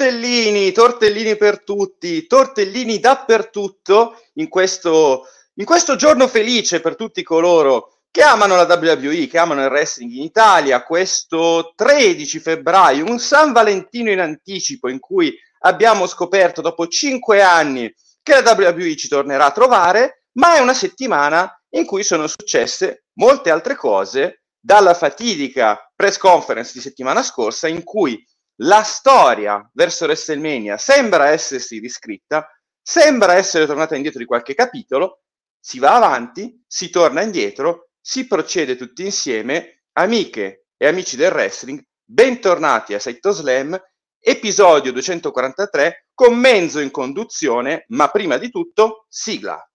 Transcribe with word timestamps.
Tortellini, 0.00 0.72
tortellini 0.72 1.36
per 1.36 1.62
tutti, 1.62 2.26
tortellini 2.26 3.00
dappertutto 3.00 4.18
in 4.36 4.48
questo, 4.48 5.26
in 5.56 5.66
questo 5.66 5.94
giorno 5.94 6.26
felice 6.26 6.80
per 6.80 6.96
tutti 6.96 7.22
coloro 7.22 7.98
che 8.10 8.22
amano 8.22 8.56
la 8.56 8.62
WWE, 8.62 9.26
che 9.26 9.36
amano 9.36 9.62
il 9.62 9.68
wrestling 9.68 10.10
in 10.12 10.22
Italia, 10.22 10.84
questo 10.84 11.74
13 11.76 12.38
febbraio, 12.40 13.04
un 13.04 13.18
San 13.18 13.52
Valentino 13.52 14.10
in 14.10 14.20
anticipo 14.20 14.88
in 14.88 15.00
cui 15.00 15.36
abbiamo 15.58 16.06
scoperto 16.06 16.62
dopo 16.62 16.86
cinque 16.86 17.42
anni 17.42 17.94
che 18.22 18.40
la 18.40 18.54
WWE 18.56 18.96
ci 18.96 19.06
tornerà 19.06 19.44
a 19.44 19.52
trovare, 19.52 20.22
ma 20.38 20.56
è 20.56 20.60
una 20.60 20.72
settimana 20.72 21.62
in 21.74 21.84
cui 21.84 22.04
sono 22.04 22.26
successe 22.26 23.04
molte 23.18 23.50
altre 23.50 23.74
cose, 23.74 24.44
dalla 24.62 24.94
fatidica 24.94 25.90
press 25.94 26.18
conference 26.18 26.72
di 26.74 26.80
settimana 26.80 27.22
scorsa 27.22 27.66
in 27.68 27.82
cui 27.82 28.22
la 28.62 28.82
storia 28.82 29.68
verso 29.72 30.04
WrestleMania 30.04 30.76
sembra 30.76 31.28
essersi 31.28 31.78
riscritta, 31.78 32.46
sembra 32.82 33.34
essere 33.34 33.66
tornata 33.66 33.96
indietro 33.96 34.18
di 34.18 34.26
qualche 34.26 34.54
capitolo, 34.54 35.22
si 35.58 35.78
va 35.78 35.94
avanti, 35.94 36.62
si 36.66 36.90
torna 36.90 37.22
indietro, 37.22 37.90
si 38.00 38.26
procede 38.26 38.76
tutti 38.76 39.04
insieme, 39.04 39.82
amiche 39.92 40.66
e 40.76 40.86
amici 40.86 41.16
del 41.16 41.32
wrestling, 41.32 41.82
bentornati 42.04 42.94
a 42.94 42.98
Saito 42.98 43.30
Slam, 43.30 43.78
episodio 44.18 44.92
243 44.92 46.08
con 46.12 46.36
Menzo 46.36 46.80
in 46.80 46.90
conduzione, 46.90 47.84
ma 47.88 48.08
prima 48.08 48.36
di 48.36 48.50
tutto 48.50 49.06
sigla. 49.08 49.69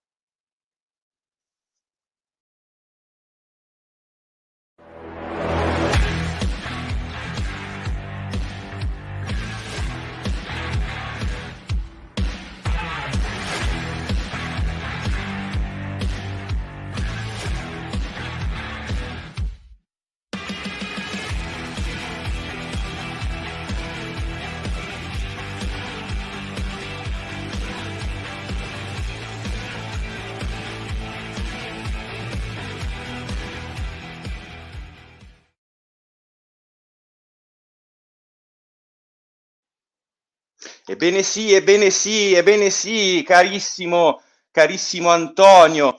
Ebbene 40.88 41.24
sì, 41.24 41.52
ebbene 41.52 41.90
sì, 41.90 42.32
ebbene 42.34 42.70
sì, 42.70 43.24
carissimo, 43.26 44.22
carissimo 44.52 45.10
Antonio. 45.10 45.96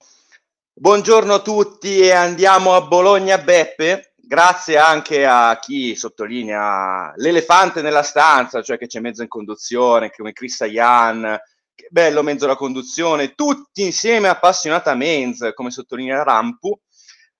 Buongiorno 0.72 1.34
a 1.34 1.42
tutti 1.42 2.00
e 2.00 2.12
andiamo 2.12 2.74
a 2.74 2.80
Bologna 2.80 3.38
Beppe. 3.38 4.14
Grazie 4.16 4.78
anche 4.78 5.26
a 5.26 5.60
chi 5.60 5.94
sottolinea 5.94 7.12
l'elefante 7.18 7.82
nella 7.82 8.02
stanza, 8.02 8.62
cioè 8.62 8.78
che 8.78 8.88
c'è 8.88 9.02
mezzo 9.02 9.24
in 9.24 9.28
conduzione, 9.28 10.10
come 10.10 10.32
Chris 10.32 10.62
Ayan, 10.62 11.38
che 11.76 11.88
bello 11.90 12.24
mezzo 12.24 12.48
la 12.48 12.56
conduzione, 12.56 13.34
tutti 13.34 13.84
insieme 13.84 14.30
appassionata 14.30 14.96
Menz, 14.96 15.52
come 15.54 15.70
sottolinea 15.70 16.24
Rampu. 16.24 16.80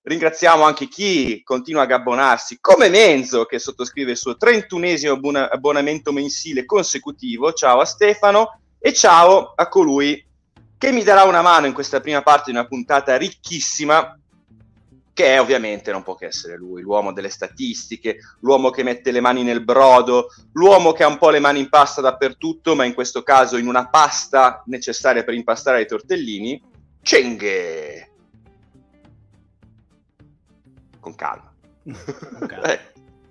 Ringraziamo 0.08 0.64
anche 0.64 0.88
chi 0.88 1.42
continua 1.44 1.82
a 1.82 1.86
gabbonarsi, 1.86 2.60
come 2.62 2.88
Menzo, 2.88 3.44
che 3.44 3.58
sottoscrive 3.58 4.12
il 4.12 4.16
suo 4.16 4.38
31esimo 4.40 5.36
abbonamento 5.50 6.12
mensile 6.12 6.64
consecutivo. 6.64 7.52
Ciao 7.52 7.80
a 7.80 7.84
Stefano 7.84 8.58
e 8.78 8.94
ciao 8.94 9.52
a 9.54 9.68
colui 9.68 10.26
che 10.78 10.92
mi 10.92 11.02
darà 11.02 11.24
una 11.24 11.42
mano 11.42 11.66
in 11.66 11.74
questa 11.74 12.00
prima 12.00 12.22
parte 12.22 12.50
di 12.50 12.56
una 12.56 12.66
puntata 12.66 13.18
ricchissima, 13.18 14.18
che 15.12 15.26
è 15.26 15.40
ovviamente 15.42 15.92
non 15.92 16.02
può 16.02 16.14
che 16.14 16.24
essere 16.24 16.56
lui, 16.56 16.80
l'uomo 16.80 17.12
delle 17.12 17.28
statistiche, 17.28 18.16
l'uomo 18.40 18.70
che 18.70 18.82
mette 18.82 19.10
le 19.10 19.20
mani 19.20 19.42
nel 19.42 19.62
brodo, 19.62 20.28
l'uomo 20.52 20.92
che 20.92 21.02
ha 21.02 21.08
un 21.08 21.18
po' 21.18 21.28
le 21.28 21.38
mani 21.38 21.58
in 21.58 21.68
pasta 21.68 22.00
dappertutto, 22.00 22.74
ma 22.74 22.86
in 22.86 22.94
questo 22.94 23.22
caso 23.22 23.58
in 23.58 23.68
una 23.68 23.90
pasta 23.90 24.62
necessaria 24.68 25.22
per 25.22 25.34
impastare 25.34 25.82
i 25.82 25.86
tortellini, 25.86 26.62
Cenghe 27.02 28.12
con 31.00 31.14
calma. 31.14 31.52
Con 31.82 32.46
calma. 32.46 32.66
eh. 32.72 32.80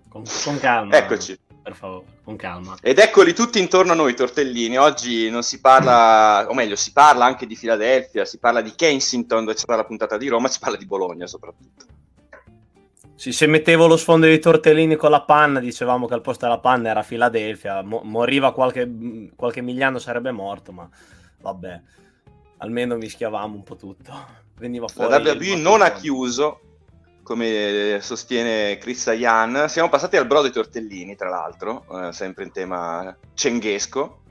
con, 0.09 0.23
con 0.43 0.59
calma. 0.59 0.97
Eccoci. 0.97 1.39
Per 1.67 1.75
favore, 1.75 2.05
con 2.23 2.37
calma. 2.37 2.77
Ed 2.81 2.97
eccoli 2.97 3.33
tutti 3.33 3.59
intorno 3.59 3.91
a 3.91 3.95
noi, 3.95 4.15
tortellini. 4.15 4.77
Oggi 4.77 5.29
non 5.29 5.43
si 5.43 5.59
parla, 5.59 6.47
o 6.49 6.53
meglio, 6.53 6.77
si 6.77 6.93
parla 6.93 7.25
anche 7.25 7.45
di 7.45 7.57
Filadelfia, 7.57 8.23
si 8.23 8.37
parla 8.37 8.61
di 8.61 8.73
Kensington, 8.73 9.41
dove 9.41 9.53
c'è 9.53 9.59
stata 9.59 9.81
la 9.81 9.85
puntata 9.85 10.17
di 10.17 10.29
Roma, 10.29 10.47
si 10.47 10.59
parla 10.59 10.77
di 10.77 10.85
Bologna 10.85 11.27
soprattutto. 11.27 11.85
Sì, 13.15 13.31
se 13.31 13.47
mettevo 13.47 13.87
lo 13.87 13.97
sfondo 13.97 14.27
dei 14.27 14.39
tortellini 14.39 14.95
con 14.95 15.09
la 15.09 15.23
panna, 15.23 15.59
dicevamo 15.59 16.05
che 16.05 16.13
al 16.13 16.21
posto 16.21 16.45
della 16.45 16.59
panna 16.59 16.89
era 16.89 17.01
Filadelfia, 17.01 17.81
Mo- 17.81 18.01
moriva 18.03 18.53
qualche, 18.53 19.31
qualche 19.35 19.61
Migliano 19.61 19.97
sarebbe 19.97 20.31
morto, 20.31 20.71
ma 20.71 20.87
vabbè, 21.41 21.81
almeno 22.57 22.95
mischiavamo 22.95 23.55
un 23.55 23.63
po' 23.63 23.75
tutto. 23.75 24.13
Veniva 24.59 24.87
fuori 24.87 25.09
la 25.09 25.31
WWE 25.31 25.55
non 25.55 25.81
ha 25.81 25.91
chiuso, 25.93 26.61
come 27.27 27.99
sostiene 28.01 28.77
Chris 28.77 29.05
Ayan. 29.07 29.65
Siamo 29.67 29.89
passati 29.89 30.15
al 30.15 30.25
brodo 30.25 30.45
ai 30.45 30.53
tortellini, 30.53 31.17
tra 31.17 31.27
l'altro, 31.27 31.83
eh, 31.91 32.13
sempre 32.13 32.45
in 32.45 32.53
tema 32.53 33.13
cenghesco. 33.33 34.21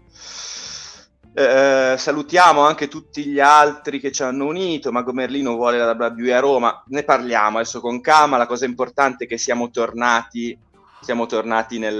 Eh, 1.35 1.95
salutiamo 1.99 2.62
anche 2.62 2.89
tutti 2.89 3.27
gli 3.27 3.39
altri 3.39 4.01
che 4.01 4.11
ci 4.12 4.23
hanno 4.23 4.47
unito. 4.47 4.93
Mago 4.93 5.12
Merlino 5.12 5.56
vuole 5.56 5.77
la 5.77 5.91
WWE 5.91 6.33
a 6.33 6.41
Roma. 6.41 6.83
Ne 6.87 7.03
parliamo 7.03 7.59
adesso 7.59 7.81
con 7.81 8.01
calma. 8.01 8.39
La 8.39 8.47
cosa 8.47 8.65
importante 8.65 9.25
è 9.25 9.27
che 9.29 9.37
siamo 9.37 9.69
tornati, 9.69 10.59
siamo 11.03 11.27
tornati 11.27 11.79
nel, 11.79 11.99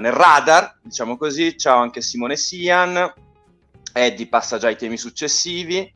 nel 0.00 0.12
radar, 0.12 0.78
diciamo 0.80 1.18
così. 1.18 1.58
Ciao 1.58 1.78
anche 1.78 2.00
Simone 2.00 2.36
Sian. 2.36 3.12
Eddie 3.92 4.28
passa 4.28 4.56
già 4.56 4.68
ai 4.68 4.76
temi 4.76 4.96
successivi. 4.96 5.94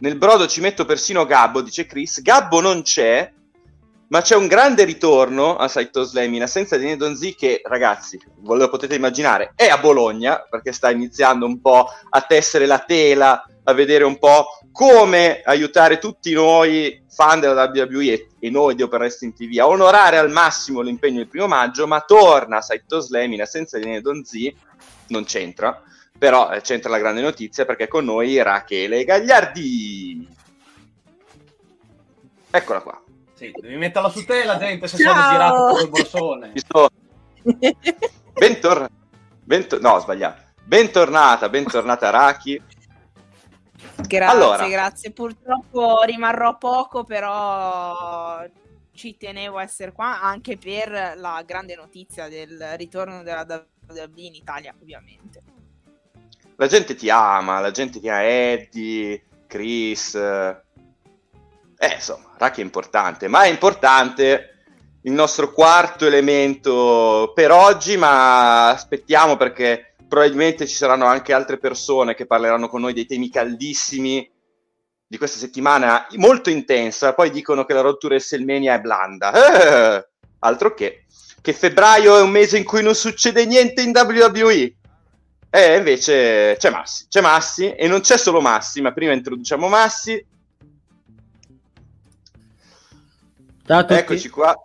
Nel 0.00 0.18
brodo 0.18 0.46
ci 0.46 0.60
metto 0.60 0.84
persino 0.84 1.24
Gabbo, 1.24 1.62
dice 1.62 1.86
Chris. 1.86 2.20
Gabbo 2.20 2.60
non 2.60 2.82
c'è, 2.82 3.32
ma 4.14 4.20
c'è 4.20 4.36
un 4.36 4.46
grande 4.46 4.84
ritorno 4.84 5.56
a 5.56 5.66
Saito 5.66 6.04
Slam 6.04 6.32
in 6.34 6.42
assenza 6.42 6.76
di 6.76 6.84
Nedonzi 6.84 7.34
che, 7.34 7.60
ragazzi, 7.64 8.16
voi 8.42 8.58
lo 8.58 8.68
potete 8.68 8.94
immaginare, 8.94 9.54
è 9.56 9.66
a 9.66 9.78
Bologna, 9.78 10.46
perché 10.48 10.70
sta 10.70 10.88
iniziando 10.92 11.46
un 11.46 11.60
po' 11.60 11.88
a 12.10 12.20
tessere 12.20 12.66
la 12.66 12.78
tela, 12.78 13.44
a 13.64 13.72
vedere 13.72 14.04
un 14.04 14.16
po' 14.20 14.60
come 14.70 15.42
aiutare 15.44 15.98
tutti 15.98 16.32
noi 16.32 17.02
fan 17.10 17.40
della 17.40 17.68
WWE 17.74 18.28
e 18.38 18.50
noi 18.50 18.76
di 18.76 18.82
Open 18.82 19.00
Wrestling 19.00 19.34
TV 19.34 19.58
a 19.58 19.66
onorare 19.66 20.18
al 20.18 20.30
massimo 20.30 20.80
l'impegno 20.80 21.16
del 21.16 21.26
primo 21.26 21.48
maggio, 21.48 21.88
ma 21.88 22.00
torna 22.02 22.58
a 22.58 22.62
Saito 22.62 23.00
Slam 23.00 23.32
in 23.32 23.42
assenza 23.42 23.78
di 23.78 23.86
Nedonzi, 23.86 24.56
non 25.08 25.24
c'entra, 25.24 25.82
però 26.16 26.52
eh, 26.52 26.60
c'entra 26.60 26.88
la 26.88 26.98
grande 26.98 27.20
notizia 27.20 27.64
perché 27.64 27.88
con 27.88 28.04
noi 28.04 28.40
Rachele 28.40 29.02
Gagliardi. 29.02 30.28
Eccola 32.52 32.80
qua. 32.80 33.03
Sì, 33.34 33.50
devi 33.60 33.76
metterla 33.76 34.08
su 34.08 34.24
te 34.24 34.44
la 34.44 34.58
gente 34.58 34.86
se 34.86 34.96
sono 34.96 35.20
girato 35.30 35.66
con 35.72 35.80
il 35.80 35.88
borsone. 35.90 36.52
Sto... 36.54 36.88
Bentor... 38.32 38.88
Bentor... 39.42 39.80
No, 39.80 39.90
ho 39.90 39.98
sbagliato. 39.98 40.42
Bentornata, 40.62 41.48
bentornata 41.48 42.10
Raki. 42.10 42.62
Grazie, 44.06 44.36
allora. 44.36 44.68
grazie. 44.68 45.10
Purtroppo 45.12 46.02
rimarrò 46.02 46.56
poco, 46.56 47.04
però 47.04 48.46
ci 48.92 49.16
tenevo 49.16 49.58
a 49.58 49.62
essere 49.62 49.92
qua 49.92 50.22
anche 50.22 50.56
per 50.56 51.14
la 51.16 51.42
grande 51.44 51.74
notizia 51.74 52.28
del 52.28 52.74
ritorno 52.76 53.22
della 53.22 53.44
WWE 53.88 54.22
in 54.22 54.34
Italia, 54.34 54.74
ovviamente. 54.80 55.42
La 56.56 56.68
gente 56.68 56.94
ti 56.94 57.10
ama, 57.10 57.58
la 57.58 57.72
gente 57.72 57.98
ti 57.98 58.08
ama 58.08 58.24
Eddie, 58.24 59.24
Chris, 59.48 60.14
eh, 61.90 61.94
insomma, 61.94 62.34
Raki 62.36 62.60
è 62.60 62.64
importante, 62.64 63.28
ma 63.28 63.42
è 63.42 63.48
importante 63.48 64.50
il 65.02 65.12
nostro 65.12 65.52
quarto 65.52 66.06
elemento 66.06 67.32
per 67.34 67.50
oggi, 67.50 67.96
ma 67.96 68.70
aspettiamo 68.70 69.36
perché 69.36 69.94
probabilmente 70.08 70.66
ci 70.66 70.74
saranno 70.74 71.06
anche 71.06 71.32
altre 71.32 71.58
persone 71.58 72.14
che 72.14 72.26
parleranno 72.26 72.68
con 72.68 72.80
noi 72.80 72.92
dei 72.92 73.06
temi 73.06 73.30
caldissimi 73.30 74.30
di 75.06 75.18
questa 75.18 75.38
settimana 75.38 76.06
molto 76.16 76.50
intensa, 76.50 77.14
poi 77.14 77.30
dicono 77.30 77.64
che 77.64 77.74
la 77.74 77.80
rottura 77.82 78.14
WrestleMania 78.14 78.74
è 78.74 78.80
blanda. 78.80 79.98
Eh, 79.98 80.08
altro 80.38 80.74
che 80.74 81.04
che 81.44 81.52
febbraio 81.52 82.16
è 82.16 82.22
un 82.22 82.30
mese 82.30 82.56
in 82.56 82.64
cui 82.64 82.82
non 82.82 82.94
succede 82.94 83.44
niente 83.44 83.82
in 83.82 83.92
WWE. 83.94 84.52
E 84.62 84.76
eh, 85.50 85.76
invece 85.76 86.56
c'è 86.58 86.70
Massi, 86.70 87.04
c'è 87.06 87.20
Massi 87.20 87.70
e 87.70 87.86
non 87.86 88.00
c'è 88.00 88.16
solo 88.16 88.40
Massi, 88.40 88.80
ma 88.80 88.94
prima 88.94 89.12
introduciamo 89.12 89.68
Massi 89.68 90.26
Ciao 93.66 93.78
a 93.78 93.84
tutti. 93.84 93.98
Eccoci 93.98 94.28
qua. 94.28 94.62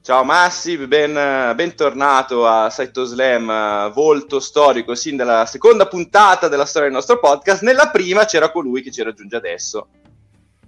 Ciao 0.00 0.24
Massi, 0.24 0.78
ben, 0.86 1.12
bentornato 1.54 2.46
a 2.46 2.70
Saito 2.70 3.04
Slam, 3.04 3.92
volto 3.92 4.40
storico 4.40 4.94
sin 4.94 5.16
dalla 5.16 5.44
seconda 5.44 5.86
puntata 5.86 6.48
della 6.48 6.64
storia 6.64 6.88
del 6.88 6.96
nostro 6.96 7.18
podcast. 7.18 7.60
Nella 7.60 7.90
prima 7.90 8.24
c'era 8.24 8.50
colui 8.50 8.80
che 8.80 8.90
ci 8.90 9.02
raggiunge 9.02 9.36
adesso. 9.36 9.88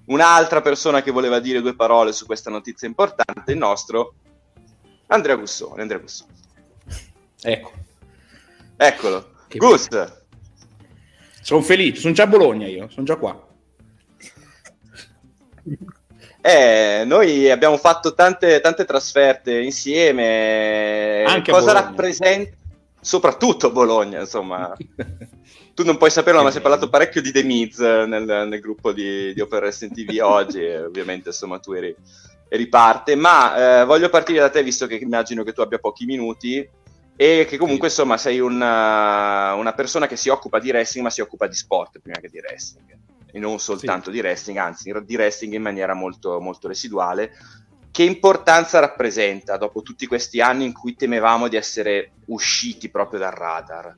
Un'altra 0.08 0.60
persona 0.60 1.00
che 1.00 1.10
voleva 1.10 1.40
dire 1.40 1.62
due 1.62 1.74
parole 1.74 2.12
su 2.12 2.26
questa 2.26 2.50
notizia 2.50 2.86
importante, 2.86 3.52
il 3.52 3.58
nostro 3.58 4.12
Andrea 5.06 5.36
Gussone. 5.36 5.80
Andrea 5.80 5.98
Gussone. 5.98 6.32
Ecco. 7.40 7.72
Eccolo. 8.76 9.30
Che 9.48 9.56
Gus. 9.56 9.88
Sono 11.40 11.62
felice, 11.62 12.00
sono 12.00 12.12
già 12.12 12.24
a 12.24 12.26
Bologna 12.26 12.66
io, 12.66 12.90
sono 12.90 13.06
già 13.06 13.16
qua. 13.16 13.48
Eh, 16.42 17.02
noi 17.04 17.50
abbiamo 17.50 17.76
fatto 17.76 18.14
tante, 18.14 18.60
tante 18.60 18.84
trasferte 18.84 19.60
insieme. 19.60 21.24
Anche 21.24 21.52
Cosa 21.52 21.72
rappresenta? 21.72 22.56
Soprattutto 23.00 23.70
Bologna, 23.70 24.20
insomma. 24.20 24.74
tu 25.74 25.84
non 25.84 25.98
puoi 25.98 26.10
saperlo, 26.10 26.42
ma 26.42 26.50
si 26.50 26.58
è 26.58 26.62
parlato 26.62 26.88
parecchio 26.88 27.20
di 27.20 27.32
The 27.32 27.42
Miz 27.42 27.78
nel, 27.78 28.24
nel 28.24 28.60
gruppo 28.60 28.92
di, 28.92 29.32
di 29.34 29.40
Open 29.40 29.60
Wrestling 29.60 29.92
TV 29.92 30.18
oggi. 30.24 30.64
ovviamente, 30.64 31.28
insomma, 31.28 31.58
tu 31.58 31.72
eri, 31.72 31.94
eri 32.48 32.66
parte. 32.68 33.14
Ma 33.16 33.80
eh, 33.80 33.84
voglio 33.84 34.08
partire 34.08 34.40
da 34.40 34.50
te, 34.50 34.62
visto 34.62 34.86
che 34.86 34.96
immagino 34.96 35.42
che 35.42 35.52
tu 35.52 35.60
abbia 35.60 35.78
pochi 35.78 36.06
minuti 36.06 36.68
e 37.16 37.44
che 37.46 37.58
comunque 37.58 37.88
insomma 37.88 38.16
sei 38.16 38.40
una, 38.40 39.52
una, 39.52 39.74
persona 39.74 40.06
che 40.06 40.16
si 40.16 40.30
occupa 40.30 40.58
di 40.58 40.70
wrestling 40.70 41.04
ma 41.04 41.12
si 41.12 41.20
occupa 41.20 41.46
di 41.46 41.54
sport 41.54 41.98
prima 41.98 42.18
che 42.18 42.30
di 42.30 42.38
wrestling 42.38 42.96
e 43.32 43.38
non 43.38 43.58
soltanto 43.58 44.06
sì. 44.06 44.12
di 44.12 44.20
wrestling, 44.20 44.58
anzi 44.58 44.92
di 45.04 45.14
wrestling 45.14 45.54
in 45.54 45.62
maniera 45.62 45.94
molto, 45.94 46.40
molto 46.40 46.68
residuale. 46.68 47.32
Che 47.90 48.02
importanza 48.04 48.78
rappresenta 48.78 49.56
dopo 49.56 49.82
tutti 49.82 50.06
questi 50.06 50.40
anni 50.40 50.64
in 50.64 50.72
cui 50.72 50.94
temevamo 50.94 51.48
di 51.48 51.56
essere 51.56 52.12
usciti 52.26 52.88
proprio 52.88 53.18
dal 53.18 53.32
radar? 53.32 53.96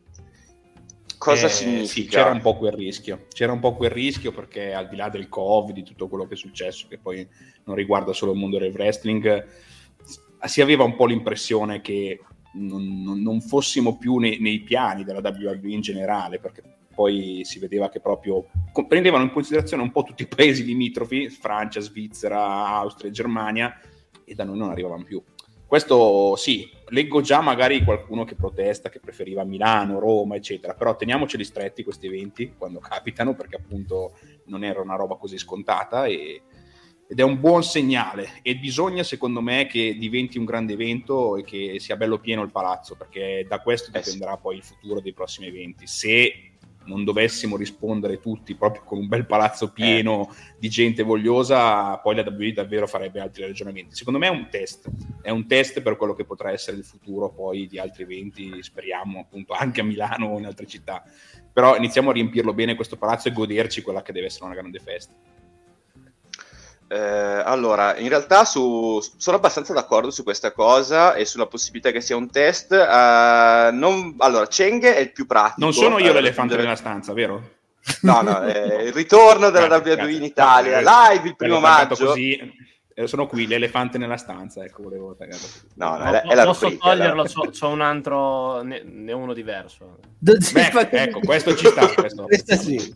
Cosa 1.19 1.47
eh, 1.47 1.51
significa? 1.51 1.87
Sì, 1.93 2.07
c'era 2.09 2.31
un 2.31 2.41
po' 2.41 2.57
quel 2.57 2.73
rischio. 2.73 3.27
C'era 3.29 3.53
un 3.53 3.61
po' 3.61 3.75
quel 3.75 3.91
rischio 3.91 4.33
perché 4.33 4.73
al 4.73 4.89
di 4.89 4.97
là 4.97 5.09
del 5.09 5.29
Covid, 5.29 5.75
di 5.75 5.85
tutto 5.85 6.09
quello 6.09 6.27
che 6.27 6.35
è 6.35 6.37
successo, 6.37 6.87
che 6.89 6.99
poi 6.99 7.27
non 7.65 7.77
riguarda 7.77 8.13
solo 8.13 8.33
il 8.33 8.39
mondo 8.39 8.59
del 8.59 8.73
wrestling, 8.73 9.47
si 10.45 10.61
aveva 10.61 10.85
un 10.85 10.97
po' 10.97 11.07
l'impressione 11.07 11.81
che 11.81 12.19
non, 12.55 13.03
non, 13.03 13.23
non 13.23 13.41
fossimo 13.41 13.97
più 13.99 14.17
nei, 14.17 14.39
nei, 14.41 14.61
piani 14.63 15.05
della 15.05 15.21
WWE 15.21 15.71
in 15.71 15.81
generale, 15.81 16.39
perché 16.39 16.63
poi 17.03 17.41
si 17.43 17.59
vedeva 17.59 17.89
che 17.89 17.99
proprio 17.99 18.47
prendevano 18.87 19.25
in 19.25 19.33
considerazione 19.33 19.83
un 19.83 19.91
po' 19.91 20.05
tutti 20.05 20.23
i 20.23 20.29
paesi 20.29 20.65
limitrofi, 20.65 21.29
Francia, 21.31 21.81
Svizzera, 21.81 22.69
Austria, 22.69 23.11
Germania, 23.11 23.77
e 24.25 24.35
da 24.37 24.45
noi 24.45 24.57
non 24.57 24.71
arrivavano 24.71 25.03
più. 25.03 25.21
Questo 25.67 26.37
sì, 26.37 26.71
leggo 26.91 27.21
già 27.21 27.41
magari 27.41 27.83
qualcuno 27.83 28.23
che 28.23 28.37
protesta, 28.37 28.89
che 28.89 29.01
preferiva 29.01 29.43
Milano, 29.43 29.99
Roma, 29.99 30.37
eccetera, 30.37 30.75
però 30.75 30.95
teniamoceli 30.95 31.43
stretti 31.43 31.83
questi 31.83 32.07
eventi 32.07 32.55
quando 32.57 32.79
capitano, 32.79 33.35
perché 33.35 33.57
appunto 33.57 34.17
non 34.45 34.63
era 34.63 34.81
una 34.81 34.95
roba 34.95 35.17
così 35.17 35.39
scontata 35.39 36.07
e, 36.07 36.41
ed 37.09 37.19
è 37.19 37.23
un 37.23 37.41
buon 37.41 37.65
segnale 37.65 38.39
e 38.43 38.57
bisogna 38.57 39.03
secondo 39.03 39.41
me 39.41 39.67
che 39.67 39.97
diventi 39.99 40.39
un 40.39 40.45
grande 40.45 40.75
evento 40.75 41.37
e 41.37 41.43
che 41.43 41.81
sia 41.81 41.97
bello 41.97 42.21
pieno 42.21 42.43
il 42.43 42.53
palazzo, 42.53 42.95
perché 42.95 43.45
da 43.49 43.61
questo 43.61 43.91
dipenderà 43.91 44.37
poi 44.37 44.59
il 44.59 44.63
futuro 44.63 45.01
dei 45.01 45.13
prossimi 45.13 45.49
eventi. 45.49 45.87
Se 45.89 46.52
non 46.87 47.05
dovessimo 47.05 47.57
rispondere 47.57 48.19
tutti 48.19 48.55
proprio 48.55 48.83
con 48.85 48.99
un 48.99 49.09
bel 49.09 49.27
palazzo 49.27 49.73
pieno 49.73 50.31
eh. 50.31 50.55
di 50.59 50.69
gente 50.69 51.03
vogliosa, 51.03 51.97
poi 51.99 52.15
la 52.15 52.23
WWE 52.23 52.53
davvero 52.53 52.87
farebbe 52.87 53.21
altri 53.21 53.45
ragionamenti. 53.45 53.95
Secondo 53.95 54.19
me 54.19 54.27
è 54.27 54.31
un 54.31 54.49
test, 54.51 54.89
è 55.23 55.31
un 55.31 55.47
test 55.47 55.81
per 55.83 55.97
quello 55.97 56.15
che 56.15 56.25
potrà 56.25 56.51
essere 56.51 56.77
il 56.77 56.85
futuro 56.85 57.31
poi 57.31 57.67
di 57.67 57.79
altri 57.79 58.03
eventi, 58.03 58.63
speriamo 58.63 59.21
appunto 59.21 59.53
anche 59.53 59.81
a 59.81 59.85
Milano 59.85 60.27
o 60.27 60.39
in 60.39 60.47
altre 60.47 60.67
città. 60.67 61.03
Però 61.53 61.77
iniziamo 61.77 62.11
a 62.11 62.13
riempirlo 62.13 62.55
bene 62.55 62.75
questo 62.75 62.97
palazzo 62.97 63.29
e 63.29 63.33
goderci 63.33 63.83
quella 63.83 64.03
che 64.03 64.13
deve 64.13 64.27
essere 64.27 64.47
una 64.47 64.55
grande 64.55 64.79
festa. 64.79 65.13
Eh, 66.93 67.43
allora, 67.43 67.97
in 67.97 68.11
realtà 68.11 68.45
su, 68.45 69.01
sono 69.17 69.39
abbastanza 69.39 69.73
d'accordo 69.73 70.11
su 70.11 70.23
questa 70.23 70.53
cosa 70.53 71.15
e 71.15 71.25
sulla 71.25 71.47
possibilità 71.47 71.91
che 71.91 72.03
sia 72.03 72.17
un 72.17 72.31
test. 72.31 72.73
Uh, 72.73 73.75
non, 73.75 74.15
allora, 74.19 74.47
Cheng 74.47 74.85
è 74.85 74.99
il 74.99 75.11
più 75.11 75.25
pratico. 75.25 75.61
Non 75.61 75.73
sono 75.73 75.99
io 75.99 76.13
l'elefante 76.13 76.55
della 76.55 76.77
stanza, 76.77 77.15
vero? 77.15 77.61
No, 78.03 78.21
no, 78.21 78.43
è 78.43 78.83
il 78.83 78.93
ritorno 78.93 79.49
della 79.49 79.79
WWE 79.79 80.13
in 80.13 80.23
Italia, 80.23 80.81
live 80.81 81.29
il 81.29 81.35
primo 81.35 81.61
maggio. 81.61 82.09
Così, 82.09 82.39
eh, 82.93 83.07
sono 83.07 83.27
qui, 83.27 83.47
l'elefante 83.47 83.97
nella 83.97 84.19
stanza, 84.19 84.63
ecco, 84.63 84.83
volevo 84.83 85.15
taggare. 85.15 85.41
No, 85.77 85.97
no, 85.97 86.05
è, 86.05 86.21
è 86.21 86.35
la 86.35 86.45
Posso 86.45 86.65
rubrica, 86.65 86.91
toglierlo, 86.91 87.25
c'ho, 87.25 87.49
c'ho, 87.59 87.69
un 87.69 87.81
altro, 87.81 88.61
ne, 88.61 88.83
ne 88.85 89.13
uno 89.13 89.33
diverso. 89.33 89.97
Beh, 90.19 90.89
ecco, 90.91 91.21
questo 91.21 91.57
ci 91.57 91.69
sta. 91.69 91.89
Questo, 91.89 92.25
questo 92.25 92.57
sì 92.57 92.95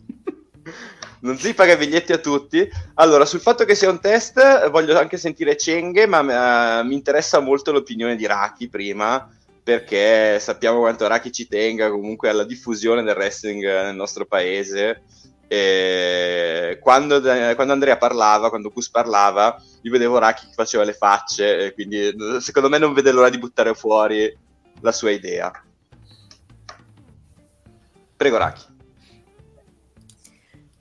non 1.21 1.37
si 1.37 1.53
paga 1.53 1.75
biglietti 1.75 2.13
a 2.13 2.17
tutti. 2.17 2.69
Allora, 2.95 3.25
sul 3.25 3.39
fatto 3.39 3.65
che 3.65 3.75
sia 3.75 3.89
un 3.89 3.99
test, 3.99 4.69
voglio 4.69 4.97
anche 4.97 5.17
sentire 5.17 5.57
Cenghe, 5.57 6.05
ma 6.05 6.81
uh, 6.81 6.85
mi 6.85 6.95
interessa 6.95 7.39
molto 7.39 7.71
l'opinione 7.71 8.15
di 8.15 8.25
Raki 8.25 8.69
prima, 8.69 9.29
perché 9.63 10.39
sappiamo 10.39 10.79
quanto 10.79 11.07
Raki 11.07 11.31
ci 11.31 11.47
tenga 11.47 11.89
comunque 11.89 12.29
alla 12.29 12.43
diffusione 12.43 13.03
del 13.03 13.15
wrestling 13.15 13.63
nel 13.63 13.95
nostro 13.95 14.25
paese. 14.25 15.03
Quando, 16.79 17.21
quando 17.21 17.73
Andrea 17.73 17.97
parlava, 17.97 18.49
quando 18.49 18.69
Gus 18.69 18.89
parlava, 18.89 19.61
io 19.81 19.91
vedevo 19.91 20.17
Raki 20.17 20.47
che 20.47 20.53
faceva 20.53 20.83
le 20.83 20.93
facce, 20.93 21.73
quindi 21.73 22.13
secondo 22.39 22.67
me 22.67 22.77
non 22.77 22.93
vede 22.93 23.11
l'ora 23.11 23.29
di 23.29 23.37
buttare 23.37 23.73
fuori 23.73 24.37
la 24.81 24.91
sua 24.91 25.11
idea. 25.11 25.51
Prego 28.17 28.37
Raki. 28.37 28.76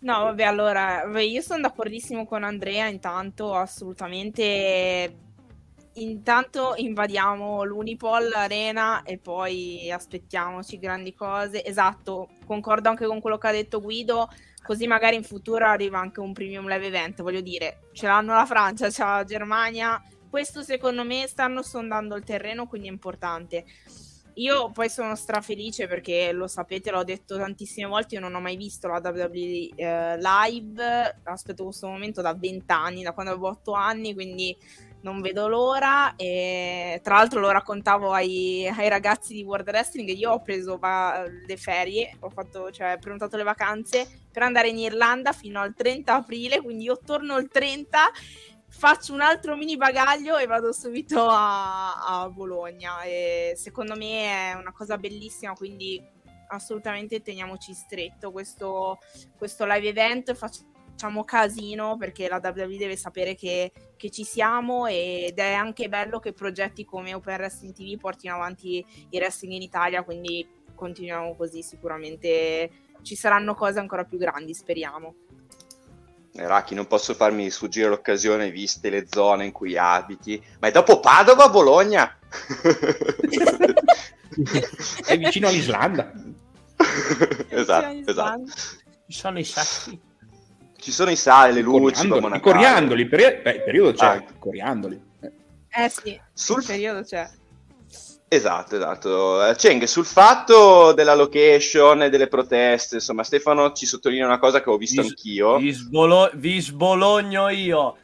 No, 0.07 0.23
vabbè, 0.23 0.45
allora, 0.45 1.03
io 1.21 1.41
sono 1.41 1.63
d'accordissimo 1.63 2.27
con 2.27 2.45
Andrea, 2.45 2.87
intanto 2.87 3.57
assolutamente 3.57 5.19
intanto 5.95 6.75
invadiamo 6.77 7.65
l'Unipol 7.65 8.33
Arena 8.33 9.03
e 9.03 9.19
poi 9.19 9.91
aspettiamoci 9.91 10.79
grandi 10.79 11.13
cose. 11.13 11.65
Esatto, 11.65 12.29
concordo 12.47 12.89
anche 12.89 13.05
con 13.05 13.21
quello 13.21 13.37
che 13.37 13.49
ha 13.49 13.51
detto 13.51 13.81
Guido, 13.81 14.29
così 14.63 14.87
magari 14.87 15.17
in 15.17 15.25
futuro 15.25 15.67
arriva 15.67 15.99
anche 15.99 16.21
un 16.21 16.33
premium 16.33 16.69
live 16.69 16.87
event, 16.87 17.23
voglio 17.23 17.41
dire, 17.41 17.89
ce 17.93 18.07
l'hanno 18.07 18.33
la 18.33 18.47
Francia, 18.47 18.89
c'è 18.89 19.03
la 19.03 19.25
Germania, 19.25 20.01
questo 20.31 20.63
secondo 20.63 21.03
me 21.03 21.27
stanno 21.27 21.63
sondando 21.63 22.15
il 22.15 22.23
terreno, 22.23 22.69
quindi 22.69 22.87
è 22.87 22.93
importante. 22.93 23.65
Io 24.39 24.71
poi 24.71 24.91
sono 24.91 25.15
strafelice 25.15 25.87
perché 25.87 26.31
lo 26.31 26.47
sapete, 26.47 26.91
l'ho 26.91 27.05
detto 27.05 27.39
tantissime 27.39 27.87
volte, 27.87 28.17
io 28.17 28.21
non 28.21 28.35
ho 28.35 28.41
mai 28.41 28.57
visto 28.57 28.87
la 28.87 29.01
WWE 29.03 29.71
eh, 29.75 30.19
live, 30.19 31.21
aspetto 31.23 31.65
questo 31.65 31.89
momento 31.89 32.21
da 32.21 32.35
20 32.35 32.71
anni, 32.71 33.03
da 33.03 33.13
quando 33.13 33.33
avevo 33.33 33.49
8 33.49 33.73
anni, 33.73 34.13
quindi 34.13 34.55
non 35.01 35.23
vedo 35.23 35.49
l'ora. 35.49 36.17
E 36.17 37.01
tra 37.03 37.15
l'altro 37.15 37.41
lo 37.41 37.51
raccontavo 37.51 38.13
ai, 38.13 38.69
ai 38.69 38.91
ragazzi 38.91 39.33
di 39.33 39.43
World 39.43 39.69
Wrestling, 39.69 40.11
io 40.11 40.33
ho 40.33 40.43
preso 40.43 40.77
va- 40.77 41.25
le 41.25 41.57
ferie, 41.57 42.15
ho 42.21 42.29
fatto, 42.29 42.71
cioè, 42.71 42.99
prenotato 43.01 43.39
le 43.39 43.43
vacanze 43.43 44.07
per 44.31 44.43
andare 44.43 44.69
in 44.69 44.77
Irlanda 44.77 45.33
fino 45.33 45.63
al 45.63 45.75
30 45.75 46.15
aprile, 46.15 46.61
quindi 46.61 46.85
io 46.85 46.99
torno 47.03 47.39
il 47.39 47.49
30 47.49 48.11
faccio 48.77 49.15
un 49.15 49.23
altro 49.23 49.57
mini 49.57 49.77
bagaglio 49.77 50.37
e 50.37 50.47
vado 50.47 50.73
subito 50.73 51.27
a, 51.29 52.23
a, 52.23 52.29
Bologna. 52.29 53.03
E 53.03 53.55
secondo 53.57 53.97
me 53.97 54.51
è 54.51 54.55
una 54.55 54.73
cosa 54.73 54.99
bellissima, 54.99 55.55
quindi 55.55 56.03
assolutamente 56.49 57.23
teniamoci 57.23 57.73
stretto 57.73 58.31
questo, 58.31 58.99
questo 59.37 59.65
live 59.65 59.89
event. 59.89 60.35
Facciamo 60.35 61.25
casino 61.25 61.97
perché 61.97 62.29
la 62.29 62.41
WWE 62.43 62.77
deve 62.77 62.97
sapere 62.97 63.35
che, 63.35 63.73
che, 63.97 64.11
ci 64.11 64.25
siamo 64.25 64.87
ed 64.87 65.39
è 65.39 65.53
anche 65.53 65.89
bello 65.89 66.19
che 66.19 66.35
progetti 66.35 66.85
come 66.85 67.15
Open 67.15 67.35
Wrestling 67.35 67.75
TV 67.75 67.99
portino 67.99 68.35
avanti 68.35 68.85
il 69.11 69.19
wrestling 69.19 69.55
in 69.55 69.63
Italia, 69.63 70.05
quindi 70.05 70.47
continuiamo 70.75 71.35
così, 71.35 71.63
sicuramente 71.63 72.71
ci 73.03 73.15
saranno 73.15 73.55
cose 73.55 73.79
ancora 73.79 74.05
più 74.05 74.19
grandi, 74.19 74.53
speriamo. 74.53 75.26
Raki, 76.37 76.75
non 76.75 76.87
posso 76.87 77.15
farmi 77.15 77.51
sfuggire 77.51 77.89
l'occasione 77.89 78.51
viste 78.51 78.91
le 78.91 79.07
zone 79.09 79.47
in 79.47 79.53
cui 79.53 79.77
abiti, 79.77 80.43
ma 80.61 80.69
è 80.69 80.71
dopo 80.71 81.01
Padova, 81.01 81.49
Bologna. 81.49 82.19
è 85.07 85.17
vicino 85.19 85.49
all'Islanda. 85.49 86.13
esatto, 87.49 88.11
esatto. 88.11 88.43
Ci 89.09 89.19
sono 89.19 89.39
i 89.39 89.45
sassi. 89.45 90.01
Ci 90.77 90.93
sono 90.93 91.11
i 91.11 91.17
sali, 91.17 91.55
le 91.55 91.63
luci, 91.63 92.07
i 92.07 92.41
coriandoli, 92.41 93.03
il 93.03 93.09
beh, 93.09 93.51
il 93.51 93.63
periodo 93.65 93.93
c'è, 93.93 94.07
ah. 94.07 94.25
coriandoli. 94.39 95.01
Eh 95.69 95.89
sì, 95.89 96.21
Sul... 96.33 96.61
il 96.61 96.67
periodo 96.67 97.03
c'è. 97.03 97.29
Esatto, 98.29 98.75
esatto. 98.77 99.53
Cheng, 99.57 99.85
sul 99.85 100.05
fatto 100.05 100.93
della 100.93 101.15
location 101.15 102.03
e 102.03 102.11
delle 102.11 102.27
proteste, 102.27 102.97
insomma, 102.97 103.23
Stefano 103.23 103.73
ci 103.73 103.87
sottolinea 103.87 104.27
una 104.27 104.39
cosa 104.39 104.61
che 104.61 104.69
ho 104.69 104.77
visto 104.77 105.03
vi, 105.03 105.09
anch'io. 105.09 105.57
Vi, 105.59 105.71
sbolo- 105.71 106.31
vi 106.35 106.61
sbologno 106.61 107.49
io. 107.49 107.97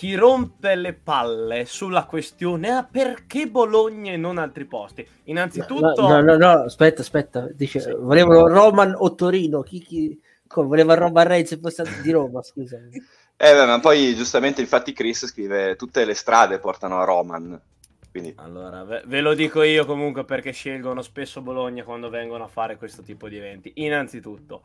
chi 0.00 0.14
rompe 0.14 0.76
le 0.76 0.94
palle 0.94 1.66
sulla 1.66 2.04
questione 2.04 2.70
ah, 2.70 2.88
perché 2.90 3.46
Bologna 3.48 4.12
e 4.12 4.16
non 4.16 4.38
altri 4.38 4.64
posti. 4.64 5.06
Innanzitutto... 5.24 6.08
No, 6.08 6.20
no, 6.20 6.22
no, 6.22 6.36
no 6.38 6.50
aspetta, 6.64 7.02
aspetta. 7.02 7.46
Dice, 7.52 7.80
sì. 7.80 7.92
volevano 7.92 8.48
Roman 8.48 8.94
o 8.96 9.14
Torino. 9.14 9.60
Chi, 9.60 9.80
chi... 9.82 10.18
Voleva 10.52 10.94
Roman 10.94 11.26
Reigns 11.26 11.52
e 11.52 11.58
fosse 11.58 11.84
di 12.02 12.10
Roma, 12.12 12.42
scusa. 12.42 12.78
Eh, 12.78 13.54
beh, 13.54 13.66
ma 13.66 13.78
poi 13.78 14.16
giustamente 14.16 14.62
infatti 14.62 14.94
Chris 14.94 15.26
scrive 15.26 15.76
tutte 15.76 16.06
le 16.06 16.14
strade 16.14 16.58
portano 16.58 16.98
a 16.98 17.04
Roman. 17.04 17.60
Quindi... 18.10 18.34
Allora, 18.36 18.82
ve, 18.82 19.02
ve, 19.06 19.20
lo 19.20 19.34
dico 19.34 19.62
io 19.62 19.84
comunque 19.84 20.24
perché 20.24 20.52
scelgono 20.52 21.00
spesso 21.00 21.42
Bologna 21.42 21.84
quando 21.84 22.08
vengono 22.08 22.44
a 22.44 22.48
fare 22.48 22.76
questo 22.76 23.02
tipo 23.02 23.28
di 23.28 23.36
eventi. 23.36 23.72
Innanzitutto, 23.76 24.62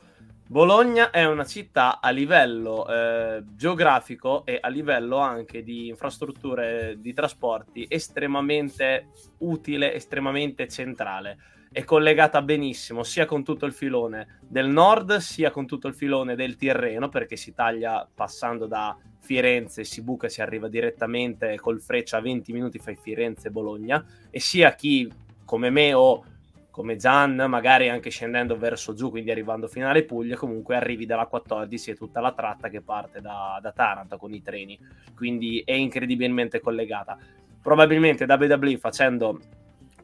Bologna 0.48 1.10
è 1.12 1.26
una 1.26 1.46
città 1.46 2.00
a 2.00 2.10
livello 2.10 2.88
eh, 2.88 3.44
geografico 3.56 4.46
e 4.46 4.60
a 4.62 4.68
livello 4.68 5.18
anche 5.18 5.64
di 5.64 5.88
infrastrutture 5.88 6.98
di 7.00 7.14
trasporti 7.14 7.86
estremamente 7.88 9.10
utile, 9.40 9.94
estremamente 9.94 10.68
centrale. 10.68 11.38
È 11.76 11.84
collegata 11.84 12.42
benissimo 12.42 13.04
sia 13.04 13.26
con 13.26 13.44
tutto 13.44 13.66
il 13.66 13.74
filone 13.74 14.40
del 14.48 14.70
nord 14.70 15.18
sia 15.18 15.52
con 15.52 15.68
tutto 15.68 15.90
il 15.90 15.94
filone 15.94 16.34
del 16.34 16.56
Tirreno 16.56 17.10
perché 17.10 17.36
si 17.36 17.54
taglia 17.54 18.08
passando 18.16 18.66
da 18.66 18.98
Firenze, 19.20 19.84
si 19.84 20.02
buca, 20.02 20.30
si 20.30 20.42
arriva 20.42 20.70
direttamente 20.70 21.60
col 21.60 21.82
freccia 21.82 22.16
a 22.16 22.22
20 22.22 22.54
minuti 22.54 22.80
fai 22.80 22.96
Firenze-Bologna 22.96 24.06
e 24.30 24.40
sia 24.40 24.74
chi 24.74 25.12
come 25.44 25.70
me 25.70 25.94
o 25.94 26.24
come 26.72 26.96
Gian, 26.96 27.44
magari 27.50 27.90
anche 27.90 28.10
scendendo 28.10 28.58
verso 28.58 28.94
giù, 28.94 29.10
quindi 29.10 29.32
arrivando 29.32 29.68
fino 29.68 29.90
alle 29.90 30.06
Puglie, 30.06 30.38
comunque 30.38 30.78
arrivi 30.78 31.06
dalla 31.06 31.26
14 31.26 31.92
e 31.92 31.96
tutta 31.96 32.22
la 32.22 32.32
tratta 32.32 32.70
che 32.70 32.80
parte 32.80 33.20
da, 33.20 33.60
da 33.62 33.74
Taranto 33.74 34.16
con 34.16 34.34
i 34.34 34.42
treni, 34.42 34.80
quindi 35.14 35.62
è 35.66 35.74
incredibilmente 35.74 36.62
collegata. 36.62 37.18
Probabilmente 37.62 38.24
WWE 38.24 38.78
facendo 38.78 39.42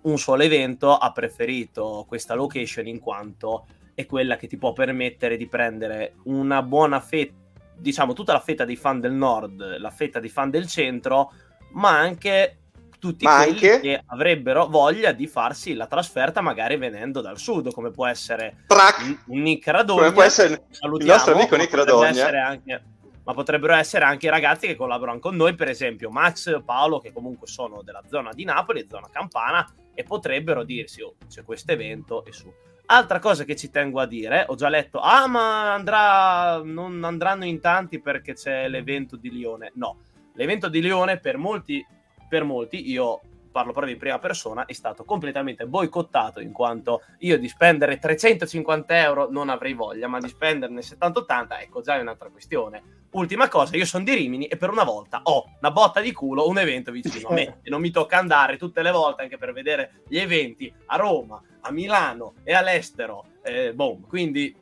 un 0.04 0.18
solo 0.18 0.44
evento 0.44 0.96
ha 0.96 1.12
preferito 1.12 2.06
questa 2.08 2.34
location 2.34 2.88
in 2.88 3.00
quanto 3.00 3.66
è 3.94 4.06
quella 4.06 4.38
che 4.38 4.48
ti 4.48 4.58
può 4.58 4.74
permettere 4.74 5.38
di 5.38 5.48
prendere 5.48 6.16
una 6.24 6.62
buona 6.64 7.00
fetta 7.00 7.40
diciamo, 7.82 8.14
tutta 8.14 8.34
la 8.34 8.40
fetta 8.40 8.64
dei 8.64 8.76
fan 8.76 9.00
del 9.00 9.12
nord, 9.12 9.78
la 9.78 9.90
fetta 9.90 10.20
dei 10.20 10.30
fan 10.30 10.50
del 10.50 10.68
centro, 10.68 11.34
ma 11.72 11.98
anche 11.98 12.58
tutti 13.00 13.26
ma 13.26 13.38
quelli 13.38 13.52
anche... 13.54 13.80
che 13.80 14.04
avrebbero 14.06 14.68
voglia 14.68 15.12
di 15.12 15.26
farsi 15.26 15.74
la 15.74 15.88
trasferta 15.88 16.40
magari 16.42 16.78
venendo 16.78 17.20
dal 17.20 17.40
sud, 17.40 17.74
come 17.74 17.90
può 17.90 18.06
essere 18.06 18.64
Track. 18.68 19.24
un 19.28 19.42
Nick 19.42 19.68
Radogna. 19.68 20.02
Come 20.02 20.14
può 20.14 20.24
essere 20.24 20.54
il 20.54 21.06
nostro 21.06 21.34
amico 21.34 21.56
Nick 21.56 21.74
Radogna. 21.74 22.46
Anche, 22.46 22.84
ma 23.24 23.34
potrebbero 23.34 23.74
essere 23.74 24.06
anche 24.06 24.28
i 24.28 24.30
ragazzi 24.30 24.68
che 24.68 24.76
collaborano 24.76 25.20
con 25.20 25.36
noi, 25.36 25.56
per 25.56 25.68
esempio 25.68 26.12
Max, 26.12 26.62
Paolo, 26.64 27.00
che 27.00 27.12
comunque 27.12 27.48
sono 27.48 27.82
della 27.82 28.04
zona 28.08 28.32
di 28.34 28.44
Napoli, 28.44 28.88
zona 28.90 29.08
campana, 29.12 29.68
e 29.94 30.04
potrebbero 30.04 30.64
dirsi, 30.64 31.02
oh, 31.02 31.16
c'è 31.28 31.44
questo 31.44 31.72
evento 31.72 32.26
e 32.26 32.32
su. 32.32 32.52
Altra 32.88 33.20
cosa 33.20 33.46
che 33.46 33.56
ci 33.56 33.70
tengo 33.70 34.00
a 34.02 34.06
dire, 34.06 34.46
ho 34.48 34.56
già 34.56 34.68
letto, 34.68 35.00
ah 35.00 35.28
ma 35.28 35.74
andrà, 35.74 36.62
non 36.62 37.04
andranno 37.04 37.46
in 37.46 37.62
tanti 37.62 38.02
perché 38.02 38.34
c'è 38.34 38.68
l'evento 38.68 39.16
di 39.16 39.32
Lione. 39.32 39.72
No, 39.76 40.00
l'evento 40.34 40.68
di 40.68 40.82
Lione 40.82 41.18
per 41.20 41.38
molti, 41.38 41.86
per 42.28 42.44
molti, 42.44 42.90
io 42.90 43.22
parlo 43.52 43.72
proprio 43.72 43.94
in 43.94 44.00
prima 44.00 44.18
persona, 44.18 44.66
è 44.66 44.74
stato 44.74 45.04
completamente 45.04 45.66
boicottato 45.66 46.40
in 46.40 46.52
quanto 46.52 47.02
io 47.20 47.38
di 47.38 47.48
spendere 47.48 47.98
350 47.98 48.98
euro 48.98 49.30
non 49.30 49.50
avrei 49.50 49.74
voglia, 49.74 50.08
ma 50.08 50.20
di 50.20 50.28
spenderne 50.28 50.80
70-80, 50.80 51.60
ecco, 51.60 51.82
già 51.82 51.98
è 51.98 52.02
un'altra 52.02 52.30
questione. 52.30 53.00
Ultima 53.12 53.50
cosa, 53.50 53.76
io 53.76 53.86
sono 53.86 54.06
di 54.06 54.14
Rimini 54.14 54.46
e 54.46 54.56
per 54.56 54.70
una 54.70 54.84
volta 54.84 55.20
ho 55.24 55.46
una 55.60 55.72
botta 55.72 56.00
di 56.00 56.14
culo, 56.14 56.48
un 56.48 56.58
evento 56.58 56.92
vicino 56.92 57.28
a 57.28 57.34
me 57.34 57.60
e 57.62 57.70
non 57.70 57.82
mi 57.82 57.92
tocca 57.92 58.18
andare 58.18 58.58
tutte 58.58 58.82
le 58.82 58.92
volte 58.92 59.24
anche 59.24 59.38
per 59.38 59.52
vedere 59.52 60.02
gli 60.08 60.18
eventi 60.18 60.74
a 60.88 60.96
Roma, 60.96 61.42
a 61.62 61.72
Milano 61.72 62.36
e 62.44 62.54
all'estero. 62.54 63.26
Eh, 63.44 63.74
boom, 63.74 64.08
quindi 64.08 64.56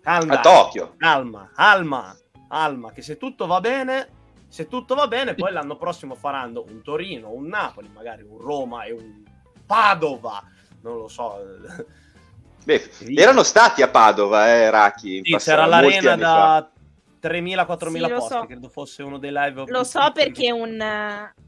calma, 0.00 0.38
a 0.38 0.40
Tokyo. 0.40 0.94
Calma, 0.96 1.50
calma, 1.52 2.16
calma, 2.48 2.92
che 2.92 3.02
se 3.02 3.16
tutto 3.16 3.46
va 3.46 3.60
bene 3.60 4.18
se 4.50 4.66
tutto 4.66 4.96
va 4.96 5.06
bene, 5.06 5.34
poi 5.34 5.52
l'anno 5.52 5.76
prossimo 5.76 6.16
faranno 6.16 6.64
un 6.68 6.82
Torino, 6.82 7.30
un 7.30 7.46
Napoli, 7.46 7.88
magari 7.94 8.24
un 8.24 8.36
Roma 8.36 8.82
e 8.82 8.90
un 8.90 9.22
Padova. 9.64 10.42
Non 10.82 10.96
lo 10.96 11.06
so. 11.06 11.38
Beh, 12.64 12.90
erano 13.14 13.44
stati 13.44 13.80
a 13.80 13.88
Padova, 13.88 14.48
eh, 14.48 14.68
Raki. 14.68 15.20
Sì, 15.22 15.36
c'era 15.36 15.66
l'arena 15.66 16.16
da 16.16 16.70
3.000-4.000 17.22 18.04
sì, 18.04 18.12
posti, 18.12 18.34
so. 18.34 18.46
credo 18.46 18.68
fosse 18.68 19.02
uno 19.04 19.18
dei 19.18 19.30
live. 19.30 19.66
Lo 19.68 19.84
so 19.84 20.10
perché 20.12 20.50
un, 20.50 20.80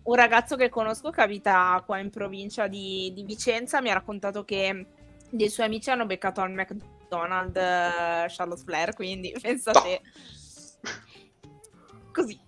un, 0.02 0.14
ragazzo 0.14 0.54
che 0.54 0.68
conosco 0.68 1.10
che 1.10 1.22
abita 1.22 1.82
qua 1.84 1.98
in 1.98 2.10
provincia 2.10 2.68
di, 2.68 3.10
di, 3.12 3.24
Vicenza 3.24 3.80
mi 3.80 3.90
ha 3.90 3.94
raccontato 3.94 4.44
che 4.44 4.86
dei 5.28 5.48
suoi 5.48 5.66
amici 5.66 5.90
hanno 5.90 6.06
beccato 6.06 6.40
al 6.40 6.52
McDonald's 6.52 7.56
uh, 7.56 8.32
Charlotte 8.32 8.62
Flair, 8.62 8.94
quindi 8.94 9.34
pensate... 9.42 10.02
No. 10.04 10.90
Così. 12.12 12.41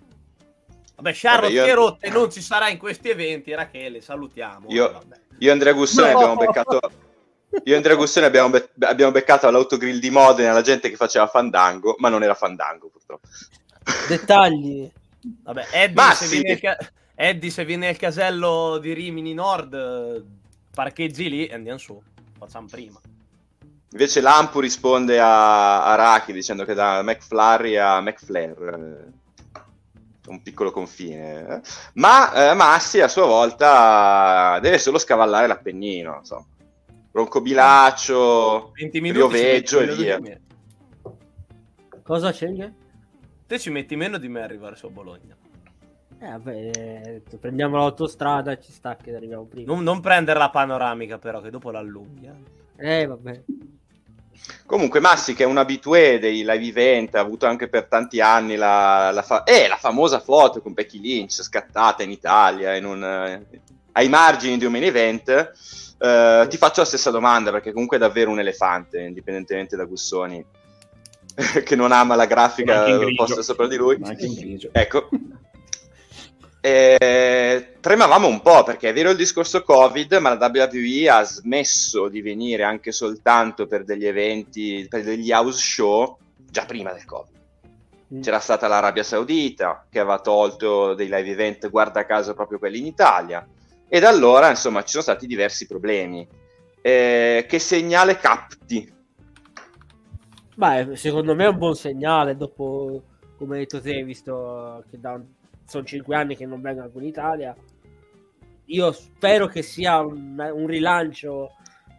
Vabbè, 0.96 1.12
Charlotte 1.12 1.54
Vabbè, 1.54 1.68
io... 1.68 1.74
rotte 1.74 2.08
non 2.10 2.30
ci 2.30 2.40
sarà 2.40 2.68
in 2.68 2.78
questi 2.78 3.10
eventi, 3.10 3.52
Rachele, 3.52 4.00
salutiamo. 4.00 4.66
Io, 4.68 5.02
io 5.38 5.48
e 5.48 5.50
Andrea 5.50 5.72
Gussone 5.72 6.12
no. 6.12 6.18
abbiamo 6.18 6.36
beccato... 6.36 6.80
Io 7.64 7.72
e 7.72 7.76
Andrea 7.76 7.94
Gussone 7.94 8.26
abbiamo, 8.26 8.50
be- 8.50 8.70
abbiamo 8.80 9.12
beccato 9.12 9.46
all'autogrill 9.46 9.98
di 9.98 10.10
Modena 10.10 10.52
la 10.52 10.60
gente 10.60 10.90
che 10.90 10.96
faceva 10.96 11.26
Fandango, 11.28 11.94
ma 11.98 12.08
non 12.08 12.22
era 12.22 12.34
Fandango 12.34 12.88
purtroppo. 12.88 13.28
Dettagli. 14.08 14.90
Vabbè, 15.42 15.68
Eddie, 15.70 16.12
se, 16.14 16.26
sì. 16.26 16.40
viene 16.40 16.60
ca- 16.60 16.76
Eddie 17.14 17.50
se 17.50 17.64
viene 17.64 17.88
al 17.88 17.96
casello 17.96 18.78
di 18.78 18.92
Rimini 18.92 19.34
Nord, 19.34 20.24
parcheggi 20.72 21.28
lì 21.28 21.46
e 21.46 21.54
andiamo 21.54 21.78
su. 21.78 22.00
Facciamo 22.36 22.66
prima. 22.68 23.00
Invece 23.92 24.20
Lampu 24.20 24.58
risponde 24.58 25.20
a, 25.20 25.84
a 25.84 25.94
Raki 25.94 26.32
dicendo 26.32 26.64
che 26.64 26.74
da 26.74 27.02
McFlurry 27.02 27.76
a 27.76 28.00
McFlair 28.00 29.12
un 30.26 30.42
piccolo 30.42 30.70
confine. 30.70 31.46
Eh? 31.46 31.60
Ma 31.94 32.50
eh, 32.50 32.54
Massi 32.54 33.00
a 33.00 33.08
sua 33.08 33.26
volta 33.26 34.58
deve 34.60 34.78
solo 34.78 34.98
scavallare 34.98 35.46
l'Appennino, 35.46 36.18
insomma. 36.18 36.46
Roncobilaccio, 37.12 38.72
Rioveggio 38.74 39.80
e 39.80 39.94
via. 39.94 40.20
Cosa 42.02 42.32
sceglie? 42.32 42.74
Te 43.46 43.58
ci 43.58 43.70
metti 43.70 43.94
meno 43.94 44.18
di 44.18 44.28
me 44.28 44.40
a 44.40 44.44
arrivare 44.44 44.74
su 44.74 44.90
Bologna. 44.90 45.36
Eh, 46.18 46.26
vabbè, 46.26 46.70
eh, 46.74 47.22
prendiamo 47.38 47.76
l'autostrada 47.76 48.52
e 48.52 48.60
ci 48.60 48.72
sta 48.72 48.96
che 48.96 49.14
arriviamo 49.14 49.44
prima. 49.44 49.72
Non, 49.72 49.82
non 49.84 50.00
prendere 50.00 50.38
la 50.38 50.50
panoramica 50.50 51.18
però, 51.18 51.40
che 51.40 51.50
dopo 51.50 51.70
l'allunghi. 51.70 52.26
Eh, 52.76 53.00
eh 53.00 53.06
vabbè. 53.06 53.42
Comunque 54.66 55.00
Massi, 55.00 55.34
che 55.34 55.44
è 55.44 55.46
un 55.46 55.58
abitué 55.58 56.18
dei 56.18 56.38
live 56.38 56.66
event, 56.66 57.14
ha 57.14 57.20
avuto 57.20 57.46
anche 57.46 57.68
per 57.68 57.84
tanti 57.84 58.20
anni 58.20 58.56
la, 58.56 59.10
la, 59.10 59.22
fa- 59.22 59.44
eh, 59.44 59.68
la 59.68 59.76
famosa 59.76 60.20
foto 60.20 60.60
con 60.60 60.72
Becky 60.72 61.00
Lynch 61.00 61.42
scattata 61.42 62.02
in 62.02 62.10
Italia 62.10 62.74
in 62.74 62.84
un, 62.84 63.02
eh, 63.02 63.46
ai 63.92 64.08
margini 64.08 64.58
di 64.58 64.64
un 64.64 64.72
main 64.72 64.84
event. 64.84 65.52
Eh, 65.98 66.46
ti 66.48 66.56
faccio 66.56 66.80
la 66.80 66.86
stessa 66.86 67.10
domanda 67.10 67.50
perché 67.50 67.72
comunque 67.72 67.96
è 67.96 68.00
davvero 68.00 68.30
un 68.30 68.40
elefante, 68.40 69.00
indipendentemente 69.00 69.76
da 69.76 69.84
Gussoni, 69.84 70.44
che 71.64 71.76
non 71.76 71.92
ama 71.92 72.14
la 72.14 72.26
grafica 72.26 72.84
posta 73.16 73.42
sopra 73.42 73.66
di 73.66 73.76
lui. 73.76 73.98
Ecco, 74.72 75.08
eh, 76.66 77.74
tremavamo 77.78 78.26
un 78.26 78.40
po' 78.40 78.62
perché 78.62 78.88
è 78.88 78.94
vero 78.94 79.10
il 79.10 79.18
discorso 79.18 79.62
Covid, 79.62 80.14
ma 80.14 80.34
la 80.34 80.50
WWE 80.50 81.10
ha 81.10 81.22
smesso 81.22 82.08
di 82.08 82.22
venire 82.22 82.62
anche 82.62 82.90
soltanto 82.90 83.66
per 83.66 83.84
degli 83.84 84.06
eventi, 84.06 84.86
per 84.88 85.02
degli 85.02 85.30
house 85.30 85.60
show 85.60 86.16
già 86.50 86.64
prima 86.64 86.90
del 86.94 87.04
Covid. 87.04 87.34
Mm. 88.14 88.22
C'era 88.22 88.38
stata 88.38 88.66
l'Arabia 88.66 89.02
Saudita 89.02 89.84
che 89.90 89.98
aveva 89.98 90.20
tolto 90.20 90.94
dei 90.94 91.08
live 91.08 91.28
event, 91.32 91.68
guarda 91.68 92.06
caso, 92.06 92.32
proprio 92.32 92.58
quelli 92.58 92.78
in 92.78 92.86
Italia. 92.86 93.46
E 93.86 94.00
da 94.00 94.08
allora, 94.08 94.48
insomma, 94.48 94.80
ci 94.80 94.92
sono 94.92 95.02
stati 95.02 95.26
diversi 95.26 95.66
problemi. 95.66 96.26
Eh, 96.80 97.44
che 97.46 97.58
segnale 97.58 98.16
capti? 98.16 98.90
Beh, 100.54 100.96
secondo 100.96 101.34
me 101.34 101.44
è 101.44 101.48
un 101.48 101.58
buon 101.58 101.74
segnale 101.74 102.38
dopo, 102.38 103.02
come 103.36 103.56
hai 103.56 103.60
detto 103.64 103.82
te, 103.82 104.02
visto 104.02 104.82
che 104.90 104.98
da 104.98 105.20
sono 105.66 105.84
cinque 105.84 106.16
anni 106.16 106.36
che 106.36 106.46
non 106.46 106.60
vengono 106.60 106.90
in 106.94 107.04
Italia. 107.04 107.54
Io 108.66 108.92
spero 108.92 109.46
che 109.46 109.62
sia 109.62 110.00
un, 110.00 110.38
un, 110.38 110.66
rilancio 110.66 111.52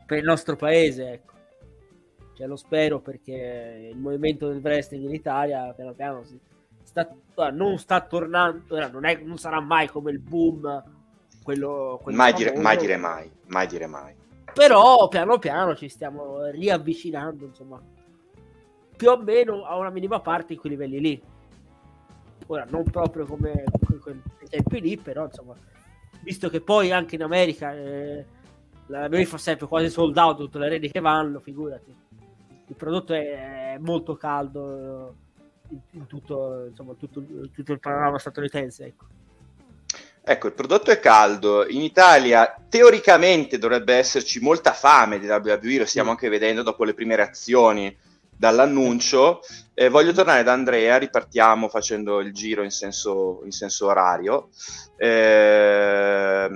per 0.05 0.19
il 0.19 0.23
nostro 0.23 0.55
paese, 0.55 1.11
ecco. 1.11 1.33
Cioè, 2.33 2.47
lo 2.47 2.55
spero 2.55 2.99
perché 2.99 3.89
il 3.91 3.97
movimento 3.97 4.47
del 4.47 4.61
wrestling 4.61 5.05
in 5.05 5.13
Italia 5.13 5.71
piano 5.73 5.93
piano 5.93 6.23
si 6.23 6.37
sta, 6.83 7.07
non 7.51 7.77
sta 7.77 8.01
tornando, 8.01 8.89
non, 8.89 9.05
è, 9.05 9.21
non 9.23 9.37
sarà 9.37 9.61
mai 9.61 9.87
come 9.87 10.11
il 10.11 10.19
boom 10.19 10.83
quello, 11.43 11.99
quello 12.01 12.17
mai, 12.17 12.33
dire, 12.33 12.57
mai 12.57 12.77
dire 12.77 12.97
mai, 12.97 13.31
mai 13.47 13.67
dire 13.67 13.87
mai. 13.87 14.15
Però 14.53 15.07
piano 15.07 15.37
piano 15.37 15.75
ci 15.75 15.87
stiamo 15.87 16.45
riavvicinando, 16.45 17.45
insomma, 17.45 17.81
più 18.97 19.09
o 19.09 19.17
meno 19.17 19.63
a 19.63 19.77
una 19.77 19.89
minima 19.89 20.19
parte 20.19 20.53
in 20.53 20.59
quei 20.59 20.71
livelli 20.73 20.99
lì 20.99 21.23
ora 22.47 22.65
non 22.69 22.83
proprio 22.83 23.25
come 23.25 23.63
quei 23.99 24.21
tempi 24.49 24.81
lì, 24.81 24.97
però 24.97 25.25
insomma, 25.25 25.55
visto 26.21 26.49
che 26.49 26.61
poi 26.61 26.91
anche 26.91 27.15
in 27.15 27.23
America 27.23 27.73
eh, 27.75 28.25
la 28.87 29.07
WWE 29.07 29.25
fa 29.25 29.37
sempre 29.37 29.67
quasi 29.67 29.89
sold 29.89 30.17
out 30.17 30.37
tutte 30.37 30.59
le 30.59 30.65
arene 30.65 30.89
che 30.89 30.99
vanno, 30.99 31.39
figurati. 31.39 31.93
Il 32.67 32.75
prodotto 32.75 33.13
è 33.13 33.77
molto 33.79 34.15
caldo 34.15 35.15
in, 35.69 35.79
in 35.91 36.07
tutto, 36.07 36.65
insomma, 36.69 36.93
tutto, 36.93 37.23
tutto 37.51 37.71
il 37.71 37.79
panorama 37.79 38.19
statunitense, 38.19 38.85
ecco. 38.85 39.05
Ecco, 40.27 40.47
il 40.47 40.53
prodotto 40.53 40.89
è 40.89 40.99
caldo. 40.99 41.67
In 41.67 41.81
Italia 41.81 42.55
teoricamente 42.67 43.59
dovrebbe 43.59 43.93
esserci 43.93 44.39
molta 44.39 44.71
fame 44.71 45.19
di 45.19 45.27
WWE, 45.27 45.77
lo 45.77 45.85
stiamo 45.85 46.09
anche 46.09 46.29
vedendo 46.29 46.63
dopo 46.63 46.83
le 46.83 46.95
prime 46.95 47.15
reazioni 47.15 47.95
dall'annuncio. 48.35 49.41
Eh, 49.77 49.89
voglio 49.89 50.13
tornare 50.13 50.41
da 50.43 50.53
Andrea, 50.53 50.95
ripartiamo 50.97 51.67
facendo 51.67 52.21
il 52.21 52.33
giro 52.33 52.63
in 52.63 52.71
senso, 52.71 53.41
in 53.43 53.51
senso 53.51 53.87
orario. 53.87 54.47
Eh, 54.95 56.49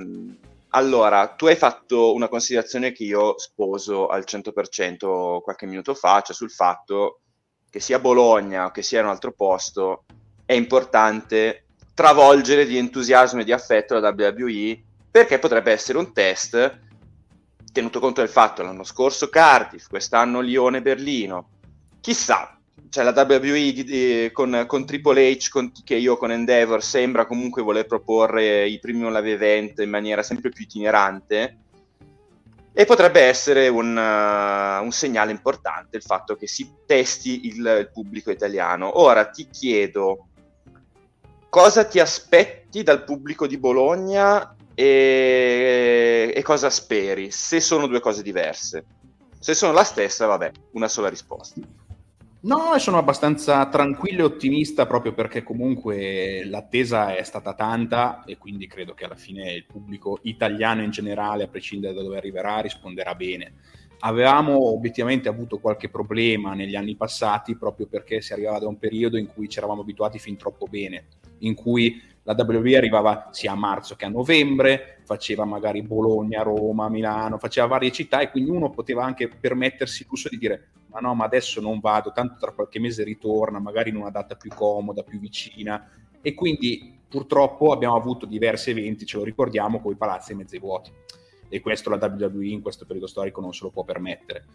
allora, 0.70 1.28
tu 1.28 1.48
hai 1.48 1.58
fatto 1.58 2.14
una 2.14 2.30
considerazione 2.30 2.94
che 2.94 3.04
io 3.04 3.38
sposo 3.38 4.08
al 4.08 4.24
100% 4.26 5.42
qualche 5.42 5.66
minuto 5.66 5.94
fa, 5.96 6.22
cioè 6.22 6.34
sul 6.34 6.50
fatto 6.50 7.20
che 7.70 7.82
sia 7.82 8.00
Bologna 8.00 8.66
o 8.68 8.72
che 8.72 8.82
sia 8.84 9.00
in 9.00 9.06
un 9.06 9.12
altro 9.12 9.34
posto, 9.34 10.06
è 10.46 10.54
importante 10.54 11.66
travolgere 11.94 12.66
di 12.66 12.78
entusiasmo 12.78 13.42
e 13.42 13.44
di 13.44 13.52
affetto 13.52 14.00
la 14.00 14.16
WWE 14.18 14.82
perché 15.12 15.40
potrebbe 15.40 15.74
essere 15.74 15.98
un 15.98 16.14
test 16.14 16.80
tenuto 17.74 18.00
conto 18.00 18.22
del 18.22 18.30
fatto 18.30 18.64
l'anno 18.64 18.86
scorso 18.86 19.28
Cardiff, 19.28 19.88
quest'anno 19.88 20.40
Lione 20.40 20.82
Berlino. 20.82 21.50
Chissà, 22.00 22.59
cioè 22.90 23.04
la 23.04 23.12
WWE 23.12 23.72
di, 23.72 23.84
di, 23.84 24.30
con, 24.32 24.66
con, 24.68 24.86
Triple 24.86 25.32
H 25.32 25.50
con, 25.50 25.72
io 25.88 26.18
con 26.18 26.32
Endeavor 26.32 26.82
sembra 26.82 27.26
comunque 27.26 27.62
voler 27.62 27.86
proporre 27.86 28.68
i 28.68 28.80
primi 28.80 29.10
live 29.10 29.32
event 29.32 29.80
in 29.80 29.90
maniera 29.90 30.24
sempre 30.24 30.50
più 30.50 30.64
itinerante 30.64 31.58
e 32.72 32.86
potrebbe 32.86 33.22
essere 33.22 33.68
un, 33.68 33.96
uh, 33.98 34.84
un 34.84 34.92
segnale 34.92 35.32
importante 35.32 35.98
il 35.98 36.04
fatto 36.04 36.36
che 36.36 36.48
si 36.48 36.72
testi 36.86 37.48
il, 37.48 37.58
il 37.58 37.90
pubblico 37.92 38.32
italiano. 38.32 39.02
Ora 39.02 39.26
ti 39.26 39.50
chiedo 39.50 40.28
cosa 41.50 41.84
ti 41.84 42.00
aspetti 42.00 42.84
dal 42.84 43.04
pubblico 43.04 43.48
di 43.48 43.58
Bologna 43.58 44.56
e, 44.74 46.32
e, 46.34 46.42
cosa 46.42 46.70
speri, 46.70 47.32
se 47.32 47.60
sono 47.60 47.88
due 47.88 48.00
cose 48.00 48.22
diverse. 48.22 48.86
Se 49.40 49.54
sono 49.54 49.74
la 49.74 49.84
stessa, 49.84 50.26
vabbè, 50.26 50.52
una 50.72 50.88
sola 50.88 51.10
risposta. 51.10 51.60
No, 52.42 52.78
sono 52.78 52.98
abbastanza 52.98 53.68
tranquillo 53.68 54.22
e 54.22 54.24
ottimista 54.24 54.86
proprio 54.86 55.14
perché 55.14 55.44
comunque 55.44 56.46
l'attesa 56.46 57.14
è 57.14 57.24
stata 57.24 57.54
tanta 57.54 58.24
e 58.24 58.38
quindi 58.38 58.66
credo 58.66 58.94
che 58.94 59.04
alla 59.04 59.16
fine 59.16 59.52
il 59.52 59.66
pubblico 59.66 60.20
italiano 60.22 60.82
in 60.82 60.90
generale, 60.90 61.44
a 61.44 61.48
prescindere 61.48 61.94
da 61.94 62.02
dove 62.02 62.16
arriverà, 62.16 62.62
risponderà 62.62 63.14
bene. 63.14 63.56
Avevamo 64.00 64.72
obiettivamente 64.72 65.28
avuto 65.28 65.60
qualche 65.60 65.90
problema 65.90 66.54
negli 66.54 66.76
anni 66.76 66.96
passati 66.96 67.58
proprio 67.58 67.88
perché 67.88 68.22
si 68.22 68.32
arrivava 68.32 68.60
da 68.60 68.70
un 68.70 68.80
periodo 68.80 69.18
in 69.18 69.28
cui 69.28 69.50
ci 69.50 69.58
eravamo 69.58 69.82
abituati 69.82 70.18
fin 70.18 70.38
troppo 70.38 70.66
bene 70.66 71.08
in 71.40 71.54
cui 71.56 72.02
la 72.30 72.36
WWE 72.38 72.78
arrivava 72.78 73.30
sia 73.32 73.54
a 73.54 73.56
marzo 73.56 73.96
che 73.96 74.06
a 74.06 74.10
novembre, 74.10 75.00
faceva 75.04 75.46
magari 75.46 75.82
Bologna, 75.82 76.44
Roma, 76.44 76.88
Milano, 76.88 77.40
faceva 77.40 77.66
varie 77.66 77.92
città 77.92 78.20
e 78.20 78.30
quindi 78.30 78.52
uno 78.52 78.70
poteva 78.70 79.04
anche 79.04 79.28
permettersi 79.28 80.04
il 80.04 80.10
lusso 80.12 80.30
di 80.30 80.38
dire 80.38 80.70
ma 80.92 81.00
no, 81.00 81.16
ma 81.16 81.26
adesso 81.26 81.60
non 81.60 81.80
vado, 81.80 82.12
tanto 82.12 82.36
tra 82.40 82.52
qualche 82.52 82.80
mese 82.80 83.04
ritorna, 83.04 83.60
magari 83.60 83.90
in 83.90 83.96
una 83.96 84.12
data 84.12 84.36
più 84.36 84.52
comoda, 84.54 85.02
più 85.02 85.20
vicina 85.20 85.90
e 86.22 86.36
quindi 86.36 87.00
purtroppo 87.08 87.72
abbiamo 87.72 87.96
avuto 87.96 88.28
diversi 88.28 88.70
eventi, 88.70 89.08
ce 89.08 89.18
lo 89.18 89.24
ricordiamo, 89.24 89.82
con 89.82 89.92
i 89.92 89.98
palazzi 89.98 90.36
mezzi 90.36 90.60
vuoti 90.60 90.92
e 91.50 91.60
questo 91.62 91.90
la 91.90 91.98
WWE 92.00 92.46
in 92.46 92.62
questo 92.62 92.86
periodo 92.86 93.08
storico 93.08 93.42
non 93.42 93.54
se 93.56 93.64
lo 93.64 93.72
può 93.72 93.84
permettere. 93.84 94.46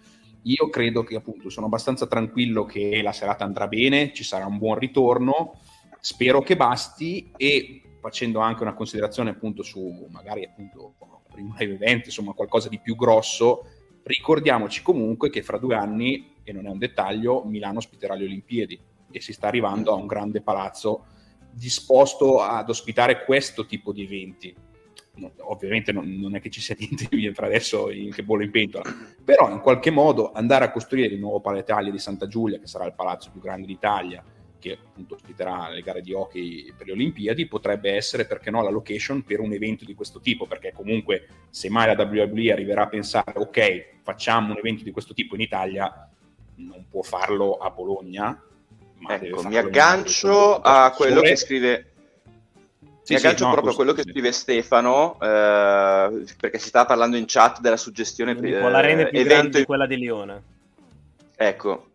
Io 0.42 0.68
credo 0.68 1.02
che 1.02 1.16
appunto 1.16 1.50
sono 1.50 1.66
abbastanza 1.66 2.06
tranquillo 2.06 2.64
che 2.66 3.02
la 3.02 3.12
serata 3.12 3.44
andrà 3.44 3.66
bene, 3.66 4.12
ci 4.12 4.22
sarà 4.22 4.46
un 4.46 4.58
buon 4.58 4.78
ritorno 4.78 5.58
spero 6.04 6.42
che 6.42 6.54
basti 6.54 7.32
e 7.34 7.80
facendo 7.98 8.40
anche 8.40 8.60
una 8.60 8.74
considerazione 8.74 9.30
appunto 9.30 9.62
su 9.62 10.06
magari 10.10 10.44
appunto 10.44 10.96
primo 11.30 11.54
live 11.58 11.72
event, 11.72 12.04
insomma 12.04 12.34
qualcosa 12.34 12.68
di 12.68 12.78
più 12.78 12.94
grosso, 12.94 13.64
ricordiamoci 14.02 14.82
comunque 14.82 15.30
che 15.30 15.42
fra 15.42 15.56
due 15.56 15.76
anni, 15.76 16.34
e 16.44 16.52
non 16.52 16.66
è 16.66 16.68
un 16.68 16.76
dettaglio, 16.76 17.42
Milano 17.44 17.78
ospiterà 17.78 18.14
le 18.14 18.24
Olimpiadi 18.24 18.78
e 19.10 19.20
si 19.22 19.32
sta 19.32 19.46
arrivando 19.46 19.92
a 19.92 19.94
un 19.94 20.06
grande 20.06 20.42
palazzo 20.42 21.06
disposto 21.50 22.42
ad 22.42 22.68
ospitare 22.68 23.24
questo 23.24 23.64
tipo 23.64 23.90
di 23.90 24.02
eventi. 24.02 24.54
No, 25.16 25.32
ovviamente 25.38 25.90
non, 25.90 26.06
non, 26.06 26.34
è 26.34 26.40
che 26.40 26.50
ci 26.50 26.60
sia 26.60 26.76
niente 26.78 27.32
fra 27.32 27.46
adesso 27.46 27.90
in, 27.90 28.12
che 28.12 28.24
bolle 28.24 28.44
in 28.44 28.50
pentola, 28.50 28.84
però 29.24 29.50
in 29.50 29.60
qualche 29.60 29.90
modo 29.90 30.32
andare 30.32 30.66
a 30.66 30.70
costruire 30.70 31.14
il 31.14 31.20
nuovo 31.20 31.40
Palais 31.40 31.62
Italia 31.62 31.90
di 31.90 31.98
Santa 31.98 32.26
Giulia, 32.26 32.58
che 32.58 32.66
sarà 32.66 32.84
il 32.84 32.92
palazzo 32.92 33.30
più 33.30 33.40
grande 33.40 33.66
d'Italia, 33.66 34.22
che 34.64 34.78
appunto 34.82 35.16
ospiterà 35.16 35.68
le 35.68 35.82
gare 35.82 36.00
di 36.00 36.14
hockey 36.14 36.72
per 36.74 36.86
le 36.86 36.92
Olimpiadi, 36.92 37.46
potrebbe 37.46 37.92
essere, 37.92 38.24
perché 38.24 38.50
no, 38.50 38.62
la 38.62 38.70
location 38.70 39.22
per 39.22 39.40
un 39.40 39.52
evento 39.52 39.84
di 39.84 39.94
questo 39.94 40.20
tipo, 40.20 40.46
perché 40.46 40.72
comunque 40.72 41.26
se 41.50 41.68
mai 41.68 41.94
la 41.94 42.02
WWE 42.02 42.50
arriverà 42.50 42.84
a 42.84 42.88
pensare, 42.88 43.34
ok, 43.36 43.84
facciamo 44.02 44.52
un 44.52 44.58
evento 44.58 44.82
di 44.82 44.90
questo 44.90 45.12
tipo 45.12 45.34
in 45.34 45.42
Italia, 45.42 46.08
non 46.56 46.86
può 46.88 47.02
farlo 47.02 47.58
a 47.58 47.68
Bologna. 47.68 48.42
ecco, 49.06 49.42
mi 49.46 49.56
aggancio 49.58 50.60
a 50.60 50.90
quello 50.96 51.20
che 51.20 51.36
scrive... 51.36 51.90
Sì, 53.02 53.12
mi 53.12 53.18
aggancio 53.18 53.36
sì, 53.36 53.44
no, 53.44 53.50
proprio 53.50 53.72
a 53.72 53.76
quello 53.76 53.92
che 53.92 54.00
scrive 54.00 54.32
Stefano, 54.32 55.20
eh, 55.20 56.24
perché 56.40 56.58
si 56.58 56.68
stava 56.68 56.86
parlando 56.86 57.18
in 57.18 57.24
chat 57.26 57.60
della 57.60 57.76
suggestione 57.76 58.34
per 58.34 58.46
eh, 58.46 58.70
la 58.70 58.80
rende 58.80 59.08
più 59.08 59.18
evento... 59.18 59.58
di 59.58 59.64
quella 59.66 59.86
di 59.86 59.98
Lione. 59.98 60.42
Ecco, 61.36 61.88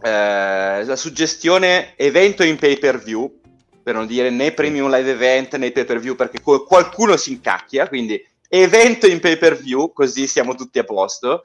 eh, 0.00 0.84
la 0.84 0.96
suggestione 0.96 1.94
evento 1.96 2.42
in 2.42 2.56
pay 2.58 2.78
per 2.78 3.02
view, 3.02 3.40
per 3.82 3.94
non 3.94 4.06
dire 4.06 4.30
né 4.30 4.52
premium 4.52 4.90
live 4.90 5.10
event 5.10 5.56
né 5.56 5.70
pay 5.70 5.84
per 5.84 5.98
view, 5.98 6.14
perché 6.14 6.40
qualcuno 6.40 7.16
si 7.16 7.32
incacchia, 7.32 7.88
quindi 7.88 8.22
evento 8.48 9.06
in 9.06 9.20
pay 9.20 9.36
per 9.36 9.56
view, 9.56 9.92
così 9.92 10.26
siamo 10.26 10.54
tutti 10.54 10.78
a 10.78 10.84
posto. 10.84 11.42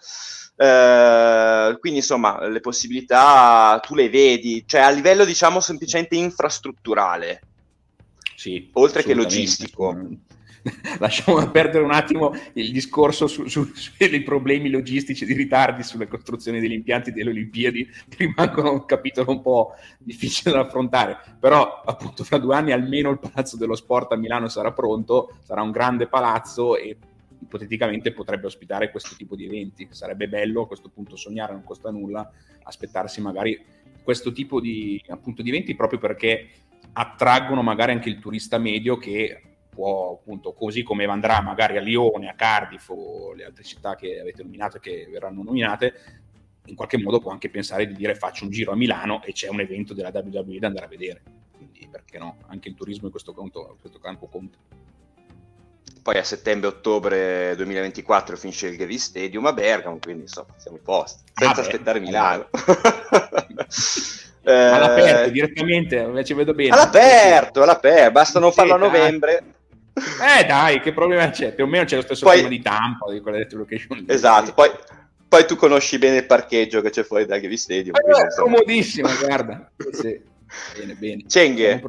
Uh, 0.56 1.80
quindi 1.80 1.98
insomma 2.00 2.48
le 2.48 2.60
possibilità 2.60 3.82
tu 3.84 3.96
le 3.96 4.08
vedi, 4.08 4.64
cioè 4.68 4.82
a 4.82 4.92
livello 4.92 5.26
diciamo 5.26 5.60
semplicemente 5.60 6.16
infrastrutturale, 6.16 7.42
sì, 8.36 8.70
oltre 8.74 9.04
che 9.04 9.16
logistico. 9.16 9.98
lasciamo 11.00 11.46
perdere 11.50 11.84
un 11.84 11.92
attimo 11.92 12.34
il 12.54 12.72
discorso 12.72 13.28
su, 13.28 13.48
su, 13.48 13.66
sui 13.76 14.22
problemi 14.22 14.70
logistici 14.70 15.26
di 15.26 15.34
ritardi 15.34 15.84
sulle 15.84 16.08
costruzioni 16.08 16.60
degli 16.60 16.72
impianti 16.72 17.12
delle 17.12 17.32
Olimpiadi, 17.32 17.86
che 18.08 18.18
rimangono 18.26 18.72
un 18.72 18.86
capitolo 18.86 19.32
un 19.32 19.42
po' 19.42 19.72
difficile 19.98 20.52
da 20.52 20.62
affrontare. 20.62 21.18
Però, 21.40 21.82
appunto, 21.86 22.24
fra 22.24 22.38
due 22.38 22.56
anni 22.56 22.72
almeno 22.72 23.10
il 23.10 23.20
Palazzo 23.20 23.58
dello 23.58 23.76
Sport 23.76 24.14
a 24.14 24.16
Milano 24.16 24.48
sarà 24.48 24.72
pronto, 24.72 25.38
sarà 25.44 25.62
un 25.62 25.72
grande 25.72 26.08
palazzo 26.08 26.78
e 26.78 26.98
ipoteticamente 27.42 28.14
potrebbe 28.14 28.48
ospitare 28.48 28.90
questo 28.90 29.16
tipo 29.18 29.36
di 29.36 29.46
eventi. 29.46 29.88
Sarebbe 29.92 30.28
bello 30.28 30.62
a 30.62 30.68
questo 30.68 30.90
punto 30.90 31.16
sognare, 31.16 31.54
non 31.54 31.64
costa 31.64 31.92
nulla, 31.92 32.30
aspettarsi 32.64 33.20
magari 33.22 33.62
questo 34.02 34.32
tipo 34.32 34.62
di, 34.62 35.02
appunto, 35.08 35.42
di 35.42 35.50
eventi 35.50 35.76
proprio 35.76 36.00
perché 36.00 36.50
attraggono 36.94 37.62
magari 37.64 37.92
anche 37.92 38.10
il 38.10 38.20
turista 38.20 38.58
medio 38.58 38.98
che 38.98 39.53
può 39.74 40.20
appunto 40.20 40.54
così 40.54 40.84
come 40.84 41.06
andrà 41.06 41.42
magari 41.42 41.78
a 41.78 41.82
Lione, 41.82 42.30
a 42.30 42.36
Cardiff 42.36 42.90
o 42.90 43.34
le 43.34 43.46
altre 43.46 43.64
città 43.64 43.96
che 43.96 44.20
avete 44.20 44.44
nominato 44.44 44.78
e 44.78 44.80
che 44.80 45.08
verranno 45.12 45.44
nominate, 45.44 45.94
in 46.66 46.76
qualche 46.76 46.98
modo 46.98 47.20
può 47.20 47.32
anche 47.32 47.50
pensare 47.50 47.88
di 47.88 47.94
dire 47.94 48.16
faccio 48.16 48.46
un 48.46 48.52
giro 48.52 48.72
a 48.72 48.76
Milano 48.76 49.22
e 49.24 49.34
c'è 49.34 49.50
un 49.50 49.60
evento 49.60 49.94
della 49.94 50.12
WWE 50.14 50.60
da 50.60 50.68
andare 50.68 50.86
a 50.86 50.90
vedere. 50.90 51.22
Quindi 51.56 51.88
perché 51.90 52.18
no? 52.18 52.38
Anche 52.48 52.70
il 52.70 52.76
turismo 52.76 53.06
in 53.06 53.12
questo, 53.12 53.34
conto, 53.34 53.70
in 53.72 53.80
questo 53.80 54.00
campo 54.00 54.28
conta. 54.28 54.58
Poi 56.02 56.18
a 56.18 56.24
settembre-ottobre 56.24 57.56
2024 57.56 58.36
finisce 58.36 58.68
il 58.68 58.76
Gavi 58.76 58.98
Stadium 58.98 59.46
a 59.46 59.54
Bergamo, 59.54 60.00
quindi 60.00 60.24
insomma 60.24 60.54
siamo 60.58 60.78
in 60.78 60.84
posto, 60.84 61.24
senza 61.34 61.62
ah 61.62 61.64
aspettare 61.64 62.00
Milano. 62.00 62.50
Eh, 64.46 64.52
all'aperto 64.52 65.30
direttamente 65.30 65.96
invece 65.96 66.34
vedo 66.34 66.54
bene 66.54 66.72
all'aperto, 66.72 67.62
all'aperto 67.62 68.12
basta 68.12 68.40
non 68.42 68.52
farlo 68.52 68.74
a 68.74 68.78
novembre 68.78 69.42
eh 69.94 70.46
dai, 70.46 70.80
che 70.80 70.92
problema 70.92 71.30
c'è? 71.30 71.54
Più 71.54 71.66
o 71.66 71.68
meno 71.68 71.86
c'è 71.86 71.98
lo 71.98 72.02
stesso 72.02 72.26
poi, 72.26 72.48
di 72.48 72.62
Tampa, 72.62 73.12
di 73.12 73.22
quelle 73.22 73.48
location. 73.52 74.06
Esatto, 74.08 74.54
poi, 74.54 74.70
poi, 75.28 75.46
tu 75.46 75.56
conosci 75.56 76.00
bene 76.00 76.18
il 76.18 76.26
parcheggio 76.26 76.82
che 76.82 76.90
c'è 76.90 77.04
fuori 77.04 77.26
da 77.26 77.38
Gavi 77.38 77.58
Stadium. 77.58 77.96
Eh, 77.96 78.22
è 78.22 78.40
comodissimo, 78.40 79.10
guarda. 79.24 79.72
sì. 79.92 80.20
Bene, 80.78 80.94
bene. 80.96 81.24
Cenghe, 81.28 81.82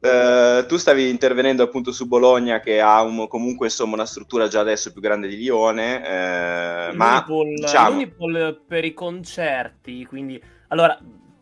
eh, 0.00 0.64
tu 0.68 0.76
stavi 0.76 1.08
intervenendo 1.08 1.62
appunto 1.62 1.92
su 1.92 2.06
Bologna 2.06 2.60
che 2.60 2.80
ha 2.80 3.02
un, 3.02 3.26
comunque 3.28 3.66
insomma 3.66 3.94
una 3.94 4.06
struttura 4.06 4.48
già 4.48 4.60
adesso 4.60 4.92
più 4.92 5.00
grande 5.00 5.26
di 5.26 5.36
Lione, 5.36 6.04
eh, 6.04 6.92
ma 6.94 7.24
diciamo... 7.26 7.90
l'Unipol 7.90 8.62
per 8.66 8.84
i 8.84 8.92
concerti, 8.92 10.04
quindi... 10.04 10.40
Allora, 10.68 10.98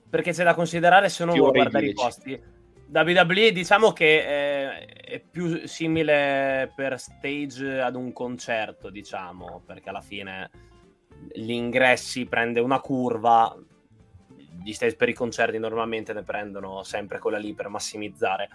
perché 0.09 0.33
c'è 0.33 0.45
da 0.45 0.55
considerare 0.55 1.09
se 1.09 1.25
uno 1.25 1.33
vuole 1.33 1.53
guardare 1.53 1.87
i 1.87 1.93
posti 1.93 2.41
WWE 2.93 3.53
diciamo 3.53 3.93
che 3.93 4.25
è, 4.25 4.87
è, 4.87 5.21
più 5.21 5.67
simile 5.67 6.73
per 6.75 6.99
stage 6.99 7.81
ad 7.81 7.97
un 7.97 8.13
concerto, 8.13 8.91
diciamo, 8.91 9.63
perché 9.67 9.89
alla 9.89 10.01
fine 10.01 10.51
gli 11.33 11.51
ingressi 11.51 12.27
prende 12.27 12.61
una 12.61 12.81
curva, 12.81 13.57
gli 14.63 14.73
stage 14.73 14.97
per 14.97 15.09
i 15.09 15.15
concerti 15.15 15.59
normalmente 15.59 16.13
ne 16.13 16.23
prendono 16.23 16.83
sempre 16.83 17.19
quella 17.19 17.39
lì 17.39 17.55
per 17.55 17.69
massimizzare. 17.69 18.49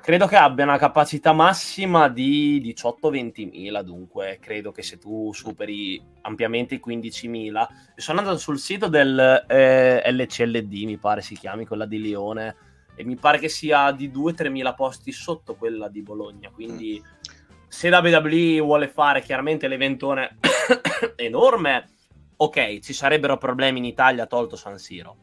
Credo 0.00 0.26
che 0.26 0.36
abbia 0.36 0.64
una 0.64 0.76
capacità 0.76 1.32
massima 1.32 2.08
di 2.08 2.60
18-20 2.76 3.48
mila, 3.48 3.80
dunque 3.80 4.38
credo 4.38 4.70
che 4.70 4.82
se 4.82 4.98
tu 4.98 5.32
superi 5.32 6.02
ampiamente 6.22 6.74
i 6.74 6.80
15 6.80 7.28
mila, 7.28 7.66
sono 7.96 8.18
andato 8.18 8.36
sul 8.36 8.58
sito 8.58 8.88
del 8.88 9.44
eh, 9.48 10.02
LCLD, 10.12 10.72
mi 10.84 10.98
pare 10.98 11.22
si 11.22 11.36
chiami, 11.36 11.64
quella 11.64 11.86
di 11.86 12.02
Lione, 12.02 12.54
e 12.94 13.04
mi 13.04 13.16
pare 13.16 13.38
che 13.38 13.48
sia 13.48 13.90
di 13.92 14.10
2-3 14.10 14.50
mila 14.50 14.74
posti 14.74 15.12
sotto 15.12 15.54
quella 15.54 15.88
di 15.88 16.02
Bologna, 16.02 16.50
quindi 16.50 17.02
se 17.66 17.88
WWE 17.88 18.60
vuole 18.60 18.86
fare 18.86 19.20
chiaramente 19.20 19.66
l'eventone 19.66 20.36
enorme, 21.16 21.88
ok, 22.36 22.78
ci 22.78 22.92
sarebbero 22.92 23.36
problemi 23.36 23.78
in 23.78 23.84
Italia 23.84 24.26
tolto 24.26 24.54
San 24.54 24.78
Siro. 24.78 25.16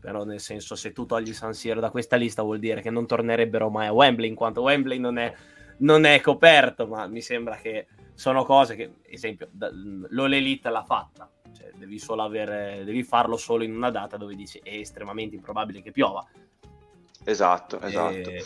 Però 0.00 0.24
nel 0.24 0.38
senso 0.38 0.76
se 0.76 0.92
tu 0.92 1.06
togli 1.06 1.34
San 1.34 1.52
Siro 1.52 1.80
da 1.80 1.90
questa 1.90 2.14
lista 2.14 2.42
vuol 2.42 2.60
dire 2.60 2.80
che 2.80 2.90
non 2.90 3.06
tornerebbero 3.06 3.68
mai 3.68 3.88
a 3.88 3.92
Wembley 3.92 4.28
in 4.28 4.36
quanto 4.36 4.62
Wembley 4.62 4.98
non 4.98 5.18
è, 5.18 5.34
non 5.78 6.04
è 6.04 6.20
coperto 6.20 6.86
ma 6.86 7.06
mi 7.08 7.20
sembra 7.20 7.56
che 7.56 7.86
sono 8.20 8.44
cose 8.44 8.76
che 8.76 8.96
esempio 9.06 9.48
l'Ole 10.10 10.36
Elite 10.36 10.68
l'ha 10.68 10.84
fatta. 10.84 11.26
Cioè, 11.56 11.70
devi 11.74 11.98
solo 11.98 12.22
avere 12.22 12.82
devi 12.84 13.02
farlo 13.02 13.38
solo 13.38 13.64
in 13.64 13.74
una 13.74 13.90
data 13.90 14.18
dove 14.18 14.34
dici 14.34 14.60
è 14.62 14.74
estremamente 14.74 15.36
improbabile 15.36 15.80
che 15.80 15.90
piova. 15.90 16.22
Esatto 17.24 17.80
esatto. 17.80 18.30
e... 18.30 18.44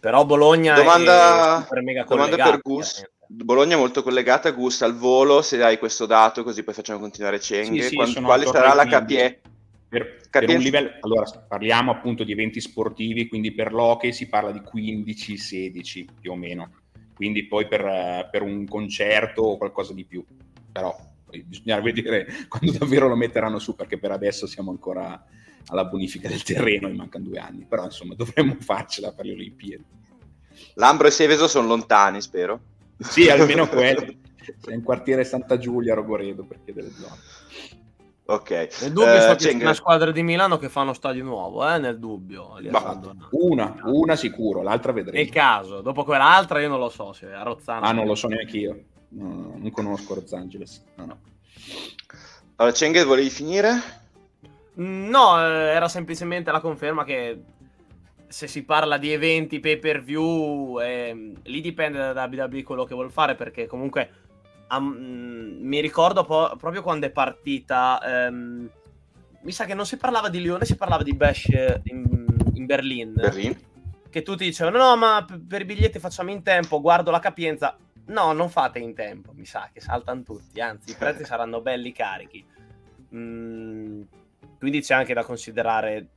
però 0.00 0.24
Bologna 0.24 0.74
domanda, 0.74 1.58
è 1.58 1.60
super 1.60 1.82
mega 1.82 2.04
domanda 2.04 2.36
per 2.36 2.60
Gus. 2.62 3.04
Bologna 3.26 3.74
è 3.74 3.78
molto 3.78 4.02
collegata 4.02 4.52
Gus 4.52 4.80
al 4.80 4.96
volo 4.96 5.42
se 5.42 5.62
hai 5.62 5.78
questo 5.78 6.06
dato 6.06 6.42
così 6.42 6.64
poi 6.64 6.72
facciamo 6.72 6.98
continuare 6.98 7.38
Cenghe. 7.38 7.82
Sì, 7.82 7.88
sì, 7.88 7.96
Quando, 7.96 8.22
quale 8.22 8.46
sarà 8.46 8.72
la 8.72 8.86
KPI 8.86 9.38
per, 9.86 10.20
per, 10.30 10.48
un 10.48 10.60
livello, 10.60 10.92
allora 11.00 11.24
parliamo 11.46 11.90
appunto 11.92 12.24
di 12.24 12.32
eventi 12.32 12.60
sportivi, 12.62 13.28
quindi 13.28 13.52
per 13.52 13.70
l'hockey 13.70 14.14
si 14.14 14.28
parla 14.28 14.50
di 14.50 14.60
15-16 14.60 16.04
più 16.20 16.32
o 16.32 16.36
meno, 16.36 16.70
quindi 17.14 17.46
poi 17.46 17.66
per, 17.66 18.28
per, 18.30 18.42
un 18.42 18.66
concerto 18.66 19.42
o 19.42 19.56
qualcosa 19.56 19.92
di 19.92 20.04
più, 20.04 20.24
però 20.72 20.96
bisogna 21.44 21.80
vedere 21.80 22.26
quando 22.48 22.76
davvero 22.76 23.08
lo 23.08 23.16
metteranno 23.16 23.58
su, 23.58 23.74
perché 23.74 23.98
per 23.98 24.10
adesso 24.10 24.46
siamo 24.46 24.70
ancora 24.70 25.24
alla 25.66 25.84
bonifica 25.84 26.28
del 26.28 26.42
terreno 26.42 26.88
e 26.88 26.92
mancano 26.92 27.24
due 27.24 27.38
anni, 27.38 27.64
però 27.66 27.84
insomma 27.84 28.14
dovremmo 28.14 28.56
farcela 28.58 29.12
per 29.12 29.26
le 29.26 29.32
Olimpiadi. 29.32 29.84
Lambro 30.74 31.06
e 31.06 31.10
Seveso 31.10 31.48
sono 31.48 31.68
lontani, 31.68 32.20
spero. 32.20 32.60
Sì, 32.98 33.28
almeno 33.28 33.66
quello. 33.68 34.04
Sei 34.60 34.74
in 34.74 34.82
quartiere 34.82 35.24
Santa 35.24 35.56
Giulia, 35.56 35.94
Rogoredo, 35.94 36.44
perché 36.44 36.72
delle 36.72 36.90
zone. 36.90 37.16
Ok. 38.26 38.50
Nel 38.80 38.92
dubbio 38.92 39.14
uh, 39.14 39.20
so 39.20 39.34
c'è 39.34 39.52
una 39.52 39.74
squadra 39.74 40.10
di 40.10 40.22
Milano 40.22 40.56
che 40.56 40.70
fa 40.70 40.80
uno 40.80 40.94
stadio 40.94 41.22
nuovo, 41.22 41.68
eh, 41.68 41.78
nel 41.78 41.98
dubbio. 41.98 42.56
Una, 43.30 43.74
una 43.84 44.16
sicuro, 44.16 44.62
l'altra 44.62 44.92
vedremo. 44.92 45.18
Nel 45.18 45.30
caso, 45.30 45.82
dopo 45.82 46.04
quell'altra 46.04 46.60
io 46.60 46.68
non 46.68 46.78
lo 46.78 46.88
so 46.88 47.12
se 47.12 47.32
a 47.32 47.42
Rozzano. 47.42 47.84
Ah, 47.84 47.92
non 47.92 48.06
lo 48.06 48.14
so 48.14 48.28
neanche 48.28 48.56
io. 48.56 48.84
No, 49.10 49.54
non 49.56 49.70
conosco 49.70 50.14
Los 50.14 50.32
Angeles. 50.32 50.82
No, 50.96 51.04
no. 51.04 51.18
Allora, 52.56 52.74
Cenghe, 52.74 53.04
volevi 53.04 53.28
finire? 53.28 54.02
No, 54.74 55.38
eh, 55.38 55.68
era 55.68 55.88
semplicemente 55.88 56.50
la 56.50 56.60
conferma 56.60 57.04
che 57.04 57.42
se 58.26 58.48
si 58.48 58.64
parla 58.64 58.96
di 58.96 59.12
eventi 59.12 59.60
pay 59.60 59.78
per 59.78 60.02
view, 60.02 60.80
eh, 60.80 61.34
lì 61.42 61.60
dipende 61.60 62.12
da 62.12 62.28
WWE 62.32 62.62
quello 62.62 62.84
che 62.84 62.94
vuol 62.94 63.12
fare 63.12 63.34
perché 63.34 63.66
comunque 63.66 64.23
um, 64.70 65.58
mi 65.60 65.80
ricordo 65.80 66.24
po- 66.24 66.54
proprio 66.58 66.82
quando 66.82 67.06
è 67.06 67.10
partita. 67.10 68.00
Um, 68.28 68.68
mi 69.40 69.52
sa 69.52 69.64
che 69.64 69.74
non 69.74 69.86
si 69.86 69.96
parlava 69.96 70.28
di 70.28 70.40
Lione, 70.40 70.64
si 70.64 70.76
parlava 70.76 71.02
di 71.02 71.14
Bash 71.14 71.48
in, 71.84 72.26
in 72.54 72.66
Berlin. 72.66 73.12
Berlin. 73.14 73.58
Che 74.08 74.22
tutti 74.22 74.44
dicevano: 74.44 74.78
No, 74.78 74.96
ma 74.96 75.24
per 75.48 75.62
i 75.62 75.64
biglietti 75.64 75.98
facciamo 75.98 76.30
in 76.30 76.42
tempo. 76.42 76.80
Guardo 76.80 77.10
la 77.10 77.20
capienza. 77.20 77.76
No, 78.06 78.32
non 78.32 78.50
fate 78.50 78.78
in 78.78 78.94
tempo. 78.94 79.32
Mi 79.34 79.46
sa 79.46 79.70
che 79.72 79.80
saltano 79.80 80.22
tutti. 80.22 80.60
Anzi, 80.60 80.90
i 80.90 80.94
prezzi 80.94 81.24
saranno 81.24 81.60
belli 81.60 81.92
carichi. 81.92 82.44
Mm, 83.14 84.02
quindi 84.58 84.80
c'è 84.80 84.94
anche 84.94 85.14
da 85.14 85.24
considerare 85.24 86.08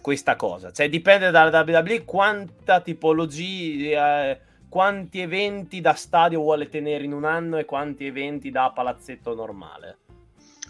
questa 0.00 0.36
cosa. 0.36 0.72
Cioè, 0.72 0.88
dipende 0.88 1.30
dalla 1.30 1.60
WWE 1.60 2.04
quanta 2.04 2.80
tipologia. 2.80 4.30
Eh, 4.30 4.40
quanti 4.72 5.20
eventi 5.20 5.82
da 5.82 5.92
stadio 5.92 6.40
vuole 6.40 6.70
tenere 6.70 7.04
in 7.04 7.12
un 7.12 7.26
anno 7.26 7.58
e 7.58 7.66
quanti 7.66 8.06
eventi 8.06 8.50
da 8.50 8.72
palazzetto 8.74 9.34
normale. 9.34 9.98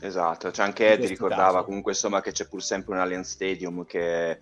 Esatto, 0.00 0.50
c'è 0.50 0.60
anche 0.60 0.90
Eddie 0.90 1.06
ricordava 1.06 1.52
caso. 1.52 1.64
comunque 1.66 1.92
insomma 1.92 2.20
che 2.20 2.32
c'è 2.32 2.48
pur 2.48 2.64
sempre 2.64 2.94
un 2.94 2.98
Allianz 2.98 3.30
Stadium 3.30 3.84
che 3.84 4.40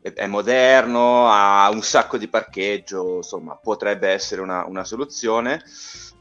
è 0.00 0.26
moderno, 0.26 1.28
ha 1.28 1.68
un 1.70 1.82
sacco 1.82 2.16
di 2.16 2.28
parcheggio, 2.28 3.16
insomma 3.16 3.56
potrebbe 3.56 4.08
essere 4.08 4.40
una, 4.40 4.64
una 4.64 4.84
soluzione. 4.84 5.62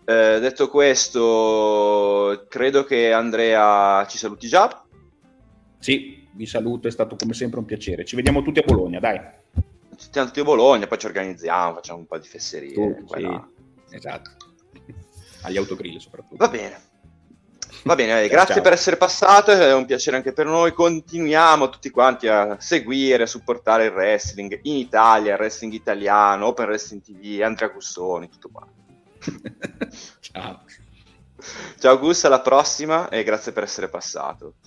Eh, 0.04 0.39
detto 0.41 0.67
questo, 0.67 2.48
credo 2.50 2.84
che 2.84 3.13
Andrea 3.13 4.06
ci 4.10 4.17
saluti 4.17 4.50
già. 4.50 4.84
Sì, 5.80 6.28
vi 6.34 6.46
saluto, 6.46 6.89
è 6.89 6.91
stato 6.91 7.15
come 7.15 7.32
sempre 7.32 7.60
un 7.60 7.65
piacere. 7.65 8.04
Ci 8.04 8.17
vediamo 8.17 8.41
tutti 8.41 8.60
a 8.60 8.63
Bologna, 8.65 9.00
dai 9.00 9.41
stiamo 10.13 10.28
tutti 10.28 10.41
a 10.41 10.43
Bologna, 10.43 10.86
poi 10.86 10.99
ci 10.99 11.08
organizziamo, 11.08 11.73
facciamo 11.73 11.97
un 11.97 12.06
po' 12.06 12.19
di 12.19 12.28
fesserie. 12.28 12.71
Tu, 12.71 13.04
sì, 13.08 13.41
esatto. 13.89 14.32
Agli 15.41 15.58
autogrill 15.58 15.97
soprattutto. 15.97 16.36
Va 16.38 16.49
bene. 16.49 16.91
Va 17.84 17.95
bene, 17.95 18.19
ciao, 18.21 18.28
grazie 18.28 18.54
ciao. 18.54 18.63
per 18.63 18.73
essere 18.73 18.97
passato, 18.97 19.49
è 19.49 19.73
un 19.73 19.86
piacere 19.86 20.17
anche 20.17 20.32
per 20.32 20.45
noi. 20.45 20.71
Continuiamo 20.71 21.69
tutti 21.69 21.89
quanti 21.89 22.28
a 22.28 22.58
seguire, 22.60 23.23
a 23.23 23.28
supportare 23.28 23.86
il 23.86 23.91
wrestling 23.91 24.60
in 24.62 24.76
Italia, 24.76 25.34
il 25.34 25.39
wrestling 25.39 25.73
italiano, 25.73 26.45
Open 26.45 26.67
Wrestling 26.67 27.02
TV, 27.02 27.41
Andrea 27.41 27.69
Gussoni, 27.69 28.30
tutto 28.30 28.49
qua. 28.52 28.67
ciao. 30.19 30.63
Ciao 31.80 31.97
Gus, 31.97 32.23
alla 32.26 32.41
prossima 32.41 33.10
e 33.10 33.23
grazie 33.23 33.52
per 33.52 33.63
essere 33.63 33.89
passato. 33.89 34.58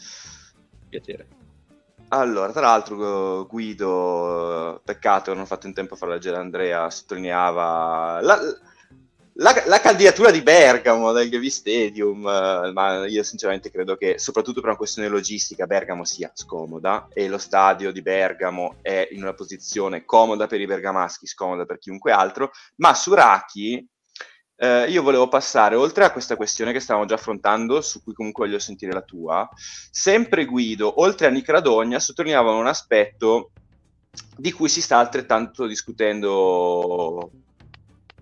Piacere. 0.88 1.28
Allora, 2.08 2.52
tra 2.52 2.60
l'altro 2.60 3.46
Guido, 3.46 4.80
peccato 4.84 5.24
che 5.24 5.32
non 5.32 5.40
ho 5.42 5.46
fatto 5.46 5.66
in 5.66 5.74
tempo 5.74 5.94
a 5.94 5.96
far 5.96 6.08
leggere 6.10 6.36
Andrea, 6.36 6.88
sottolineava 6.88 8.20
la, 8.22 8.38
la, 9.34 9.62
la, 9.66 9.80
candidatura 9.80 10.30
di 10.30 10.40
Bergamo 10.40 11.10
del 11.10 11.28
Gavi 11.28 11.50
Stadium, 11.50 12.20
ma 12.72 13.06
io 13.06 13.24
sinceramente 13.24 13.72
credo 13.72 13.96
che 13.96 14.20
soprattutto 14.20 14.60
per 14.60 14.68
una 14.68 14.78
questione 14.78 15.08
logistica 15.08 15.66
Bergamo 15.66 16.04
sia 16.04 16.30
scomoda 16.32 17.08
e 17.12 17.26
lo 17.26 17.38
stadio 17.38 17.90
di 17.90 18.02
Bergamo 18.02 18.76
è 18.82 19.08
in 19.10 19.22
una 19.22 19.34
posizione 19.34 20.04
comoda 20.04 20.46
per 20.46 20.60
i 20.60 20.66
bergamaschi, 20.66 21.26
scomoda 21.26 21.64
per 21.64 21.78
chiunque 21.78 22.12
altro, 22.12 22.52
ma 22.76 22.94
Suraki 22.94 23.84
eh, 24.56 24.86
io 24.88 25.02
volevo 25.02 25.28
passare, 25.28 25.74
oltre 25.74 26.04
a 26.04 26.10
questa 26.10 26.36
questione 26.36 26.72
che 26.72 26.80
stavamo 26.80 27.04
già 27.04 27.14
affrontando, 27.14 27.80
su 27.80 28.02
cui 28.02 28.14
comunque 28.14 28.46
voglio 28.46 28.58
sentire 28.58 28.92
la 28.92 29.02
tua, 29.02 29.48
sempre 29.90 30.46
Guido, 30.46 31.00
oltre 31.00 31.26
a 31.26 31.30
Nick 31.30 31.48
Radogna, 31.48 31.98
sottolineavano 31.98 32.58
un 32.58 32.66
aspetto 32.66 33.50
di 34.36 34.52
cui 34.52 34.68
si 34.68 34.80
sta 34.80 34.98
altrettanto 34.98 35.66
discutendo 35.66 37.30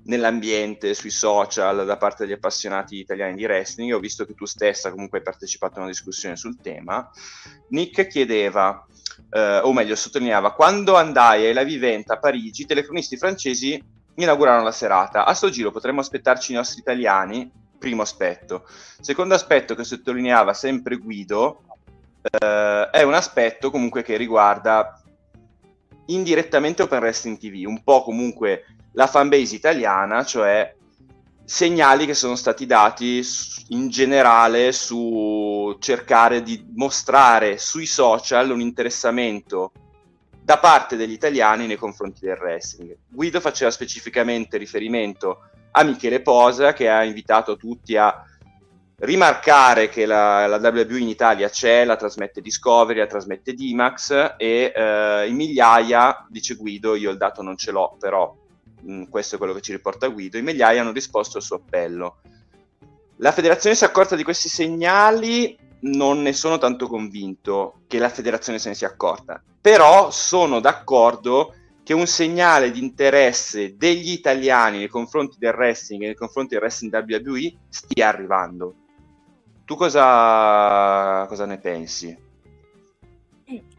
nell'ambiente, 0.04 0.92
sui 0.92 1.10
social, 1.10 1.86
da 1.86 1.96
parte 1.96 2.24
degli 2.24 2.34
appassionati 2.34 2.98
italiani 2.98 3.36
di 3.36 3.44
wrestling. 3.44 3.92
Ho 3.92 4.00
visto 4.00 4.26
che 4.26 4.34
tu 4.34 4.44
stessa 4.44 4.90
comunque 4.90 5.18
hai 5.18 5.24
partecipato 5.24 5.76
a 5.76 5.82
una 5.82 5.90
discussione 5.90 6.36
sul 6.36 6.60
tema. 6.60 7.08
Nick 7.68 8.08
chiedeva, 8.08 8.86
eh, 9.30 9.60
o 9.62 9.72
meglio 9.72 9.94
sottolineava, 9.94 10.52
quando 10.52 10.96
andai 10.96 11.46
ai 11.46 11.54
Live 11.54 11.72
Event 11.72 12.10
a 12.10 12.18
Parigi, 12.18 12.62
i 12.62 12.66
telefonisti 12.66 13.16
francesi 13.16 13.82
inaugurarono 14.16 14.64
la 14.64 14.72
serata. 14.72 15.24
A 15.24 15.34
sto 15.34 15.50
giro 15.50 15.70
potremmo 15.70 16.00
aspettarci 16.00 16.52
i 16.52 16.56
nostri 16.56 16.80
italiani, 16.80 17.50
primo 17.78 18.02
aspetto. 18.02 18.66
Secondo 19.00 19.34
aspetto 19.34 19.74
che 19.74 19.84
sottolineava 19.84 20.54
sempre 20.54 20.96
Guido, 20.96 21.62
eh, 22.22 22.90
è 22.90 23.02
un 23.02 23.14
aspetto 23.14 23.70
comunque 23.70 24.02
che 24.02 24.16
riguarda 24.16 25.00
indirettamente 26.06 26.82
Open 26.82 27.00
Wrestling 27.00 27.38
TV, 27.38 27.66
un 27.66 27.82
po' 27.82 28.02
comunque 28.02 28.64
la 28.92 29.06
fanbase 29.06 29.54
italiana, 29.54 30.24
cioè 30.24 30.74
segnali 31.44 32.06
che 32.06 32.14
sono 32.14 32.36
stati 32.36 32.64
dati 32.64 33.22
in 33.68 33.88
generale 33.88 34.72
su 34.72 35.76
cercare 35.78 36.42
di 36.42 36.66
mostrare 36.74 37.58
sui 37.58 37.86
social 37.86 38.50
un 38.50 38.60
interessamento 38.60 39.72
da 40.44 40.58
parte 40.58 40.96
degli 40.96 41.12
italiani 41.12 41.66
nei 41.66 41.78
confronti 41.78 42.26
del 42.26 42.36
wrestling. 42.36 42.94
Guido 43.08 43.40
faceva 43.40 43.70
specificamente 43.70 44.58
riferimento 44.58 45.48
a 45.70 45.82
Michele 45.84 46.20
Posa 46.20 46.74
che 46.74 46.90
ha 46.90 47.02
invitato 47.02 47.56
tutti 47.56 47.96
a 47.96 48.22
rimarcare 48.96 49.88
che 49.88 50.04
la, 50.04 50.46
la 50.46 50.58
WWE 50.58 50.98
in 50.98 51.08
Italia 51.08 51.48
c'è, 51.48 51.86
la 51.86 51.96
trasmette 51.96 52.42
Discovery, 52.42 52.98
la 52.98 53.06
trasmette 53.06 53.54
D-Max 53.54 54.34
e 54.36 54.70
eh, 54.74 55.26
in 55.26 55.34
migliaia, 55.34 56.26
dice 56.28 56.56
Guido, 56.56 56.94
io 56.94 57.10
il 57.10 57.16
dato 57.16 57.40
non 57.40 57.56
ce 57.56 57.70
l'ho, 57.70 57.96
però 57.98 58.36
mh, 58.82 58.92
mm, 58.92 59.02
questo 59.04 59.36
è 59.36 59.38
quello 59.38 59.54
che 59.54 59.62
ci 59.62 59.72
riporta 59.72 60.08
Guido, 60.08 60.36
in 60.36 60.44
migliaia 60.44 60.82
hanno 60.82 60.92
risposto 60.92 61.38
al 61.38 61.42
suo 61.42 61.56
appello. 61.56 62.18
La 63.16 63.32
federazione 63.32 63.74
si 63.74 63.84
è 63.84 63.86
accorta 63.86 64.14
di 64.14 64.24
questi 64.24 64.50
segnali, 64.50 65.56
non 65.84 66.22
ne 66.22 66.32
sono 66.32 66.58
tanto 66.58 66.86
convinto 66.86 67.80
che 67.86 67.98
la 67.98 68.08
federazione 68.08 68.58
se 68.58 68.68
ne 68.68 68.74
sia 68.74 68.88
accorta, 68.88 69.42
però 69.60 70.10
sono 70.10 70.60
d'accordo 70.60 71.54
che 71.82 71.92
un 71.92 72.06
segnale 72.06 72.70
di 72.70 72.82
interesse 72.82 73.76
degli 73.76 74.10
italiani 74.10 74.78
nei 74.78 74.88
confronti 74.88 75.36
del 75.38 75.52
wrestling 75.52 76.02
e 76.02 76.06
nei 76.06 76.14
confronti 76.14 76.54
del 76.54 76.62
wrestling 76.62 76.92
WWE 76.92 77.58
stia 77.68 78.08
arrivando. 78.08 78.74
Tu 79.64 79.76
cosa, 79.76 81.26
cosa 81.28 81.44
ne 81.44 81.58
pensi? 81.58 82.18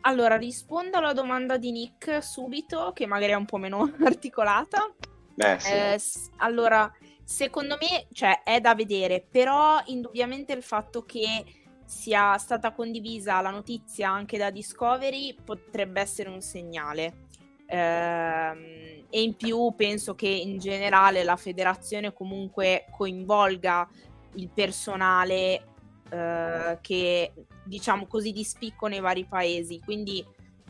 Allora, 0.01 0.35
rispondo 0.37 0.97
alla 0.97 1.13
domanda 1.13 1.57
di 1.57 1.71
Nick 1.71 2.23
subito, 2.23 2.91
che 2.93 3.07
magari 3.07 3.31
è 3.31 3.35
un 3.35 3.45
po' 3.45 3.57
meno 3.57 3.91
articolata. 4.05 4.93
Beh, 5.33 5.57
sì. 5.59 5.71
eh, 5.71 5.99
allora, 6.37 6.91
secondo 7.23 7.77
me 7.81 8.07
cioè, 8.13 8.43
è 8.43 8.61
da 8.61 8.75
vedere, 8.75 9.25
però 9.27 9.81
indubbiamente 9.85 10.53
il 10.53 10.63
fatto 10.63 11.03
che 11.03 11.43
sia 11.85 12.37
stata 12.37 12.71
condivisa 12.71 13.41
la 13.41 13.51
notizia 13.51 14.09
anche 14.09 14.37
da 14.37 14.49
Discovery 14.49 15.35
potrebbe 15.43 16.01
essere 16.01 16.29
un 16.29 16.41
segnale. 16.41 17.23
Ehm, 17.67 19.03
e 19.09 19.21
in 19.21 19.35
più 19.35 19.73
penso 19.75 20.13
che 20.13 20.27
in 20.27 20.59
generale 20.59 21.23
la 21.23 21.35
federazione 21.35 22.13
comunque 22.13 22.85
coinvolga 22.91 23.87
il 24.33 24.49
personale 24.53 25.67
eh, 26.09 26.77
che 26.81 27.33
diciamo 27.63 28.05
così 28.05 28.31
di 28.31 28.43
spicco 28.43 28.87
nei 28.87 28.99
vari 28.99 29.25
paesi 29.25 29.79
quindi 29.83 30.23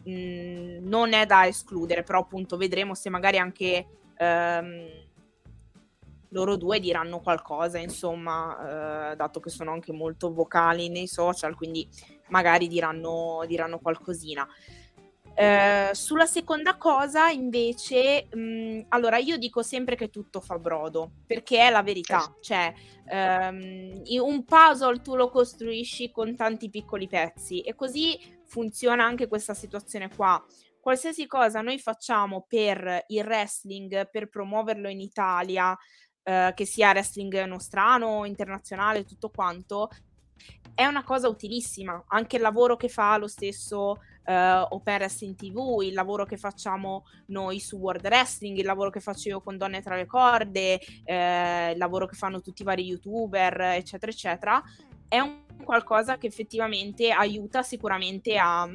mh, 0.03 0.87
non 0.87 1.13
è 1.13 1.25
da 1.25 1.47
escludere 1.47 2.03
però 2.03 2.19
appunto 2.19 2.55
vedremo 2.55 2.93
se 2.93 3.09
magari 3.09 3.37
anche 3.39 3.85
ehm, 4.17 4.87
loro 6.29 6.55
due 6.55 6.79
diranno 6.79 7.19
qualcosa 7.19 7.77
insomma 7.77 9.11
eh, 9.11 9.15
dato 9.15 9.39
che 9.39 9.49
sono 9.49 9.71
anche 9.71 9.91
molto 9.91 10.33
vocali 10.33 10.89
nei 10.89 11.07
social 11.07 11.55
quindi 11.55 11.87
magari 12.27 12.67
diranno, 12.67 13.43
diranno 13.47 13.79
qualcosina 13.79 14.47
eh, 15.37 15.89
sulla 15.91 16.25
seconda 16.25 16.77
cosa, 16.77 17.27
invece, 17.27 18.29
mh, 18.33 18.85
allora 18.87 19.17
io 19.17 19.35
dico 19.35 19.61
sempre 19.61 19.97
che 19.97 20.09
tutto 20.09 20.39
fa 20.39 20.57
brodo, 20.57 21.11
perché 21.27 21.59
è 21.59 21.69
la 21.69 21.83
verità. 21.83 22.33
Cioè, 22.39 22.73
um, 23.09 24.01
un 24.21 24.45
puzzle 24.45 25.01
tu 25.01 25.15
lo 25.15 25.29
costruisci 25.29 26.09
con 26.09 26.37
tanti 26.37 26.69
piccoli 26.69 27.07
pezzi 27.07 27.59
e 27.59 27.75
così 27.75 28.17
funziona 28.45 29.03
anche 29.03 29.27
questa 29.27 29.53
situazione 29.53 30.09
qua. 30.09 30.41
Qualsiasi 30.79 31.27
cosa 31.27 31.59
noi 31.59 31.79
facciamo 31.79 32.45
per 32.47 33.03
il 33.07 33.23
wrestling, 33.25 34.09
per 34.09 34.29
promuoverlo 34.29 34.87
in 34.87 35.01
Italia, 35.01 35.77
uh, 36.25 36.53
che 36.53 36.65
sia 36.65 36.89
wrestling 36.89 37.43
nostrano, 37.45 38.25
internazionale, 38.25 39.05
tutto 39.05 39.29
quanto, 39.29 39.89
è 40.73 40.85
una 40.85 41.03
cosa 41.03 41.27
utilissima. 41.29 42.03
Anche 42.07 42.35
il 42.35 42.41
lavoro 42.41 42.75
che 42.75 42.89
fa 42.89 43.17
lo 43.17 43.27
stesso 43.27 43.97
uh, 44.25 44.65
Open 44.69 44.95
Wrestling 44.95 45.35
TV, 45.35 45.81
il 45.83 45.93
lavoro 45.93 46.25
che 46.25 46.37
facciamo 46.37 47.05
noi 47.27 47.59
su 47.59 47.77
World 47.77 48.05
Wrestling, 48.05 48.57
il 48.57 48.65
lavoro 48.65 48.89
che 48.89 48.99
faccio 48.99 49.29
io 49.29 49.41
con 49.41 49.57
Donne 49.57 49.81
tra 49.81 49.95
le 49.95 50.05
corde, 50.05 50.79
eh, 51.03 51.71
il 51.71 51.77
lavoro 51.77 52.07
che 52.07 52.15
fanno 52.15 52.41
tutti 52.41 52.61
i 52.61 52.65
vari 52.65 52.83
youtuber, 52.83 53.61
eccetera, 53.61 54.11
eccetera, 54.11 54.63
è 55.07 55.19
un 55.19 55.43
qualcosa 55.63 56.17
che 56.17 56.27
effettivamente 56.27 57.11
aiuta 57.11 57.63
sicuramente 57.63 58.37
a, 58.37 58.67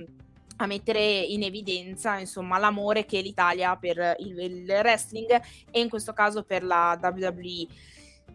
a 0.63 0.67
mettere 0.67 1.01
in 1.01 1.43
evidenza 1.43 2.19
insomma 2.19 2.59
l'amore 2.59 3.05
che 3.05 3.21
l'Italia 3.21 3.71
ha 3.71 3.77
per 3.77 4.17
il, 4.19 4.39
il 4.39 4.65
wrestling 4.67 5.41
e 5.71 5.81
in 5.81 5.89
questo 5.89 6.13
caso 6.13 6.43
per 6.43 6.63
la 6.63 6.99
WWE 7.01 7.67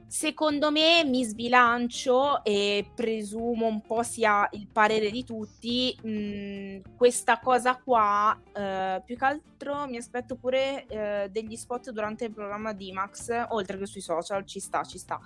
Secondo 0.08 0.72
me 0.72 1.04
mi 1.04 1.24
sbilancio 1.24 2.44
e 2.44 2.90
presumo 2.94 3.66
un 3.66 3.82
po' 3.82 4.04
sia 4.04 4.48
il 4.52 4.68
parere 4.72 5.10
di 5.10 5.24
tutti. 5.24 5.98
Mh, 6.02 6.10
mm, 6.10 6.78
questa 6.96 7.40
cosa 7.40 7.76
qua, 7.76 8.40
eh, 8.54 9.02
più 9.04 9.18
che 9.18 9.26
altro 9.26 9.88
mi 9.88 9.98
aspetto 9.98 10.36
pure 10.36 10.86
eh, 10.88 11.28
degli 11.32 11.56
spot 11.56 11.90
durante 11.90 12.26
il 12.26 12.32
programma 12.32 12.72
di 12.72 12.92
Max, 12.92 13.30
oltre 13.50 13.78
che 13.78 13.88
sui 13.88 14.02
social, 14.02 14.46
ci 14.46 14.60
sta, 14.60 14.84
ci 14.84 15.00
sta. 15.00 15.20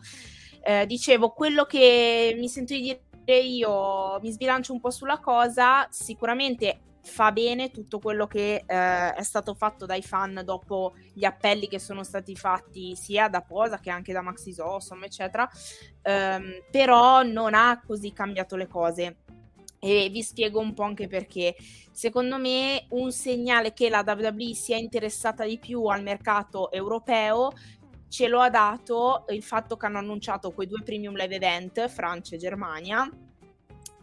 Eh, 0.62 0.86
dicevo, 0.86 1.32
quello 1.32 1.66
che 1.66 2.36
mi 2.38 2.48
sento 2.48 2.74
di 2.74 2.82
dire 2.82 3.02
io, 3.36 4.20
mi 4.22 4.32
sbilancio 4.32 4.74
un 4.74 4.80
po' 4.80 4.92
sulla 4.92 5.20
cosa, 5.20 5.88
sicuramente 5.90 6.82
fa 7.02 7.32
bene 7.32 7.72
tutto 7.72 8.00
quello 8.00 8.28
che 8.28 8.64
eh, 8.66 9.14
è 9.14 9.24
stato 9.24 9.54
fatto 9.54 9.86
dai 9.86 10.02
fan 10.02 10.42
dopo 10.44 10.94
gli 11.14 11.26
appelli 11.26 11.68
che 11.68 11.80
sono 11.80 12.04
stati 12.04 12.36
fatti 12.36 12.96
sia 12.96 13.28
da 13.28 13.42
Posa 13.42 13.80
che 13.80 13.90
anche 13.90 14.14
da 14.14 14.22
Maxi 14.22 14.54
Zossom, 14.54 15.04
eccetera, 15.04 15.50
ehm, 16.02 16.64
però 16.72 17.24
non 17.24 17.54
ha 17.54 17.82
così 17.86 18.14
cambiato 18.14 18.56
le 18.56 18.68
cose. 18.68 19.18
E 19.82 20.10
vi 20.10 20.22
spiego 20.22 20.60
un 20.60 20.74
po' 20.74 20.84
anche 20.84 21.08
perché. 21.08 21.56
Secondo 21.92 22.38
me 22.38 22.86
un 22.90 23.14
segnale 23.14 23.72
che 23.72 23.90
la 23.90 24.04
WWE 24.06 24.54
sia 24.54 24.76
interessata 24.76 25.46
di 25.46 25.58
più 25.58 25.86
al 25.86 26.04
mercato 26.04 26.70
europeo 26.72 27.54
ce 28.10 28.28
lo 28.28 28.42
ha 28.42 28.50
dato 28.50 29.26
il 29.30 29.44
fatto 29.44 29.78
che 29.78 29.86
hanno 29.86 30.00
annunciato 30.00 30.52
quei 30.52 30.68
due 30.68 30.84
premium 30.84 31.16
live 31.16 31.36
event, 31.36 31.88
Francia 31.88 32.36
e 32.36 32.40
Germania, 32.40 33.10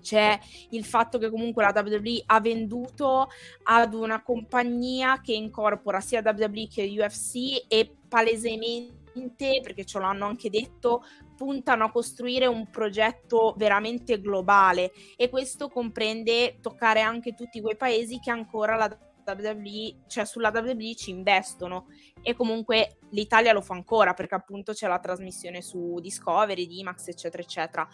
c'è 0.06 0.38
il 0.70 0.84
fatto 0.84 1.18
che 1.18 1.28
comunque 1.30 1.64
la 1.64 1.72
WWE 1.74 2.22
ha 2.26 2.40
venduto 2.40 3.28
ad 3.64 3.92
una 3.92 4.22
compagnia 4.22 5.20
che 5.20 5.32
incorpora 5.32 6.00
sia 6.00 6.22
WWE 6.24 6.68
che 6.68 6.94
UFC 6.96 7.64
e 7.66 7.92
palesemente, 8.08 9.60
perché 9.64 9.84
ce 9.84 9.98
l'hanno 9.98 10.26
anche 10.26 10.48
detto, 10.48 11.02
puntano 11.36 11.86
a 11.86 11.90
costruire 11.90 12.46
un 12.46 12.70
progetto 12.70 13.54
veramente 13.56 14.20
globale. 14.20 14.92
E 15.16 15.28
questo 15.28 15.68
comprende 15.68 16.60
toccare 16.60 17.00
anche 17.00 17.34
tutti 17.34 17.60
quei 17.60 17.76
paesi 17.76 18.20
che 18.20 18.30
ancora 18.30 18.76
la 18.76 18.96
WWE, 19.26 20.04
cioè 20.06 20.24
sulla 20.24 20.50
WWE 20.54 20.94
ci 20.94 21.10
investono 21.10 21.86
e 22.22 22.34
comunque 22.34 22.98
l'Italia 23.10 23.52
lo 23.52 23.60
fa 23.60 23.74
ancora 23.74 24.14
perché 24.14 24.34
appunto 24.34 24.72
c'è 24.72 24.88
la 24.88 24.98
trasmissione 24.98 25.62
su 25.62 25.98
Discovery, 26.00 26.66
Dimax, 26.66 27.08
eccetera, 27.08 27.42
eccetera. 27.42 27.88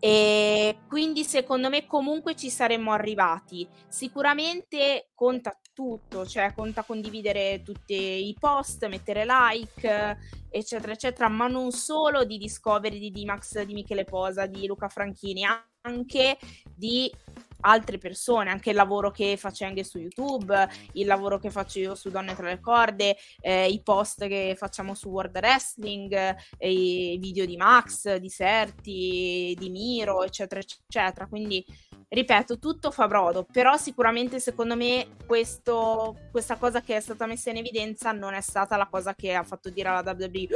E 0.00 0.78
quindi 0.88 1.24
secondo 1.24 1.68
me 1.68 1.86
comunque 1.86 2.36
ci 2.36 2.50
saremmo 2.50 2.92
arrivati. 2.92 3.68
Sicuramente 3.88 5.10
conta 5.14 5.58
tutto, 5.72 6.26
cioè 6.26 6.52
conta 6.54 6.82
condividere 6.82 7.62
tutti 7.62 7.94
i 7.94 8.36
post, 8.38 8.86
mettere 8.86 9.24
like, 9.24 10.18
eccetera, 10.50 10.92
eccetera, 10.92 11.28
ma 11.28 11.46
non 11.46 11.70
solo 11.70 12.24
di 12.24 12.38
Discovery, 12.38 12.98
di 12.98 13.10
Dimax, 13.10 13.62
di 13.62 13.74
Michele 13.74 14.04
Posa, 14.04 14.46
di 14.46 14.66
Luca 14.66 14.88
Franchini, 14.88 15.44
anche 15.82 16.38
di 16.74 17.12
altre 17.60 17.98
persone, 17.98 18.50
anche 18.50 18.70
il 18.70 18.76
lavoro 18.76 19.10
che 19.10 19.36
faccio 19.36 19.64
anche 19.64 19.84
su 19.84 19.98
YouTube, 19.98 20.68
il 20.92 21.06
lavoro 21.06 21.38
che 21.38 21.50
faccio 21.50 21.78
io 21.78 21.94
su 21.94 22.10
Donne 22.10 22.34
tra 22.34 22.48
le 22.48 22.60
corde, 22.60 23.16
eh, 23.40 23.66
i 23.68 23.82
post 23.82 24.26
che 24.26 24.54
facciamo 24.56 24.94
su 24.94 25.08
World 25.08 25.36
Wrestling, 25.36 26.12
eh, 26.56 26.72
i 26.72 27.18
video 27.18 27.46
di 27.46 27.56
Max, 27.56 28.16
di 28.16 28.28
Serti, 28.28 29.54
di 29.58 29.70
Miro, 29.70 30.22
eccetera, 30.22 30.60
eccetera. 30.60 31.26
Quindi, 31.26 31.64
ripeto, 32.08 32.58
tutto 32.58 32.90
fa 32.90 33.06
brodo, 33.06 33.46
però 33.50 33.76
sicuramente 33.76 34.40
secondo 34.40 34.76
me 34.76 35.16
questo, 35.26 36.16
questa 36.30 36.56
cosa 36.56 36.80
che 36.80 36.96
è 36.96 37.00
stata 37.00 37.26
messa 37.26 37.50
in 37.50 37.58
evidenza 37.58 38.12
non 38.12 38.34
è 38.34 38.40
stata 38.40 38.76
la 38.76 38.86
cosa 38.86 39.14
che 39.14 39.34
ha 39.34 39.42
fatto 39.42 39.68
dire 39.70 39.88
alla 39.88 40.16
WWE 40.16 40.48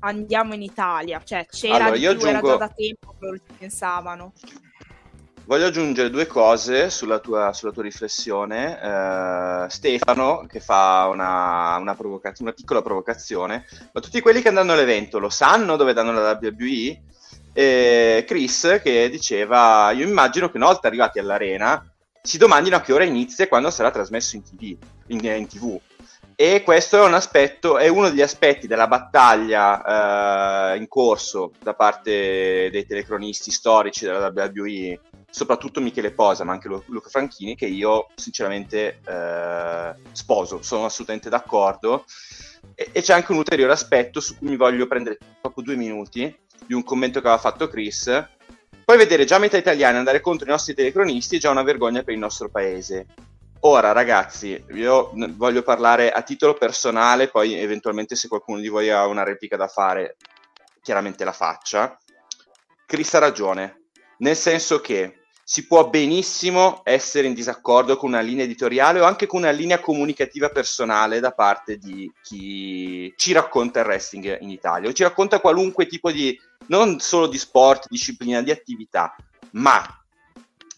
andiamo 0.00 0.54
in 0.54 0.62
Italia, 0.62 1.22
cioè 1.24 1.46
c'era 1.46 1.86
allora, 1.86 1.92
di 1.92 2.00
più, 2.00 2.08
aggiungo... 2.10 2.28
era 2.28 2.40
già 2.40 2.56
da 2.56 2.68
tempo 2.68 3.10
che 3.18 3.24
loro 3.24 3.36
ci 3.36 3.54
pensavano. 3.58 4.32
Voglio 5.50 5.66
aggiungere 5.66 6.10
due 6.10 6.28
cose 6.28 6.90
sulla 6.90 7.18
tua, 7.18 7.52
sulla 7.52 7.72
tua 7.72 7.82
riflessione. 7.82 8.78
Uh, 8.80 9.68
Stefano, 9.68 10.46
che 10.48 10.60
fa 10.60 11.08
una, 11.10 11.76
una, 11.76 11.96
provoca- 11.96 12.32
una, 12.38 12.52
piccola 12.52 12.82
provocazione, 12.82 13.66
ma 13.92 14.00
tutti 14.00 14.20
quelli 14.20 14.42
che 14.42 14.46
andranno 14.46 14.74
all'evento 14.74 15.18
lo 15.18 15.28
sanno 15.28 15.74
dove 15.74 15.92
danno 15.92 16.12
la 16.12 16.38
WWE? 16.40 17.02
E 17.52 18.24
Chris 18.28 18.78
che 18.80 19.10
diceva, 19.10 19.90
io 19.90 20.06
immagino 20.06 20.48
che 20.52 20.56
una 20.56 20.66
volta 20.66 20.86
arrivati 20.86 21.18
all'arena 21.18 21.84
si 22.22 22.38
domandino 22.38 22.76
a 22.76 22.80
che 22.80 22.92
ora 22.92 23.02
inizia 23.02 23.42
e 23.42 23.48
quando 23.48 23.70
sarà 23.70 23.90
trasmesso 23.90 24.36
in 24.36 24.44
TV. 24.44 24.76
In, 25.08 25.24
in 25.24 25.48
TV. 25.48 25.80
E 26.36 26.62
questo 26.62 27.02
è 27.02 27.04
un 27.04 27.14
aspetto, 27.14 27.76
è 27.76 27.88
uno 27.88 28.08
degli 28.08 28.22
aspetti 28.22 28.68
della 28.68 28.86
battaglia 28.86 30.74
uh, 30.74 30.76
in 30.76 30.86
corso 30.86 31.54
da 31.60 31.74
parte 31.74 32.68
dei 32.70 32.86
telecronisti 32.86 33.50
storici 33.50 34.04
della 34.04 34.32
WWE 34.32 35.00
soprattutto 35.30 35.80
Michele 35.80 36.12
Posa, 36.12 36.44
ma 36.44 36.52
anche 36.52 36.68
Luca 36.68 37.08
Franchini, 37.08 37.54
che 37.54 37.66
io 37.66 38.08
sinceramente 38.14 39.00
eh, 39.06 39.94
sposo, 40.12 40.62
sono 40.62 40.84
assolutamente 40.84 41.28
d'accordo. 41.28 42.04
E, 42.74 42.90
e, 42.92 43.00
c'è 43.00 43.14
anche 43.14 43.32
un 43.32 43.38
ulteriore 43.38 43.72
aspetto 43.72 44.20
su 44.20 44.36
cui 44.36 44.48
mi 44.48 44.56
voglio 44.56 44.86
prendere 44.86 45.18
proprio 45.40 45.64
due 45.64 45.76
minuti 45.76 46.36
di 46.66 46.74
un 46.74 46.84
commento 46.84 47.20
che 47.20 47.26
aveva 47.26 47.40
fatto 47.40 47.68
Chris, 47.68 48.28
poi 48.90 48.98
vedere 48.98 49.24
già 49.24 49.38
metà 49.38 49.56
italiani 49.56 49.98
andare 49.98 50.20
contro 50.20 50.46
i 50.46 50.50
nostri 50.50 50.74
telecronisti 50.74 51.36
è 51.36 51.38
già 51.38 51.50
una 51.50 51.62
vergogna 51.62 52.02
per 52.02 52.12
il 52.12 52.18
nostro 52.18 52.48
paese. 52.48 53.06
Ora, 53.60 53.92
ragazzi, 53.92 54.64
io 54.72 55.12
voglio 55.36 55.62
parlare 55.62 56.10
a 56.10 56.22
titolo 56.22 56.54
personale, 56.54 57.28
poi 57.28 57.54
eventualmente 57.54 58.16
se 58.16 58.26
qualcuno 58.26 58.58
di 58.58 58.66
voi 58.66 58.90
ha 58.90 59.06
una 59.06 59.22
replica 59.22 59.56
da 59.56 59.68
fare, 59.68 60.16
chiaramente 60.82 61.24
la 61.24 61.32
faccia. 61.32 61.96
Chris 62.84 63.14
ha 63.14 63.20
ragione, 63.20 63.82
nel 64.18 64.34
senso 64.34 64.80
che 64.80 65.19
si 65.50 65.66
può 65.66 65.88
benissimo 65.88 66.80
essere 66.84 67.26
in 67.26 67.34
disaccordo 67.34 67.96
con 67.96 68.10
una 68.10 68.20
linea 68.20 68.44
editoriale 68.44 69.00
o 69.00 69.04
anche 69.04 69.26
con 69.26 69.40
una 69.40 69.50
linea 69.50 69.80
comunicativa 69.80 70.48
personale 70.48 71.18
da 71.18 71.32
parte 71.32 71.76
di 71.76 72.08
chi 72.22 73.12
ci 73.16 73.32
racconta 73.32 73.80
il 73.80 73.86
wrestling 73.86 74.42
in 74.42 74.50
Italia 74.50 74.88
o 74.88 74.92
ci 74.92 75.02
racconta 75.02 75.40
qualunque 75.40 75.88
tipo 75.88 76.12
di, 76.12 76.38
non 76.66 77.00
solo 77.00 77.26
di 77.26 77.36
sport, 77.36 77.88
disciplina, 77.88 78.42
di 78.42 78.52
attività, 78.52 79.16
ma 79.54 79.84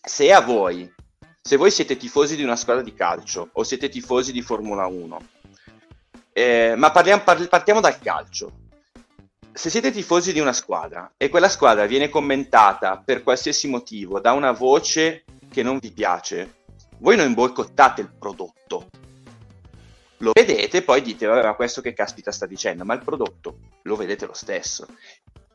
se 0.00 0.32
a 0.32 0.40
voi, 0.40 0.90
se 1.38 1.56
voi 1.58 1.70
siete 1.70 1.98
tifosi 1.98 2.34
di 2.34 2.42
una 2.42 2.56
squadra 2.56 2.82
di 2.82 2.94
calcio 2.94 3.50
o 3.52 3.64
siete 3.64 3.90
tifosi 3.90 4.32
di 4.32 4.40
Formula 4.40 4.86
1, 4.86 5.20
eh, 6.32 6.72
ma 6.78 6.90
parliamo, 6.90 7.22
partiamo 7.22 7.80
dal 7.80 7.98
calcio, 7.98 8.61
se 9.52 9.70
siete 9.70 9.90
tifosi 9.90 10.32
di 10.32 10.40
una 10.40 10.52
squadra 10.52 11.12
e 11.16 11.28
quella 11.28 11.48
squadra 11.48 11.86
viene 11.86 12.08
commentata 12.08 13.02
per 13.04 13.22
qualsiasi 13.22 13.68
motivo 13.68 14.18
da 14.18 14.32
una 14.32 14.52
voce 14.52 15.24
che 15.50 15.62
non 15.62 15.78
vi 15.78 15.92
piace, 15.92 16.60
voi 16.98 17.16
non 17.16 17.34
boicottate 17.34 18.00
il 18.00 18.12
prodotto. 18.18 18.88
Lo 20.18 20.30
vedete, 20.32 20.82
poi 20.82 21.02
dite, 21.02 21.26
vabbè, 21.26 21.44
ma 21.44 21.54
questo 21.54 21.80
che 21.80 21.92
caspita 21.92 22.30
sta 22.30 22.46
dicendo, 22.46 22.84
ma 22.84 22.94
il 22.94 23.02
prodotto 23.04 23.58
lo 23.82 23.96
vedete 23.96 24.24
lo 24.24 24.34
stesso. 24.34 24.86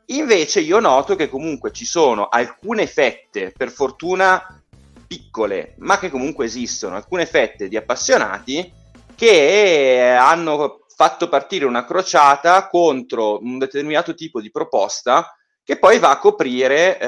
Invece 0.08 0.60
io 0.60 0.80
noto 0.80 1.16
che 1.16 1.30
comunque 1.30 1.72
ci 1.72 1.86
sono 1.86 2.28
alcune 2.28 2.86
fette, 2.86 3.52
per 3.56 3.72
fortuna 3.72 4.62
piccole, 5.08 5.76
ma 5.78 5.98
che 5.98 6.10
comunque 6.10 6.46
esistono, 6.46 6.96
alcune 6.96 7.26
fette 7.26 7.68
di 7.68 7.78
appassionati 7.78 8.72
che 9.16 10.16
hanno 10.20 10.82
fatto 10.98 11.30
partire 11.30 11.66
una 11.66 11.86
crociata 11.86 12.68
contro 12.70 13.40
un 13.44 13.60
determinato 13.60 14.16
tipo 14.16 14.42
di 14.42 14.50
proposta 14.50 15.32
che 15.64 15.78
poi 15.78 16.00
va 16.00 16.10
a 16.10 16.18
coprire, 16.18 17.00
eh, 17.00 17.08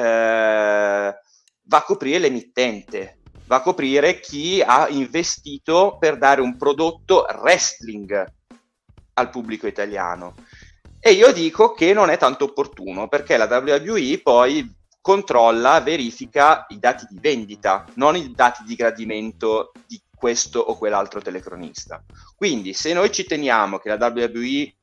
va 1.64 1.78
a 1.78 1.84
coprire 1.84 2.20
l'emittente, 2.20 3.18
va 3.48 3.56
a 3.56 3.62
coprire 3.62 4.20
chi 4.20 4.62
ha 4.64 4.88
investito 4.90 5.98
per 6.00 6.20
dare 6.20 6.40
un 6.40 6.56
prodotto 6.56 7.26
wrestling 7.42 8.32
al 9.14 9.30
pubblico 9.32 9.66
italiano. 9.66 10.36
E 11.00 11.14
io 11.14 11.34
dico 11.34 11.72
che 11.72 11.92
non 11.92 12.12
è 12.12 12.18
tanto 12.20 12.44
opportuno 12.44 13.08
perché 13.08 13.38
la 13.38 13.46
WWE 13.46 14.20
poi 14.22 14.72
controlla, 15.02 15.82
verifica 15.82 16.68
i 16.68 16.78
dati 16.78 17.08
di 17.10 17.18
vendita, 17.20 17.86
non 17.96 18.16
i 18.16 18.36
dati 18.36 18.64
di 18.66 18.76
gradimento 18.76 19.72
di 19.88 20.00
questo 20.20 20.60
o 20.60 20.78
quell'altro 20.78 21.22
telecronista. 21.22 22.04
Quindi 22.36 22.74
se 22.74 22.94
noi 22.94 23.12
ci 23.12 23.24
teniamo 23.24 23.80
che 23.80 23.90
la 23.90 24.14
WWE 24.14 24.74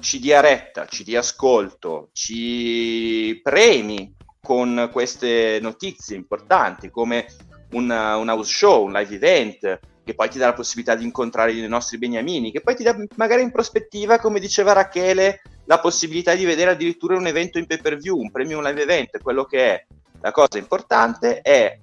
ci 0.00 0.18
dia 0.18 0.40
retta, 0.40 0.86
ci 0.86 1.04
dia 1.04 1.20
ascolto, 1.20 2.08
ci 2.12 3.38
premi 3.42 4.14
con 4.40 4.88
queste 4.90 5.58
notizie 5.60 6.16
importanti 6.16 6.90
come 6.90 7.26
un, 7.72 7.90
un 7.90 8.28
house 8.28 8.50
show, 8.50 8.86
un 8.86 8.92
live 8.92 9.14
event, 9.14 9.80
che 10.02 10.14
poi 10.14 10.30
ti 10.30 10.38
dà 10.38 10.46
la 10.46 10.54
possibilità 10.54 10.94
di 10.94 11.04
incontrare 11.04 11.52
i 11.52 11.68
nostri 11.68 11.98
beniamini, 11.98 12.50
che 12.50 12.62
poi 12.62 12.74
ti 12.74 12.82
dà 12.82 12.96
magari 13.16 13.42
in 13.42 13.52
prospettiva, 13.52 14.18
come 14.18 14.40
diceva 14.40 14.72
Rachele, 14.72 15.42
la 15.66 15.78
possibilità 15.78 16.34
di 16.34 16.46
vedere 16.46 16.70
addirittura 16.70 17.16
un 17.16 17.26
evento 17.26 17.58
in 17.58 17.66
pay 17.66 17.80
per 17.80 17.98
view, 17.98 18.18
un 18.18 18.30
premium 18.30 18.66
live 18.66 18.82
event, 18.82 19.18
quello 19.20 19.44
che 19.44 19.74
è. 19.74 19.86
La 20.22 20.32
cosa 20.32 20.58
importante 20.58 21.40
è 21.42 21.78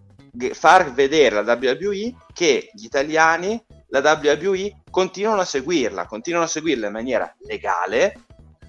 far 0.53 0.93
vedere 0.93 1.37
alla 1.37 1.57
WWE 1.59 2.13
che 2.33 2.69
gli 2.73 2.85
italiani 2.85 3.61
la 3.89 3.99
WWE 3.99 4.81
continuano 4.89 5.41
a 5.41 5.45
seguirla, 5.45 6.05
continuano 6.05 6.45
a 6.45 6.49
seguirla 6.49 6.87
in 6.87 6.93
maniera 6.93 7.33
legale, 7.45 8.25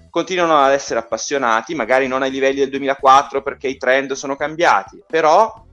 continuano 0.09 0.57
ad 0.57 0.71
essere 0.71 0.99
appassionati, 0.99 1.75
magari 1.75 2.07
non 2.07 2.21
ai 2.21 2.31
livelli 2.31 2.59
del 2.59 2.69
2004 2.69 3.41
perché 3.41 3.67
i 3.67 3.77
trend 3.77 4.13
sono 4.13 4.35
cambiati, 4.35 5.03
però 5.05 5.65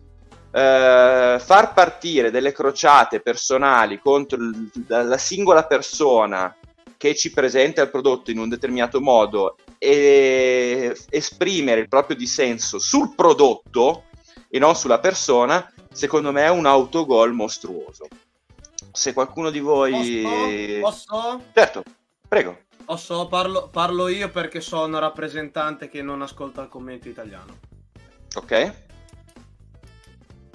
eh, 0.53 1.37
far 1.39 1.73
partire 1.75 2.31
delle 2.31 2.53
crociate 2.53 3.21
personali 3.21 3.99
contro 4.01 4.39
l- 4.39 4.71
la 4.87 5.19
singola 5.19 5.65
persona 5.65 6.55
che 6.97 7.15
ci 7.15 7.31
presenta 7.31 7.83
il 7.83 7.91
prodotto 7.91 8.31
in 8.31 8.39
un 8.39 8.49
determinato 8.49 9.01
modo 9.01 9.57
e 9.79 10.97
esprimere 11.11 11.81
il 11.81 11.89
proprio 11.89 12.17
dissenso 12.17 12.79
sul 12.79 13.15
prodotto 13.15 14.05
e 14.49 14.59
non 14.59 14.75
sulla 14.75 14.99
persona 14.99 15.71
secondo 15.97 16.31
me 16.31 16.43
è 16.43 16.51
un 16.51 16.67
autogol 16.67 17.33
mostruoso. 17.33 18.07
Se 18.93 19.15
qualcuno 19.15 19.51
di 19.51 19.61
voi... 19.61 20.23
Posso? 20.81 21.07
Posso? 21.09 21.43
Certo, 21.55 21.83
prego. 22.29 22.59
Posso? 22.85 23.27
Parlo, 23.29 23.69
parlo 23.69 24.09
io 24.09 24.31
perché 24.31 24.61
sono 24.61 24.99
rappresentante 24.99 25.89
che 25.89 26.03
non 26.03 26.21
ascolta 26.21 26.63
il 26.63 26.69
commento 26.69 27.09
italiano. 27.09 27.59
Ok. 28.37 28.85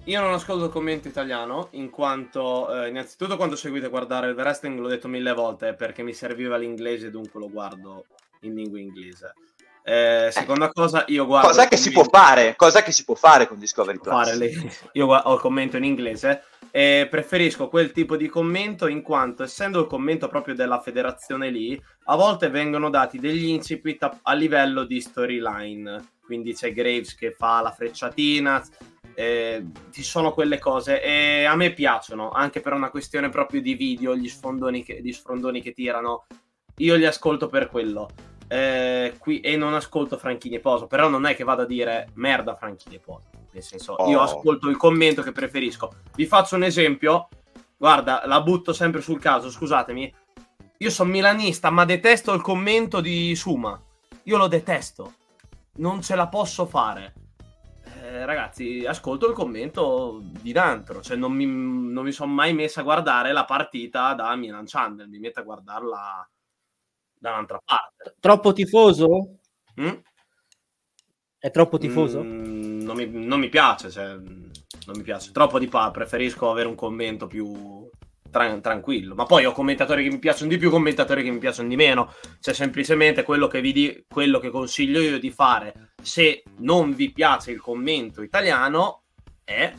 Io 0.05 0.21
non 0.21 0.33
ascolto 0.33 0.65
il 0.65 0.71
commento 0.71 1.07
italiano 1.07 1.67
in 1.71 1.89
quanto, 1.89 2.73
eh, 2.73 2.89
innanzitutto 2.89 3.35
quando 3.35 3.55
seguite 3.55 3.89
guardare 3.89 4.29
il 4.29 4.35
wrestling, 4.35 4.79
l'ho 4.79 4.87
detto 4.87 5.07
mille 5.07 5.33
volte, 5.33 5.73
perché 5.73 6.03
mi 6.03 6.13
serviva 6.13 6.57
l'inglese, 6.57 7.11
dunque 7.11 7.39
lo 7.39 7.49
guardo 7.49 8.05
in 8.41 8.55
lingua 8.55 8.79
inglese. 8.79 9.33
Eh, 9.83 10.29
seconda 10.31 10.67
eh, 10.67 10.73
cosa, 10.73 11.03
io 11.07 11.25
guardo. 11.25 11.47
Cosa 11.47 11.67
che 11.67 11.77
si 11.77 11.91
può 11.91 12.03
fare? 12.03 12.55
Cosa 12.55 12.83
che 12.83 12.91
si 12.91 13.03
può 13.03 13.15
fare 13.15 13.47
con 13.47 13.57
Discovery 13.57 13.99
Plus? 13.99 14.35
Le... 14.35 14.51
Io 14.93 15.07
ho 15.07 15.33
il 15.33 15.39
commento 15.39 15.77
in 15.77 15.83
inglese 15.83 16.43
e 16.69 17.07
preferisco 17.09 17.67
quel 17.67 17.91
tipo 17.91 18.15
di 18.15 18.27
commento 18.27 18.87
in 18.87 19.01
quanto, 19.01 19.43
essendo 19.43 19.81
il 19.81 19.87
commento 19.87 20.27
proprio 20.27 20.55
della 20.55 20.79
federazione 20.79 21.49
lì, 21.49 21.81
a 22.05 22.15
volte 22.15 22.49
vengono 22.49 22.89
dati 22.89 23.19
degli 23.19 23.45
incipit 23.45 24.03
a, 24.03 24.19
a 24.21 24.33
livello 24.33 24.83
di 24.83 25.01
storyline. 25.01 26.09
Quindi 26.23 26.53
c'è 26.53 26.71
Graves 26.71 27.15
che 27.15 27.31
fa 27.31 27.59
la 27.61 27.71
frecciatina, 27.71 28.63
eh, 29.15 29.65
ci 29.91 30.03
sono 30.03 30.31
quelle 30.31 30.59
cose 30.59 31.01
e 31.01 31.43
a 31.43 31.55
me 31.55 31.73
piacciono 31.73 32.29
anche 32.31 32.61
per 32.61 32.71
una 32.71 32.89
questione 32.89 33.27
proprio 33.27 33.61
di 33.61 33.73
video, 33.73 34.15
gli 34.15 34.29
sfondoni 34.29 34.83
che, 34.83 35.01
gli 35.01 35.11
sfrondoni 35.11 35.61
che 35.61 35.73
tirano. 35.73 36.25
Io 36.77 36.95
li 36.95 37.05
ascolto 37.05 37.47
per 37.47 37.67
quello 37.67 38.09
eh, 38.51 39.15
qui, 39.17 39.39
e 39.39 39.55
non 39.55 39.73
ascolto 39.73 40.17
Franchini 40.17 40.55
e 40.55 40.59
Poso, 40.59 40.85
però 40.85 41.07
non 41.07 41.25
è 41.25 41.35
che 41.35 41.45
vado 41.45 41.61
a 41.61 41.65
dire 41.65 42.09
merda 42.15 42.57
Franchini 42.57 42.95
e 42.95 42.99
Poso, 42.99 43.29
nel 43.51 43.63
senso 43.63 43.93
oh. 43.93 44.09
io 44.09 44.19
ascolto 44.19 44.67
il 44.67 44.75
commento 44.75 45.21
che 45.21 45.31
preferisco. 45.31 45.93
Vi 46.13 46.25
faccio 46.25 46.57
un 46.57 46.63
esempio, 46.63 47.29
guarda, 47.77 48.23
la 48.25 48.41
butto 48.41 48.73
sempre 48.73 48.99
sul 48.99 49.21
caso, 49.21 49.49
scusatemi, 49.49 50.13
io 50.79 50.89
sono 50.89 51.11
milanista 51.11 51.69
ma 51.69 51.85
detesto 51.85 52.33
il 52.33 52.41
commento 52.41 52.99
di 52.99 53.33
Suma, 53.37 53.81
io 54.23 54.37
lo 54.37 54.47
detesto, 54.47 55.13
non 55.75 56.01
ce 56.01 56.15
la 56.15 56.27
posso 56.27 56.65
fare. 56.65 57.13
Eh, 58.01 58.25
ragazzi, 58.25 58.83
ascolto 58.85 59.29
il 59.29 59.33
commento 59.33 60.19
di 60.21 60.51
Nantro, 60.51 61.01
cioè 61.01 61.15
non 61.15 61.31
mi, 61.31 61.45
non 61.45 62.03
mi 62.03 62.11
sono 62.11 62.33
mai 62.33 62.53
messo 62.53 62.81
a 62.81 62.83
guardare 62.83 63.31
la 63.31 63.45
partita 63.45 64.13
da 64.13 64.35
Milan 64.35 64.65
Channel, 64.65 65.07
mi 65.07 65.19
metto 65.19 65.39
a 65.39 65.43
guardarla 65.43 66.29
da 67.21 67.29
un'altra 67.29 67.61
parte. 67.63 68.15
Troppo 68.19 68.51
tifoso? 68.51 69.37
Mm? 69.79 69.93
È 71.37 71.51
troppo 71.51 71.77
tifoso? 71.77 72.23
Mm, 72.23 72.81
non, 72.81 72.95
mi, 72.95 73.07
non, 73.07 73.39
mi, 73.39 73.47
piace, 73.47 73.91
cioè, 73.91 74.13
non 74.15 74.95
mi 74.95 75.03
piace. 75.03 75.31
Troppo 75.31 75.59
di 75.59 75.67
pa, 75.67 75.91
preferisco 75.91 76.49
avere 76.49 76.67
un 76.67 76.73
commento 76.73 77.27
più 77.27 77.87
tra- 78.31 78.59
tranquillo. 78.59 79.13
Ma 79.13 79.25
poi 79.25 79.45
ho 79.45 79.51
commentatori 79.51 80.03
che 80.03 80.09
mi 80.09 80.17
piacciono 80.17 80.49
di 80.49 80.57
più, 80.57 80.71
commentatori 80.71 81.23
che 81.23 81.29
mi 81.29 81.37
piacciono 81.37 81.69
di 81.69 81.75
meno. 81.75 82.11
Cioè, 82.39 82.55
semplicemente 82.55 83.21
quello 83.21 83.47
che, 83.47 83.61
vi 83.61 83.71
di- 83.71 84.05
quello 84.09 84.39
che 84.39 84.49
consiglio 84.49 84.99
io 84.99 85.19
di 85.19 85.29
fare, 85.29 85.93
se 86.01 86.41
non 86.57 86.95
vi 86.95 87.11
piace 87.11 87.51
il 87.51 87.61
commento 87.61 88.23
italiano, 88.23 89.03
è 89.43 89.71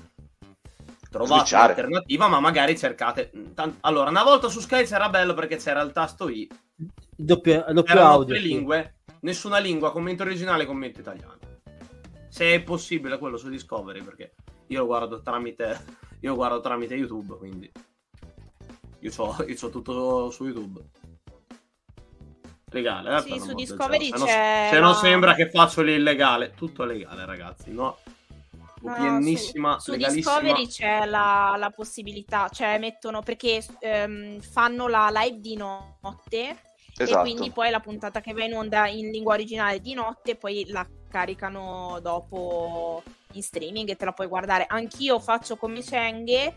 trovate 1.11 1.47
Switchare. 1.47 1.73
un'alternativa, 1.73 2.29
ma 2.29 2.39
magari 2.39 2.79
cercate. 2.79 3.33
Allora, 3.81 4.11
una 4.11 4.23
volta 4.23 4.49
su 4.49 4.61
Sky 4.61 4.85
c'era 4.85 5.09
bello 5.09 5.35
perché 5.35 5.57
c'era 5.57 5.81
il 5.83 5.91
tasto 5.91 6.29
I 6.29 6.49
doppio, 7.17 7.65
doppio 7.73 8.01
audio. 8.01 8.35
tre 8.35 8.43
lingue, 8.43 8.97
nessuna 9.21 9.59
lingua, 9.59 9.93
commento 9.93 10.23
originale, 10.23 10.67
commento 10.67 11.01
italiano. 11.01 11.39
Se 12.29 12.55
è 12.55 12.63
possibile 12.63 13.19
quello 13.19 13.37
su 13.37 13.49
Discovery, 13.49 14.03
perché 14.03 14.35
io 14.69 14.81
lo 14.81 14.87
guardo 14.87 15.21
tramite, 15.21 15.85
io 16.21 16.35
guardo 16.35 16.61
tramite 16.61 16.95
YouTube, 16.95 17.37
quindi 17.37 17.71
io 19.01 19.13
ho, 19.17 19.37
io 19.47 19.71
tutto 19.71 20.31
su 20.31 20.47
YouTube. 20.47 20.81
Legale, 22.71 23.17
eh, 23.17 23.21
sì, 23.21 23.39
su 23.39 23.53
Discovery 23.53 24.11
c'è. 24.11 24.17
Se, 24.17 24.25
no, 24.25 24.71
se 24.71 24.79
non 24.81 24.95
sembra 24.95 25.35
che 25.35 25.51
faccio 25.51 25.83
l'illegale, 25.83 26.55
tutto 26.55 26.85
legale, 26.85 27.27
ragazzi, 27.27 27.71
no? 27.71 27.99
pienissima, 28.83 29.79
su, 29.79 29.93
su 29.93 29.99
Discovery 29.99 30.67
c'è 30.67 31.05
la, 31.05 31.55
la, 31.57 31.71
possibilità, 31.71 32.49
cioè 32.49 32.79
mettono 32.79 33.21
perché 33.23 33.65
ehm, 33.79 34.41
fanno 34.41 34.89
la 34.89 35.09
live 35.13 35.39
di 35.39 35.57
notte 35.57 36.72
Esatto. 36.97 37.19
E 37.19 37.23
quindi 37.23 37.51
poi 37.51 37.71
la 37.71 37.81
puntata 37.81 38.21
che 38.21 38.33
va 38.33 38.45
in 38.45 38.55
onda 38.55 38.87
in 38.89 39.11
lingua 39.11 39.35
originale 39.35 39.81
di 39.81 39.95
notte, 39.95 40.37
poi 40.37 40.67
la 40.69 40.87
caricano 41.09 41.99
dopo 42.01 43.03
in 43.33 43.43
streaming 43.43 43.89
e 43.89 43.97
te 43.97 44.05
la 44.05 44.13
puoi 44.13 44.27
guardare. 44.27 44.67
Anch'io 44.69 45.19
faccio 45.19 45.57
come 45.57 45.83
Chenghe, 45.83 46.55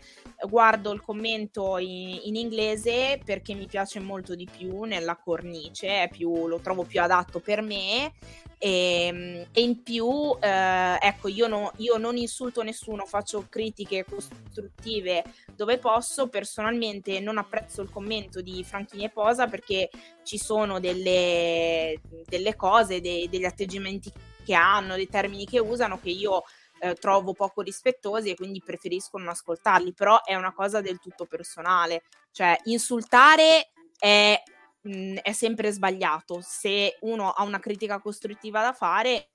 guardo 0.48 0.92
il 0.92 1.00
commento 1.00 1.78
in, 1.78 2.20
in, 2.24 2.36
inglese 2.36 3.20
perché 3.24 3.54
mi 3.54 3.66
piace 3.66 4.00
molto 4.00 4.34
di 4.34 4.48
più 4.50 4.82
nella 4.82 5.16
cornice, 5.16 6.08
più, 6.10 6.46
lo 6.46 6.58
trovo 6.58 6.84
più 6.84 7.00
adatto 7.00 7.40
per 7.40 7.62
me 7.62 8.12
e, 8.58 9.06
ehm, 9.06 9.46
e 9.52 9.60
in 9.60 9.82
più, 9.82 10.36
eh, 10.40 10.98
ecco, 11.00 11.28
io, 11.28 11.46
no, 11.46 11.72
io 11.76 11.96
non 11.96 12.16
insulto 12.16 12.62
nessuno, 12.62 13.04
faccio 13.04 13.46
critiche 13.48 14.04
costruttive 14.04 15.24
dove 15.54 15.78
posso. 15.78 16.28
Personalmente 16.28 17.20
non 17.20 17.38
apprezzo 17.38 17.82
il 17.82 17.90
commento 17.90 18.40
di 18.40 18.64
Franchini 18.64 19.04
e 19.04 19.10
Posa 19.10 19.46
perché 19.46 19.90
ci 20.22 20.38
sono 20.38 20.80
delle, 20.80 22.00
delle 22.26 22.56
cose, 22.56 23.00
dei, 23.00 23.28
degli 23.28 23.44
atteggiamenti 23.44 24.12
che 24.44 24.54
hanno, 24.54 24.94
dei 24.94 25.08
termini 25.08 25.44
che 25.44 25.58
usano 25.58 25.98
che 26.00 26.10
io 26.10 26.44
eh, 26.78 26.94
trovo 26.94 27.32
poco 27.32 27.62
rispettosi 27.62 28.30
e 28.30 28.36
quindi 28.36 28.62
preferisco 28.64 29.18
non 29.18 29.28
ascoltarli, 29.28 29.92
però 29.92 30.22
è 30.22 30.34
una 30.34 30.52
cosa 30.52 30.80
del 30.80 30.98
tutto 30.98 31.26
personale, 31.26 32.02
cioè 32.32 32.56
insultare 32.64 33.70
è 33.98 34.40
mh, 34.86 35.16
è 35.22 35.32
sempre 35.32 35.72
sbagliato. 35.72 36.40
Se 36.42 36.96
uno 37.00 37.30
ha 37.30 37.42
una 37.42 37.58
critica 37.58 38.00
costruttiva 38.00 38.62
da 38.62 38.72
fare, 38.72 39.30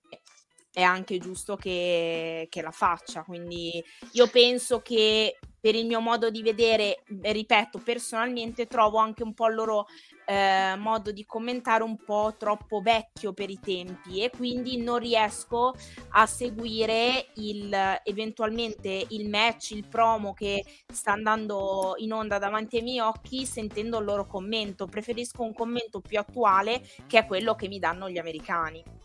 è 0.74 0.82
anche 0.82 1.18
giusto 1.18 1.58
che, 1.58 2.48
che, 2.50 2.62
la 2.62 2.72
faccia. 2.72 3.24
Quindi 3.24 3.84
io 4.14 4.28
penso 4.28 4.82
che 4.82 5.38
per 5.60 5.76
il 5.76 5.86
mio 5.86 6.00
modo 6.00 6.30
di 6.30 6.42
vedere, 6.42 7.04
ripeto, 7.22 7.80
personalmente 7.80 8.68
trovo 8.68 8.98
anche 8.98 9.24
un 9.24 9.34
po' 9.34 9.48
il 9.48 9.56
loro 9.56 9.86
eh, 10.32 10.78
modo 10.78 11.12
di 11.12 11.26
commentare 11.26 11.84
un 11.84 11.98
po' 11.98 12.36
troppo 12.38 12.80
vecchio 12.80 13.34
per 13.34 13.50
i 13.50 13.60
tempi 13.60 14.24
e 14.24 14.30
quindi 14.30 14.78
non 14.78 14.98
riesco 14.98 15.74
a 16.12 16.26
seguire 16.26 17.28
il, 17.36 17.76
eventualmente 18.06 19.08
il 19.10 19.28
match, 19.28 19.72
il 19.72 19.86
promo 19.86 20.34
che 20.34 20.64
sta 20.90 21.12
andando 21.12 21.96
in 21.98 22.14
onda 22.14 22.38
davanti 22.38 22.78
ai 22.78 22.84
miei 22.84 23.00
occhi 23.00 23.46
sentendo 23.46 24.00
il 24.00 24.06
loro 24.06 24.26
commento. 24.26 24.86
Preferisco 24.86 25.44
un 25.44 25.54
commento 25.54 26.00
più 26.00 26.18
attuale 26.18 26.82
che 27.08 27.20
è 27.20 27.26
quello 27.26 27.54
che 27.56 27.68
mi 27.68 27.80
danno 27.80 28.10
gli 28.10 28.18
americani. 28.18 29.01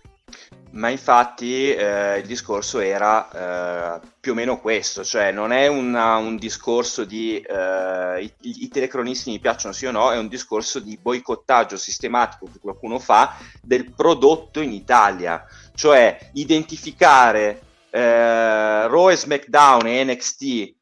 Ma 0.73 0.89
infatti 0.91 1.73
eh, 1.73 2.19
il 2.19 2.27
discorso 2.27 2.81
era 2.81 3.97
eh, 4.01 4.07
più 4.21 4.33
o 4.33 4.35
meno 4.35 4.61
questo, 4.61 5.05
cioè 5.05 5.33
non 5.33 5.53
è 5.53 5.69
una, 5.69 6.17
un 6.17 6.37
discorso 6.37 7.05
di 7.05 7.41
eh, 7.41 8.23
i, 8.23 8.33
i, 8.65 8.69
telecronisti 8.69 9.31
mi 9.31 9.39
piacciono 9.39 9.73
sì 9.73 9.87
o 9.87 9.91
no, 9.91 10.13
è 10.13 10.19
un 10.19 10.29
discorso 10.29 10.79
di 10.79 10.99
boicottaggio 11.01 11.79
sistematico 11.79 12.47
che 12.53 12.59
qualcuno 12.59 12.99
fa 12.99 13.37
del 13.63 13.91
prodotto 13.95 14.61
in 14.61 14.73
Italia, 14.73 15.45
cioè 15.75 16.31
identificare 16.35 17.63
eh, 17.91 18.87
Raw 18.87 19.11
e 19.11 19.17
SmackDown 19.17 19.87
e 19.87 20.05
NXT 20.05 20.75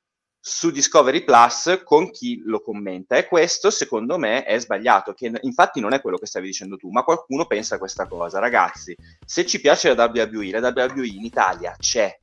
su 0.46 0.70
Discovery 0.70 1.24
Plus 1.24 1.80
con 1.84 2.10
chi 2.10 2.42
lo 2.44 2.60
commenta. 2.60 3.16
E 3.16 3.26
questo 3.26 3.70
secondo 3.70 4.18
me 4.18 4.44
è 4.44 4.58
sbagliato 4.58 5.14
che 5.14 5.32
infatti 5.40 5.80
non 5.80 5.94
è 5.94 6.02
quello 6.02 6.18
che 6.18 6.26
stavi 6.26 6.48
dicendo 6.48 6.76
tu 6.76 6.90
ma 6.90 7.02
qualcuno 7.02 7.46
pensa 7.46 7.78
questa 7.78 8.06
cosa. 8.06 8.40
Ragazzi 8.40 8.94
se 9.24 9.46
ci 9.46 9.58
piace 9.58 9.94
la 9.94 10.04
WWE 10.04 10.60
la 10.60 10.72
WWE 10.74 11.06
in 11.06 11.24
Italia 11.24 11.74
c'è. 11.78 12.20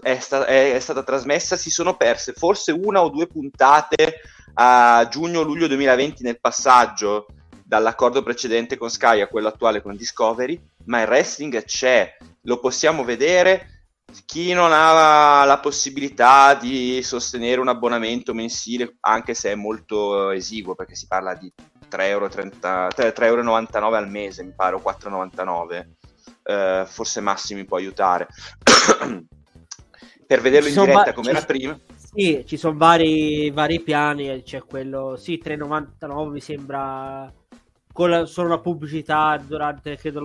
È, 0.00 0.18
sta- 0.20 0.46
è, 0.46 0.74
è 0.74 0.78
stata 0.78 1.02
trasmessa 1.02 1.56
si 1.56 1.68
sono 1.68 1.96
perse 1.96 2.32
forse 2.32 2.70
una 2.70 3.02
o 3.02 3.08
due 3.08 3.26
puntate 3.26 4.20
a 4.54 5.08
giugno-luglio 5.10 5.66
2020 5.66 6.22
nel 6.22 6.38
passaggio 6.38 7.26
dall'accordo 7.64 8.22
precedente 8.22 8.76
con 8.76 8.88
Sky 8.88 9.20
a 9.20 9.26
quello 9.26 9.48
attuale 9.48 9.82
con 9.82 9.96
Discovery 9.96 10.60
ma 10.84 11.00
il 11.00 11.08
wrestling 11.08 11.64
c'è 11.64 12.16
lo 12.42 12.60
possiamo 12.60 13.02
vedere 13.02 13.75
chi 14.24 14.52
non 14.52 14.72
ha 14.72 15.44
la 15.44 15.58
possibilità 15.58 16.54
di 16.54 17.02
sostenere 17.02 17.60
un 17.60 17.68
abbonamento 17.68 18.34
mensile, 18.34 18.96
anche 19.00 19.34
se 19.34 19.52
è 19.52 19.54
molto 19.54 20.30
esiguo, 20.30 20.74
perché 20.74 20.94
si 20.94 21.06
parla 21.06 21.34
di 21.34 21.52
3,99 21.88 23.74
euro, 23.74 23.96
al 23.96 24.10
mese, 24.10 24.42
mi 24.42 24.52
pare, 24.54 24.76
o 24.76 24.82
4,99, 24.82 25.88
eh, 26.44 26.84
forse 26.86 27.20
Massimi 27.20 27.64
può 27.64 27.76
aiutare. 27.76 28.28
per 30.26 30.40
vederlo 30.40 30.68
in 30.68 30.74
diretta 30.74 31.04
va- 31.04 31.12
come 31.12 31.30
era 31.30 31.42
prima. 31.42 31.78
Sì, 31.94 32.44
ci 32.46 32.56
sono 32.56 32.76
vari, 32.76 33.50
vari 33.50 33.80
piani, 33.80 34.42
c'è 34.42 34.62
quello, 34.62 35.16
sì, 35.16 35.40
3,99 35.42 36.30
mi 36.30 36.40
sembra 36.40 37.32
con 37.92 38.10
la, 38.10 38.26
solo 38.26 38.48
la 38.48 38.60
pubblicità 38.60 39.36
durante 39.38 39.96
credo, 39.96 40.20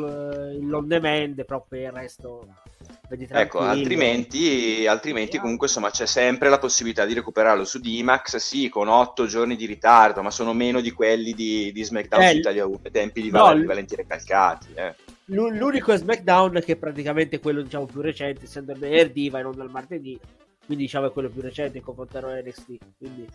il 0.51 0.83
demand, 0.85 1.45
però 1.45 1.65
per 1.67 1.79
il 1.79 1.91
resto 1.91 2.47
ecco, 3.29 3.59
altrimenti, 3.59 4.85
altrimenti 4.87 5.37
comunque 5.37 5.67
insomma 5.67 5.89
c'è 5.89 6.05
sempre 6.05 6.49
la 6.49 6.59
possibilità 6.59 7.05
di 7.05 7.13
recuperarlo 7.13 7.65
su 7.65 7.79
D-Max, 7.79 8.37
sì, 8.37 8.69
con 8.69 8.87
otto 8.87 9.25
giorni 9.25 9.55
di 9.55 9.65
ritardo, 9.65 10.21
ma 10.21 10.31
sono 10.31 10.53
meno 10.53 10.81
di 10.81 10.91
quelli 10.91 11.33
di, 11.33 11.71
di 11.71 11.83
SmackDown 11.83 12.21
eh, 12.21 12.33
Italia 12.33 12.65
1, 12.65 12.79
tempi 12.91 13.21
di 13.21 13.29
no, 13.29 13.43
val- 13.43 13.65
valenti 13.65 13.95
recalcati. 13.95 14.67
Eh. 14.75 14.95
L'unico 15.25 15.95
SmackDown 15.95 16.61
che 16.65 16.73
è 16.73 16.75
praticamente 16.75 17.39
quello 17.39 17.61
diciamo 17.61 17.85
più 17.85 18.01
recente, 18.01 18.45
essendo 18.45 18.71
il 18.71 18.79
venerdì, 18.79 19.29
va 19.29 19.39
in 19.39 19.45
onda 19.45 19.63
il 19.63 19.69
martedì, 19.69 20.19
quindi 20.65 20.83
diciamo 20.83 21.07
è 21.07 21.11
quello 21.11 21.29
più 21.29 21.41
recente 21.41 21.77
in 21.77 21.83
confronto 21.83 22.17
a 22.17 22.39
NXT. 22.39 22.77
Quindi... 22.97 23.27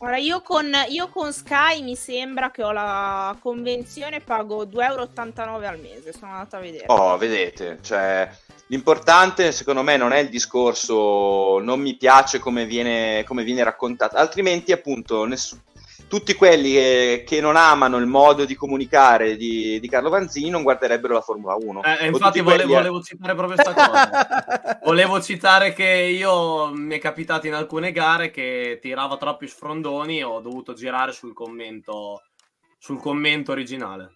Ora, 0.00 0.16
io 0.16 0.42
con, 0.42 0.70
io 0.88 1.08
con, 1.08 1.32
Sky 1.32 1.82
mi 1.82 1.96
sembra 1.96 2.50
che 2.50 2.62
ho 2.62 2.72
la 2.72 3.36
convenzione, 3.40 4.20
pago 4.20 4.64
2,89 4.64 4.80
euro 4.80 5.66
al 5.66 5.80
mese, 5.80 6.12
sono 6.12 6.32
andata 6.32 6.56
a 6.58 6.60
vedere. 6.60 6.84
Oh, 6.86 7.16
vedete, 7.16 7.78
cioè 7.82 8.30
L'importante, 8.70 9.50
secondo 9.50 9.82
me, 9.82 9.96
non 9.96 10.12
è 10.12 10.18
il 10.18 10.28
discorso 10.28 11.58
non 11.58 11.80
mi 11.80 11.96
piace 11.96 12.38
come 12.38 12.66
viene, 12.66 13.24
come 13.24 13.42
viene 13.42 13.64
raccontato, 13.64 14.16
altrimenti, 14.16 14.72
appunto, 14.72 15.24
nessuno 15.24 15.62
tutti 16.08 16.34
quelli 16.34 16.72
che, 16.72 17.24
che, 17.26 17.40
non 17.40 17.56
amano 17.56 17.98
il 17.98 18.06
modo 18.06 18.44
di 18.44 18.54
comunicare 18.54 19.36
di, 19.36 19.78
di, 19.78 19.88
Carlo 19.88 20.08
Vanzini 20.08 20.50
non 20.50 20.62
guarderebbero 20.62 21.14
la 21.14 21.20
Formula 21.20 21.54
1. 21.54 21.82
Eh, 21.84 22.06
infatti 22.06 22.40
volevo, 22.40 22.64
quelli... 22.64 22.74
volevo, 22.74 23.02
citare 23.02 23.34
proprio 23.34 23.54
questa 23.54 23.74
cosa. 23.74 24.78
volevo 24.84 25.20
citare 25.20 25.72
che 25.72 25.84
io 25.84 26.72
mi 26.74 26.96
è 26.96 26.98
capitato 26.98 27.46
in 27.46 27.54
alcune 27.54 27.92
gare 27.92 28.30
che 28.30 28.78
tirava 28.80 29.16
troppi 29.16 29.46
sfrondoni 29.46 30.18
e 30.18 30.24
ho 30.24 30.40
dovuto 30.40 30.72
girare 30.72 31.12
sul 31.12 31.32
commento, 31.32 32.22
sul 32.78 32.98
commento 32.98 33.52
originale. 33.52 34.12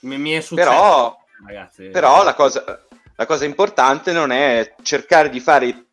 Mi, 0.00 0.18
mi 0.18 0.32
è 0.32 0.40
successo. 0.40 0.68
Però 0.68 1.16
ragazzi. 1.46 1.88
Però 1.88 2.22
la 2.22 2.34
cosa, 2.34 2.64
la 3.16 3.26
cosa 3.26 3.44
importante 3.44 4.12
non 4.12 4.30
è 4.30 4.74
cercare 4.82 5.30
di 5.30 5.40
fare 5.40 5.86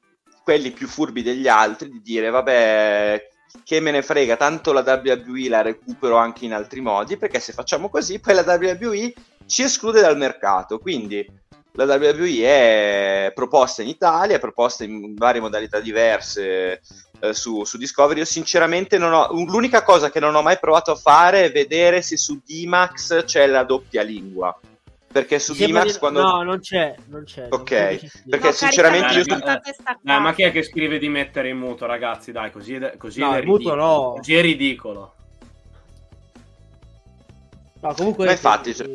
quelli 0.44 0.72
più 0.72 0.88
furbi 0.88 1.24
degli 1.24 1.48
altri, 1.48 1.90
di 1.90 2.02
dire 2.02 2.30
vabbè 2.30 3.30
che 3.64 3.80
me 3.80 3.92
ne 3.92 4.02
frega, 4.02 4.38
tanto 4.38 4.74
la 4.74 4.82
WWE 4.82 5.50
la 5.50 5.62
recupero 5.62 6.18
anche 6.18 6.46
in 6.46 6.54
altri 6.54 6.82
modi, 6.82 7.18
perché 7.18 7.40
se 7.40 7.54
facciamo 7.54 7.90
così 7.90 8.20
poi 8.20 8.34
la 8.34 8.44
WWE 8.46 9.14
ci 9.46 9.64
esclude 9.64 10.02
dal 10.02 10.18
mercato, 10.18 10.80
quindi 10.80 11.26
la 11.74 11.86
WWE 11.86 12.44
è 12.44 13.32
proposta 13.34 13.82
in 13.82 13.88
Italia, 13.88 14.36
è 14.36 14.40
proposta 14.40 14.84
in 14.84 15.16
varie 15.16 15.40
modalità 15.40 15.80
diverse 15.80 16.82
eh, 17.20 17.34
su, 17.34 17.64
su, 17.64 17.78
Discovery. 17.78 18.20
Io 18.20 18.26
sinceramente 18.26 18.98
non 18.98 19.14
ho, 19.14 19.32
l'unica 19.32 19.84
cosa 19.84 20.10
che 20.10 20.20
non 20.20 20.36
ho 20.36 20.42
mai 20.42 20.60
provato 20.60 20.92
a 20.92 20.96
fare 20.96 21.46
è 21.46 21.52
vedere 21.52 22.02
se 22.02 22.18
su 22.18 22.42
D-Max 22.46 23.24
c'è 23.24 23.48
la 23.48 23.64
doppia 23.64 24.02
lingua 24.02 24.58
perché 25.12 25.40
su 25.40 25.54
Dimax 25.54 26.00
quando... 26.00 26.22
No, 26.22 26.42
non 26.44 26.60
c'è, 26.60 26.96
non 27.08 27.24
c'è. 27.24 27.48
Ok, 27.50 28.24
perché 28.30 28.48
no, 28.48 28.52
sinceramente 28.52 29.14
io... 29.14 29.24
Eh, 29.24 30.20
ma 30.20 30.34
chi 30.34 30.44
è 30.44 30.52
che 30.52 30.64
scrive 30.64 30.98
di 30.98 31.10
mettere 31.10 31.50
in 31.50 31.58
muto, 31.58 31.86
ragazzi? 31.86 32.32
Dai, 32.32 32.52
così 32.52 32.76
è, 32.76 32.98
così 32.98 33.20
no, 33.20 33.34
è 33.34 33.42
ridicolo. 33.42 33.76
No. 33.76 34.14
Così 34.18 34.36
è 34.36 34.42
ridicolo. 34.42 35.14
No, 37.82 37.94
comunque... 37.94 38.26
Ma 38.26 38.32
infatti... 38.32 38.74
Cioè, 38.74 38.88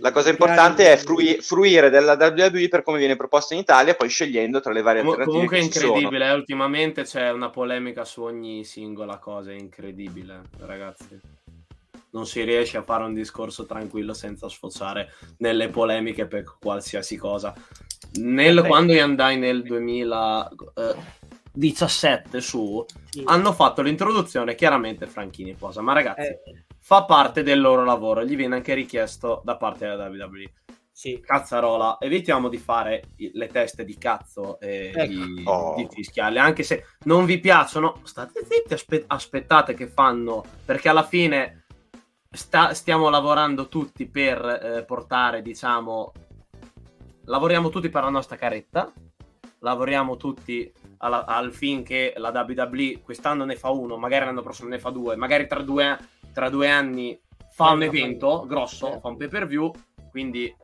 la 0.00 0.12
cosa 0.12 0.30
importante 0.30 0.90
è 0.90 0.96
frui- 0.96 1.42
fruire 1.42 1.90
della 1.90 2.14
WWE 2.18 2.68
per 2.68 2.82
come 2.82 2.96
viene 2.96 3.16
proposta 3.16 3.52
in 3.52 3.60
Italia, 3.60 3.94
poi 3.94 4.08
scegliendo 4.08 4.60
tra 4.60 4.72
le 4.72 4.80
varie 4.80 5.02
Com- 5.02 5.10
alternative. 5.10 5.46
Comunque 5.46 5.58
è 5.58 5.62
incredibile, 5.62 6.26
eh, 6.26 6.32
ultimamente 6.32 7.02
c'è 7.02 7.30
una 7.30 7.50
polemica 7.50 8.06
su 8.06 8.22
ogni 8.22 8.64
singola 8.64 9.18
cosa, 9.18 9.50
è 9.50 9.54
incredibile, 9.54 10.40
ragazzi 10.60 11.20
non 12.12 12.26
si 12.26 12.42
riesce 12.42 12.76
a 12.76 12.82
fare 12.82 13.04
un 13.04 13.14
discorso 13.14 13.66
tranquillo 13.66 14.12
senza 14.14 14.48
sfociare 14.48 15.12
nelle 15.38 15.68
polemiche 15.68 16.26
per 16.26 16.56
qualsiasi 16.58 17.16
cosa. 17.16 17.54
Nel, 18.14 18.64
quando 18.66 18.92
io 18.92 19.04
andai 19.04 19.38
nel 19.38 19.62
2017 19.62 22.36
eh, 22.36 22.40
su, 22.40 22.84
sì. 23.08 23.22
hanno 23.24 23.52
fatto 23.52 23.82
l'introduzione 23.82 24.54
chiaramente 24.54 25.06
Franchini 25.06 25.54
posa, 25.54 25.80
ma 25.80 25.92
ragazzi, 25.92 26.28
eh. 26.28 26.64
fa 26.78 27.04
parte 27.04 27.42
del 27.42 27.60
loro 27.60 27.84
lavoro, 27.84 28.24
gli 28.24 28.36
viene 28.36 28.54
anche 28.56 28.74
richiesto 28.74 29.40
da 29.44 29.56
parte 29.56 29.86
della 29.86 30.08
WWE. 30.08 30.52
Sì. 30.92 31.20
Cazzarola, 31.24 31.96
evitiamo 31.98 32.50
di 32.50 32.58
fare 32.58 33.04
le 33.16 33.46
teste 33.46 33.86
di 33.86 33.96
cazzo 33.96 34.60
e 34.60 34.92
ecco. 34.94 35.06
di, 35.06 35.42
oh. 35.46 35.74
di, 35.74 35.88
fischiarle, 35.88 36.38
anche 36.38 36.62
se 36.62 36.84
non 37.04 37.24
vi 37.24 37.38
piacciono, 37.38 38.00
state 38.02 38.44
zitti, 38.44 38.74
aspe- 38.74 39.04
aspettate 39.06 39.72
che 39.72 39.86
fanno, 39.86 40.44
perché 40.62 40.90
alla 40.90 41.04
fine 41.04 41.59
sta, 42.30 42.74
stiamo 42.74 43.08
lavorando 43.08 43.68
tutti 43.68 44.06
per 44.06 44.44
eh, 44.44 44.84
portare, 44.84 45.42
diciamo, 45.42 46.12
lavoriamo 47.24 47.68
tutti 47.68 47.88
per 47.88 48.04
la 48.04 48.10
nostra 48.10 48.36
caretta, 48.36 48.90
lavoriamo 49.58 50.16
tutti 50.16 50.72
alla, 50.98 51.24
al 51.24 51.52
fin 51.52 51.82
che 51.82 52.14
la 52.16 52.30
WWE 52.30 53.00
quest'anno 53.02 53.44
ne 53.44 53.56
fa 53.56 53.70
uno, 53.70 53.96
magari 53.96 54.24
l'anno 54.24 54.42
prossimo 54.42 54.68
ne 54.68 54.78
fa 54.78 54.90
due, 54.90 55.16
magari 55.16 55.46
tra 55.46 55.62
due, 55.62 55.98
tra 56.32 56.48
due 56.48 56.70
anni 56.70 57.20
fa 57.50 57.70
un 57.70 57.82
evento 57.82 58.46
grosso, 58.46 59.00
fa 59.00 59.08
un 59.08 59.16
pay 59.16 59.28
per 59.28 59.46
view, 59.46 59.72
quindi 60.10 60.54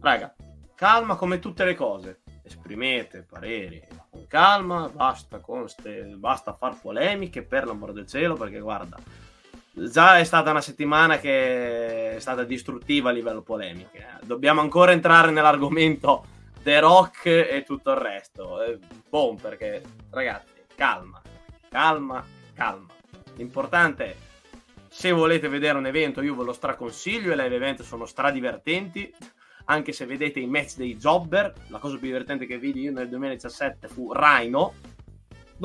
raga, 0.00 0.34
calma 0.74 1.16
come 1.16 1.38
tutte 1.38 1.64
le 1.64 1.74
cose, 1.74 2.22
esprimete 2.42 3.22
pareri 3.22 3.82
con 4.10 4.26
calma, 4.26 4.88
basta, 4.88 5.40
con 5.40 5.68
ste, 5.68 6.14
basta 6.16 6.52
far 6.52 6.78
polemiche 6.78 7.42
per 7.42 7.66
l'amor 7.66 7.92
del 7.92 8.06
cielo, 8.06 8.34
perché 8.34 8.60
guarda, 8.60 8.98
già 9.74 10.18
è 10.18 10.24
stata 10.24 10.50
una 10.50 10.60
settimana 10.60 11.18
che 11.18 12.16
è 12.16 12.20
stata 12.20 12.44
distruttiva 12.44 13.10
a 13.10 13.12
livello 13.12 13.42
polemiche. 13.42 13.98
Eh. 13.98 14.26
Dobbiamo 14.26 14.60
ancora 14.60 14.92
entrare 14.92 15.30
nell'argomento 15.30 16.24
The 16.62 16.80
Rock 16.80 17.26
e 17.26 17.64
tutto 17.66 17.90
il 17.90 17.96
resto. 17.96 18.62
Eh, 18.62 18.78
boom, 19.08 19.36
perché 19.36 19.82
ragazzi, 20.10 20.54
calma, 20.74 21.20
calma, 21.68 22.24
calma. 22.54 22.92
L'importante 23.36 24.32
se 24.88 25.10
volete 25.10 25.48
vedere 25.48 25.76
un 25.76 25.86
evento 25.86 26.22
io 26.22 26.36
ve 26.36 26.44
lo 26.44 26.52
straconsiglio 26.52 27.32
e 27.32 27.36
live 27.36 27.56
event 27.56 27.82
sono 27.82 28.06
stradivertenti 28.06 29.12
anche 29.64 29.90
se 29.92 30.06
vedete 30.06 30.38
i 30.38 30.46
match 30.46 30.76
dei 30.76 30.96
jobber 30.96 31.52
la 31.68 31.78
cosa 31.78 31.96
più 31.96 32.06
divertente 32.06 32.46
che 32.46 32.58
vidi 32.58 32.82
io 32.82 32.92
nel 32.92 33.08
2017 33.08 33.88
fu 33.88 34.12
Rhino 34.12 34.74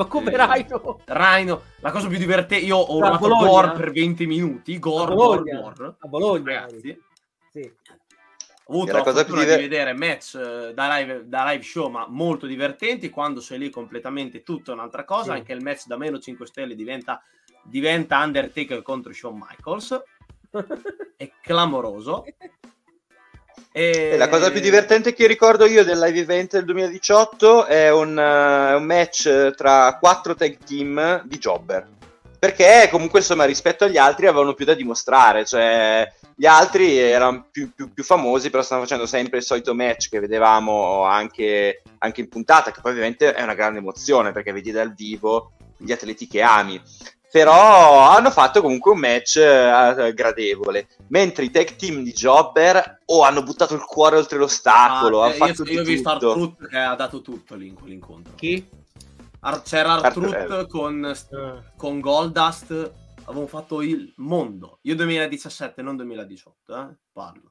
ma 0.00 0.06
come 0.06 0.32
eh, 0.32 0.36
Rhino? 0.36 1.00
Rhino, 1.04 1.62
la 1.80 1.90
cosa 1.90 2.08
più 2.08 2.16
divertente, 2.16 2.64
io 2.64 2.78
ho 2.78 2.96
urlato 2.96 3.28
Gore 3.28 3.72
per 3.72 3.92
20 3.92 4.26
minuti, 4.26 4.78
Gore, 4.78 5.14
Gore, 5.14 5.42
Gore. 5.42 5.94
A 5.98 6.08
Bologna, 6.08 6.44
ragazzi. 6.44 7.02
Sì. 7.50 7.72
Ho 8.64 8.74
avuto 8.74 8.92
la, 8.92 9.02
cosa 9.02 9.24
più 9.24 9.34
diver- 9.34 9.56
di 9.56 9.62
vedere 9.62 9.92
match 9.92 10.34
uh, 10.34 10.72
da, 10.72 10.96
live, 10.96 11.28
da, 11.28 11.50
live, 11.50 11.62
show, 11.62 11.90
ma 11.90 12.06
molto 12.08 12.46
divertenti. 12.46 13.10
Quando 13.10 13.40
sei 13.40 13.58
lì 13.58 13.68
completamente 13.68 14.42
tutta 14.42 14.72
un'altra 14.72 15.04
cosa. 15.04 15.32
Sì. 15.32 15.38
Anche 15.38 15.52
il 15.52 15.62
match 15.62 15.86
da 15.86 15.98
meno 15.98 16.18
5 16.18 16.46
stelle 16.46 16.74
diventa, 16.74 17.22
diventa 17.64 18.22
Undertaker 18.22 18.80
contro 18.82 19.12
Shawn 19.12 19.36
Michaels. 19.36 20.02
È 21.16 21.30
clamoroso. 21.42 22.24
E... 23.72 24.16
La 24.16 24.28
cosa 24.28 24.50
più 24.50 24.60
divertente 24.60 25.12
che 25.12 25.26
ricordo 25.26 25.66
io 25.66 25.84
del 25.84 25.98
live 25.98 26.20
event 26.20 26.52
del 26.52 26.64
2018 26.64 27.66
è 27.66 27.90
un, 27.90 28.16
uh, 28.16 28.76
un 28.76 28.84
match 28.84 29.54
tra 29.54 29.96
quattro 29.98 30.34
tag 30.34 30.58
team 30.64 31.22
di 31.24 31.38
jobber. 31.38 31.86
Perché 32.38 32.88
comunque 32.90 33.18
insomma 33.18 33.44
rispetto 33.44 33.84
agli 33.84 33.98
altri 33.98 34.26
avevano 34.26 34.54
più 34.54 34.64
da 34.64 34.72
dimostrare, 34.72 35.44
cioè 35.44 36.10
gli 36.34 36.46
altri 36.46 36.96
erano 36.96 37.48
più, 37.50 37.70
più, 37.74 37.92
più 37.92 38.02
famosi, 38.02 38.48
però 38.48 38.62
stanno 38.62 38.80
facendo 38.80 39.04
sempre 39.04 39.38
il 39.38 39.44
solito 39.44 39.74
match 39.74 40.08
che 40.08 40.20
vedevamo 40.20 41.02
anche, 41.02 41.82
anche 41.98 42.22
in 42.22 42.30
puntata, 42.30 42.70
che 42.70 42.80
poi 42.80 42.92
ovviamente 42.92 43.34
è 43.34 43.42
una 43.42 43.52
grande 43.52 43.80
emozione 43.80 44.32
perché 44.32 44.52
vedi 44.52 44.70
dal 44.70 44.94
vivo 44.94 45.52
gli 45.76 45.92
atleti 45.92 46.26
che 46.26 46.40
ami 46.40 46.80
però 47.30 48.08
hanno 48.08 48.30
fatto 48.30 48.60
comunque 48.60 48.90
un 48.90 48.98
match 48.98 49.36
uh, 49.36 50.12
gradevole. 50.12 50.88
Mentre 51.08 51.44
i 51.44 51.50
tag 51.50 51.76
team 51.76 52.02
di 52.02 52.12
Jobber 52.12 53.00
oh, 53.06 53.22
hanno 53.22 53.42
buttato 53.42 53.74
il 53.74 53.84
cuore 53.84 54.16
oltre 54.16 54.38
l'ostacolo. 54.38 55.22
Ah, 55.22 55.30
eh, 55.30 55.36
io, 55.36 55.64
io 55.64 55.80
ho 55.80 55.84
visto 55.84 56.08
Artrut 56.08 56.68
che 56.68 56.78
ha 56.78 56.94
dato 56.94 57.22
tutto 57.22 57.54
lì 57.54 57.68
in 57.68 57.74
quell'incontro. 57.74 58.34
Chi? 58.34 58.68
Ar- 59.40 59.62
c'era 59.62 59.94
Artrut 59.94 60.34
Art- 60.34 60.66
con, 60.66 61.16
uh. 61.30 61.76
con 61.76 62.00
Goldust. 62.00 62.92
Avevano 63.24 63.46
fatto 63.46 63.80
il 63.80 64.12
mondo. 64.16 64.78
Io 64.82 64.96
2017, 64.96 65.82
non 65.82 65.96
2018, 65.96 66.76
eh? 66.76 66.96
parlo. 67.12 67.49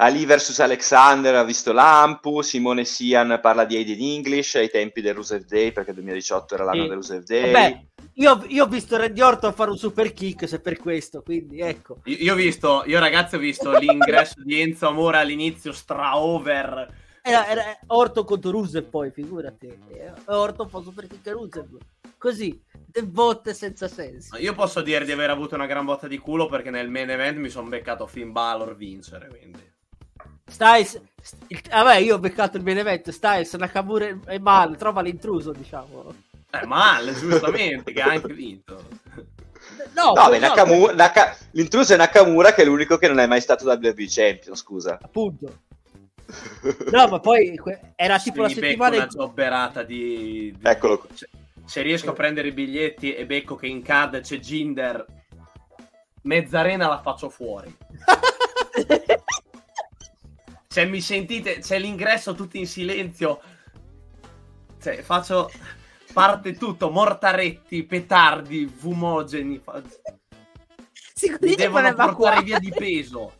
Ali 0.00 0.26
vs 0.26 0.60
Alexander 0.60 1.34
ha 1.34 1.42
visto 1.42 1.72
Lampu, 1.72 2.40
Simone 2.40 2.84
Sian 2.84 3.40
parla 3.42 3.64
di 3.64 3.74
Aid 3.74 3.88
in 3.88 4.00
English 4.00 4.54
ai 4.54 4.70
tempi 4.70 5.00
del 5.00 5.14
Rusev 5.14 5.44
Day 5.44 5.72
perché 5.72 5.92
2018 5.92 6.54
era 6.54 6.62
l'anno 6.62 6.82
sì. 6.82 6.86
del 6.86 6.96
Rusev 6.96 7.22
Day. 7.24 7.50
Vabbè, 7.50 7.84
io, 8.12 8.44
io, 8.46 8.64
ho 8.64 8.68
visto 8.68 8.96
Randy 8.96 9.20
Orton 9.20 9.52
fare 9.52 9.70
un 9.70 9.76
super 9.76 10.12
kick 10.12 10.46
se 10.46 10.60
per 10.60 10.78
questo, 10.78 11.20
quindi 11.22 11.58
ecco. 11.58 11.98
Io, 12.04 12.16
io 12.16 12.32
ho 12.34 12.36
visto, 12.36 12.84
io 12.86 13.00
ragazzi 13.00 13.34
ho 13.34 13.38
visto 13.40 13.76
l'ingresso 13.76 14.40
di 14.44 14.60
Enzo 14.60 14.86
Amore 14.86 15.18
all'inizio 15.18 15.72
stra-over. 15.72 16.94
Era, 17.20 17.48
era 17.48 17.78
Orton 17.88 18.24
contro 18.24 18.52
Rusev 18.52 18.84
poi, 18.88 19.10
figurati. 19.10 19.68
Orton 20.26 20.68
fa 20.68 20.80
super 20.80 21.08
kick 21.08 21.26
a 21.26 21.32
Rusev. 21.32 21.76
Così, 22.16 22.62
botte 23.02 23.52
senza 23.52 23.88
senso. 23.88 24.36
Io 24.36 24.54
posso 24.54 24.80
dire 24.80 25.04
di 25.04 25.10
aver 25.10 25.30
avuto 25.30 25.56
una 25.56 25.66
gran 25.66 25.84
botta 25.84 26.06
di 26.06 26.18
culo 26.18 26.46
perché 26.46 26.70
nel 26.70 26.88
main 26.88 27.10
event 27.10 27.38
mi 27.38 27.48
sono 27.48 27.68
beccato 27.68 28.06
Finn 28.06 28.30
Balor 28.30 28.76
vincere, 28.76 29.26
quindi... 29.26 29.76
Styles, 30.48 31.00
vabbè, 31.70 31.96
io 31.96 32.16
ho 32.16 32.18
beccato 32.18 32.56
il 32.56 32.62
Benevento. 32.62 33.12
Styles, 33.12 33.52
Nakamura 33.54 34.18
è 34.24 34.38
male, 34.38 34.76
trova 34.76 35.00
l'intruso, 35.02 35.52
diciamo. 35.52 36.14
È 36.50 36.64
male, 36.64 37.12
giustamente, 37.14 37.92
che 37.92 38.00
ha 38.00 38.10
anche 38.10 38.32
vinto. 38.32 38.88
No, 39.94 40.12
no, 40.14 40.28
beh, 40.30 40.38
Nakamura, 40.38 40.94
Naka... 40.94 41.36
l'intruso 41.52 41.92
è 41.94 41.96
Nakamura 41.96 42.54
che 42.54 42.62
è 42.62 42.64
l'unico 42.64 42.96
che 42.96 43.08
non 43.08 43.20
è 43.20 43.26
mai 43.26 43.40
stato 43.40 43.66
WWE 43.66 44.06
Champion, 44.08 44.56
scusa. 44.56 44.98
Appunto. 45.00 45.60
No, 46.90 47.08
ma 47.08 47.20
poi 47.20 47.58
era 47.94 48.18
tipo 48.18 48.42
la 48.42 48.48
settimana... 48.48 48.96
una 48.96 49.06
jobberata 49.06 49.82
di... 49.82 50.54
di... 50.56 50.58
Eccolo. 50.62 51.06
Se, 51.12 51.28
se 51.64 51.82
riesco 51.82 52.10
a 52.10 52.14
prendere 52.14 52.48
i 52.48 52.52
biglietti 52.52 53.14
e 53.14 53.26
becco 53.26 53.56
che 53.56 53.66
in 53.66 53.82
card 53.82 54.20
c'è 54.20 54.38
Ginder, 54.38 55.04
mezz'arena 56.22 56.88
la 56.88 57.00
faccio 57.00 57.28
fuori. 57.28 57.74
Se 60.70 60.84
mi 60.84 61.00
sentite, 61.00 61.60
c'è 61.60 61.78
l'ingresso 61.78 62.34
tutti 62.34 62.58
in 62.58 62.66
silenzio. 62.66 63.40
Cioè, 64.80 65.02
faccio 65.02 65.50
parte 66.12 66.52
tutto, 66.58 66.90
mortaretti, 66.90 67.84
petardi, 67.84 68.66
fumogeni. 68.66 69.58
Fa... 69.58 69.82
Si 71.14 71.34
devono 71.56 71.94
portare 71.94 72.42
via 72.42 72.58
di 72.58 72.70
peso. 72.70 73.32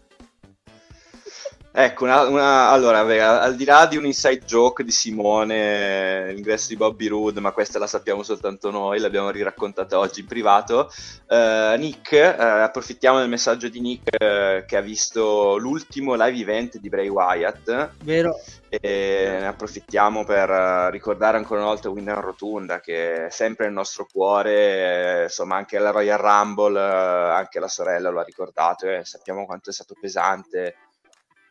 Ecco, 1.70 2.04
una, 2.04 2.22
una, 2.22 2.70
allora, 2.70 3.00
al 3.40 3.54
di 3.54 3.64
là 3.64 3.86
di 3.86 3.96
un 3.96 4.06
inside 4.06 4.44
joke 4.44 4.82
di 4.82 4.90
Simone, 4.90 6.32
l'ingresso 6.32 6.68
di 6.68 6.76
Bobby 6.76 7.06
Roode, 7.06 7.40
ma 7.40 7.52
questa 7.52 7.78
la 7.78 7.86
sappiamo 7.86 8.22
soltanto 8.22 8.70
noi, 8.70 8.98
l'abbiamo 8.98 9.30
riraccontata 9.30 9.98
oggi 9.98 10.20
in 10.20 10.26
privato, 10.26 10.90
uh, 11.28 11.76
Nick, 11.76 12.12
uh, 12.12 12.42
approfittiamo 12.42 13.18
del 13.18 13.28
messaggio 13.28 13.68
di 13.68 13.80
Nick 13.80 14.08
uh, 14.12 14.64
che 14.66 14.76
ha 14.76 14.80
visto 14.80 15.56
l'ultimo 15.58 16.14
live 16.14 16.40
event 16.40 16.78
di 16.78 16.88
Bray 16.88 17.08
Wyatt. 17.08 17.90
Vero. 18.02 18.40
E 18.70 19.36
ne 19.38 19.46
approfittiamo 19.46 20.24
per 20.24 20.90
ricordare 20.90 21.36
ancora 21.36 21.60
una 21.60 21.70
volta 21.70 21.90
Winner 21.90 22.18
Rotunda, 22.18 22.80
che 22.80 23.26
è 23.26 23.30
sempre 23.30 23.66
nel 23.66 23.74
nostro 23.74 24.06
cuore, 24.10 25.24
insomma 25.24 25.56
anche 25.56 25.78
la 25.78 25.90
Royal 25.90 26.18
Rumble, 26.18 26.80
anche 26.80 27.60
la 27.60 27.68
sorella 27.68 28.10
lo 28.10 28.20
ha 28.20 28.24
ricordato, 28.24 28.88
e 28.88 29.04
sappiamo 29.04 29.46
quanto 29.46 29.70
è 29.70 29.72
stato 29.72 29.94
pesante 29.98 30.74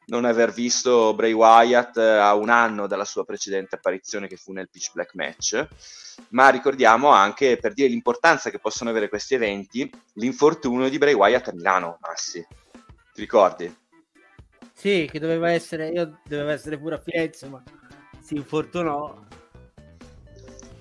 non 0.07 0.25
aver 0.25 0.51
visto 0.51 1.13
Bray 1.13 1.33
Wyatt 1.33 1.97
eh, 1.97 2.17
a 2.17 2.35
un 2.35 2.49
anno 2.49 2.87
dalla 2.87 3.05
sua 3.05 3.25
precedente 3.25 3.75
apparizione 3.75 4.27
che 4.27 4.37
fu 4.37 4.51
nel 4.51 4.69
Pitch 4.69 4.91
Black 4.93 5.15
Match, 5.15 5.67
ma 6.29 6.49
ricordiamo 6.49 7.09
anche 7.09 7.57
per 7.57 7.73
dire 7.73 7.89
l'importanza 7.89 8.49
che 8.49 8.59
possono 8.59 8.89
avere 8.89 9.09
questi 9.09 9.35
eventi 9.35 9.89
l'infortunio 10.13 10.89
di 10.89 10.97
Bray 10.97 11.13
Wyatt 11.13 11.49
a 11.49 11.53
Milano, 11.53 11.97
Massi. 12.01 12.45
Ti 13.13 13.21
ricordi? 13.21 13.75
Sì, 14.73 15.09
che 15.11 15.19
doveva 15.19 15.51
essere, 15.51 15.89
io 15.89 16.19
doveva 16.23 16.53
essere 16.53 16.77
pure 16.77 16.95
a 16.95 16.99
Firenze, 16.99 17.47
ma 17.47 17.61
si 18.21 18.35
infortunò. 18.35 19.25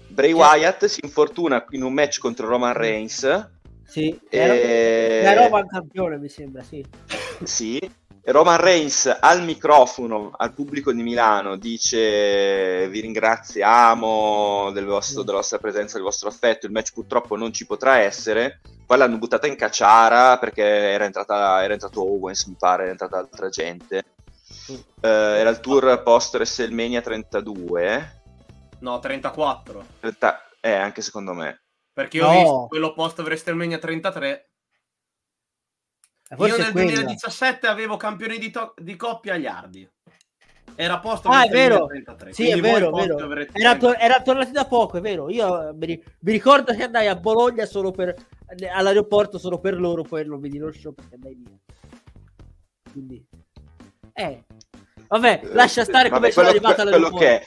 Bray 0.09 0.33
Wyatt 0.33 0.85
si 0.87 1.01
infortuna 1.03 1.64
in 1.70 1.83
un 1.83 1.93
match 1.93 2.18
contro 2.18 2.47
Roman 2.47 2.74
Reigns. 2.74 3.51
Sì, 3.85 4.18
era, 4.29 4.53
e... 4.53 5.20
era 5.24 5.45
Roman 5.45 5.66
campione, 5.66 6.18
mi 6.18 6.29
sembra, 6.29 6.62
sì. 6.62 6.85
Sì, 7.43 7.79
Roman 8.29 8.59
Reigns 8.59 9.18
al 9.20 9.45
microfono 9.45 10.33
al 10.37 10.53
pubblico 10.53 10.93
di 10.93 11.03
Milano 11.05 11.57
dice 11.57 12.89
vi 12.89 13.01
ringraziamo 13.01 14.72
del 14.72 14.85
vostro, 14.85 15.22
della 15.22 15.37
vostra 15.37 15.59
presenza, 15.59 15.95
del 15.95 16.03
vostro 16.03 16.29
affetto, 16.29 16.66
il 16.66 16.72
match 16.72 16.93
purtroppo 16.93 17.37
non 17.37 17.53
ci 17.53 17.66
potrà 17.66 17.99
essere, 17.99 18.61
poi 18.85 18.99
l'hanno 18.99 19.18
buttata 19.18 19.47
in 19.47 19.55
cacciara 19.55 20.39
perché 20.39 20.64
era, 20.64 21.05
entrata, 21.05 21.62
era 21.62 21.74
entrato 21.74 22.03
Owens 22.03 22.47
mi 22.47 22.57
pare, 22.59 22.83
era 22.83 22.91
entrata 22.91 23.16
altra 23.16 23.49
gente, 23.49 24.03
uh, 24.66 25.07
era 25.07 25.51
il 25.51 25.61
tour 25.61 26.03
post 26.03 26.35
WrestleMania 26.35 27.01
32 27.03 28.22
no 28.81 28.99
34 28.99 29.87
30, 30.01 30.49
eh 30.61 30.74
anche 30.74 31.01
secondo 31.01 31.33
me. 31.33 31.62
Perché 31.93 32.16
io 32.16 32.24
no. 32.24 32.29
ho 32.29 32.41
visto 32.41 32.66
quello 32.70 32.93
post 32.93 33.20
WrestleMania 33.20 33.79
33 33.79 34.51
io 36.39 36.57
nel 36.57 36.72
2017 36.72 37.66
avevo 37.66 37.97
campioni 37.97 38.39
di, 38.39 38.51
to- 38.51 38.74
di 38.77 38.97
coppia 38.97 39.35
a 39.35 39.37
Iardi. 39.37 39.89
Era 40.74 40.99
posto 40.99 41.29
ah, 41.29 41.45
è 41.45 41.49
vero. 41.49 41.87
33, 41.87 42.33
sì, 42.33 42.49
è 42.51 42.61
vero, 42.61 42.91
vero. 42.91 43.16
Era, 43.53 43.77
to- 43.77 43.97
era, 43.97 44.20
tornato 44.20 44.51
da 44.51 44.66
poco, 44.66 44.99
è 44.99 45.01
vero. 45.01 45.31
Io 45.31 45.74
mi, 45.74 45.87
mi, 46.20 46.33
ricordo 46.33 46.74
che 46.74 46.83
andai 46.83 47.07
a 47.07 47.16
Bologna 47.16 47.64
solo 47.64 47.93
per 47.93 48.14
all'aeroporto 48.74 49.39
solo 49.39 49.59
per 49.59 49.79
loro, 49.79 50.03
poi 50.03 50.27
non 50.27 50.41
vedi 50.41 50.59
lo 50.59 50.70
show 50.72 50.93
perché 50.93 51.14
andai 51.14 51.35
via. 51.35 51.59
Quindi 52.93 53.27
eh 54.12 54.45
Vabbè, 55.09 55.41
lascia 55.53 55.85
stare 55.85 56.09
come 56.11 56.31
sono 56.31 56.49
arrivata 56.49 56.85
la 56.85 56.91
quello 56.91 57.11
che 57.11 57.41
è. 57.41 57.47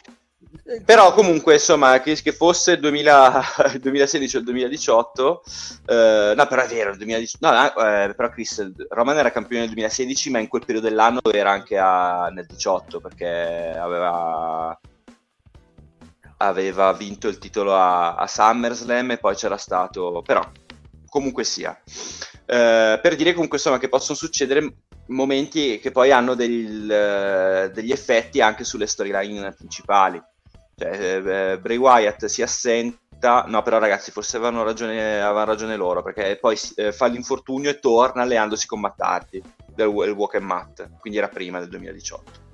Però 0.83 1.13
comunque, 1.13 1.53
insomma, 1.53 1.99
che, 1.99 2.15
che 2.15 2.31
fosse 2.31 2.73
il 2.73 2.79
2000, 2.79 3.43
2016 3.79 4.35
o 4.35 4.39
il 4.39 4.45
2018, 4.45 5.43
eh, 5.85 6.33
no, 6.35 6.47
però 6.47 6.63
è 6.63 6.67
vero, 6.67 6.91
il 6.91 6.97
2018, 6.97 7.47
no, 7.47 7.65
eh, 7.85 8.13
però 8.15 8.29
Chris, 8.29 8.71
Roman 8.89 9.17
era 9.17 9.31
campione 9.31 9.61
nel 9.61 9.73
2016, 9.73 10.31
ma 10.31 10.39
in 10.39 10.47
quel 10.47 10.65
periodo 10.65 10.87
dell'anno 10.87 11.21
era 11.31 11.51
anche 11.51 11.77
a, 11.77 12.29
nel 12.33 12.47
18, 12.47 12.99
perché 12.99 13.75
aveva, 13.77 14.79
aveva 16.37 16.93
vinto 16.93 17.27
il 17.27 17.37
titolo 17.37 17.75
a, 17.75 18.15
a 18.15 18.25
SummerSlam 18.25 19.11
e 19.11 19.17
poi 19.17 19.35
c'era 19.35 19.57
stato, 19.57 20.23
però 20.25 20.41
comunque 21.09 21.43
sia. 21.43 21.79
Eh, 22.45 22.99
per 22.99 23.15
dire 23.15 23.33
comunque 23.33 23.57
insomma 23.57 23.77
che 23.77 23.89
possono 23.89 24.17
succedere 24.17 24.77
momenti 25.09 25.79
che 25.79 25.91
poi 25.91 26.11
hanno 26.11 26.33
del, 26.33 26.89
eh, 26.89 27.71
degli 27.71 27.91
effetti 27.91 28.41
anche 28.41 28.63
sulle 28.63 28.87
storyline 28.87 29.51
principali. 29.53 30.21
Cioè, 30.79 31.51
eh, 31.51 31.59
Bray 31.59 31.75
Wyatt 31.75 32.25
si 32.25 32.41
assenta, 32.41 33.43
no 33.47 33.61
però 33.61 33.79
ragazzi 33.79 34.11
forse 34.11 34.37
avevano 34.37 34.63
ragione, 34.63 35.21
avevano 35.21 35.45
ragione 35.45 35.75
loro 35.75 36.01
perché 36.01 36.37
poi 36.39 36.57
eh, 36.75 36.93
fa 36.93 37.07
l'infortunio 37.07 37.69
e 37.69 37.79
torna 37.79 38.21
alleandosi 38.21 38.65
con 38.65 38.79
Matt 38.79 39.01
Hardy 39.01 39.41
del 39.67 39.87
Walk 39.87 40.35
and 40.35 40.45
Matt, 40.45 40.89
quindi 40.99 41.19
era 41.19 41.27
prima 41.27 41.59
del 41.59 41.67
2018. 41.67 42.47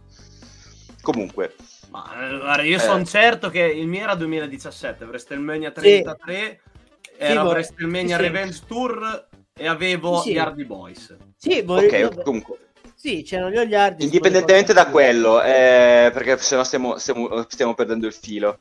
Comunque, 1.01 1.53
ma, 1.91 2.03
guarda, 2.39 2.63
io 2.63 2.79
sono 2.79 3.01
eh. 3.01 3.05
certo 3.05 3.51
che 3.51 3.61
il 3.61 3.87
mio 3.87 4.01
era 4.01 4.15
2017, 4.15 5.05
WrestleMania 5.05 5.69
33, 5.69 6.61
sì. 7.01 7.11
era 7.17 7.41
sì, 7.41 7.47
WrestleMania 7.47 8.15
sì. 8.17 8.21
Revenge 8.23 8.61
Tour 8.65 9.27
e 9.53 9.67
avevo 9.67 10.19
sì. 10.21 10.31
gli 10.31 10.37
Hardy 10.39 10.65
Boys. 10.65 11.15
Sì, 11.37 11.63
ok, 11.63 12.23
comunque. 12.23 12.57
Sì, 13.05 13.21
c'erano 13.21 13.63
gli 13.63 13.75
Hardy. 13.75 14.03
Indipendentemente 14.03 14.73
da 14.73 14.87
quello, 14.87 15.39
eh, 15.39 16.09
perché 16.11 16.39
sennò 16.39 16.63
stiamo, 16.63 16.97
stiamo, 16.97 17.45
stiamo 17.47 17.75
perdendo 17.75 18.07
il 18.07 18.13
filo. 18.13 18.57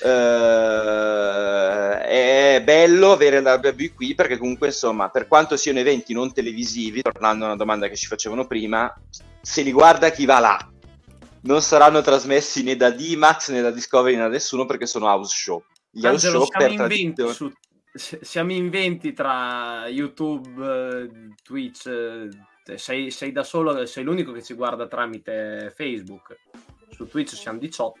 Uh, 0.00 0.06
è 2.02 2.60
bello 2.64 3.12
avere 3.12 3.40
la 3.40 3.60
WWE 3.62 3.92
qui 3.94 4.16
perché 4.16 4.36
comunque 4.36 4.66
insomma 4.66 5.10
per 5.10 5.28
quanto 5.28 5.56
siano 5.56 5.78
eventi 5.78 6.12
non 6.12 6.32
televisivi 6.32 7.02
tornando 7.02 7.44
a 7.44 7.46
una 7.46 7.56
domanda 7.56 7.86
che 7.86 7.94
ci 7.94 8.08
facevano 8.08 8.44
prima 8.48 8.92
se 9.40 9.62
li 9.62 9.70
guarda 9.70 10.10
chi 10.10 10.24
va 10.24 10.40
là 10.40 10.58
non 11.42 11.62
saranno 11.62 12.02
trasmessi 12.02 12.64
né 12.64 12.74
da 12.74 12.90
D-Max 12.90 13.50
né 13.50 13.60
da 13.62 13.70
Discovery 13.70 14.16
né 14.16 14.22
da 14.22 14.28
nessuno 14.28 14.66
perché 14.66 14.86
sono 14.86 15.06
house 15.06 15.32
show 15.32 15.62
gli 15.92 16.04
house 16.04 16.28
show 16.28 16.44
per 16.48 16.74
tradizione 16.74 17.32
su 17.32 17.52
siamo 17.94 18.50
in 18.50 18.70
20 18.70 19.12
tra 19.12 19.86
YouTube, 19.86 21.32
Twitch, 21.44 21.86
eh, 21.86 22.28
sei, 22.76 23.10
sei, 23.10 23.32
da 23.32 23.42
solo, 23.42 23.84
sei 23.86 24.04
l'unico 24.04 24.32
che 24.32 24.42
ci 24.42 24.54
guarda 24.54 24.86
tramite 24.86 25.72
Facebook. 25.74 26.38
Su 26.90 27.06
Twitch 27.06 27.34
siamo 27.34 27.58
18. 27.58 28.00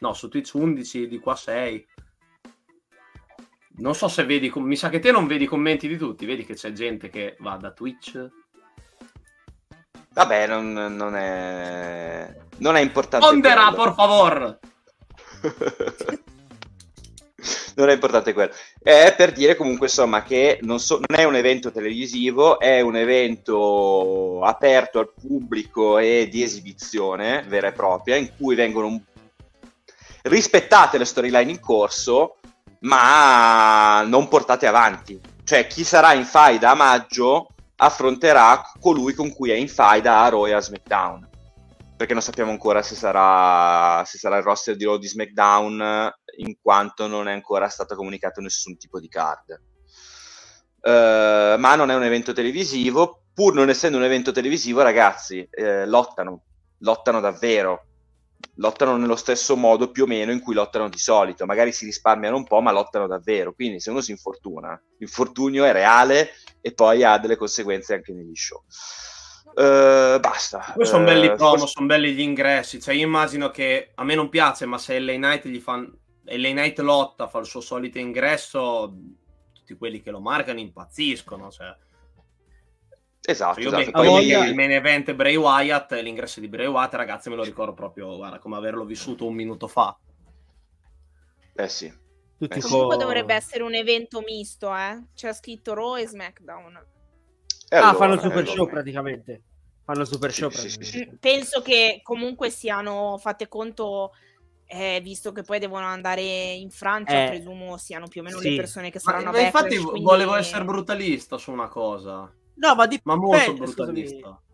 No, 0.00 0.12
su 0.12 0.28
Twitch 0.28 0.54
11, 0.54 1.06
di 1.06 1.18
qua 1.18 1.36
6. 1.36 1.86
Non 3.78 3.94
so 3.94 4.08
se 4.08 4.24
vedi, 4.24 4.50
mi 4.56 4.76
sa 4.76 4.88
che 4.88 4.98
te 4.98 5.10
non 5.10 5.26
vedi 5.26 5.44
i 5.44 5.48
commenti 5.48 5.86
di 5.86 5.96
tutti, 5.96 6.24
vedi 6.24 6.44
che 6.44 6.54
c'è 6.54 6.72
gente 6.72 7.08
che 7.08 7.36
va 7.40 7.56
da 7.56 7.72
Twitch. 7.72 8.28
Vabbè, 10.12 10.46
non, 10.46 10.72
non 10.72 11.14
è... 11.14 12.34
Non 12.58 12.74
è 12.74 12.80
importante. 12.80 13.26
Pondera, 13.26 13.70
por 13.72 13.94
favor! 13.94 14.58
non 17.76 17.88
è 17.88 17.92
importante 17.92 18.32
quello. 18.32 18.52
È 18.82 19.14
per 19.16 19.32
dire 19.32 19.56
comunque 19.56 19.86
insomma 19.86 20.22
che 20.22 20.58
non, 20.62 20.80
so, 20.80 21.00
non, 21.06 21.18
è 21.18 21.24
un 21.24 21.36
evento 21.36 21.70
televisivo, 21.70 22.58
è 22.58 22.80
un 22.80 22.96
evento 22.96 24.42
aperto 24.42 24.98
al 24.98 25.12
pubblico 25.12 25.98
e 25.98 26.28
di 26.30 26.42
esibizione 26.42 27.44
vera 27.46 27.68
e 27.68 27.72
propria, 27.72 28.16
in 28.16 28.30
cui 28.36 28.54
vengono 28.54 29.02
rispettate 30.22 30.98
le 30.98 31.04
storyline 31.04 31.50
in 31.50 31.60
corso, 31.60 32.36
ma 32.80 34.02
non 34.02 34.28
portate 34.28 34.66
avanti. 34.66 35.20
Cioè 35.44 35.66
chi 35.66 35.84
sarà 35.84 36.12
in 36.14 36.24
faida 36.24 36.70
a 36.70 36.74
maggio 36.74 37.48
affronterà 37.76 38.62
colui 38.80 39.12
con 39.12 39.32
cui 39.32 39.50
è 39.50 39.54
in 39.54 39.68
faida 39.68 40.22
a 40.22 40.28
Royal 40.28 40.62
SmackDown 40.62 41.34
perché 41.96 42.12
non 42.12 42.22
sappiamo 42.22 42.50
ancora 42.50 42.82
se 42.82 42.94
sarà, 42.94 44.04
se 44.04 44.18
sarà 44.18 44.36
il 44.36 44.42
roster 44.42 44.76
di 44.76 44.84
Raw 44.84 44.98
di 44.98 45.08
SmackDown 45.08 46.12
in 46.36 46.56
quanto 46.60 47.06
non 47.06 47.28
è 47.28 47.32
ancora 47.32 47.68
stato 47.68 47.94
comunicato 47.94 48.40
nessun 48.40 48.76
tipo 48.76 49.00
di 49.00 49.08
card. 49.08 49.60
Uh, 50.80 51.58
ma 51.58 51.74
non 51.74 51.90
è 51.90 51.94
un 51.94 52.04
evento 52.04 52.32
televisivo, 52.32 53.22
pur 53.34 53.54
non 53.54 53.68
essendo 53.68 53.98
un 53.98 54.04
evento 54.04 54.32
televisivo, 54.32 54.82
ragazzi, 54.82 55.46
eh, 55.50 55.84
lottano, 55.84 56.44
lottano 56.78 57.20
davvero, 57.20 57.86
lottano 58.56 58.96
nello 58.96 59.16
stesso 59.16 59.56
modo 59.56 59.90
più 59.90 60.04
o 60.04 60.06
meno 60.06 60.32
in 60.32 60.40
cui 60.40 60.54
lottano 60.54 60.88
di 60.88 60.98
solito, 60.98 61.44
magari 61.44 61.72
si 61.72 61.84
risparmiano 61.84 62.36
un 62.36 62.44
po', 62.44 62.60
ma 62.60 62.72
lottano 62.72 63.06
davvero, 63.06 63.52
quindi 63.52 63.80
se 63.80 63.90
uno 63.90 64.00
si 64.00 64.12
infortuna, 64.12 64.80
l'infortunio 64.98 65.64
è 65.64 65.72
reale 65.72 66.30
e 66.60 66.72
poi 66.72 67.04
ha 67.04 67.18
delle 67.18 67.36
conseguenze 67.36 67.94
anche 67.94 68.12
negli 68.12 68.34
show. 68.34 68.62
Uh, 69.56 70.20
basta. 70.20 70.72
Poi 70.74 70.84
sono 70.84 71.04
belli 71.04 71.26
uh, 71.28 71.36
promo, 71.36 71.58
forse... 71.58 71.74
sono 71.74 71.86
belli 71.86 72.12
gli 72.12 72.20
ingressi. 72.20 72.80
Cioè, 72.80 72.94
io 72.94 73.06
immagino 73.06 73.50
che 73.50 73.92
a 73.94 74.04
me 74.04 74.14
non 74.14 74.28
piace, 74.28 74.66
ma 74.66 74.76
se 74.76 74.98
LA 74.98 75.14
Knight 75.14 75.46
gli 75.46 75.60
fa 75.60 75.82
LA 76.26 76.50
Knight 76.50 76.78
lotta, 76.80 77.28
fa 77.28 77.38
il 77.38 77.46
suo 77.46 77.60
solito 77.60 77.98
ingresso, 77.98 78.94
tutti 79.52 79.74
quelli 79.76 80.00
che 80.00 80.10
lo 80.10 80.20
marcano 80.20 80.60
impazziscono. 80.60 81.50
Cioè. 81.50 81.76
Esatto, 83.20 83.60
cioè, 83.60 83.80
esatto. 83.80 83.90
Poi 83.90 84.06
voglia... 84.06 84.46
il 84.46 84.54
main 84.54 84.70
event 84.70 85.12
Bray 85.14 85.36
Wyatt, 85.36 85.92
l'ingresso 85.92 86.40
di 86.40 86.48
Bray 86.48 86.66
Wyatt, 86.66 86.94
ragazzi, 86.94 87.28
me 87.28 87.36
lo 87.36 87.44
ricordo 87.44 87.74
proprio 87.74 88.16
guarda, 88.16 88.38
come 88.38 88.56
averlo 88.56 88.84
vissuto 88.84 89.26
un 89.26 89.34
minuto 89.34 89.66
fa. 89.66 89.96
Eh 91.54 91.68
sì. 91.68 91.92
Tutti 92.38 92.58
eh, 92.58 92.60
Comunque 92.60 92.96
dovrebbe 92.98 93.34
essere 93.34 93.62
un 93.62 93.74
evento 93.74 94.20
misto, 94.20 94.74
eh? 94.74 95.06
C'è 95.14 95.32
scritto 95.32 95.74
Raw 95.74 95.96
e 95.96 96.06
SmackDown. 96.06 96.86
E 97.68 97.76
ah, 97.76 97.88
allora, 97.88 97.94
fanno 97.94 98.14
il 98.14 98.20
super 98.20 98.42
eh, 98.42 98.46
show 98.46 98.68
praticamente. 98.68 99.42
Fanno 99.84 100.00
il 100.02 100.06
super 100.06 100.32
show 100.32 100.50
sì, 100.50 100.68
sì, 100.68 100.82
sì, 100.82 101.16
Penso 101.18 101.62
che 101.62 102.00
comunque 102.02 102.50
siano 102.50 103.18
fatte 103.18 103.48
conto 103.48 104.12
eh, 104.66 105.00
visto 105.02 105.32
che 105.32 105.42
poi 105.42 105.58
devono 105.58 105.86
andare 105.86 106.22
in 106.22 106.70
Francia, 106.70 107.24
eh, 107.24 107.28
presumo 107.28 107.76
siano 107.76 108.08
più 108.08 108.20
o 108.20 108.24
meno 108.24 108.38
sì. 108.38 108.50
le 108.50 108.56
persone 108.56 108.90
che 108.90 108.98
saranno 108.98 109.30
ma, 109.30 109.30
ma 109.32 109.40
infatti 109.40 109.76
quindi... 109.76 110.02
volevo 110.02 110.34
essere 110.34 110.64
brutalista 110.64 111.38
su 111.38 111.52
una 111.52 111.68
cosa. 111.68 112.30
No, 112.54 112.74
ma, 112.74 112.86
dip- 112.86 113.04
ma 113.04 113.16
molto 113.16 113.54
brutalista. 113.54 114.16
Scusami. 114.16 114.44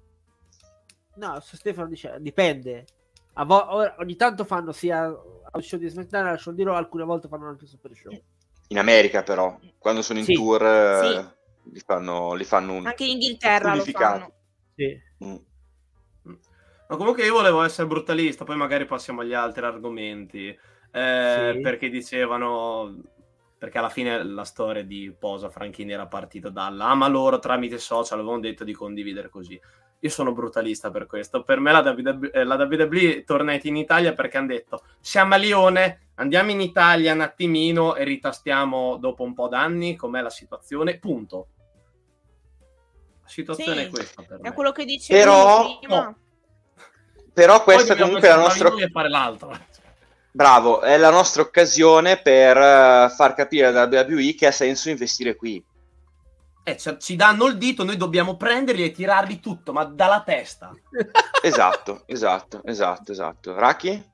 No, 1.15 1.41
Stefano 1.41 1.89
dice 1.89 2.17
dipende. 2.21 2.87
Vo- 3.35 3.95
ogni 3.99 4.17
tanto 4.17 4.45
fanno 4.45 4.73
sia 4.73 5.05
al 5.05 5.63
show 5.63 5.79
di 5.79 5.89
SmackDown 5.89 6.27
al 6.27 6.39
show 6.39 6.53
di 6.53 6.63
Raw, 6.63 6.75
alcune 6.75 7.05
volte 7.05 7.29
fanno 7.29 7.49
anche 7.49 7.67
super 7.67 7.95
show. 7.95 8.13
In 8.69 8.79
America 8.79 9.23
però, 9.23 9.59
quando 9.79 10.03
sono 10.03 10.19
in 10.19 10.25
sì. 10.25 10.33
tour 10.35 10.65
eh, 10.65 11.35
li 11.65 11.81
fanno, 11.81 12.35
li 12.35 12.45
fanno 12.45 12.75
un 12.75 12.87
Anche 12.87 13.05
in 13.05 13.13
Inghilterra 13.13 13.75
lo 13.75 13.85
fanno. 13.85 14.33
Sì. 14.75 15.01
Mm. 15.25 15.37
Ma 16.93 16.99
comunque 16.99 17.25
io 17.25 17.33
volevo 17.33 17.63
essere 17.63 17.87
brutalista, 17.87 18.45
poi 18.45 18.57
magari 18.57 18.85
passiamo 18.85 19.23
agli 19.23 19.33
altri 19.33 19.65
argomenti. 19.65 20.49
Eh, 20.49 21.53
sì. 21.55 21.61
Perché 21.63 21.89
dicevano 21.89 23.01
perché 23.57 23.79
alla 23.79 23.89
fine 23.89 24.23
la 24.23 24.45
storia 24.45 24.85
di 24.85 25.15
Posa 25.19 25.49
Franchini 25.49 25.93
era 25.93 26.07
partita 26.09 26.51
dalla 26.51 26.89
ah 26.89 26.95
ma 26.97 27.07
loro 27.07 27.39
tramite 27.39 27.79
social 27.79 28.19
avevano 28.19 28.41
detto 28.41 28.65
di 28.65 28.73
condividere 28.73 29.29
così 29.29 29.59
io 30.01 30.11
sono 30.11 30.33
brutalista 30.33 30.91
per 30.91 31.07
questo 31.07 31.45
per 31.45 31.61
me 31.61 31.71
la 31.71 31.79
WWE, 31.79 32.31
eh, 32.33 32.43
la 32.43 32.57
WWE 32.57 33.19
è 33.19 33.25
tornata 33.25 33.69
in 33.69 33.77
Italia 33.77 34.15
perché 34.15 34.39
hanno 34.39 34.49
detto 34.49 34.83
siamo 34.99 35.35
a 35.35 35.37
Lione 35.37 36.09
andiamo 36.17 36.51
in 36.51 36.61
Italia 36.61 37.13
un 37.15 37.21
attimino 37.21 37.95
e 37.95 38.03
ritastiamo 38.03 38.97
dopo 38.97 39.23
un 39.23 39.33
po' 39.33 39.47
d'anni 39.47 39.95
com'è 39.95 40.21
la 40.21 40.29
situazione 40.29 40.99
punto 40.99 41.47
la 43.23 43.29
situazione 43.29 43.83
sì, 43.83 43.87
è 43.87 43.91
questa 43.91 44.23
per 44.23 44.39
è 44.39 44.43
me. 44.43 44.53
quello 44.53 44.73
che 44.73 44.85
dicevo 44.85 45.21
però 45.21 45.79
prima. 45.79 46.03
No. 46.03 46.17
Però 47.33 47.63
questa 47.63 47.97
comunque 47.97 48.29
è 48.29 48.31
la 48.31 48.37
nostra 48.37 48.71
Bravo, 50.35 50.81
è 50.81 50.97
la 50.97 51.11
nostra 51.11 51.43
occasione 51.43 52.17
per 52.17 52.57
uh, 52.57 53.11
far 53.11 53.35
capire 53.35 53.67
alla 53.67 53.85
WWE 53.85 54.35
che 54.35 54.47
ha 54.47 54.53
senso 54.53 54.89
investire 54.89 55.37
qui. 55.37 55.63
Eh, 56.65 56.77
cioè, 56.79 56.97
ci 56.97 57.17
danno 57.17 57.47
il 57.47 57.59
dito, 57.59 57.85
noi 57.85 57.97
dobbiamo 57.97 58.37
prenderli 58.37 58.85
e 58.85 58.93
tirarli 58.93 59.41
tutto, 59.41 59.73
ma 59.73 59.85
dalla 59.85 60.23
testa. 60.23 60.73
esatto, 61.43 62.05
esatto, 62.07 62.63
esatto, 62.65 63.13
esatto. 63.13 63.55
Raki? 63.55 64.11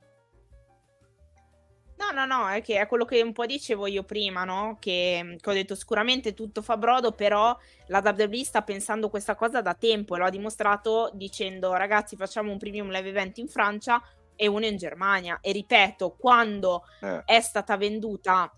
No, 1.99 2.11
no, 2.13 2.27
no, 2.27 2.49
è 2.49 2.63
che 2.63 2.81
è 2.81 2.87
quello 2.87 3.05
che 3.05 3.21
un 3.21 3.33
po' 3.33 3.45
dicevo 3.45 3.87
io 3.87 4.05
prima, 4.05 4.45
no? 4.45 4.77
Che, 4.79 5.37
che 5.41 5.51
ho 5.51 5.53
detto 5.53 5.75
sicuramente 5.75 6.33
tutto 6.33 6.63
fa 6.63 6.77
brodo, 6.77 7.13
però 7.13 7.57
la 7.89 8.03
WWE 8.05 8.45
sta 8.45 8.63
pensando 8.63 9.09
questa 9.11 9.35
cosa 9.35 9.61
da 9.61 9.75
tempo 9.75 10.15
e 10.15 10.19
lo 10.19 10.25
ha 10.25 10.31
dimostrato 10.31 11.11
dicendo 11.15 11.73
ragazzi 11.75 12.17
facciamo 12.17 12.53
un 12.53 12.59
premium 12.59 12.91
live 12.91 13.09
event 13.09 13.39
in 13.39 13.49
Francia, 13.49 14.01
e 14.39 14.47
uno 14.47 14.65
in 14.65 14.77
Germania. 14.77 15.41
E 15.43 15.51
ripeto, 15.51 16.15
quando 16.17 16.85
eh. 17.01 17.23
è 17.25 17.41
stata 17.41 17.77
venduta 17.77 18.51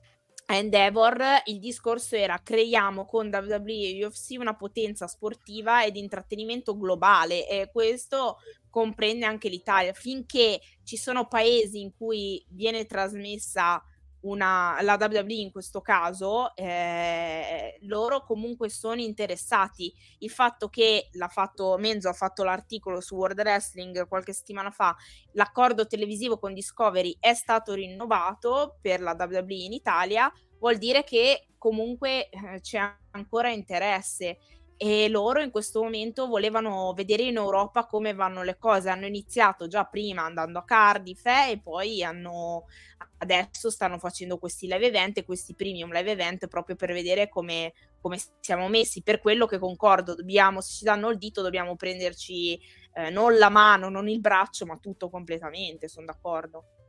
a 0.47 0.55
Endeavor, 0.55 1.43
il 1.47 1.59
discorso 1.59 2.16
era 2.16 2.38
creiamo 2.43 3.07
con 3.07 3.30
WWE 3.32 3.97
e 3.97 4.05
UFC 4.05 4.36
una 4.38 4.55
potenza 4.55 5.07
sportiva 5.07 5.82
e 5.82 5.91
di 5.91 6.01
intrattenimento 6.01 6.76
globale 6.76 7.49
e 7.49 7.70
questo 7.72 8.38
comprende 8.71 9.27
anche 9.27 9.49
l'Italia. 9.49 9.93
Finché 9.93 10.61
ci 10.85 10.97
sono 10.97 11.27
paesi 11.27 11.81
in 11.81 11.93
cui 11.95 12.45
viene 12.49 12.87
trasmessa 12.87 13.83
una, 14.23 14.77
la 14.83 14.99
WWE 15.01 15.33
in 15.35 15.51
questo 15.51 15.81
caso, 15.81 16.55
eh, 16.57 17.79
loro 17.83 18.23
comunque 18.25 18.68
sono 18.68 19.01
interessati. 19.01 19.93
Il 20.18 20.31
fatto 20.31 20.68
che 20.68 21.09
l'ha 21.12 21.29
fatto 21.29 21.77
Menzo, 21.79 22.09
ha 22.09 22.12
fatto 22.12 22.45
l'articolo 22.45 23.01
su 23.01 23.14
World 23.14 23.39
Wrestling 23.39 24.07
qualche 24.09 24.33
settimana 24.33 24.71
fa, 24.71 24.95
l'accordo 25.33 25.87
televisivo 25.87 26.39
con 26.39 26.53
Discovery 26.53 27.16
è 27.18 27.35
stato 27.35 27.75
rinnovato 27.75 28.79
per 28.81 29.01
la 29.01 29.16
WWE 29.18 29.55
in 29.55 29.73
Italia, 29.73 30.31
vuol 30.59 30.77
dire 30.77 31.03
che 31.05 31.47
comunque 31.57 32.29
eh, 32.29 32.61
c'è 32.61 32.95
ancora 33.12 33.51
interesse 33.51 34.39
e 34.83 35.11
loro 35.11 35.43
in 35.43 35.51
questo 35.51 35.83
momento 35.83 36.26
volevano 36.26 36.95
vedere 36.95 37.24
in 37.24 37.37
Europa 37.37 37.85
come 37.85 38.14
vanno 38.14 38.43
le 38.43 38.57
cose. 38.57 38.89
Hanno 38.89 39.05
iniziato 39.05 39.66
già 39.66 39.85
prima 39.85 40.22
andando 40.22 40.59
a 40.59 40.64
Cardiff 40.64 41.26
eh, 41.26 41.51
e 41.51 41.61
poi 41.61 42.03
hanno, 42.03 42.64
adesso 43.18 43.68
stanno 43.68 43.99
facendo 43.99 44.39
questi 44.39 44.66
live 44.66 44.87
event, 44.87 45.22
questi 45.26 45.55
premium 45.55 45.93
live 45.93 46.11
event 46.11 46.47
proprio 46.47 46.76
per 46.76 46.95
vedere 46.95 47.28
come, 47.28 47.74
come 48.01 48.18
siamo 48.41 48.68
messi. 48.68 49.03
Per 49.03 49.20
quello 49.20 49.45
che 49.45 49.59
concordo, 49.59 50.14
dobbiamo, 50.14 50.62
se 50.62 50.72
ci 50.72 50.85
danno 50.85 51.11
il 51.11 51.18
dito, 51.18 51.43
dobbiamo 51.43 51.76
prenderci 51.76 52.59
eh, 52.95 53.11
non 53.11 53.37
la 53.37 53.51
mano, 53.51 53.91
non 53.91 54.09
il 54.09 54.20
braccio, 54.20 54.64
ma 54.64 54.78
tutto 54.78 55.11
completamente. 55.11 55.89
Sono 55.89 56.07
d'accordo 56.07 56.80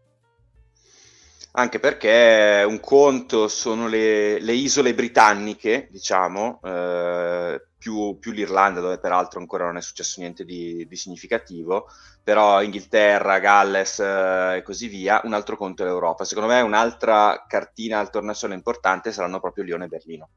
anche 1.54 1.80
perché 1.80 2.64
un 2.66 2.80
conto 2.80 3.48
sono 3.48 3.88
le, 3.88 4.40
le 4.40 4.54
isole 4.54 4.94
britanniche, 4.94 5.88
diciamo, 5.92 6.62
eh, 6.64 7.62
più, 7.78 8.18
più, 8.20 8.32
l'Irlanda, 8.32 8.80
dove 8.80 9.00
peraltro 9.00 9.40
ancora 9.40 9.66
non 9.66 9.78
è 9.78 9.82
successo 9.82 10.22
niente 10.22 10.46
di, 10.46 10.86
di 10.88 10.96
significativo, 10.96 11.88
però 12.24 12.62
Inghilterra, 12.62 13.40
Galles 13.40 14.00
eh, 14.00 14.58
e 14.58 14.62
così 14.64 14.88
via, 14.88 15.20
un 15.26 15.34
altro 15.34 15.58
conto 15.58 15.84
è 15.84 15.86
l'Europa. 15.86 16.24
Secondo 16.24 16.50
me 16.54 16.62
un'altra 16.62 17.46
cartina 17.48 18.00
al 18.00 18.12
tornasole 18.12 18.54
importante 18.54 19.12
saranno 19.12 19.40
proprio 19.40 19.64
Lione 19.66 19.86
e 19.86 19.90
Berlino, 19.90 20.30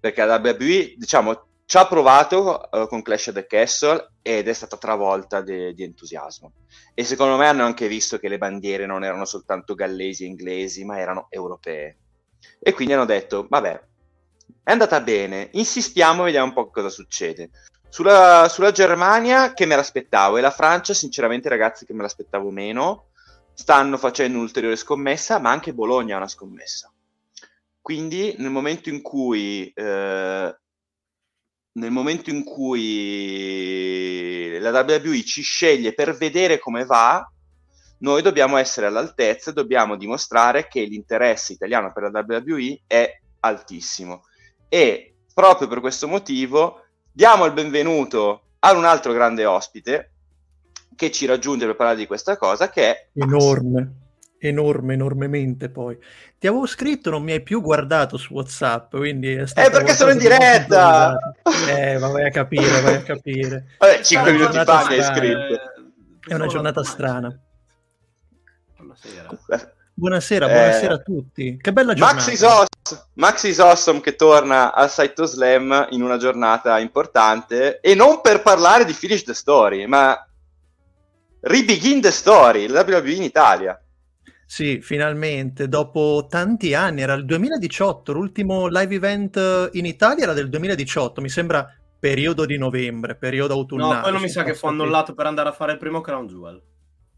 perché 0.00 0.24
la 0.24 0.40
WWE, 0.42 0.94
diciamo, 0.96 1.48
ci 1.66 1.76
ha 1.78 1.86
provato 1.86 2.68
uh, 2.70 2.86
con 2.86 3.02
Clash 3.02 3.26
of 3.26 3.34
the 3.34 3.46
Castle 3.46 4.12
ed 4.22 4.46
è 4.46 4.52
stata 4.52 4.76
travolta 4.76 5.40
de- 5.40 5.74
di 5.74 5.82
entusiasmo. 5.82 6.52
E 6.94 7.02
secondo 7.02 7.36
me 7.36 7.48
hanno 7.48 7.64
anche 7.64 7.88
visto 7.88 8.18
che 8.18 8.28
le 8.28 8.38
bandiere 8.38 8.86
non 8.86 9.02
erano 9.02 9.24
soltanto 9.24 9.74
gallesi 9.74 10.22
e 10.22 10.28
inglesi, 10.28 10.84
ma 10.84 11.00
erano 11.00 11.26
europee. 11.28 11.98
E 12.60 12.72
quindi 12.72 12.94
hanno 12.94 13.04
detto, 13.04 13.46
vabbè, 13.50 13.82
è 14.62 14.70
andata 14.70 15.00
bene, 15.00 15.50
insistiamo 15.54 16.22
e 16.22 16.26
vediamo 16.26 16.46
un 16.46 16.52
po' 16.52 16.70
cosa 16.70 16.88
succede. 16.88 17.50
Sulla, 17.88 18.46
sulla 18.48 18.70
Germania, 18.70 19.52
che 19.52 19.66
me 19.66 19.74
l'aspettavo, 19.74 20.36
e 20.36 20.42
la 20.42 20.50
Francia, 20.52 20.94
sinceramente, 20.94 21.48
ragazzi, 21.48 21.84
che 21.84 21.94
me 21.94 22.02
l'aspettavo 22.02 22.50
meno, 22.50 23.08
stanno 23.54 23.96
facendo 23.96 24.38
un'ulteriore 24.38 24.76
scommessa, 24.76 25.40
ma 25.40 25.50
anche 25.50 25.74
Bologna 25.74 26.14
ha 26.14 26.18
una 26.18 26.28
scommessa. 26.28 26.92
Quindi 27.80 28.36
nel 28.38 28.50
momento 28.50 28.88
in 28.88 29.02
cui 29.02 29.72
eh, 29.74 30.56
nel 31.76 31.90
momento 31.90 32.30
in 32.30 32.44
cui 32.44 32.98
la 34.58 34.80
WWE 34.80 35.22
ci 35.24 35.42
sceglie 35.42 35.92
per 35.94 36.16
vedere 36.16 36.58
come 36.58 36.84
va, 36.84 37.28
noi 37.98 38.22
dobbiamo 38.22 38.56
essere 38.56 38.86
all'altezza 38.86 39.50
e 39.50 39.54
dobbiamo 39.54 39.96
dimostrare 39.96 40.68
che 40.68 40.82
l'interesse 40.82 41.52
italiano 41.54 41.92
per 41.92 42.10
la 42.10 42.24
WWE 42.26 42.80
è 42.86 43.20
altissimo. 43.40 44.24
E 44.68 45.14
proprio 45.32 45.68
per 45.68 45.80
questo 45.80 46.08
motivo 46.08 46.84
diamo 47.12 47.44
il 47.44 47.52
benvenuto 47.52 48.42
ad 48.60 48.76
un 48.76 48.84
altro 48.84 49.12
grande 49.12 49.44
ospite 49.44 50.12
che 50.94 51.10
ci 51.10 51.26
raggiunge 51.26 51.66
per 51.66 51.76
parlare 51.76 51.98
di 51.98 52.06
questa 52.06 52.38
cosa, 52.38 52.70
che 52.70 52.90
è 52.90 53.08
enorme 53.14 54.04
enorme, 54.38 54.94
enormemente 54.94 55.68
poi. 55.68 55.98
Ti 56.38 56.46
avevo 56.46 56.66
scritto, 56.66 57.10
non 57.10 57.22
mi 57.22 57.32
hai 57.32 57.42
più 57.42 57.60
guardato 57.60 58.16
su 58.16 58.34
WhatsApp, 58.34 58.96
quindi 58.96 59.32
è 59.32 59.46
stato... 59.46 59.68
Eh, 59.68 59.70
perché 59.70 59.94
sono 59.94 60.10
in 60.10 60.18
diretta! 60.18 61.16
Eh, 61.68 61.98
ma 61.98 62.08
vai 62.08 62.26
a 62.26 62.30
capire, 62.30 62.80
vai 62.80 62.94
a 62.94 63.02
capire. 63.02 63.66
Vabbè, 63.78 64.02
5 64.02 64.32
minuti 64.32 64.58
fa 64.58 64.86
mi 64.88 64.94
hai 64.94 65.02
scritto. 65.02 65.60
È 66.26 66.34
una 66.34 66.46
giornata 66.46 66.82
strana. 66.84 67.38
Buonasera. 68.76 69.74
Buonasera, 69.98 70.46
buonasera 70.46 70.92
eh, 70.92 70.94
a 70.94 70.98
tutti. 70.98 71.58
Che 71.58 71.72
bella 71.72 71.94
giornata. 71.94 72.16
Max 72.16 72.30
is, 72.30 72.42
awesome, 72.42 73.02
Max 73.14 73.42
is 73.44 73.58
awesome 73.58 74.00
che 74.00 74.14
torna 74.14 74.74
al 74.74 74.90
Saito 74.90 75.24
Slam 75.24 75.86
in 75.90 76.02
una 76.02 76.18
giornata 76.18 76.78
importante 76.78 77.80
e 77.80 77.94
non 77.94 78.20
per 78.20 78.42
parlare 78.42 78.84
di 78.84 78.92
Finish 78.92 79.22
the 79.22 79.32
Story, 79.34 79.86
ma 79.86 80.14
Rebegin 81.40 82.00
the 82.00 82.10
Story, 82.10 82.66
la 82.66 82.84
WWE 82.86 83.12
in 83.12 83.22
Italia. 83.22 83.80
Sì, 84.48 84.80
finalmente, 84.80 85.68
dopo 85.68 86.26
tanti 86.28 86.72
anni, 86.72 87.02
era 87.02 87.14
il 87.14 87.24
2018, 87.24 88.12
l'ultimo 88.12 88.68
live 88.68 88.94
event 88.94 89.70
in 89.72 89.84
Italia 89.84 90.22
era 90.22 90.32
del 90.32 90.48
2018, 90.48 91.20
mi 91.20 91.28
sembra 91.28 91.68
periodo 91.98 92.46
di 92.46 92.56
novembre, 92.56 93.16
periodo 93.16 93.54
autunnale. 93.54 93.94
No, 93.96 94.00
quello 94.02 94.20
mi 94.20 94.28
sa 94.28 94.44
che 94.44 94.54
fu 94.54 94.68
annullato 94.68 95.14
per 95.14 95.26
andare 95.26 95.48
a 95.48 95.52
fare 95.52 95.72
il 95.72 95.78
primo 95.78 96.00
Crown 96.00 96.26
Jewel. 96.28 96.62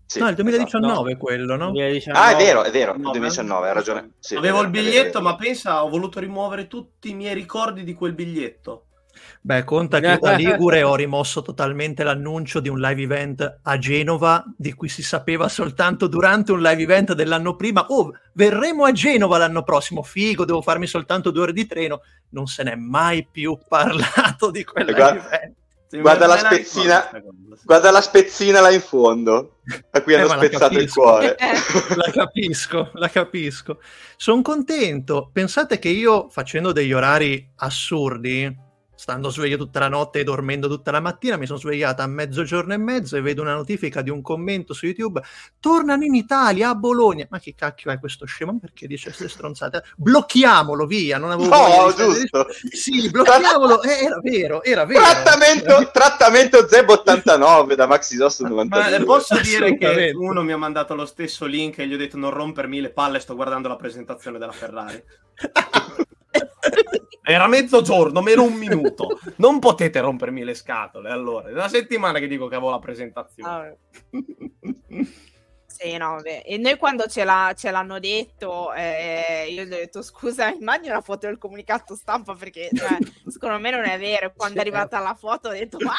Sì, 0.07 0.20
no, 0.20 0.29
il 0.29 0.37
2019 0.37 1.11
esatto. 1.11 1.22
quello, 1.22 1.57
no? 1.57 1.70
2019. 1.70 2.18
Ah, 2.18 2.31
è 2.31 2.37
vero, 2.43 2.62
è 2.62 2.70
vero, 2.70 2.95
il 2.95 3.03
2019, 3.03 3.68
hai 3.68 3.74
ragione. 3.74 4.12
Sì, 4.20 4.37
Avevo 4.37 4.57
vero, 4.57 4.66
il 4.66 4.72
biglietto, 4.72 5.20
ma 5.20 5.37
pensa, 5.37 5.85
ho 5.85 5.91
voluto 5.91 6.18
rimuovere 6.18 6.66
tutti 6.66 7.11
i 7.11 7.14
miei 7.14 7.35
ricordi 7.35 7.85
di 7.85 7.93
quel 7.93 8.14
biglietto. 8.14 8.87
Beh, 9.41 9.64
conta 9.64 10.01
che 10.01 10.18
da 10.20 10.32
Ligure 10.32 10.82
ho 10.82 10.95
rimosso 10.95 11.43
totalmente 11.43 12.03
l'annuncio 12.03 12.61
di 12.61 12.68
un 12.68 12.80
live 12.80 13.03
event 13.03 13.61
a 13.62 13.78
Genova, 13.78 14.45
di 14.57 14.72
cui 14.74 14.89
si 14.89 15.03
sapeva 15.03 15.49
soltanto 15.49 16.07
durante 16.07 16.53
un 16.53 16.61
live 16.61 16.82
event 16.82 17.12
dell'anno 17.14 17.57
prima. 17.57 17.86
Oh, 17.89 18.12
verremo 18.34 18.84
a 18.84 18.93
Genova 18.93 19.39
l'anno 19.39 19.62
prossimo, 19.62 20.03
figo, 20.03 20.45
devo 20.45 20.61
farmi 20.61 20.86
soltanto 20.86 21.30
due 21.30 21.43
ore 21.43 21.53
di 21.53 21.66
treno. 21.66 22.03
Non 22.30 22.47
se 22.47 22.62
n'è 22.64 22.74
mai 22.74 23.26
più 23.30 23.59
parlato 23.66 24.51
di 24.51 24.64
quel 24.64 24.86
live 24.86 25.01
event. 25.01 25.55
Guarda 25.91 26.26
la, 26.26 26.36
spezzina, 26.36 27.11
guarda 27.64 27.91
la 27.91 28.03
spezzina 28.03 28.61
là 28.61 28.70
in 28.70 28.82
fondo, 28.82 29.61
a 29.91 30.03
cui 30.03 30.12
eh, 30.12 30.16
hanno 30.16 30.28
spezzato 30.28 30.78
il 30.78 30.93
cuore. 30.93 31.34
la 31.97 32.11
capisco, 32.12 32.91
la 32.93 33.09
capisco. 33.09 33.80
Sono 34.18 34.43
contento. 34.43 35.30
Pensate 35.32 35.78
che 35.78 35.89
io, 35.89 36.28
facendo 36.28 36.72
degli 36.72 36.93
orari 36.93 37.53
assurdi, 37.57 38.55
stando 38.99 39.31
sveglio 39.31 39.57
tutta 39.57 39.79
la 39.79 39.89
notte 39.89 40.19
e 40.19 40.25
dormendo 40.25 40.67
tutta 40.67 40.91
la 40.91 40.99
mattina, 40.99 41.37
mi 41.37 41.47
sono 41.47 41.61
svegliata 41.61 42.03
a 42.03 42.09
mezzogiorno 42.09 42.73
e 42.73 42.79
mezzo 42.79 43.17
e 43.17 43.21
vedo 43.21 43.43
una 43.43 43.55
notifica 43.55 44.03
di 44.03 44.11
un 44.11 44.23
commento 44.23 44.75
su 44.75 44.87
YouTube, 44.87 45.23
tornano 45.61 46.03
in 46.03 46.17
Italia, 46.17 46.71
a 46.71 46.75
Bologna. 46.75 47.25
Ma 47.31 47.39
che 47.39 47.55
cacchio 47.55 47.93
è 47.93 48.01
questo 48.01 48.27
scemo? 48.27 48.59
Perché 48.61 48.89
dice 48.89 49.05
queste 49.11 49.29
stronzate? 49.29 49.85
Blocchiamolo, 49.97 50.85
via, 50.85 51.17
non 51.17 51.31
avevo 51.31 51.49
No, 51.49 51.95
giusto. 51.95 52.49
Sì, 52.73 53.09
blocchiamolo, 53.09 53.83
eh, 53.87 54.05
era 54.05 54.21
vero, 54.21 54.63
era 54.65 54.85
vero. 54.85 55.01
Trattamento, 55.01 55.91
trattamento 55.93 56.69
Zeb 56.69 56.89
89 56.89 57.77
da 57.77 57.87
Maxi 57.87 58.17
Sos 58.17 58.41
92. 58.41 58.99
Ma 58.99 59.05
posso 59.05 59.39
dire 59.41 59.79
che 59.79 60.13
uno 60.13 60.43
mi 60.43 60.51
ha 60.51 60.59
mandato 60.59 60.97
lo 60.97 61.07
stesso 61.07 61.47
link 61.47 61.79
e 61.79 61.87
gli 61.87 61.95
ho 61.95 61.99
detto 61.99 62.17
non 62.17 62.31
rompermi 62.31 62.81
le 62.81 62.91
palle, 62.91 63.21
sto 63.21 63.37
guardando 63.37 63.69
la 63.69 63.77
presentazione 63.77 64.39
della 64.39 64.51
Ferrari. 64.51 65.01
Era 67.29 67.47
mezzogiorno, 67.47 68.22
meno 68.22 68.43
un 68.43 68.55
minuto. 68.55 69.20
Non 69.37 69.59
potete 69.59 70.01
rompermi 70.01 70.45
le 70.45 70.55
scatole. 70.55 71.11
Allora, 71.11 71.51
è 71.51 71.53
una 71.53 71.68
settimana 71.68 72.20
che 72.20 72.26
dico 72.26 72.49
che 72.49 72.55
avevo 72.55 72.70
la 72.70 72.79
presentazione. 72.79 73.51
Ah, 73.51 73.76
sì, 75.66 75.95
no, 75.99 76.16
beh. 76.22 76.41
E 76.41 76.57
noi 76.57 76.79
quando 76.79 77.07
ce, 77.07 77.24
l'ha, 77.24 77.53
ce 77.55 77.70
l'hanno 77.70 77.99
detto, 77.99 78.72
eh, 78.72 79.47
io 79.51 79.64
gli 79.64 79.72
ho 79.74 79.76
detto 79.76 80.01
scusa, 80.01 80.49
immagino 80.49 80.95
una 80.95 81.03
foto 81.03 81.26
del 81.26 81.37
comunicato 81.37 81.95
stampa 81.95 82.35
perché 82.35 82.70
cioè, 82.72 82.97
secondo 83.29 83.59
me 83.59 83.72
non 83.72 83.85
è 83.85 83.99
vero. 83.99 84.33
Quando 84.35 84.57
è 84.57 84.61
arrivata 84.62 84.99
la 84.99 85.14
foto 85.14 85.49
ho 85.49 85.53
detto, 85.53 85.76
ma... 85.85 85.93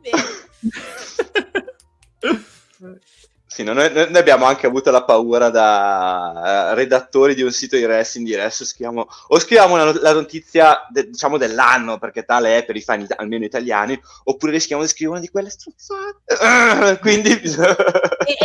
Sì, 3.52 3.64
noi, 3.64 3.92
noi, 3.92 4.16
abbiamo 4.16 4.46
anche 4.46 4.66
avuto 4.66 4.90
la 4.90 5.04
paura 5.04 5.50
da 5.50 6.70
uh, 6.70 6.74
redattori 6.74 7.34
di 7.34 7.42
un 7.42 7.52
sito 7.52 7.76
di 7.76 7.84
wrestling 7.84 8.26
di 8.26 8.32
adesso 8.32 8.64
scriviamo, 8.64 9.06
o 9.26 9.38
scriviamo 9.38 9.74
una, 9.74 9.92
la 10.00 10.14
notizia 10.14 10.86
de, 10.88 11.10
diciamo 11.10 11.36
dell'anno 11.36 11.98
perché 11.98 12.24
tale 12.24 12.56
è 12.56 12.64
per 12.64 12.76
i 12.76 12.80
fan 12.80 13.06
almeno 13.14 13.44
italiani 13.44 14.00
oppure 14.24 14.52
rischiamo 14.52 14.80
di 14.80 14.88
scrivere 14.88 15.18
una 15.18 15.26
di 15.26 15.30
quelle 15.30 15.50
strozzate 15.50 16.96
quindi 17.02 17.28
e, 17.28 17.36
e, 17.36 17.40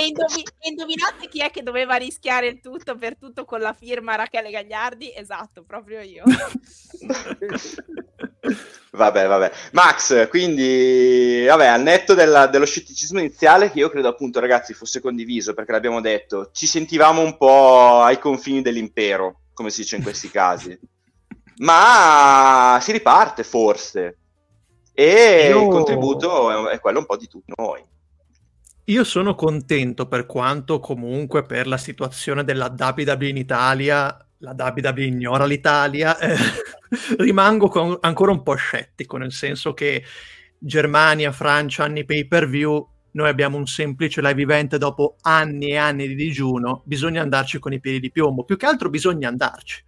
indovi, 0.08 0.44
indovinate 0.64 1.30
chi 1.30 1.40
è 1.40 1.52
che 1.52 1.64
doveva 1.64 1.96
rischiare 1.96 2.48
il 2.48 2.60
tutto 2.60 2.98
per 2.98 3.16
tutto 3.16 3.46
con 3.46 3.62
la 3.62 3.72
firma 3.72 4.16
Rachele 4.16 4.52
Gagliardi? 4.52 5.14
Esatto, 5.16 5.64
proprio 5.64 6.02
io 6.02 6.24
Vabbè, 8.92 9.28
vabbè. 9.28 9.52
Max, 9.74 10.28
quindi, 10.30 11.46
vabbè, 11.46 11.68
al 11.68 11.82
netto 11.82 12.14
della, 12.14 12.48
dello 12.48 12.66
scetticismo 12.66 13.20
iniziale, 13.20 13.70
che 13.70 13.80
io 13.80 13.90
credo 13.90 14.08
appunto, 14.08 14.40
ragazzi, 14.40 14.74
fosse 14.74 15.02
condiviso, 15.02 15.54
perché 15.54 15.72
l'abbiamo 15.72 16.02
detto, 16.02 16.50
ci 16.52 16.66
sentivamo 16.66 17.22
un 17.22 17.38
po' 17.38 18.02
ai 18.02 18.18
confini 18.18 18.62
dell'impero, 18.62 19.42
come 19.54 19.70
si 19.70 19.82
dice 19.82 19.98
in 19.98 20.04
questi 20.04 20.32
casi. 20.32 20.78
Ma 21.58 22.80
si 22.82 22.92
riparte, 22.92 23.44
forse. 23.44 24.18
E 24.94 25.48
io... 25.50 25.64
il 25.64 25.70
contributo 25.70 26.70
è, 26.70 26.76
è 26.76 26.80
quello 26.80 27.00
un 27.00 27.06
po' 27.06 27.18
di 27.18 27.28
tutti 27.28 27.54
noi. 27.56 27.84
io 28.86 29.04
sono 29.04 29.36
contento 29.36 30.08
per 30.08 30.26
quanto 30.26 30.80
comunque 30.80 31.44
per 31.44 31.68
la 31.68 31.78
situazione 31.78 32.44
della 32.44 32.74
WWE 32.76 33.28
in 33.28 33.38
Italia, 33.38 34.27
la 34.40 34.56
WWE 34.58 35.04
ignora 35.04 35.46
l'Italia, 35.46 36.18
eh, 36.20 36.36
rimango 37.18 37.68
con, 37.68 37.98
ancora 38.02 38.32
un 38.32 38.44
po' 38.44 38.56
scettico, 38.56 39.18
nel 39.18 39.32
senso 39.32 39.74
che 39.74 40.04
Germania, 40.58 41.32
Francia, 41.32 41.84
anni 41.84 42.06
pay 42.06 42.26
per 42.28 42.48
view, 42.48 42.88
noi 43.12 43.30
abbiamo 43.30 43.58
un 43.58 43.66
semplice 43.66 44.22
live 44.22 44.42
event 44.42 44.78
dopo 44.78 45.16
anni 45.22 45.72
e 45.72 45.78
anni 45.78 46.08
di 46.08 46.16
digiuno, 46.16 46.84
bisogna 46.86 47.22
andarci 47.22 47.60
con 47.60 47.74
i 47.74 47.80
piedi 47.80 48.00
di 48.00 48.12
piombo, 48.12 48.44
più 48.44 48.58
che 48.58 48.66
altro 48.66 48.90
bisogna 48.90 49.28
andarci 49.28 49.84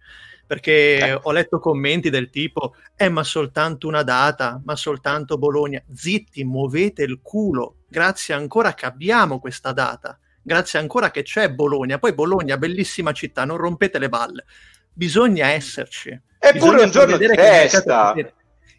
perché 0.50 0.98
eh. 0.98 1.12
ho 1.22 1.30
letto 1.30 1.60
commenti 1.60 2.10
del 2.10 2.28
tipo 2.28 2.74
eh 2.96 3.08
ma 3.08 3.22
soltanto 3.22 3.86
una 3.86 4.02
data, 4.02 4.60
ma 4.64 4.74
soltanto 4.74 5.38
Bologna, 5.38 5.80
zitti, 5.94 6.42
muovete 6.42 7.04
il 7.04 7.20
culo, 7.22 7.76
grazie 7.86 8.34
ancora 8.34 8.74
che 8.74 8.84
abbiamo 8.84 9.38
questa 9.38 9.70
data, 9.70 10.18
grazie 10.42 10.78
ancora 10.78 11.10
che 11.10 11.22
c'è 11.22 11.50
Bologna, 11.50 11.98
poi 11.98 12.14
Bologna, 12.14 12.56
bellissima 12.56 13.12
città, 13.12 13.44
non 13.44 13.56
rompete 13.56 13.98
le 13.98 14.08
balle, 14.08 14.44
bisogna 14.92 15.48
esserci. 15.48 16.18
Eppure 16.38 16.84
un 16.84 16.90
giorno 16.90 17.16
di 17.16 17.26
festa! 17.26 18.14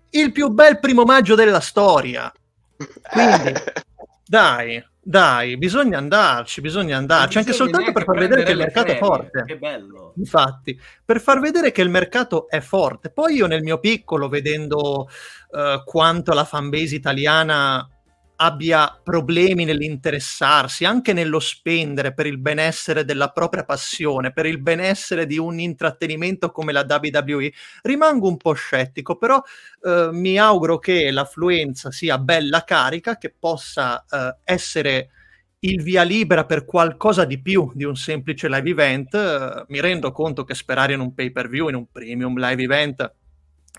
Il 0.09 0.31
più 0.31 0.49
bel 0.49 0.79
primo 0.79 1.03
maggio 1.03 1.35
della 1.35 1.61
storia. 1.61 2.31
Quindi, 3.11 3.53
dai, 4.25 4.83
dai, 5.03 5.57
bisogna 5.57 5.97
andarci, 5.97 6.61
bisogna 6.61 6.97
andarci, 6.97 7.37
anche 7.37 7.53
soltanto 7.53 7.91
per 7.91 8.03
far 8.03 8.17
vedere 8.17 8.43
che 8.43 8.51
il 8.51 8.57
mercato 8.57 8.87
ferie. 8.87 8.99
è 8.99 9.03
forte. 9.03 9.43
Che 9.45 9.57
bello. 9.57 10.13
Infatti, 10.17 10.79
per 11.03 11.19
far 11.19 11.39
vedere 11.39 11.71
che 11.71 11.81
il 11.81 11.89
mercato 11.89 12.47
è 12.47 12.59
forte. 12.59 13.09
Poi 13.09 13.35
io 13.35 13.47
nel 13.47 13.63
mio 13.63 13.79
piccolo, 13.79 14.29
vedendo 14.29 15.07
uh, 15.49 15.83
quanto 15.85 16.33
la 16.33 16.43
fanbase 16.43 16.95
italiana 16.95 17.87
abbia 18.43 18.99
problemi 19.03 19.65
nell'interessarsi, 19.65 20.83
anche 20.83 21.13
nello 21.13 21.39
spendere 21.39 22.11
per 22.13 22.25
il 22.25 22.39
benessere 22.39 23.05
della 23.05 23.29
propria 23.29 23.63
passione, 23.63 24.33
per 24.33 24.47
il 24.47 24.59
benessere 24.59 25.27
di 25.27 25.37
un 25.37 25.59
intrattenimento 25.59 26.51
come 26.51 26.71
la 26.71 26.85
WWE, 26.87 27.51
rimango 27.83 28.27
un 28.27 28.37
po' 28.37 28.53
scettico, 28.53 29.15
però 29.15 29.39
eh, 29.83 30.09
mi 30.11 30.39
auguro 30.39 30.79
che 30.79 31.11
l'affluenza 31.11 31.91
sia 31.91 32.17
bella 32.17 32.63
carica, 32.63 33.17
che 33.17 33.31
possa 33.37 34.03
eh, 34.09 34.35
essere 34.43 35.09
il 35.59 35.83
via 35.83 36.01
libera 36.01 36.45
per 36.45 36.65
qualcosa 36.65 37.25
di 37.25 37.39
più 37.39 37.71
di 37.75 37.83
un 37.83 37.95
semplice 37.95 38.49
live 38.49 38.69
event. 38.71 39.13
Eh, 39.13 39.65
mi 39.67 39.79
rendo 39.79 40.11
conto 40.11 40.43
che 40.43 40.55
sperare 40.55 40.93
in 40.93 40.99
un 40.99 41.13
pay 41.13 41.31
per 41.31 41.47
view, 41.47 41.67
in 41.69 41.75
un 41.75 41.85
premium 41.91 42.39
live 42.39 42.63
event, 42.63 43.13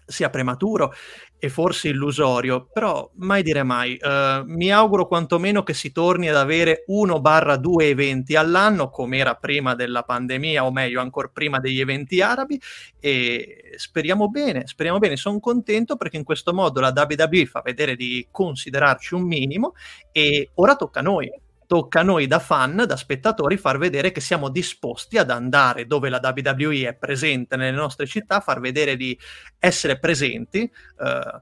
sia 0.06 0.30
prematuro 0.30 0.92
e 1.38 1.48
forse 1.48 1.88
illusorio, 1.88 2.68
però 2.72 3.10
mai 3.16 3.42
dire 3.42 3.64
mai. 3.64 3.98
Uh, 4.00 4.44
mi 4.46 4.70
auguro 4.70 5.08
quantomeno 5.08 5.64
che 5.64 5.74
si 5.74 5.90
torni 5.90 6.28
ad 6.28 6.36
avere 6.36 6.84
uno 6.86 7.20
barra 7.20 7.56
due 7.56 7.88
eventi 7.88 8.36
all'anno, 8.36 8.90
come 8.90 9.18
era 9.18 9.34
prima 9.34 9.74
della 9.74 10.04
pandemia, 10.04 10.64
o 10.64 10.70
meglio, 10.70 11.00
ancora 11.00 11.28
prima 11.32 11.58
degli 11.58 11.80
eventi 11.80 12.20
arabi, 12.20 12.60
e 13.00 13.72
speriamo 13.74 14.28
bene, 14.28 14.68
speriamo 14.68 14.98
bene. 14.98 15.16
Sono 15.16 15.40
contento 15.40 15.96
perché 15.96 16.16
in 16.16 16.24
questo 16.24 16.54
modo 16.54 16.78
la 16.78 16.92
WWE 16.94 17.46
fa 17.46 17.60
vedere 17.60 17.96
di 17.96 18.28
considerarci 18.30 19.14
un 19.14 19.22
minimo 19.22 19.74
e 20.12 20.50
ora 20.54 20.76
tocca 20.76 21.00
a 21.00 21.02
noi 21.02 21.28
tocca 21.66 22.00
a 22.00 22.02
noi 22.02 22.26
da 22.26 22.38
fan, 22.38 22.84
da 22.86 22.96
spettatori, 22.96 23.56
far 23.56 23.78
vedere 23.78 24.12
che 24.12 24.20
siamo 24.20 24.48
disposti 24.48 25.18
ad 25.18 25.30
andare 25.30 25.86
dove 25.86 26.08
la 26.08 26.20
WWE 26.22 26.88
è 26.88 26.94
presente 26.94 27.56
nelle 27.56 27.76
nostre 27.76 28.06
città, 28.06 28.40
far 28.40 28.60
vedere 28.60 28.96
di 28.96 29.18
essere 29.58 29.98
presenti, 29.98 30.60
eh, 30.60 31.40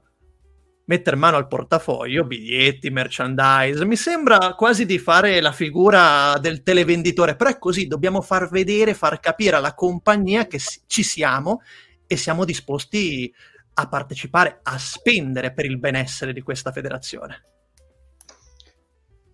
mettere 0.85 1.15
mano 1.15 1.37
al 1.37 1.47
portafoglio, 1.47 2.25
biglietti, 2.25 2.89
merchandise. 2.89 3.85
Mi 3.85 3.95
sembra 3.95 4.53
quasi 4.55 4.85
di 4.85 4.99
fare 4.99 5.39
la 5.41 5.51
figura 5.51 6.37
del 6.39 6.63
televenditore, 6.63 7.35
però 7.35 7.49
è 7.49 7.57
così, 7.57 7.87
dobbiamo 7.87 8.21
far 8.21 8.49
vedere, 8.49 8.93
far 8.93 9.19
capire 9.19 9.55
alla 9.55 9.73
compagnia 9.73 10.47
che 10.47 10.59
ci 10.87 11.03
siamo 11.03 11.61
e 12.07 12.17
siamo 12.17 12.45
disposti 12.45 13.33
a 13.73 13.87
partecipare, 13.87 14.59
a 14.63 14.77
spendere 14.77 15.53
per 15.53 15.65
il 15.65 15.79
benessere 15.79 16.33
di 16.33 16.41
questa 16.41 16.71
federazione 16.71 17.50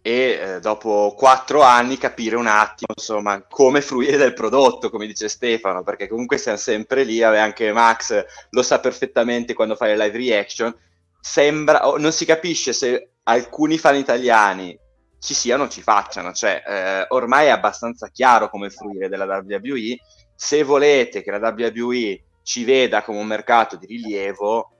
e 0.08 0.40
eh, 0.42 0.60
dopo 0.62 1.14
quattro 1.18 1.64
anni 1.64 1.98
capire 1.98 2.38
un 2.38 2.48
attimo 2.48 2.94
insomma 2.96 3.42
come 3.42 3.82
fruire 3.82 4.16
del 4.16 4.34
prodotto 4.34 4.90
come 4.90 5.06
dice 5.06 5.28
Stefano 5.28 5.84
perché 5.84 6.08
comunque 6.08 6.38
siamo 6.38 6.58
sempre 6.58 7.04
lì 7.04 7.22
anche 7.22 7.74
Max 7.74 8.26
lo 8.52 8.64
sa 8.64 8.80
perfettamente 8.80 9.54
quando 9.54 9.76
fa 9.76 9.88
le 9.88 9.98
live 9.98 10.18
reaction. 10.18 10.74
Sembra 11.20 11.82
non 11.98 12.14
si 12.14 12.24
capisce 12.24 12.72
se 12.72 13.16
alcuni 13.24 13.78
fan 13.78 13.98
italiani 13.98 14.80
ci 15.20 15.34
siano 15.34 15.64
o 15.64 15.68
ci 15.68 15.82
facciano 15.82 16.32
cioè 16.32 16.64
eh, 16.66 17.06
ormai 17.10 17.48
è 17.48 17.50
abbastanza 17.50 18.08
chiaro 18.08 18.50
come 18.50 18.70
fruire 18.70 19.10
della 19.10 19.26
WWE 19.26 19.98
se 20.34 20.64
volete 20.64 21.22
che 21.22 21.32
la 21.32 21.54
WWE 21.54 22.24
ci 22.44 22.64
veda 22.64 23.04
come 23.04 23.20
un 23.20 23.28
mercato 23.28 23.76
di 23.76 23.88
rilievo 23.88 24.77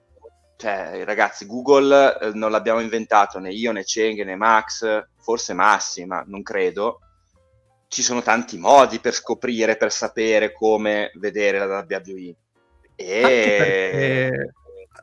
cioè, 0.58 1.04
ragazzi, 1.06 1.46
Google 1.46 2.18
eh, 2.20 2.32
non 2.34 2.50
l'abbiamo 2.50 2.80
inventato 2.80 3.38
né 3.38 3.52
io 3.52 3.72
né 3.72 3.84
Cheng 3.84 4.24
né 4.24 4.36
Max, 4.36 5.06
forse 5.20 5.54
Massi, 5.54 6.04
ma 6.06 6.24
non 6.26 6.42
credo. 6.42 7.00
Ci 7.88 8.02
sono 8.02 8.24
tanti 8.24 8.58
modi 8.58 9.00
per 9.00 9.14
scoprire, 9.14 9.78
per 9.78 9.92
sapere 9.92 10.52
come 10.52 11.12
vedere 11.16 11.60
la 11.60 11.86
WWE. 11.88 12.36
E... 12.96 13.22
Anche 13.22 13.58
perché, 13.58 14.54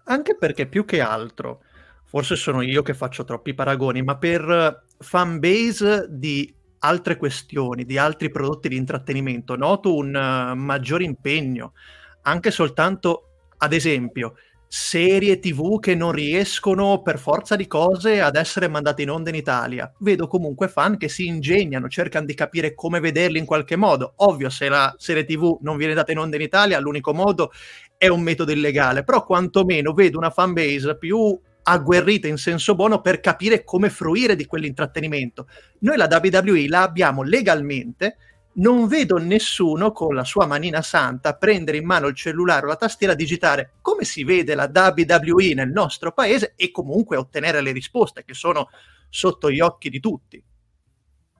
anche 0.06 0.36
perché 0.36 0.66
più 0.66 0.84
che 0.84 1.00
altro, 1.00 1.62
forse 2.04 2.34
sono 2.34 2.60
io 2.60 2.82
che 2.82 2.92
faccio 2.92 3.24
troppi 3.24 3.54
paragoni, 3.54 4.02
ma 4.02 4.16
per 4.16 4.86
fanbase 4.98 6.06
di 6.10 6.52
altre 6.80 7.16
questioni, 7.16 7.84
di 7.84 7.96
altri 7.96 8.28
prodotti 8.28 8.68
di 8.68 8.76
intrattenimento, 8.76 9.54
noto 9.54 9.94
un 9.94 10.08
uh, 10.08 10.56
maggiore 10.56 11.04
impegno, 11.04 11.74
anche 12.22 12.50
soltanto, 12.50 13.28
ad 13.58 13.72
esempio, 13.72 14.34
serie 14.76 15.38
tv 15.38 15.78
che 15.78 15.94
non 15.94 16.10
riescono 16.10 17.00
per 17.00 17.20
forza 17.20 17.54
di 17.54 17.68
cose 17.68 18.20
ad 18.20 18.34
essere 18.34 18.66
mandate 18.66 19.02
in 19.02 19.10
onda 19.10 19.30
in 19.30 19.36
Italia. 19.36 19.90
Vedo 20.00 20.26
comunque 20.26 20.66
fan 20.66 20.96
che 20.96 21.08
si 21.08 21.26
ingegnano, 21.26 21.86
cercano 21.86 22.26
di 22.26 22.34
capire 22.34 22.74
come 22.74 22.98
vederli 22.98 23.38
in 23.38 23.44
qualche 23.44 23.76
modo. 23.76 24.14
Ovvio, 24.16 24.50
se 24.50 24.68
la 24.68 24.92
serie 24.98 25.24
tv 25.24 25.58
non 25.60 25.76
viene 25.76 25.94
data 25.94 26.10
in 26.10 26.18
onda 26.18 26.34
in 26.34 26.42
Italia, 26.42 26.80
l'unico 26.80 27.14
modo 27.14 27.52
è 27.96 28.08
un 28.08 28.22
metodo 28.22 28.50
illegale, 28.50 29.04
però 29.04 29.24
quantomeno 29.24 29.92
vedo 29.92 30.18
una 30.18 30.30
fanbase 30.30 30.98
più 30.98 31.38
agguerrita 31.62 32.26
in 32.26 32.36
senso 32.36 32.74
buono 32.74 33.00
per 33.00 33.20
capire 33.20 33.62
come 33.62 33.90
fruire 33.90 34.34
di 34.34 34.44
quell'intrattenimento. 34.44 35.46
Noi 35.82 35.96
la 35.96 36.08
WWE 36.10 36.66
la 36.66 36.82
abbiamo 36.82 37.22
legalmente 37.22 38.16
non 38.54 38.86
vedo 38.86 39.18
nessuno 39.18 39.92
con 39.92 40.14
la 40.14 40.24
sua 40.24 40.46
manina 40.46 40.82
santa 40.82 41.36
prendere 41.36 41.78
in 41.78 41.86
mano 41.86 42.06
il 42.06 42.14
cellulare 42.14 42.66
o 42.66 42.68
la 42.68 42.76
tastiera, 42.76 43.14
digitare 43.14 43.74
come 43.80 44.04
si 44.04 44.24
vede 44.24 44.54
la 44.54 44.70
WWE 44.72 45.54
nel 45.54 45.70
nostro 45.70 46.12
paese 46.12 46.52
e 46.56 46.70
comunque 46.70 47.16
ottenere 47.16 47.60
le 47.60 47.72
risposte 47.72 48.24
che 48.24 48.34
sono 48.34 48.68
sotto 49.08 49.50
gli 49.50 49.60
occhi 49.60 49.90
di 49.90 50.00
tutti. 50.00 50.42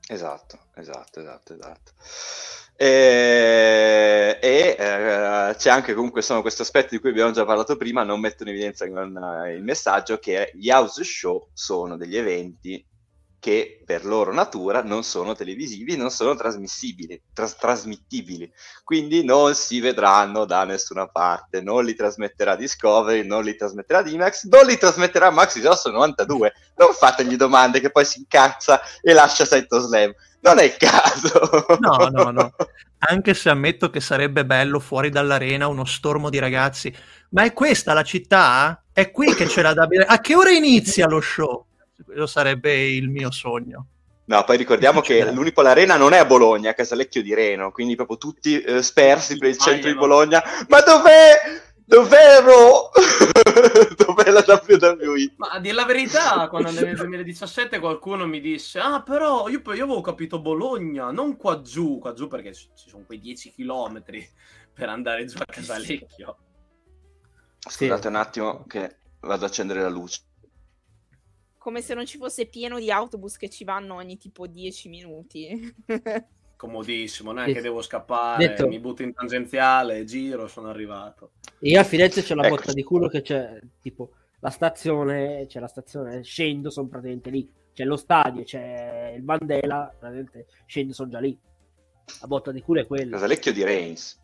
Esatto, 0.07 0.59
esatto, 0.75 1.21
esatto, 1.21 1.55
esatto. 1.55 1.93
E, 2.77 4.39
e 4.43 4.77
eh, 4.79 5.55
c'è 5.57 5.71
anche 5.71 5.95
comunque 5.95 6.23
sono 6.23 6.41
questo 6.41 6.62
aspetto 6.62 6.89
di 6.91 6.99
cui 6.99 7.11
abbiamo 7.11 7.31
già 7.31 7.45
parlato 7.45 7.77
prima, 7.77 8.03
non 8.03 8.21
metto 8.21 8.43
in 8.43 8.49
evidenza 8.49 8.85
il 8.85 9.62
messaggio 9.62 10.19
che 10.19 10.51
gli 10.55 10.71
house 10.71 11.05
show 11.05 11.49
sono 11.53 11.97
degli 11.97 12.17
eventi 12.17 12.85
che 13.45 13.82
per 13.84 14.07
loro 14.07 14.32
natura 14.32 14.82
non 14.82 15.05
sono 15.05 15.34
televisivi, 15.34 15.99
non 15.99 16.09
sono 16.09 16.34
trasmissibili, 16.34 17.20
tras- 17.34 17.59
trasmittibili, 17.59 18.51
quindi 18.82 19.22
non 19.22 19.55
si 19.55 19.80
vedranno 19.80 20.47
da 20.47 20.64
nessuna 20.64 21.09
parte, 21.09 21.61
non 21.61 21.84
li 21.84 21.95
trasmetterà 21.95 22.57
Discovery, 22.57 23.26
non 23.26 23.45
li 23.45 23.55
trasmetterà 23.55 24.01
Dimax, 24.01 24.45
non 24.45 24.64
li 24.64 24.78
trasmetterà 24.78 25.28
Max 25.28 25.61
Grosso 25.61 25.90
92, 25.90 26.55
non 26.76 26.95
fategli 26.95 27.36
domande 27.36 27.80
che 27.80 27.90
poi 27.90 28.07
si 28.07 28.20
incazza 28.20 28.80
e 29.03 29.12
lascia 29.12 29.45
Saito 29.45 29.78
Slam, 29.78 30.14
non 30.40 30.59
è 30.59 30.64
il 30.64 30.76
caso. 30.78 31.66
No, 31.80 32.09
no, 32.11 32.30
no, 32.30 32.55
anche 33.01 33.34
se 33.34 33.51
ammetto 33.51 33.90
che 33.90 34.01
sarebbe 34.01 34.47
bello 34.47 34.80
fuori 34.80 35.11
dall'arena 35.11 35.68
uno 35.68 35.84
stormo 35.84 36.30
di 36.30 36.38
ragazzi, 36.38 36.90
ma 37.32 37.42
è 37.42 37.53
questa 37.53 37.92
la 37.92 38.05
città? 38.05 38.84
È 38.90 39.11
qui 39.11 39.34
che 39.34 39.45
c'è 39.45 39.61
la 39.61 39.74
WWE? 39.76 40.07
A 40.07 40.18
che 40.22 40.34
ora 40.34 40.49
inizia 40.49 41.07
lo 41.07 41.20
show? 41.20 41.66
Quello 42.05 42.26
sarebbe 42.26 42.74
il 42.86 43.09
mio 43.09 43.30
sogno. 43.30 43.86
No, 44.26 44.42
poi 44.44 44.57
ricordiamo 44.57 45.00
che 45.00 45.30
l'Unipol 45.30 45.66
Arena 45.66 45.96
non 45.96 46.14
è 46.14 46.18
a 46.18 46.24
Bologna, 46.24 46.68
è 46.68 46.72
a 46.72 46.74
Casalecchio 46.74 47.22
di 47.22 47.34
Reno, 47.34 47.70
quindi 47.72 47.94
proprio 47.94 48.16
tutti 48.16 48.59
eh, 48.59 48.82
spersi 48.82 49.36
per 49.36 49.50
il 49.50 49.59
centro 49.59 49.90
di 49.90 49.96
Bologna. 49.96 50.42
Ma 50.68 50.80
dov'è? 50.80 51.62
Dov'ero? 51.86 52.90
Dov'è 53.94 54.30
la 54.30 54.42
WWE? 54.46 55.34
Ma 55.36 55.48
a 55.50 55.61
dire 55.61 55.74
la 55.74 55.84
verità, 55.84 56.48
quando 56.48 56.70
nel 56.70 56.96
2017 56.96 57.78
qualcuno 57.78 58.26
mi 58.26 58.40
disse 58.40 58.78
Ah, 58.78 59.02
però 59.02 59.48
io, 59.48 59.61
io 59.61 59.84
avevo 59.84 60.00
capito 60.00 60.40
Bologna, 60.40 61.11
non 61.11 61.36
qua 61.36 61.61
giù, 61.61 61.98
qua 61.98 62.14
giù 62.14 62.26
perché 62.26 62.55
ci 62.55 62.68
sono 62.74 63.05
quei 63.05 63.20
10 63.20 63.52
km 63.52 64.02
per 64.72 64.88
andare 64.88 65.26
giù 65.26 65.36
a 65.38 65.44
Casalecchio. 65.44 66.36
Scusate 67.59 68.00
sì. 68.00 68.09
un 68.09 68.14
attimo 68.14 68.64
che 68.66 68.96
vado 69.20 69.44
ad 69.44 69.50
accendere 69.50 69.82
la 69.82 69.90
luce. 69.90 70.20
Come 71.65 71.81
se 71.81 71.95
non 71.95 72.05
ci 72.05 72.19
fosse 72.19 72.45
pieno 72.45 72.79
di 72.79 72.91
autobus 72.91 73.39
che 73.39 73.49
ci 73.49 73.65
vanno 73.65 73.95
ogni 73.95 74.19
tipo 74.19 74.47
10 74.47 74.91
minuti. 74.91 75.75
Comodissimo, 76.57 77.33
neanche 77.33 77.62
devo 77.62 77.81
scappare, 77.81 78.49
Detto. 78.49 78.69
mi 78.69 78.79
butto 78.79 79.03
in 79.03 79.15
tangenziale, 79.15 80.05
giro, 80.05 80.47
sono 80.47 80.69
arrivato. 80.69 81.33
Io 81.61 81.81
a 81.81 81.85
Firenze 81.85 82.23
c'è 82.23 82.35
la 82.35 82.45
ecco. 82.45 82.57
botta 82.57 82.73
di 82.75 82.83
culo 82.83 83.09
che 83.09 83.23
c'è 83.23 83.59
tipo 83.81 84.11
la 84.41 84.51
stazione, 84.51 85.47
c'è 85.47 85.59
la 85.59 85.67
stazione, 85.67 86.23
scendo, 86.23 86.69
sono 86.69 86.87
praticamente 86.87 87.31
lì. 87.31 87.51
C'è 87.73 87.85
lo 87.85 87.97
stadio, 87.97 88.45
c'è 88.45 89.15
il 89.17 89.23
Mandela, 89.23 89.91
praticamente 89.99 90.47
scendo, 90.67 90.93
sono 90.93 91.09
già 91.09 91.19
lì. 91.19 91.35
La 92.21 92.27
botta 92.27 92.53
di 92.53 92.61
culo 92.61 92.81
è 92.81 92.87
quella. 92.87 93.12
Casalecchio 93.12 93.53
di 93.55 93.65
Reims. 93.65 94.23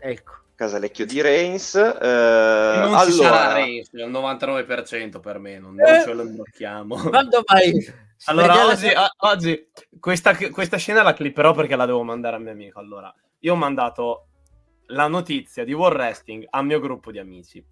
Ecco. 0.00 0.43
Casalecchio 0.54 1.04
di 1.06 1.20
Reims. 1.20 1.74
Eh, 1.74 1.88
non 2.00 2.94
allora... 2.94 3.04
ci 3.04 3.12
sarà 3.12 3.52
Reims, 3.52 3.92
è 3.92 4.02
il 4.02 4.10
99% 4.10 5.20
per 5.20 5.38
me, 5.38 5.58
non, 5.58 5.74
non 5.74 5.86
eh, 5.86 6.02
ce 6.02 6.12
lo 6.12 6.22
imblocchiamo. 6.22 6.96
Quando 6.96 7.42
vai? 7.46 7.72
Allora, 8.26 8.66
oggi, 8.66 8.90
la... 8.90 9.12
oggi 9.18 9.68
questa, 10.00 10.34
questa, 10.50 10.78
scena 10.78 11.02
la 11.02 11.12
clipperò 11.12 11.52
perché 11.52 11.76
la 11.76 11.84
devo 11.84 12.02
mandare 12.04 12.36
a 12.36 12.38
mio 12.38 12.52
amico. 12.52 12.78
Allora, 12.78 13.12
io 13.40 13.52
ho 13.52 13.56
mandato 13.56 14.28
la 14.86 15.08
notizia 15.08 15.62
di 15.64 15.74
War 15.74 15.92
Wrestling 15.92 16.46
al 16.48 16.64
mio 16.64 16.80
gruppo 16.80 17.10
di 17.10 17.18
amici. 17.18 17.62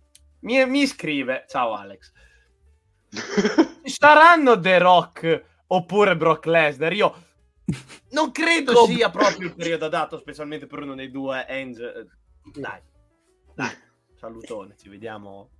Mi, 0.41 0.67
mi 0.67 0.87
scrive, 0.87 1.47
ciao 1.49 1.73
Alex, 1.75 2.13
ci 3.09 3.95
saranno 3.99 4.59
The 4.59 4.79
Rock 4.79 5.45
oppure 5.69 6.17
Brock 6.17 6.45
Lesnar? 6.47 6.93
Io 6.93 7.15
non 8.11 8.31
credo 8.33 8.85
sia 8.87 9.11
proprio 9.11 9.47
il 9.47 9.55
periodo 9.55 9.87
adatto, 9.87 10.19
specialmente 10.19 10.67
per 10.67 10.81
uno 10.81 10.95
dei 10.95 11.11
due 11.11 11.47
Angel. 11.49 12.07
Dai, 12.45 12.81
dai, 13.55 13.77
salutone, 14.19 14.75
ci 14.77 14.89
vediamo 14.89 15.51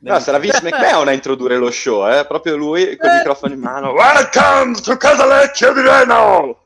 No, 0.00 0.18
sarà 0.18 0.38
Vince 0.38 0.62
McMahon 0.62 1.08
a 1.08 1.12
introdurre 1.12 1.58
lo 1.58 1.70
show, 1.70 2.10
eh? 2.10 2.24
proprio 2.26 2.56
lui 2.56 2.96
con 2.96 3.10
il 3.10 3.16
microfono 3.16 3.52
in 3.52 3.60
mano. 3.60 3.90
Welcome 3.92 4.80
to 4.80 4.96
Casalecchio 4.96 5.74
di 5.74 5.80
Reno! 5.82 6.64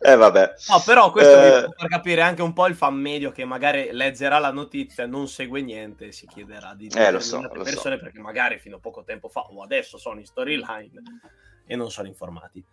eh 0.00 0.14
vabbè. 0.14 0.54
No, 0.68 0.82
però 0.86 1.10
questo 1.10 1.36
eh... 1.36 1.68
per 1.76 1.88
capire 1.88 2.22
anche 2.22 2.42
un 2.42 2.52
po' 2.52 2.68
il 2.68 2.76
fan 2.76 2.94
medio 2.94 3.32
che 3.32 3.44
magari 3.44 3.88
leggerà 3.90 4.38
la 4.38 4.52
notizia, 4.52 5.04
non 5.06 5.26
segue 5.26 5.62
niente 5.62 6.06
e 6.06 6.12
si 6.12 6.28
chiederà 6.28 6.74
di 6.74 6.86
eh, 6.94 7.10
lo 7.10 7.18
so, 7.18 7.40
lo 7.40 7.62
persone 7.62 7.96
so. 7.96 8.04
perché 8.04 8.20
magari 8.20 8.60
fino 8.60 8.76
a 8.76 8.80
poco 8.80 9.02
tempo 9.02 9.28
fa 9.28 9.40
o 9.40 9.60
adesso 9.60 9.98
sono 9.98 10.20
in 10.20 10.26
storyline 10.26 11.02
e 11.66 11.74
non 11.74 11.90
sono 11.90 12.06
informati. 12.06 12.64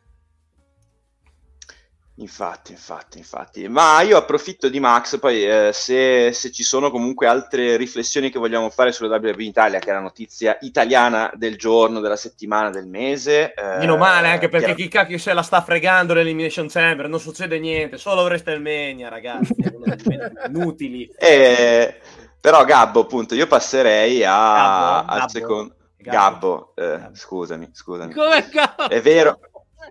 Infatti, 2.20 2.72
infatti, 2.72 3.20
infatti. 3.20 3.68
Ma 3.68 4.01
io 4.01 4.18
approfitto 4.18 4.70
di 4.70 4.80
Max, 4.80 5.20
poi 5.20 5.45
eh, 5.45 5.70
se, 5.72 6.32
se, 6.34 6.51
ci 6.51 6.63
sono 6.63 6.89
comunque 6.89 7.28
altre 7.28 7.78
riflessioni 7.78 8.32
che 8.32 8.39
vogliamo 8.39 8.72
fare 8.72 8.91
sulla 8.91 9.18
WWE 9.18 9.43
Italia, 9.43 9.78
che 9.78 9.91
è 9.91 9.93
la 9.93 9.99
notizia 9.99 10.57
italiana 10.61 11.32
del 11.36 11.57
giorno, 11.57 11.99
della 11.99 12.15
settimana, 12.15 12.72
del 12.72 12.88
mese. 12.88 13.53
Eh, 13.53 13.78
Meno 13.78 13.97
male, 13.97 14.30
anche 14.30 14.49
perché 14.49 14.74
chi 14.74 14.88
cacchio 14.88 15.20
se 15.20 15.32
la 15.34 15.43
sta 15.43 15.61
fregando 15.61 16.15
l'Elimination 16.15 16.68
Chamber, 16.68 17.07
non 17.07 17.20
succede 17.20 17.59
niente, 17.59 17.97
solo 17.97 18.24
WrestleMania, 18.24 19.09
ragazzi, 19.09 19.53
inutili. 20.47 21.07
Eh, 21.18 21.99
però 22.41 22.65
Gabbo, 22.65 23.01
appunto, 23.01 23.36
io 23.36 23.45
passerei 23.45 24.24
a, 24.24 24.32
Gabbo, 24.32 25.11
al 25.11 25.18
Gabbo. 25.20 25.30
secondo... 25.30 25.76
Gabbo, 25.97 26.74
Gabbo 26.76 27.09
eh, 27.11 27.15
scusami, 27.15 27.70
scusami. 27.74 28.13
Come 28.13 28.47
Gabbo? 28.49 28.89
È 28.89 29.01
vero, 29.01 29.39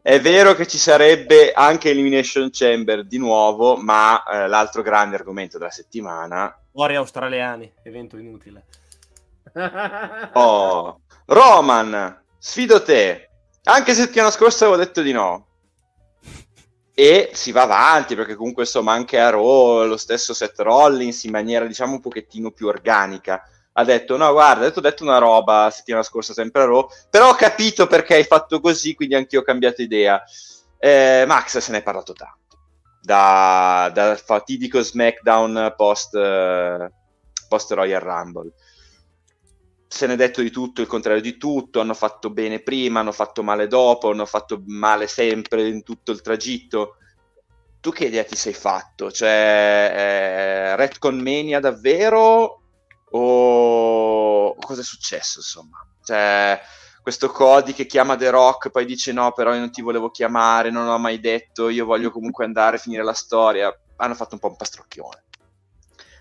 è 0.03 0.21
vero 0.21 0.55
che 0.55 0.67
ci 0.67 0.79
sarebbe 0.79 1.53
anche 1.53 1.91
Elimination 1.91 2.51
Chamber 2.53 3.05
di 3.05 3.19
nuovo, 3.19 3.77
ma 3.77 4.23
eh, 4.23 4.49
l'altro 4.49 4.83
grande 4.83 5.17
argomento 5.17 5.59
della 5.59 5.71
settimana... 5.71 6.57
Fuori 6.73 6.95
australiani, 6.95 7.73
evento 7.83 8.17
inutile. 8.17 8.65
oh, 10.35 11.01
Roman, 11.27 12.23
sfido 12.39 12.83
te. 12.83 13.31
Anche 13.65 13.95
settimana 13.95 14.31
scorsa 14.31 14.67
avevo 14.67 14.83
detto 14.83 15.03
di 15.03 15.13
no. 15.13 15.47
E 16.95 17.31
si 17.33 17.53
va 17.53 17.63
avanti 17.63 18.15
perché 18.15 18.35
comunque 18.35 18.63
insomma 18.63 18.93
anche 18.93 19.19
a 19.19 19.31
Raw 19.31 19.85
lo 19.85 19.97
stesso 19.97 20.33
Seth 20.33 20.59
Rollins 20.61 21.25
in 21.25 21.31
maniera 21.31 21.67
diciamo 21.67 21.93
un 21.93 22.01
pochettino 22.01 22.53
più 22.53 22.69
organica 22.69 23.43
ha 23.79 23.85
detto 23.85 24.17
no 24.17 24.33
guarda, 24.33 24.71
ti 24.71 24.79
ho 24.79 24.83
detto 24.83 25.03
una 25.03 25.19
roba 25.19 25.69
settimana 25.71 26.03
scorsa 26.03 26.33
sempre 26.33 26.63
a 26.63 26.65
Raw, 26.65 26.87
però 27.11 27.31
ho 27.31 27.35
capito 27.35 27.87
perché 27.87 28.15
hai 28.15 28.25
fatto 28.25 28.59
così, 28.61 28.95
quindi 28.95 29.15
anch'io 29.15 29.41
ho 29.41 29.45
cambiato 29.45 29.83
idea. 29.83 30.23
Eh, 30.79 31.25
Max 31.27 31.59
se 31.59 31.73
ne 31.73 31.79
è 31.79 31.83
parlato 31.83 32.15
tanto, 32.15 32.59
da, 33.03 33.91
da 33.93 34.17
fatidico 34.17 34.81
SmackDown 34.81 35.75
post, 35.77 36.15
uh, 36.15 36.89
post 37.49 37.73
Royal 37.73 38.01
Rumble. 38.01 38.53
Se 39.89 40.07
ne 40.07 40.15
è 40.15 40.17
detto 40.17 40.41
di 40.41 40.51
tutto, 40.51 40.81
il 40.81 40.87
contrario 40.87 41.21
di 41.21 41.37
tutto, 41.37 41.81
hanno 41.81 41.95
fatto 41.95 42.31
bene 42.31 42.61
prima, 42.61 43.01
hanno 43.01 43.13
fatto 43.13 43.43
male 43.43 43.67
dopo, 43.67 44.11
hanno 44.11 44.27
fatto 44.27 44.63
male 44.67 45.07
sempre 45.07 45.69
in 45.69 45.83
tutto 45.83 46.13
il 46.13 46.23
tragitto 46.23 46.97
tu 47.79 47.93
che 47.93 48.07
idea 48.07 48.25
ti 48.25 48.35
sei 48.35 48.53
fatto? 48.53 49.13
Cioè, 49.13 49.29
eh, 49.95 50.77
Redcon 50.77 51.19
Mania 51.19 51.61
davvero 51.61 52.66
o 53.11 54.55
cosa 54.57 54.81
è 54.81 54.85
successo, 54.85 55.39
insomma. 55.39 55.87
Cioè, 56.03 56.61
questo 57.03 57.31
Cody 57.31 57.73
che 57.73 57.87
chiama 57.87 58.17
The 58.17 58.31
Rock, 58.31 58.71
poi 58.71 58.85
dice 58.85 59.13
no, 59.13 59.33
però 59.33 59.53
io 59.53 59.61
non 59.61 59.71
ti 59.71 59.83
volevo 59.83 60.11
chiamare, 60.11 60.71
non 60.71 60.89
ho 60.89 60.99
mai 60.99 61.21
detto, 61.21 61.69
io 61.69 61.85
voglio 61.85 62.11
comunque 62.11 62.45
andare 62.45 62.77
a 62.77 62.81
finire 62.81 63.05
la 63.05 63.15
storia. 63.15 63.73
Hanno 63.97 64.15
fatto 64.15 64.35
un 64.35 64.41
po' 64.41 64.49
un 64.49 64.57
pastrocchione. 64.57 65.25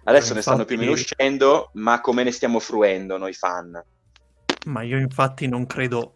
Adesso 0.04 0.34
infatti... 0.34 0.36
ne 0.36 0.42
stanno 0.42 0.66
più 0.66 0.76
o 0.76 0.80
meno 0.80 0.92
uscendo, 0.92 1.72
ma 1.74 2.00
come 2.02 2.24
ne 2.24 2.32
stiamo 2.32 2.60
fruendo 2.60 3.18
noi 3.18 3.34
fan? 3.34 3.84
Ma 4.68 4.82
io 4.84 4.98
infatti 4.98 5.48
non 5.48 5.66
credo 5.66 6.15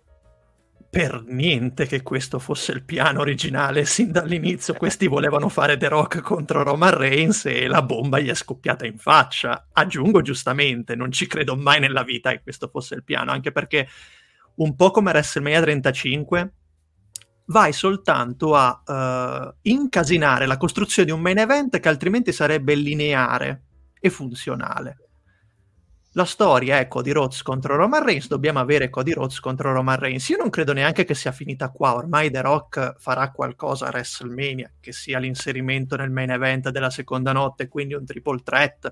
per 0.90 1.24
niente 1.28 1.86
che 1.86 2.02
questo 2.02 2.40
fosse 2.40 2.72
il 2.72 2.84
piano 2.84 3.20
originale 3.20 3.86
sin 3.86 4.12
dall'inizio. 4.12 4.74
Questi 4.74 5.08
volevano 5.08 5.48
fare 5.48 5.78
The 5.78 5.88
Rock 5.88 6.22
contro 6.22 6.64
Roman 6.64 6.98
Reigns 6.98 7.46
e 7.46 7.68
la 7.68 7.84
bomba 7.84 8.20
gli 8.20 8.30
è 8.30 8.34
scoppiata 8.34 8.88
in 8.88 8.98
faccia. 8.98 9.68
Aggiungo 9.72 10.22
giustamente, 10.22 10.96
non 10.96 11.12
ci 11.12 11.28
credo 11.28 11.56
mai 11.56 11.80
nella 11.80 12.04
vita 12.04 12.32
che 12.32 12.42
questo 12.42 12.70
fosse 12.70 12.96
il 12.96 13.04
piano, 13.04 13.32
anche 13.32 13.52
perché 13.52 13.88
un 14.56 14.76
po' 14.76 14.90
come 14.90 15.12
WrestleMania 15.12 15.62
35 15.62 16.54
vai 17.46 17.72
soltanto 17.72 18.56
a 18.56 18.84
uh, 18.86 19.58
incasinare 19.62 20.48
la 20.48 20.58
costruzione 20.58 21.08
di 21.08 21.14
un 21.14 21.22
main 21.22 21.38
event 21.38 21.80
che 21.80 21.90
altrimenti 21.90 22.32
sarebbe 22.32 22.74
lineare 22.74 23.64
e 24.00 24.10
funzionale 24.10 25.09
la 26.20 26.26
storia 26.26 26.80
è 26.80 26.90
Cody 26.90 27.12
Rhodes 27.12 27.42
contro 27.44 27.78
Roman 27.78 28.04
Reigns, 28.04 28.28
dobbiamo 28.28 28.60
avere 28.60 28.90
Cody 28.90 29.14
Rhodes 29.14 29.40
contro 29.40 29.72
Roman 29.72 29.98
Reigns. 29.98 30.28
Io 30.28 30.36
non 30.36 30.50
credo 30.50 30.74
neanche 30.74 31.06
che 31.06 31.16
sia 31.16 31.32
finita 31.32 31.70
qua, 31.70 31.96
ormai 31.96 32.30
The 32.30 32.42
Rock 32.42 32.96
farà 33.00 33.32
qualcosa 33.32 33.86
a 33.86 33.90
WrestleMania, 33.92 34.70
che 34.82 34.92
sia 34.92 35.18
l'inserimento 35.18 35.96
nel 35.96 36.10
main 36.12 36.32
event 36.32 36.72
della 36.72 36.90
seconda 36.90 37.32
notte, 37.32 37.70
quindi 37.70 37.94
un 37.94 38.04
triple 38.04 38.42
threat, 38.44 38.92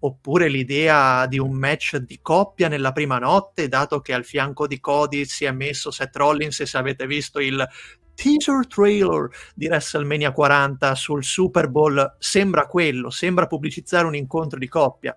oppure 0.00 0.48
l'idea 0.48 1.26
di 1.26 1.38
un 1.38 1.52
match 1.52 1.98
di 1.98 2.18
coppia 2.20 2.66
nella 2.66 2.90
prima 2.90 3.18
notte, 3.18 3.68
dato 3.68 4.00
che 4.00 4.12
al 4.12 4.24
fianco 4.24 4.66
di 4.66 4.80
Cody 4.80 5.26
si 5.26 5.44
è 5.44 5.52
messo 5.52 5.92
Seth 5.92 6.16
Rollins 6.16 6.58
e 6.58 6.66
se 6.66 6.76
avete 6.76 7.06
visto 7.06 7.38
il 7.38 7.64
teaser 8.16 8.66
trailer 8.66 9.28
di 9.54 9.68
WrestleMania 9.68 10.32
40 10.32 10.92
sul 10.96 11.22
Super 11.22 11.68
Bowl 11.68 12.16
sembra 12.18 12.66
quello, 12.66 13.10
sembra 13.10 13.46
pubblicizzare 13.46 14.06
un 14.06 14.16
incontro 14.16 14.58
di 14.58 14.66
coppia 14.66 15.16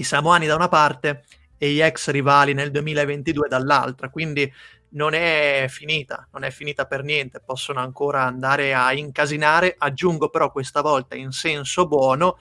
i 0.00 0.04
samoani 0.04 0.46
da 0.46 0.54
una 0.54 0.68
parte 0.68 1.24
e 1.56 1.70
gli 1.70 1.80
ex 1.80 2.08
rivali 2.08 2.54
nel 2.54 2.70
2022 2.70 3.48
dall'altra, 3.48 4.08
quindi 4.08 4.50
non 4.92 5.12
è 5.12 5.66
finita, 5.68 6.26
non 6.32 6.42
è 6.42 6.50
finita 6.50 6.86
per 6.86 7.04
niente, 7.04 7.40
possono 7.40 7.80
ancora 7.80 8.24
andare 8.24 8.74
a 8.74 8.92
incasinare, 8.92 9.76
aggiungo 9.78 10.30
però 10.30 10.50
questa 10.50 10.80
volta 10.80 11.14
in 11.14 11.30
senso 11.30 11.86
buono 11.86 12.38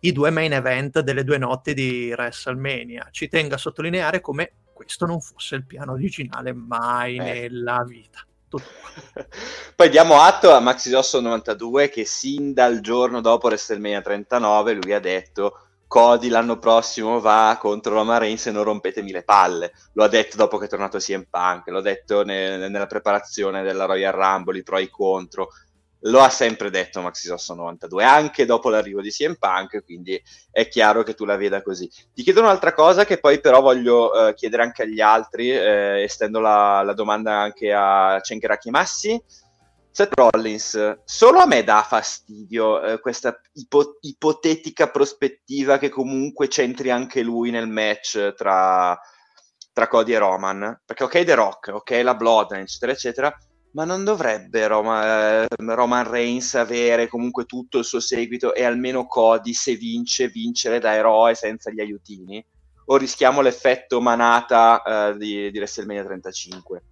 i 0.00 0.12
due 0.12 0.30
main 0.30 0.52
event 0.52 1.00
delle 1.00 1.24
due 1.24 1.38
notti 1.38 1.72
di 1.72 2.12
WrestleMania. 2.14 3.08
Ci 3.10 3.28
tengo 3.28 3.54
a 3.54 3.58
sottolineare 3.58 4.20
come 4.20 4.52
questo 4.74 5.06
non 5.06 5.20
fosse 5.20 5.54
il 5.54 5.64
piano 5.64 5.92
originale 5.92 6.52
mai 6.52 7.16
eh. 7.16 7.22
nella 7.22 7.82
vita. 7.88 8.20
Poi 9.74 9.88
diamo 9.88 10.20
atto 10.20 10.52
a 10.52 10.60
Maxi 10.60 10.92
Osso 10.92 11.20
92 11.20 11.88
che 11.88 12.04
sin 12.04 12.52
dal 12.52 12.80
giorno 12.80 13.20
dopo 13.20 13.46
WrestleMania 13.46 14.02
39 14.02 14.74
lui 14.74 14.92
ha 14.92 15.00
detto 15.00 15.58
Cody 15.94 16.26
l'anno 16.26 16.58
prossimo 16.58 17.20
va 17.20 17.56
contro 17.60 17.94
Roman 17.94 18.18
Reigns 18.18 18.46
e 18.46 18.50
non 18.50 18.64
rompetemi 18.64 19.12
le 19.12 19.22
palle. 19.22 19.70
Lo 19.92 20.02
ha 20.02 20.08
detto 20.08 20.36
dopo 20.36 20.58
che 20.58 20.64
è 20.64 20.68
tornato 20.68 20.98
CM 20.98 21.26
Punk, 21.30 21.68
l'ho 21.68 21.80
detto 21.80 22.24
ne- 22.24 22.56
nella 22.68 22.86
preparazione 22.86 23.62
della 23.62 23.84
Royal 23.84 24.12
Rumble, 24.12 24.58
i 24.58 24.64
pro 24.64 24.78
e 24.78 24.82
i 24.82 24.88
contro. 24.88 25.50
Lo 26.00 26.18
ha 26.18 26.30
sempre 26.30 26.70
detto 26.70 27.00
Maxi 27.00 27.28
Sosso 27.28 27.54
92, 27.54 28.02
anche 28.02 28.44
dopo 28.44 28.70
l'arrivo 28.70 29.00
di 29.00 29.10
CM 29.10 29.36
Punk, 29.38 29.84
quindi 29.84 30.20
è 30.50 30.66
chiaro 30.66 31.04
che 31.04 31.14
tu 31.14 31.24
la 31.24 31.36
veda 31.36 31.62
così. 31.62 31.88
Ti 32.12 32.24
chiedo 32.24 32.40
un'altra 32.40 32.74
cosa 32.74 33.04
che 33.04 33.20
poi 33.20 33.38
però 33.40 33.60
voglio 33.60 34.30
eh, 34.30 34.34
chiedere 34.34 34.64
anche 34.64 34.82
agli 34.82 35.00
altri, 35.00 35.52
eh, 35.52 36.02
estendo 36.02 36.40
la, 36.40 36.82
la 36.82 36.92
domanda 36.92 37.38
anche 37.38 37.72
a 37.72 38.18
Cenkeraki 38.20 38.70
Massi 38.70 39.22
Seth 39.96 40.14
Rollins, 40.14 41.02
solo 41.04 41.38
a 41.38 41.46
me 41.46 41.62
dà 41.62 41.84
fastidio 41.86 42.82
eh, 42.82 42.98
questa 42.98 43.40
ipo- 43.52 43.98
ipotetica 44.00 44.90
prospettiva 44.90 45.78
che 45.78 45.88
comunque 45.88 46.48
c'entri 46.48 46.90
anche 46.90 47.22
lui 47.22 47.52
nel 47.52 47.68
match 47.68 48.34
tra, 48.34 48.98
tra 49.72 49.86
Cody 49.86 50.14
e 50.14 50.18
Roman, 50.18 50.80
perché 50.84 51.04
ok 51.04 51.22
The 51.22 51.34
Rock, 51.36 51.68
ok 51.74 51.90
la 52.02 52.16
Bloodline, 52.16 52.62
eccetera, 52.62 52.90
eccetera, 52.90 53.38
ma 53.74 53.84
non 53.84 54.02
dovrebbe 54.02 54.66
Roma, 54.66 55.44
eh, 55.44 55.46
Roman 55.58 56.10
Reigns 56.10 56.56
avere 56.56 57.06
comunque 57.06 57.44
tutto 57.44 57.78
il 57.78 57.84
suo 57.84 58.00
seguito 58.00 58.52
e 58.52 58.64
almeno 58.64 59.06
Cody, 59.06 59.52
se 59.52 59.76
vince, 59.76 60.26
vincere 60.26 60.80
da 60.80 60.92
eroe 60.92 61.36
senza 61.36 61.70
gli 61.70 61.78
aiutini? 61.78 62.44
O 62.86 62.96
rischiamo 62.96 63.42
l'effetto 63.42 64.00
manata 64.00 64.82
eh, 64.82 65.16
di, 65.18 65.52
di 65.52 65.56
WrestleMania 65.56 66.02
35? 66.02 66.82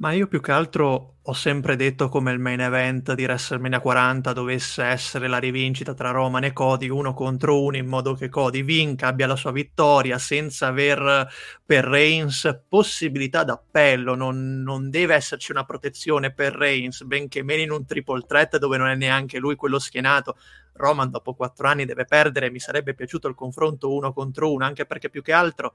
Ma 0.00 0.12
io 0.12 0.28
più 0.28 0.40
che 0.40 0.52
altro 0.52 1.16
ho 1.20 1.32
sempre 1.34 1.76
detto 1.76 2.08
come 2.08 2.32
il 2.32 2.38
main 2.38 2.60
event 2.60 3.12
di 3.12 3.24
WrestleMania 3.24 3.80
40 3.80 4.32
dovesse 4.32 4.82
essere 4.82 5.28
la 5.28 5.36
rivincita 5.36 5.92
tra 5.92 6.10
Roman 6.10 6.44
e 6.44 6.54
Cody 6.54 6.88
uno 6.88 7.12
contro 7.12 7.62
uno 7.62 7.76
in 7.76 7.86
modo 7.86 8.14
che 8.14 8.30
Cody 8.30 8.62
vinca, 8.62 9.08
abbia 9.08 9.26
la 9.26 9.36
sua 9.36 9.52
vittoria 9.52 10.16
senza 10.16 10.68
aver 10.68 11.28
per 11.66 11.84
Reigns 11.84 12.62
possibilità 12.66 13.44
d'appello, 13.44 14.14
non, 14.14 14.62
non 14.62 14.88
deve 14.88 15.16
esserci 15.16 15.50
una 15.50 15.64
protezione 15.66 16.32
per 16.32 16.54
Reigns, 16.54 17.02
benché 17.02 17.42
meno 17.42 17.60
in 17.60 17.70
un 17.70 17.84
triple 17.84 18.24
threat 18.26 18.56
dove 18.56 18.78
non 18.78 18.88
è 18.88 18.94
neanche 18.94 19.38
lui 19.38 19.54
quello 19.54 19.78
schienato. 19.78 20.38
Roman 20.72 21.10
dopo 21.10 21.34
quattro 21.34 21.68
anni 21.68 21.84
deve 21.84 22.06
perdere, 22.06 22.50
mi 22.50 22.58
sarebbe 22.58 22.94
piaciuto 22.94 23.28
il 23.28 23.34
confronto 23.34 23.92
uno 23.92 24.14
contro 24.14 24.50
uno, 24.50 24.64
anche 24.64 24.86
perché 24.86 25.10
più 25.10 25.20
che 25.20 25.32
altro, 25.32 25.74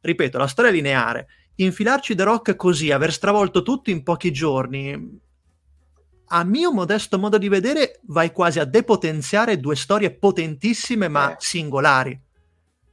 ripeto, 0.00 0.38
la 0.38 0.46
storia 0.46 0.70
lineare 0.70 1.28
infilarci 1.64 2.14
The 2.14 2.24
Rock 2.24 2.56
così, 2.56 2.90
aver 2.90 3.12
stravolto 3.12 3.62
tutto 3.62 3.90
in 3.90 4.02
pochi 4.02 4.32
giorni, 4.32 5.20
a 6.32 6.44
mio 6.44 6.72
modesto 6.72 7.18
modo 7.18 7.38
di 7.38 7.48
vedere, 7.48 8.00
vai 8.04 8.32
quasi 8.32 8.60
a 8.60 8.64
depotenziare 8.64 9.58
due 9.58 9.76
storie 9.76 10.12
potentissime 10.12 11.08
ma 11.08 11.32
eh. 11.32 11.36
singolari. 11.38 12.18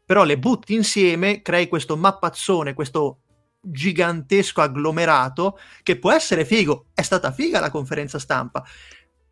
Però 0.05 0.23
le 0.23 0.37
butti 0.39 0.73
insieme, 0.73 1.41
crei 1.41 1.67
questo 1.67 1.97
mappazzone, 1.97 2.73
questo 2.73 3.19
gigantesco 3.59 4.61
agglomerato 4.61 5.59
che 5.83 5.99
può 5.99 6.11
essere 6.11 6.45
figo. 6.45 6.87
È 6.93 7.01
stata 7.01 7.31
figa 7.31 7.59
la 7.59 7.69
conferenza 7.69 8.17
stampa, 8.17 8.63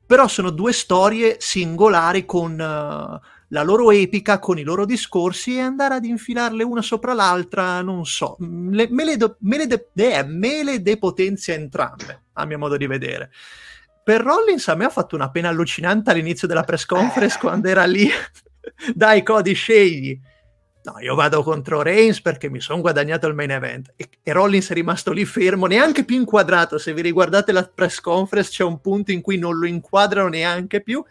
però 0.05 0.27
sono 0.27 0.51
due 0.51 0.73
storie 0.73 1.37
singolari 1.39 2.25
con 2.25 2.59
uh, 2.59 3.19
la 3.55 3.63
loro 3.63 3.89
epica 3.91 4.37
con 4.37 4.59
i 4.59 4.63
loro 4.63 4.85
discorsi 4.85 5.55
e 5.55 5.61
andare 5.61 5.95
ad 5.95 6.03
infilarle 6.03 6.61
una 6.61 6.81
sopra 6.81 7.13
l'altra, 7.13 7.81
non 7.81 8.05
so, 8.05 8.35
le, 8.39 8.89
me, 8.91 9.05
le 9.05 9.15
do, 9.15 9.37
me, 9.39 9.55
le 9.55 9.67
de, 9.67 9.87
eh, 9.93 10.25
me 10.25 10.61
le 10.61 10.81
depotenzia 10.81 11.53
entrambe, 11.53 12.23
a 12.33 12.45
mio 12.45 12.57
modo 12.57 12.75
di 12.75 12.85
vedere. 12.85 13.31
Per 14.03 14.19
Rollins 14.21 14.67
a 14.67 14.75
me 14.75 14.83
ha 14.83 14.89
fatto 14.89 15.15
una 15.15 15.31
pena 15.31 15.47
allucinante 15.47 16.11
all'inizio 16.11 16.49
della 16.49 16.63
press 16.65 16.85
conference 16.85 17.37
quando 17.39 17.69
era 17.69 17.85
lì, 17.85 18.09
dai 18.93 19.23
Cody 19.23 19.53
scegli. 19.53 20.19
No, 20.83 20.99
io 20.99 21.15
vado 21.15 21.41
contro 21.41 21.81
Reigns 21.81 22.19
perché 22.21 22.49
mi 22.49 22.59
sono 22.59 22.81
guadagnato 22.81 23.25
il 23.25 23.35
main 23.35 23.51
event. 23.51 23.93
E, 23.95 24.09
e, 24.21 24.33
Rollins 24.33 24.69
è 24.69 24.73
rimasto 24.73 25.13
lì 25.13 25.23
fermo, 25.23 25.65
neanche 25.65 26.03
più 26.03 26.17
inquadrato. 26.17 26.77
Se 26.77 26.93
vi 26.93 27.01
riguardate 27.01 27.53
la 27.53 27.63
press 27.63 28.01
conference 28.01 28.51
c'è 28.51 28.63
un 28.63 28.81
punto 28.81 29.13
in 29.13 29.21
cui 29.21 29.37
non 29.37 29.57
lo 29.57 29.65
inquadrano 29.65 30.27
neanche 30.27 30.81
più 30.81 31.01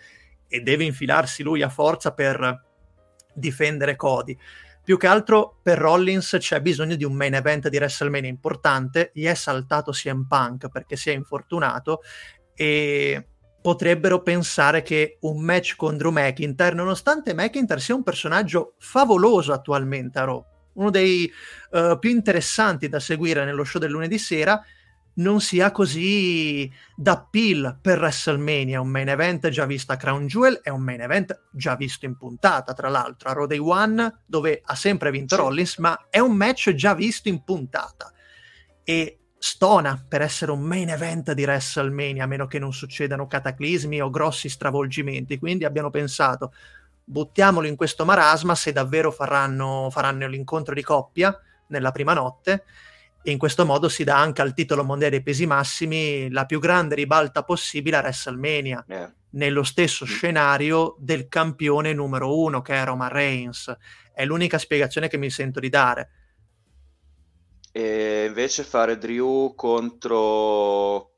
e 0.55 0.61
deve 0.61 0.85
infilarsi 0.85 1.43
lui 1.43 1.63
a 1.63 1.69
forza 1.69 2.13
per 2.13 2.63
difendere 3.35 3.97
Cody. 3.97 4.39
Più 4.85 4.97
che 4.97 5.09
altro 5.09 5.59
per 5.61 5.79
Rollins 5.79 6.37
c'è 6.39 6.61
bisogno 6.61 6.95
di 6.95 7.03
un 7.03 7.13
main 7.15 7.35
event 7.35 7.69
di 7.69 7.77
WrestleMania 7.77 8.31
importante. 8.31 9.11
Gli 9.13 9.25
è 9.25 9.35
saltato 9.35 9.91
CM 9.91 10.27
Punk 10.29 10.69
perché 10.69 10.95
si 10.95 11.11
è 11.11 11.13
infortunato 11.13 12.03
e 12.55 13.31
potrebbero 13.61 14.23
pensare 14.23 14.83
che 14.83 15.19
un 15.23 15.43
match 15.43 15.75
con 15.75 15.97
Drew 15.97 16.13
McIntyre, 16.13 16.77
nonostante 16.77 17.35
McIntyre 17.35 17.81
sia 17.81 17.97
un 17.97 18.05
personaggio 18.05 18.75
favoloso 18.79 19.53
attualmente 19.53 20.21
a 20.21 20.25
Raw, 20.25 20.45
uno 20.75 20.91
dei 20.91 21.29
uh, 21.71 21.99
più 21.99 22.11
interessanti 22.11 22.89
da 22.89 23.01
seguire 23.01 23.45
nello 23.45 23.65
show 23.65 23.81
del 23.81 23.91
lunedì 23.91 24.19
sera, 24.19 24.63
non 25.15 25.41
sia 25.41 25.71
così 25.71 26.71
d'appeal 26.97 27.79
per 27.81 27.99
WrestleMania, 27.99 28.81
un 28.81 28.89
main 28.89 29.09
event 29.09 29.49
già 29.49 29.65
visto 29.67 29.93
a 29.93 29.97
Crown 29.97 30.27
Jewel 30.27 30.61
è 30.63 30.71
un 30.71 30.83
main 30.83 31.01
event 31.01 31.49
già 31.53 31.77
visto 31.77 32.05
in 32.05 32.17
puntata, 32.17 32.73
tra 32.73 32.89
l'altro, 32.89 33.31
a 33.31 33.47
Day 33.47 33.59
One, 33.59 34.23
dove 34.27 34.61
ha 34.65 34.75
sempre 34.75 35.11
vinto. 35.11 35.37
Rollins, 35.37 35.79
ma 35.79 36.07
è 36.11 36.19
un 36.19 36.35
match 36.35 36.73
già 36.75 36.95
visto 36.95 37.29
in 37.29 37.45
puntata. 37.45 38.13
E 38.83 39.19
stona 39.39 40.03
per 40.07 40.23
essere 40.23 40.51
un 40.51 40.63
main 40.63 40.89
event 40.89 41.33
di 41.33 41.45
WrestleMania, 41.45 42.25
a 42.25 42.27
meno 42.27 42.47
che 42.47 42.59
non 42.59 42.73
succedano 42.73 43.27
cataclismi 43.27 44.01
o 44.01 44.11
grossi 44.11 44.49
stravolgimenti. 44.49 45.39
Quindi 45.39 45.65
abbiamo 45.65 45.91
pensato, 45.91 46.53
buttiamolo 47.05 47.67
in 47.67 47.77
questo 47.77 48.05
marasma 48.05 48.55
se 48.55 48.73
davvero 48.73 49.11
faranno, 49.11 49.89
faranno 49.91 50.27
l'incontro 50.27 50.75
di 50.75 50.83
coppia 50.83 51.39
nella 51.69 51.93
prima 51.93 52.15
notte 52.15 52.65
e 53.27 53.31
in 53.31 53.39
questo 53.39 53.65
modo 53.65 53.89
si 53.89 54.05
dà 54.05 54.19
anche 54.19 54.43
al 54.43 54.53
titolo 54.53 54.85
mondiale 54.85 55.15
dei 55.15 55.23
pesi 55.23 55.47
massimi 55.47 56.31
la 56.31 56.45
più 56.45 56.61
grande 56.61 56.95
ribalta 56.95 57.43
possibile 57.43 57.97
a 57.97 58.01
WrestleMania, 58.01 58.85
yeah. 58.87 59.15
nello 59.31 59.63
stesso 59.63 60.05
mm. 60.05 60.09
scenario 60.09 60.95
del 60.99 61.27
campione 61.29 61.95
numero 61.95 62.39
uno 62.39 62.61
che 62.61 62.75
è 62.75 62.85
Roman 62.85 63.09
Reigns. 63.09 63.75
È 64.13 64.27
l'unica 64.27 64.59
spiegazione 64.59 65.09
che 65.09 65.17
mi 65.17 65.31
sento 65.31 65.59
di 65.59 65.71
dare. 65.71 66.11
E 67.73 68.27
invece 68.27 68.63
fare 68.63 68.99
Drew 68.99 69.55
contro 69.55 71.14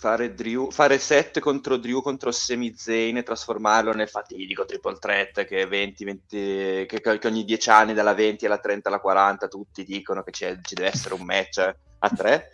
fare, 0.00 0.32
Drew, 0.32 0.70
fare 0.70 0.98
7 0.98 1.40
contro 1.40 1.76
Drew 1.76 2.00
contro 2.00 2.32
Semi 2.32 2.74
Zayn 2.74 3.18
e 3.18 3.22
trasformarlo 3.22 3.92
nel 3.92 4.08
fatidico 4.08 4.64
triple 4.64 4.96
threat 4.98 5.44
che, 5.44 5.66
20, 5.66 6.04
20, 6.04 6.86
che, 6.86 7.18
che 7.18 7.26
ogni 7.26 7.44
10 7.44 7.68
anni 7.68 7.92
dalla 7.92 8.14
20 8.14 8.46
alla 8.46 8.56
30 8.56 8.88
alla 8.88 8.98
40 8.98 9.46
tutti 9.48 9.84
dicono 9.84 10.22
che 10.22 10.32
ci 10.32 10.46
deve 10.74 10.88
essere 10.88 11.12
un 11.12 11.22
match 11.22 11.58
a 11.98 12.08
3 12.08 12.52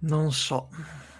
non 0.00 0.32
so 0.32 0.70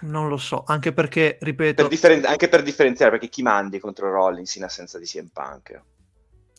non 0.01 0.27
lo 0.27 0.37
so 0.37 0.65
anche 0.67 0.93
perché 0.93 1.39
ripeto 1.41 1.83
per 1.83 1.91
differen- 1.91 2.27
anche 2.27 2.49
per 2.49 2.63
differenziare 2.63 3.13
perché 3.13 3.29
chi 3.29 3.43
mandi 3.43 3.79
contro 3.79 4.11
Rollins 4.11 4.57
in 4.57 4.65
assenza 4.65 4.99
di 4.99 5.05
CM 5.05 5.29
Punk? 5.33 5.81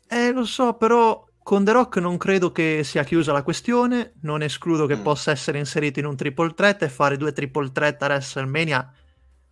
Eh 0.07 0.31
lo 0.31 0.45
so 0.45 0.75
però 0.75 1.27
con 1.45 1.63
The 1.63 1.73
Rock 1.73 1.97
non 1.97 2.17
credo 2.17 2.51
che 2.51 2.81
sia 2.83 3.03
chiusa 3.03 3.31
la 3.31 3.43
questione, 3.43 4.13
non 4.21 4.41
escludo 4.41 4.87
che 4.87 4.95
mm. 4.95 5.03
possa 5.03 5.29
essere 5.29 5.59
inserito 5.59 5.99
in 5.99 6.07
un 6.07 6.15
triple 6.15 6.55
threat 6.55 6.81
e 6.81 6.89
fare 6.89 7.17
due 7.17 7.33
triple 7.33 7.71
threat 7.71 8.01
a 8.01 8.07
WrestleMania. 8.07 8.91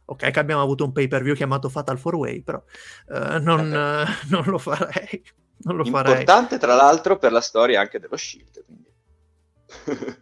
Ok, 0.05 0.31
che 0.31 0.39
abbiamo 0.39 0.63
avuto 0.63 0.85
un 0.85 0.91
pay 0.91 1.07
per 1.07 1.21
view 1.21 1.35
chiamato 1.35 1.69
Fatal 1.69 2.01
4 2.01 2.17
Way, 2.17 2.41
però 2.41 2.59
uh, 3.09 3.37
non, 3.39 3.67
uh, 3.67 4.29
non, 4.33 4.43
lo 4.45 4.57
farei. 4.57 5.23
Non 5.57 5.75
lo 5.75 5.83
Importante, 5.83 6.25
farei. 6.25 6.57
tra 6.57 6.73
l'altro, 6.73 7.19
per 7.19 7.31
la 7.31 7.41
storia 7.41 7.81
anche 7.81 7.99
dello 7.99 8.17
Shield. 8.17 8.65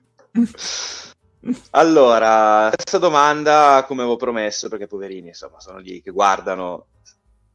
allora, 1.72 2.70
questa 2.76 2.98
domanda, 2.98 3.86
come 3.88 4.02
avevo 4.02 4.18
promesso, 4.18 4.68
perché 4.68 4.88
poverini, 4.88 5.30
insomma, 5.30 5.62
sono 5.62 5.78
lì 5.78 6.02
che 6.02 6.12
guardano 6.12 6.88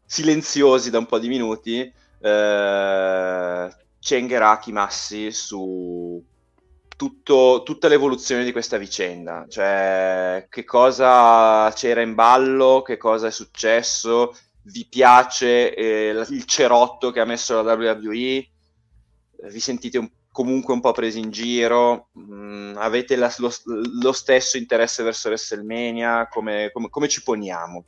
silenziosi 0.06 0.88
da 0.88 0.96
un 0.96 1.06
po' 1.06 1.18
di 1.18 1.28
minuti. 1.28 1.92
Eh, 2.18 3.84
cengherà 3.98 4.60
Massi 4.66 5.32
su 5.32 6.22
tutto, 6.96 7.62
tutta 7.64 7.88
l'evoluzione 7.88 8.44
di 8.44 8.52
questa 8.52 8.78
vicenda, 8.78 9.46
cioè 9.48 10.46
che 10.48 10.64
cosa 10.64 11.70
c'era 11.74 12.00
in 12.00 12.14
ballo, 12.14 12.82
che 12.82 12.96
cosa 12.96 13.26
è 13.26 13.30
successo, 13.30 14.34
vi 14.62 14.86
piace 14.88 15.74
eh, 15.74 16.24
il 16.30 16.44
cerotto 16.44 17.10
che 17.10 17.20
ha 17.20 17.24
messo 17.24 17.60
la 17.60 17.74
WWE, 17.74 18.48
vi 19.50 19.60
sentite 19.60 19.98
un, 19.98 20.10
comunque 20.32 20.74
un 20.74 20.80
po' 20.80 20.92
presi 20.92 21.18
in 21.18 21.30
giro, 21.30 22.08
mh, 22.12 22.34
mm, 22.34 22.76
avete 22.76 23.16
la, 23.16 23.32
lo, 23.38 23.50
lo, 24.00 24.12
stesso 24.12 24.56
interesse 24.56 25.02
verso 25.02 25.28
WrestleMania, 25.28 26.28
come, 26.28 26.70
come, 26.72 26.88
come 26.88 27.08
ci 27.08 27.22
poniamo? 27.22 27.84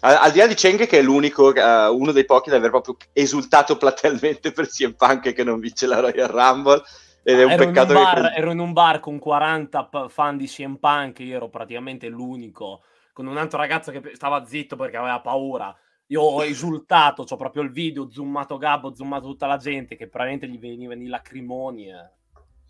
Al, 0.00 0.30
di 0.30 0.38
là 0.38 0.46
di 0.46 0.54
Cheng 0.54 0.86
che 0.86 0.98
è 0.98 1.02
l'unico, 1.02 1.48
uh, 1.48 1.94
uno 1.94 2.12
dei 2.12 2.24
pochi 2.24 2.50
ad 2.50 2.56
aver 2.56 2.70
proprio 2.70 2.96
esultato 3.12 3.76
platealmente 3.76 4.52
per 4.52 4.68
CM 4.68 4.92
Punk 4.92 5.32
che 5.32 5.44
non 5.44 5.58
vince 5.58 5.86
la 5.86 6.00
Royal 6.00 6.28
Rumble. 6.28 6.82
Ed 7.24 7.40
è 7.40 7.44
un 7.44 7.50
ero 7.50 7.64
peccato 7.64 7.92
in 7.92 8.02
bar, 8.02 8.20
che... 8.20 8.38
Ero 8.38 8.52
in 8.52 8.58
un 8.60 8.72
bar 8.72 9.00
con 9.00 9.18
40 9.18 9.88
fan 10.08 10.36
di 10.36 10.46
CM 10.46 10.76
Punk, 10.76 11.18
io 11.20 11.36
ero 11.36 11.48
praticamente 11.48 12.08
l'unico, 12.08 12.82
con 13.12 13.26
un 13.26 13.36
altro 13.36 13.58
ragazzo 13.58 13.90
che 13.90 14.00
stava 14.14 14.46
zitto 14.46 14.76
perché 14.76 14.96
aveva 14.96 15.20
paura. 15.20 15.76
Io 16.10 16.22
ho 16.22 16.42
esultato, 16.44 17.26
ho 17.28 17.36
proprio 17.36 17.62
il 17.62 17.70
video, 17.70 18.08
zoomato 18.10 18.56
Gabbo, 18.56 18.94
zoomato 18.94 19.26
tutta 19.26 19.46
la 19.46 19.58
gente, 19.58 19.96
che 19.96 20.08
probabilmente 20.08 20.48
gli 20.48 20.58
venivano 20.58 21.02
i 21.02 21.08
lacrimoni. 21.08 21.90
Eh. 21.90 22.10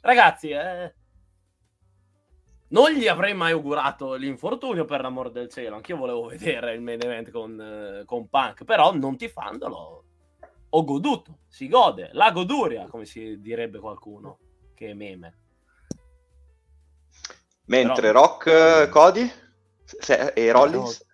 Ragazzi, 0.00 0.48
eh, 0.48 0.92
non 2.68 2.90
gli 2.90 3.06
avrei 3.06 3.34
mai 3.34 3.52
augurato 3.52 4.14
l'infortunio 4.14 4.84
per 4.84 5.00
l'amor 5.00 5.30
del 5.30 5.48
cielo. 5.48 5.76
Anch'io 5.76 5.96
volevo 5.96 6.26
vedere 6.26 6.74
il 6.74 6.80
main 6.80 7.02
event 7.02 7.30
con, 7.30 7.60
eh, 7.60 8.04
con 8.04 8.28
Punk, 8.28 8.64
però 8.64 8.94
non 8.94 9.16
tifandolo 9.16 10.04
ho 10.70 10.84
goduto. 10.84 11.38
Si 11.48 11.68
gode, 11.68 12.10
la 12.12 12.30
goduria, 12.30 12.86
come 12.86 13.04
si 13.04 13.40
direbbe 13.40 13.78
qualcuno 13.78 14.38
che 14.74 14.90
è 14.90 14.94
meme. 14.94 15.38
Mentre 17.66 18.08
però... 18.08 18.20
Rock, 18.20 18.88
Cody 18.88 19.30
e 20.34 20.52
Rollins? 20.52 21.06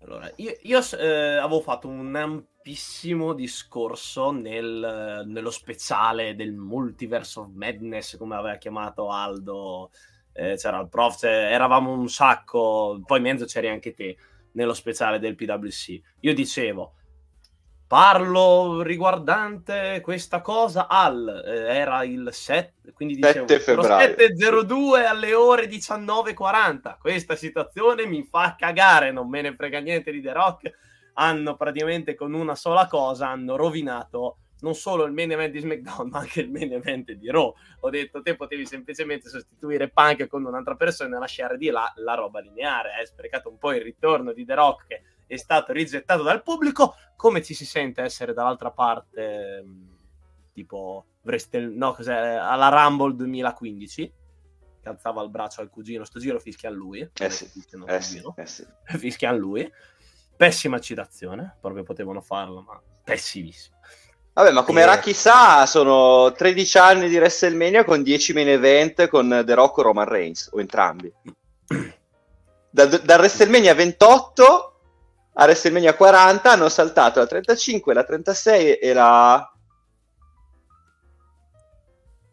Allora, 0.00 0.30
io, 0.36 0.56
io 0.62 0.80
eh, 0.98 1.36
avevo 1.36 1.60
fatto 1.60 1.88
un 1.88 2.14
ampissimo 2.14 3.34
discorso 3.34 4.32
nel, 4.32 5.22
nello 5.26 5.50
speciale 5.50 6.34
del 6.34 6.52
Multiverse 6.52 7.38
of 7.38 7.48
Madness, 7.52 8.16
come 8.16 8.34
aveva 8.34 8.56
chiamato 8.56 9.10
Aldo. 9.10 9.90
Eh, 10.32 10.56
c'era 10.56 10.80
il 10.80 10.88
prof, 10.88 11.22
eravamo 11.24 11.92
un 11.92 12.08
sacco, 12.08 13.00
poi 13.04 13.18
in 13.18 13.24
mezzo 13.24 13.44
c'eri 13.44 13.68
anche 13.68 13.94
te 13.94 14.16
nello 14.52 14.74
speciale 14.74 15.18
del 15.18 15.34
PWC. 15.34 16.00
Io 16.20 16.34
dicevo, 16.34 16.94
parlo 17.92 18.80
riguardante 18.80 20.00
questa 20.02 20.40
cosa 20.40 20.88
al 20.88 21.42
eh, 21.44 21.76
era 21.76 22.04
il 22.04 22.26
7 22.32 22.92
quindi 22.94 23.16
dicevo 23.16 23.46
7 23.46 23.60
febbraio 23.60 24.14
7.02 24.16 25.06
alle 25.06 25.34
ore 25.34 25.66
19.40 25.66 26.96
questa 26.98 27.36
situazione 27.36 28.06
mi 28.06 28.22
fa 28.22 28.56
cagare 28.58 29.12
non 29.12 29.28
me 29.28 29.42
ne 29.42 29.54
frega 29.54 29.80
niente 29.80 30.10
di 30.10 30.22
The 30.22 30.32
Rock. 30.32 30.72
Hanno 31.14 31.56
praticamente 31.56 32.14
con 32.14 32.32
una 32.32 32.54
sola 32.54 32.86
cosa 32.86 33.28
hanno 33.28 33.56
rovinato 33.56 34.38
non 34.62 34.74
solo 34.74 35.04
il 35.04 35.12
main 35.12 35.30
event 35.30 35.52
di 35.52 35.60
SmackDown 35.60 36.08
ma 36.10 36.18
anche 36.18 36.40
il 36.40 36.50
main 36.50 36.72
event 36.72 37.12
di 37.12 37.30
Raw 37.30 37.54
ho 37.80 37.90
detto 37.90 38.22
te 38.22 38.34
potevi 38.34 38.66
semplicemente 38.66 39.28
sostituire 39.28 39.90
Punk 39.90 40.26
con 40.26 40.44
un'altra 40.44 40.74
persona 40.74 41.16
e 41.16 41.20
lasciare 41.20 41.56
di 41.56 41.70
là 41.70 41.92
la 41.96 42.14
roba 42.14 42.40
lineare 42.40 42.94
hai 42.94 43.06
sprecato 43.06 43.48
un 43.48 43.58
po' 43.58 43.72
il 43.72 43.82
ritorno 43.82 44.32
di 44.32 44.44
The 44.44 44.54
Rock 44.54 44.86
che 44.86 45.02
è 45.34 45.38
stato 45.38 45.72
rigettato 45.72 46.22
dal 46.22 46.42
pubblico, 46.42 46.94
come 47.16 47.42
ci 47.42 47.54
si 47.54 47.64
sente 47.64 48.02
essere 48.02 48.34
dall'altra 48.34 48.70
parte, 48.70 49.62
mm, 49.64 49.88
tipo 50.52 51.06
no, 51.74 51.96
alla 52.06 52.68
Rumble 52.68 53.14
2015? 53.14 54.12
Che 54.82 54.88
alzava 54.88 55.22
il 55.22 55.30
braccio 55.30 55.60
al 55.60 55.70
cugino, 55.70 56.04
sto 56.04 56.18
giro 56.18 56.38
fischia 56.38 56.68
a 56.68 56.72
lui. 56.72 57.00
Eh 57.00 57.30
sì, 57.30 57.44
eh 57.86 58.00
sì, 58.00 58.22
eh 58.34 58.46
sì. 58.46 58.66
Fischia 58.84 59.30
a 59.30 59.32
lui. 59.32 59.70
Pessima 60.36 60.80
citazione, 60.80 61.56
proprio 61.60 61.84
potevano 61.84 62.20
farlo, 62.20 62.62
ma 62.62 62.82
pessimissimo. 63.04 63.78
Vabbè, 64.34 64.50
ma 64.50 64.62
come 64.62 64.82
e... 64.82 64.86
Raki 64.86 65.12
sa, 65.12 65.66
sono 65.66 66.32
13 66.32 66.78
anni 66.78 67.08
di 67.08 67.16
WrestleMania 67.16 67.84
con 67.84 68.02
10 68.02 68.32
main 68.32 68.48
event 68.48 69.08
con 69.08 69.42
The 69.44 69.54
Rock 69.54 69.78
o 69.78 69.82
Roman 69.82 70.08
Reigns, 70.08 70.48
o 70.52 70.60
entrambi. 70.60 71.12
Da, 72.74 72.86
da 72.86 73.16
WrestleMania 73.16 73.74
28 73.74 74.72
a 75.34 75.44
WrestleMania 75.44 75.94
40 75.94 76.52
hanno 76.52 76.70
saltato 76.70 77.18
la 77.20 77.26
35, 77.26 77.92
la 77.92 78.04
36 78.04 78.74
e 78.78 78.92
la... 78.94 79.52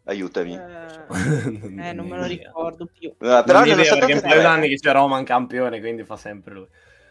Aiutami. 0.04 0.54
Eh, 0.54 1.88
eh 1.88 1.92
non 1.92 2.06
me 2.06 2.16
lo 2.16 2.24
ricordo 2.24 2.86
più. 2.86 3.14
No, 3.18 3.42
però 3.42 3.60
non 3.60 3.70
hanno 3.70 3.84
saltato 3.84 4.12
un 4.12 4.20
paio 4.20 4.40
d'anni 4.40 4.68
che 4.68 4.76
c'è 4.76 4.92
Roman 4.92 5.24
campione, 5.24 5.78
quindi 5.78 6.04
fa 6.04 6.16
sempre 6.16 6.54
lui. 6.54 6.66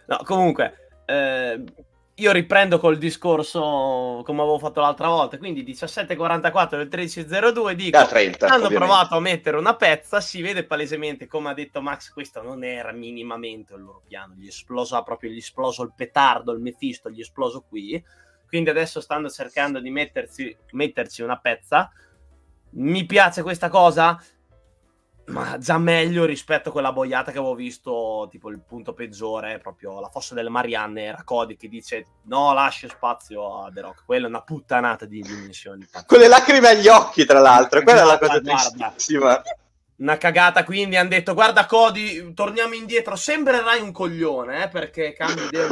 No, 0.07 0.21
comunque, 0.23 0.89
eh, 1.05 1.63
io 2.19 2.31
riprendo 2.31 2.79
col 2.79 2.97
discorso 2.97 4.21
come 4.25 4.41
avevo 4.41 4.59
fatto 4.59 4.81
l'altra 4.81 5.07
volta, 5.07 5.37
quindi 5.37 5.63
17.44 5.63 6.77
del 6.77 6.87
13.02 6.87 7.71
dico, 7.73 7.97
da 7.97 8.05
30, 8.05 8.45
hanno 8.45 8.65
ovviamente. 8.65 8.75
provato 8.75 9.15
a 9.15 9.19
mettere 9.19 9.57
una 9.57 9.75
pezza, 9.75 10.21
si 10.21 10.41
vede 10.41 10.65
palesemente, 10.65 11.27
come 11.27 11.49
ha 11.49 11.53
detto 11.53 11.81
Max, 11.81 12.11
questo 12.11 12.41
non 12.41 12.63
era 12.63 12.91
minimamente 12.91 13.73
il 13.73 13.81
loro 13.81 14.01
piano, 14.05 14.33
gli 14.35 14.47
esplosa 14.47 15.01
proprio, 15.03 15.31
gli 15.31 15.37
esploso 15.37 15.83
il 15.83 15.93
petardo, 15.95 16.51
il 16.51 16.59
mefisto, 16.59 17.09
gli 17.09 17.21
esploso 17.21 17.65
qui, 17.67 18.03
quindi 18.47 18.69
adesso 18.69 18.99
stanno 19.01 19.29
cercando 19.29 19.79
di 19.79 19.89
mettersi, 19.89 20.55
metterci 20.71 21.21
una 21.21 21.37
pezza, 21.37 21.89
mi 22.71 23.05
piace 23.05 23.41
questa 23.41 23.69
cosa? 23.69 24.21
Ma 25.29 25.57
già 25.57 25.77
meglio 25.77 26.25
rispetto 26.25 26.69
a 26.69 26.71
quella 26.71 26.91
boiata 26.91 27.31
che 27.31 27.37
avevo 27.37 27.55
visto, 27.55 28.27
tipo 28.29 28.49
il 28.49 28.59
punto 28.59 28.93
peggiore, 28.93 29.59
proprio 29.59 29.99
la 29.99 30.09
fossa 30.09 30.33
delle 30.33 30.49
Marianne, 30.49 31.03
era 31.03 31.23
Cody 31.23 31.55
che 31.55 31.67
dice 31.67 32.05
no, 32.23 32.53
lascia 32.53 32.87
spazio 32.87 33.63
a 33.63 33.71
The 33.71 33.81
Rock, 33.81 34.03
quella 34.05 34.25
è 34.25 34.29
una 34.29 34.41
puttanata 34.41 35.05
di 35.05 35.21
dimensioni. 35.21 35.87
Con 36.05 36.19
le 36.19 36.27
lacrime 36.27 36.69
agli 36.69 36.87
occhi, 36.87 37.25
tra 37.25 37.39
l'altro, 37.39 37.81
quella 37.83 38.01
è 38.01 38.05
la 38.05 38.17
cosa 38.17 38.41
tristissima. 38.41 39.41
Una 39.97 40.17
cagata, 40.17 40.63
quindi 40.63 40.95
hanno 40.95 41.09
detto 41.09 41.33
guarda 41.33 41.65
Cody, 41.65 42.33
torniamo 42.33 42.73
indietro, 42.73 43.15
sembrerai 43.17 43.81
un 43.81 43.91
coglione, 43.91 44.63
eh, 44.63 44.67
perché 44.69 45.13
cambi 45.13 45.43
idea. 45.43 45.67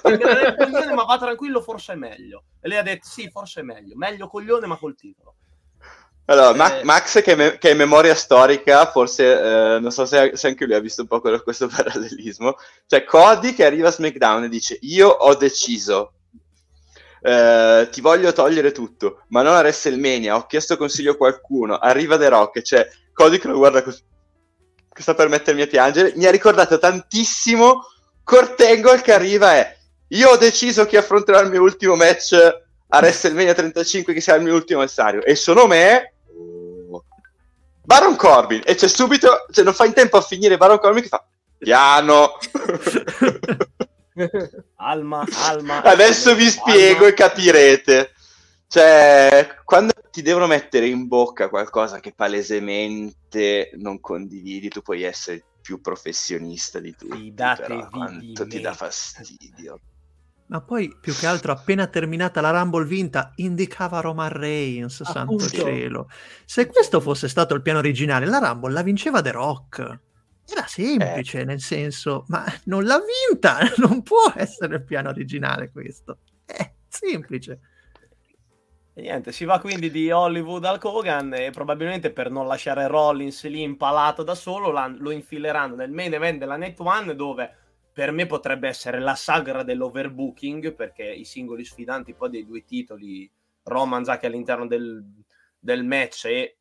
Sembrerai 0.00 0.54
un 0.56 0.56
coglione, 0.56 0.94
ma 0.94 1.02
va 1.02 1.18
tranquillo, 1.18 1.60
forse 1.60 1.94
è 1.94 1.96
meglio. 1.96 2.44
E 2.60 2.68
lei 2.68 2.78
ha 2.78 2.82
detto 2.82 3.08
sì, 3.08 3.28
forse 3.28 3.60
è 3.60 3.62
meglio, 3.64 3.96
meglio 3.96 4.28
coglione 4.28 4.66
ma 4.66 4.76
col 4.76 4.94
titolo. 4.94 5.34
Allora, 6.30 6.80
eh... 6.80 6.84
Max 6.84 7.22
che, 7.22 7.34
me- 7.34 7.56
che, 7.58 7.70
è 7.70 7.74
memoria 7.74 8.14
storica, 8.14 8.90
forse 8.90 9.32
eh, 9.32 9.78
non 9.80 9.90
so 9.90 10.04
se, 10.04 10.32
se, 10.34 10.48
anche 10.48 10.66
lui 10.66 10.74
ha 10.74 10.80
visto 10.80 11.00
un 11.00 11.08
po' 11.08 11.20
quello, 11.20 11.40
questo 11.40 11.68
parallelismo. 11.74 12.56
Cioè, 12.86 13.04
Cody 13.04 13.54
che 13.54 13.64
arriva 13.64 13.88
a 13.88 13.92
SmackDown 13.92 14.44
e 14.44 14.48
dice: 14.50 14.78
Io 14.82 15.08
ho 15.08 15.34
deciso, 15.34 16.12
eh, 17.22 17.88
ti 17.90 18.02
voglio 18.02 18.32
togliere 18.32 18.72
tutto, 18.72 19.24
ma 19.28 19.40
non 19.40 19.54
a 19.54 19.60
WrestleMania. 19.60 20.36
Ho 20.36 20.46
chiesto 20.46 20.76
consiglio 20.76 21.12
a 21.12 21.16
qualcuno. 21.16 21.78
Arriva 21.78 22.18
The 22.18 22.28
Rock, 22.28 22.60
c'è 22.60 22.86
Cody 23.14 23.38
che 23.38 23.48
lo 23.48 23.56
guarda 23.56 23.82
così, 23.82 24.02
che 24.92 25.00
sta 25.00 25.14
per 25.14 25.28
mettermi 25.28 25.62
a 25.62 25.66
piangere. 25.66 26.12
Mi 26.16 26.26
ha 26.26 26.30
ricordato 26.30 26.78
tantissimo 26.78 27.86
Cortangle 28.22 29.00
che 29.00 29.14
arriva 29.14 29.56
e 29.56 29.76
io 30.08 30.28
ho 30.28 30.36
deciso 30.36 30.84
chi 30.84 30.98
affronterà 30.98 31.40
il 31.40 31.48
mio 31.48 31.62
ultimo 31.62 31.94
match 31.94 32.34
a 32.34 32.98
WrestleMania 32.98 33.54
35 33.54 34.12
che 34.12 34.20
sarà 34.20 34.36
il 34.36 34.44
mio 34.44 34.54
ultimo 34.54 34.80
avversario 34.80 35.24
e 35.24 35.34
sono 35.34 35.66
me 35.66 36.12
Baron 37.88 38.16
Corbin 38.16 38.60
e 38.66 38.74
c'è 38.74 38.86
subito, 38.86 39.46
cioè 39.50 39.64
non 39.64 39.72
fa 39.72 39.86
in 39.86 39.94
tempo 39.94 40.18
a 40.18 40.20
finire 40.20 40.58
Baron 40.58 40.78
Corbin 40.78 41.00
che 41.00 41.08
fa 41.08 41.26
piano. 41.56 42.36
alma, 44.76 45.24
alma. 45.46 45.82
Adesso 45.82 46.34
vi 46.34 46.50
spiego 46.50 47.04
alma. 47.04 47.08
e 47.08 47.14
capirete. 47.14 48.12
Cioè, 48.66 49.56
quando 49.64 49.94
ti 50.10 50.20
devono 50.20 50.46
mettere 50.46 50.86
in 50.86 51.08
bocca 51.08 51.48
qualcosa 51.48 51.98
che 51.98 52.12
palesemente 52.12 53.70
non 53.76 54.00
condividi, 54.00 54.68
tu 54.68 54.82
puoi 54.82 55.04
essere 55.04 55.42
più 55.62 55.80
professionista 55.80 56.80
di 56.80 56.94
tutti, 56.94 57.32
però 57.34 57.88
quanto 57.88 58.46
ti 58.46 58.60
dà 58.60 58.74
fastidio. 58.74 59.80
Ma 60.48 60.62
poi, 60.62 60.94
più 60.98 61.14
che 61.14 61.26
altro, 61.26 61.52
appena 61.52 61.86
terminata 61.88 62.40
la 62.40 62.50
Rumble 62.50 62.86
vinta, 62.86 63.32
indicava 63.36 64.00
Roman 64.00 64.30
Reigns, 64.30 65.02
Appunto. 65.02 65.44
santo 65.44 65.64
cielo. 65.64 66.10
Se 66.46 66.66
questo 66.66 67.00
fosse 67.00 67.28
stato 67.28 67.54
il 67.54 67.60
piano 67.60 67.78
originale, 67.78 68.24
la 68.24 68.38
Rumble 68.38 68.72
la 68.72 68.82
vinceva 68.82 69.20
The 69.20 69.32
Rock. 69.32 70.00
Era 70.46 70.66
semplice, 70.66 71.40
eh. 71.40 71.44
nel 71.44 71.60
senso, 71.60 72.24
ma 72.28 72.44
non 72.64 72.84
l'ha 72.84 72.98
vinta, 73.28 73.58
non 73.86 74.02
può 74.02 74.32
essere 74.34 74.76
il 74.76 74.84
piano 74.84 75.10
originale 75.10 75.70
questo. 75.70 76.20
È 76.46 76.72
semplice. 76.88 77.60
E 78.94 79.02
niente, 79.02 79.32
si 79.32 79.44
va 79.44 79.60
quindi 79.60 79.90
di 79.90 80.10
Hollywood 80.10 80.64
al 80.64 80.78
Kogan 80.78 81.34
e 81.34 81.50
probabilmente 81.50 82.10
per 82.10 82.30
non 82.30 82.46
lasciare 82.46 82.86
Rollins 82.88 83.44
lì 83.44 83.60
impalato 83.60 84.22
da 84.22 84.34
solo 84.34 84.70
lo 84.70 85.10
infileranno 85.10 85.76
nel 85.76 85.92
main 85.92 86.14
event 86.14 86.38
della 86.38 86.56
Net 86.56 86.80
One 86.80 87.14
dove 87.14 87.54
per 87.98 88.12
me 88.12 88.26
potrebbe 88.26 88.68
essere 88.68 89.00
la 89.00 89.16
sagra 89.16 89.64
dell'overbooking 89.64 90.72
perché 90.72 91.02
i 91.02 91.24
singoli 91.24 91.64
sfidanti 91.64 92.14
poi 92.14 92.30
dei 92.30 92.46
due 92.46 92.64
titoli 92.64 93.28
Roman 93.64 94.04
che 94.20 94.26
all'interno 94.26 94.68
del, 94.68 95.04
del 95.58 95.82
match 95.82 96.26
e 96.26 96.58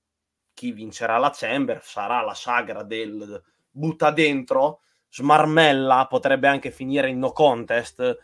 chi 0.55 0.71
vincerà 0.71 1.19
la 1.19 1.29
Chamber 1.31 1.83
sarà 1.83 2.21
la 2.21 2.33
sagra 2.33 2.81
del 2.81 3.39
butta 3.69 4.09
dentro. 4.09 4.79
Smarmella 5.11 6.07
potrebbe 6.09 6.47
anche 6.47 6.71
finire 6.71 7.07
in 7.07 7.19
no 7.19 7.31
contest 7.33 8.17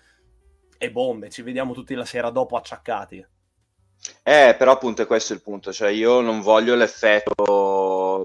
e 0.76 0.92
bombe 0.92 1.30
ci 1.30 1.44
vediamo 1.44 1.74
tutti 1.74 1.94
la 1.94 2.06
sera 2.06 2.32
dopo 2.32 2.56
acciaccati. 2.56 3.28
Eh, 4.24 4.56
però 4.58 4.72
appunto 4.72 5.04
è 5.04 5.06
questo 5.06 5.34
il 5.34 5.42
punto, 5.44 5.72
cioè 5.72 5.90
io 5.90 6.20
non 6.22 6.42
voglio 6.42 6.74
l'effetto, 6.74 7.32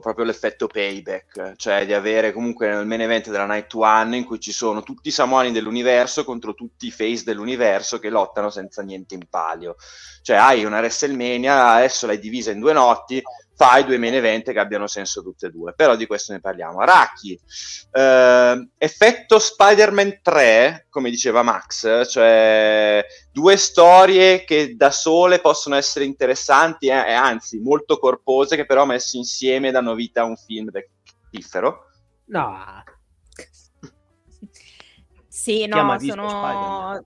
proprio 0.01 0.25
l'effetto 0.25 0.67
payback, 0.67 1.55
cioè 1.57 1.87
di 1.87 1.93
avere 1.93 2.33
comunque 2.33 2.69
nel 2.69 2.87
main 2.87 3.01
event 3.01 3.31
della 3.31 3.47
Night 3.47 3.73
One 3.75 4.17
in 4.17 4.25
cui 4.25 4.39
ci 4.41 4.53
sono 4.53 4.83
tutti 4.83 5.09
i 5.09 5.13
Samoani 5.13 5.53
dell'universo 5.53 6.25
contro 6.25 6.55
tutti 6.55 6.87
i 6.87 6.91
face 6.91 7.25
dell'universo 7.25 7.99
che 7.99 8.11
lottano 8.11 8.51
senza 8.51 8.83
niente 8.83 9.15
in 9.15 9.27
palio. 9.29 9.77
Cioè 10.23 10.37
hai 10.37 10.65
una 10.65 10.79
WrestleMania, 10.79 11.73
adesso 11.73 12.07
l'hai 12.07 12.19
divisa 12.19 12.51
in 12.51 12.61
due 12.61 12.73
notti, 12.73 13.23
fai 13.59 13.85
due 13.85 13.99
main 13.99 14.15
event 14.15 14.53
che 14.53 14.59
abbiano 14.61 14.87
senso 14.87 15.21
tutte 15.21 15.49
e 15.49 15.51
due, 15.51 15.75
però 15.75 15.97
di 15.97 16.07
questo 16.07 16.33
ne 16.33 16.39
parliamo. 16.39 16.79
Raki, 16.85 17.37
eh, 17.91 18.69
effetto 18.79 19.41
Spider-Man 19.41 20.21
3, 20.23 20.87
come 20.89 21.11
diceva 21.11 21.43
Max, 21.43 22.09
cioè 22.09 23.05
due 23.33 23.57
storie 23.57 24.45
che 24.45 24.77
da 24.77 24.93
sole 24.93 25.41
possono 25.41 25.75
essere 25.75 26.05
interessanti 26.05 26.87
e, 26.87 26.93
eh, 26.93 27.09
e 27.09 27.13
anzi 27.15 27.59
molto 27.59 27.99
corpose, 27.99 28.55
che 28.55 28.65
però 28.65 28.85
messe 28.85 29.17
insieme 29.17 29.73
danno 29.73 29.97
vita 29.97 30.21
a 30.21 30.27
un 30.27 30.37
film 30.37 30.71
piffero. 31.29 31.87
No. 32.27 32.85
sì, 35.27 35.67
no, 35.67 35.99
sono... 35.99 37.05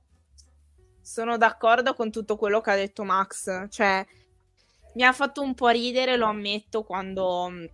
sono 1.00 1.38
d'accordo 1.38 1.94
con 1.94 2.10
tutto 2.10 2.36
quello 2.36 2.60
che 2.60 2.70
ha 2.72 2.76
detto 2.76 3.04
Max, 3.04 3.70
cioè 3.70 4.04
mi 4.94 5.04
ha 5.04 5.12
fatto 5.12 5.42
un 5.42 5.54
po' 5.54 5.68
ridere, 5.68 6.16
lo 6.16 6.26
ammetto, 6.26 6.82
quando 6.82 7.48
mm, 7.50 7.64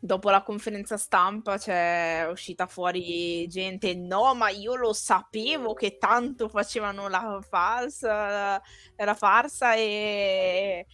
dopo 0.00 0.30
la 0.30 0.42
conferenza 0.42 0.96
stampa 0.96 1.58
c'è 1.58 2.26
uscita 2.30 2.66
fuori 2.66 3.46
gente, 3.48 3.94
no, 3.94 4.34
ma 4.34 4.48
io 4.50 4.74
lo 4.76 4.92
sapevo 4.92 5.74
che 5.74 5.98
tanto 5.98 6.48
facevano 6.48 7.08
la 7.08 7.40
farsa, 7.48 8.60
la 8.96 9.14
farsa 9.14 9.74
e, 9.74 10.86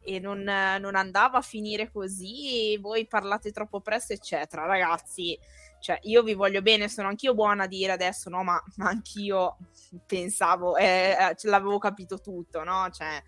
e 0.00 0.18
non, 0.18 0.42
non, 0.42 0.94
andava 0.96 1.38
a 1.38 1.42
finire 1.42 1.90
così, 1.90 2.76
voi 2.78 3.06
parlate 3.06 3.52
troppo 3.52 3.80
presto, 3.80 4.12
eccetera. 4.12 4.66
Ragazzi, 4.66 5.38
cioè, 5.80 5.98
io 6.02 6.22
vi 6.22 6.34
voglio 6.34 6.62
bene, 6.62 6.88
sono 6.88 7.08
anch'io 7.08 7.34
buona 7.34 7.64
a 7.64 7.68
dire 7.68 7.92
adesso, 7.92 8.30
no, 8.30 8.42
ma, 8.42 8.60
ma 8.76 8.88
anch'io 8.88 9.56
pensavo, 10.06 10.76
eh, 10.76 11.16
eh 11.18 11.48
l'avevo 11.48 11.78
capito 11.78 12.20
tutto, 12.20 12.64
no? 12.64 12.88
Cioè, 12.90 13.22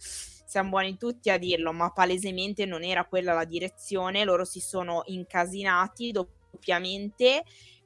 siamo 0.54 0.68
buoni 0.68 0.96
tutti 0.96 1.30
a 1.30 1.36
dirlo, 1.36 1.72
ma 1.72 1.90
palesemente 1.90 2.64
non 2.64 2.84
era 2.84 3.04
quella 3.06 3.32
la 3.32 3.44
direzione, 3.44 4.22
loro 4.22 4.44
si 4.44 4.60
sono 4.60 5.02
incasinati 5.06 6.12
doppiamente 6.12 7.42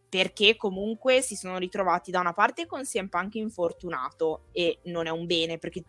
perché 0.06 0.54
comunque 0.54 1.22
si 1.22 1.34
sono 1.34 1.56
ritrovati 1.56 2.10
da 2.10 2.20
una 2.20 2.34
parte 2.34 2.66
con 2.66 2.82
CM 2.82 3.08
Punk 3.08 3.36
infortunato 3.36 4.48
e 4.52 4.80
non 4.84 5.06
è 5.06 5.10
un 5.10 5.24
bene 5.24 5.56
perché 5.56 5.82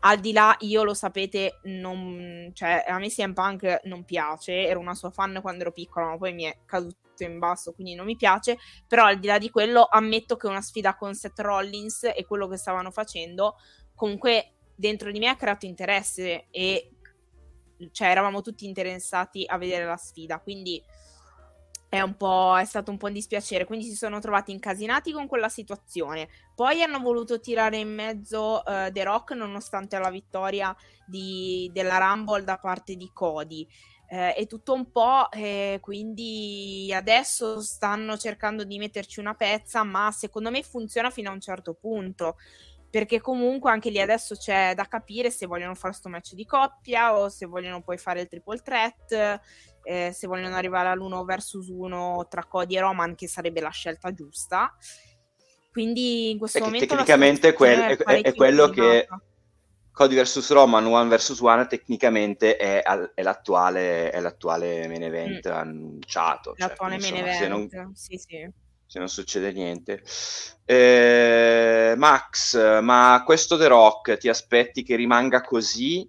al 0.00 0.20
di 0.20 0.32
là 0.32 0.54
io 0.60 0.84
lo 0.84 0.94
sapete 0.94 1.58
non, 1.64 2.50
cioè 2.52 2.84
a 2.86 2.98
me 2.98 3.08
CM 3.08 3.32
Punk 3.32 3.80
non 3.84 4.04
piace 4.04 4.66
ero 4.66 4.78
una 4.78 4.94
sua 4.94 5.10
fan 5.10 5.40
quando 5.40 5.62
ero 5.62 5.72
piccola 5.72 6.06
ma 6.06 6.16
poi 6.16 6.32
mi 6.32 6.44
è 6.44 6.58
caduto 6.64 6.96
in 7.18 7.38
basso 7.38 7.72
quindi 7.72 7.94
non 7.94 8.06
mi 8.06 8.16
piace 8.16 8.58
però 8.86 9.04
al 9.04 9.18
di 9.18 9.26
là 9.26 9.38
di 9.38 9.50
quello 9.50 9.86
ammetto 9.88 10.36
che 10.36 10.46
una 10.46 10.60
sfida 10.60 10.94
con 10.96 11.14
Seth 11.14 11.38
Rollins 11.40 12.04
e 12.04 12.24
quello 12.24 12.48
che 12.48 12.56
stavano 12.56 12.90
facendo 12.90 13.54
comunque 13.94 14.53
dentro 14.74 15.10
di 15.10 15.18
me 15.18 15.28
ha 15.28 15.36
creato 15.36 15.66
interesse 15.66 16.46
e 16.50 16.90
cioè 17.92 18.08
eravamo 18.08 18.40
tutti 18.40 18.66
interessati 18.66 19.44
a 19.46 19.58
vedere 19.58 19.84
la 19.84 19.96
sfida, 19.96 20.38
quindi 20.40 20.82
è, 21.94 22.00
un 22.00 22.16
po', 22.16 22.56
è 22.58 22.64
stato 22.64 22.90
un 22.90 22.96
po' 22.96 23.06
un 23.06 23.12
dispiacere, 23.12 23.64
quindi 23.64 23.86
si 23.86 23.94
sono 23.94 24.18
trovati 24.18 24.50
incasinati 24.50 25.12
con 25.12 25.28
quella 25.28 25.48
situazione. 25.48 26.28
Poi 26.54 26.82
hanno 26.82 26.98
voluto 26.98 27.38
tirare 27.38 27.76
in 27.76 27.94
mezzo 27.94 28.62
uh, 28.64 28.90
The 28.90 29.04
Rock 29.04 29.32
nonostante 29.32 29.96
la 29.98 30.10
vittoria 30.10 30.74
di, 31.06 31.70
della 31.72 31.98
Rumble 31.98 32.42
da 32.42 32.58
parte 32.58 32.96
di 32.96 33.10
Cody. 33.12 33.66
Eh, 34.08 34.34
è 34.34 34.46
tutto 34.46 34.72
un 34.72 34.90
po', 34.90 35.30
eh, 35.30 35.78
quindi 35.80 36.92
adesso 36.92 37.60
stanno 37.60 38.16
cercando 38.16 38.64
di 38.64 38.76
metterci 38.78 39.20
una 39.20 39.34
pezza, 39.34 39.82
ma 39.84 40.10
secondo 40.10 40.50
me 40.50 40.62
funziona 40.62 41.10
fino 41.10 41.30
a 41.30 41.32
un 41.32 41.40
certo 41.40 41.74
punto 41.74 42.36
perché 42.94 43.20
comunque 43.20 43.72
anche 43.72 43.90
lì 43.90 44.00
adesso 44.00 44.36
c'è 44.36 44.72
da 44.72 44.84
capire 44.84 45.28
se 45.28 45.46
vogliono 45.46 45.74
fare 45.74 45.88
questo 45.88 46.08
match 46.08 46.34
di 46.34 46.46
coppia 46.46 47.18
o 47.18 47.28
se 47.28 47.44
vogliono 47.44 47.82
poi 47.82 47.98
fare 47.98 48.20
il 48.20 48.28
triple 48.28 48.60
threat, 48.62 49.40
eh, 49.82 50.12
se 50.14 50.26
vogliono 50.28 50.54
arrivare 50.54 50.90
all'uno 50.90 51.24
versus 51.24 51.66
uno 51.66 52.24
tra 52.30 52.44
Cody 52.44 52.76
e 52.76 52.80
Roman, 52.80 53.16
che 53.16 53.26
sarebbe 53.26 53.60
la 53.60 53.70
scelta 53.70 54.12
giusta. 54.12 54.72
Quindi 55.72 56.30
in 56.30 56.38
questo 56.38 56.58
Tec- 56.58 56.70
momento 56.70 56.94
tecnicamente 56.94 57.52
quel, 57.52 57.80
è, 57.80 57.96
è, 57.96 58.20
è, 58.22 58.32
quello 58.32 58.68
che 58.68 59.08
Cody 59.90 60.14
versus 60.14 60.48
Roman, 60.52 60.86
one 60.86 61.08
versus 61.08 61.40
one, 61.40 61.66
tecnicamente 61.66 62.56
è, 62.56 62.80
è, 62.80 63.22
l'attuale, 63.22 64.12
è 64.12 64.20
l'attuale 64.20 64.86
main 64.86 65.02
event 65.02 65.48
mm. 65.48 65.52
annunciato. 65.52 66.54
Cioè, 66.56 66.68
l'attuale 66.68 67.00
cioè, 67.00 67.10
main 67.10 67.26
insomma, 67.26 67.44
event, 67.44 67.72
non... 67.72 67.94
sì 67.96 68.16
sì 68.18 68.62
se 68.86 68.98
non 68.98 69.08
succede 69.08 69.52
niente. 69.52 70.02
Eh, 70.64 71.94
Max, 71.96 72.80
ma 72.80 73.22
questo 73.24 73.56
The 73.56 73.66
Rock 73.66 74.16
ti 74.16 74.28
aspetti 74.28 74.82
che 74.82 74.96
rimanga 74.96 75.42
così? 75.42 76.08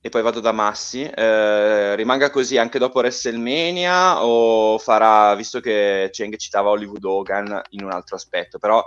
E 0.00 0.08
poi 0.08 0.22
vado 0.22 0.40
da 0.40 0.52
Massi. 0.52 1.02
Eh, 1.02 1.96
rimanga 1.96 2.30
così 2.30 2.58
anche 2.58 2.78
dopo 2.78 3.00
WrestleMania 3.00 4.24
o 4.24 4.78
farà, 4.78 5.34
visto 5.34 5.60
che 5.60 6.10
Cheng 6.12 6.36
citava 6.36 6.70
Hollywood 6.70 7.04
Hogan 7.04 7.60
in 7.70 7.84
un 7.84 7.90
altro 7.90 8.16
aspetto, 8.16 8.58
però 8.58 8.86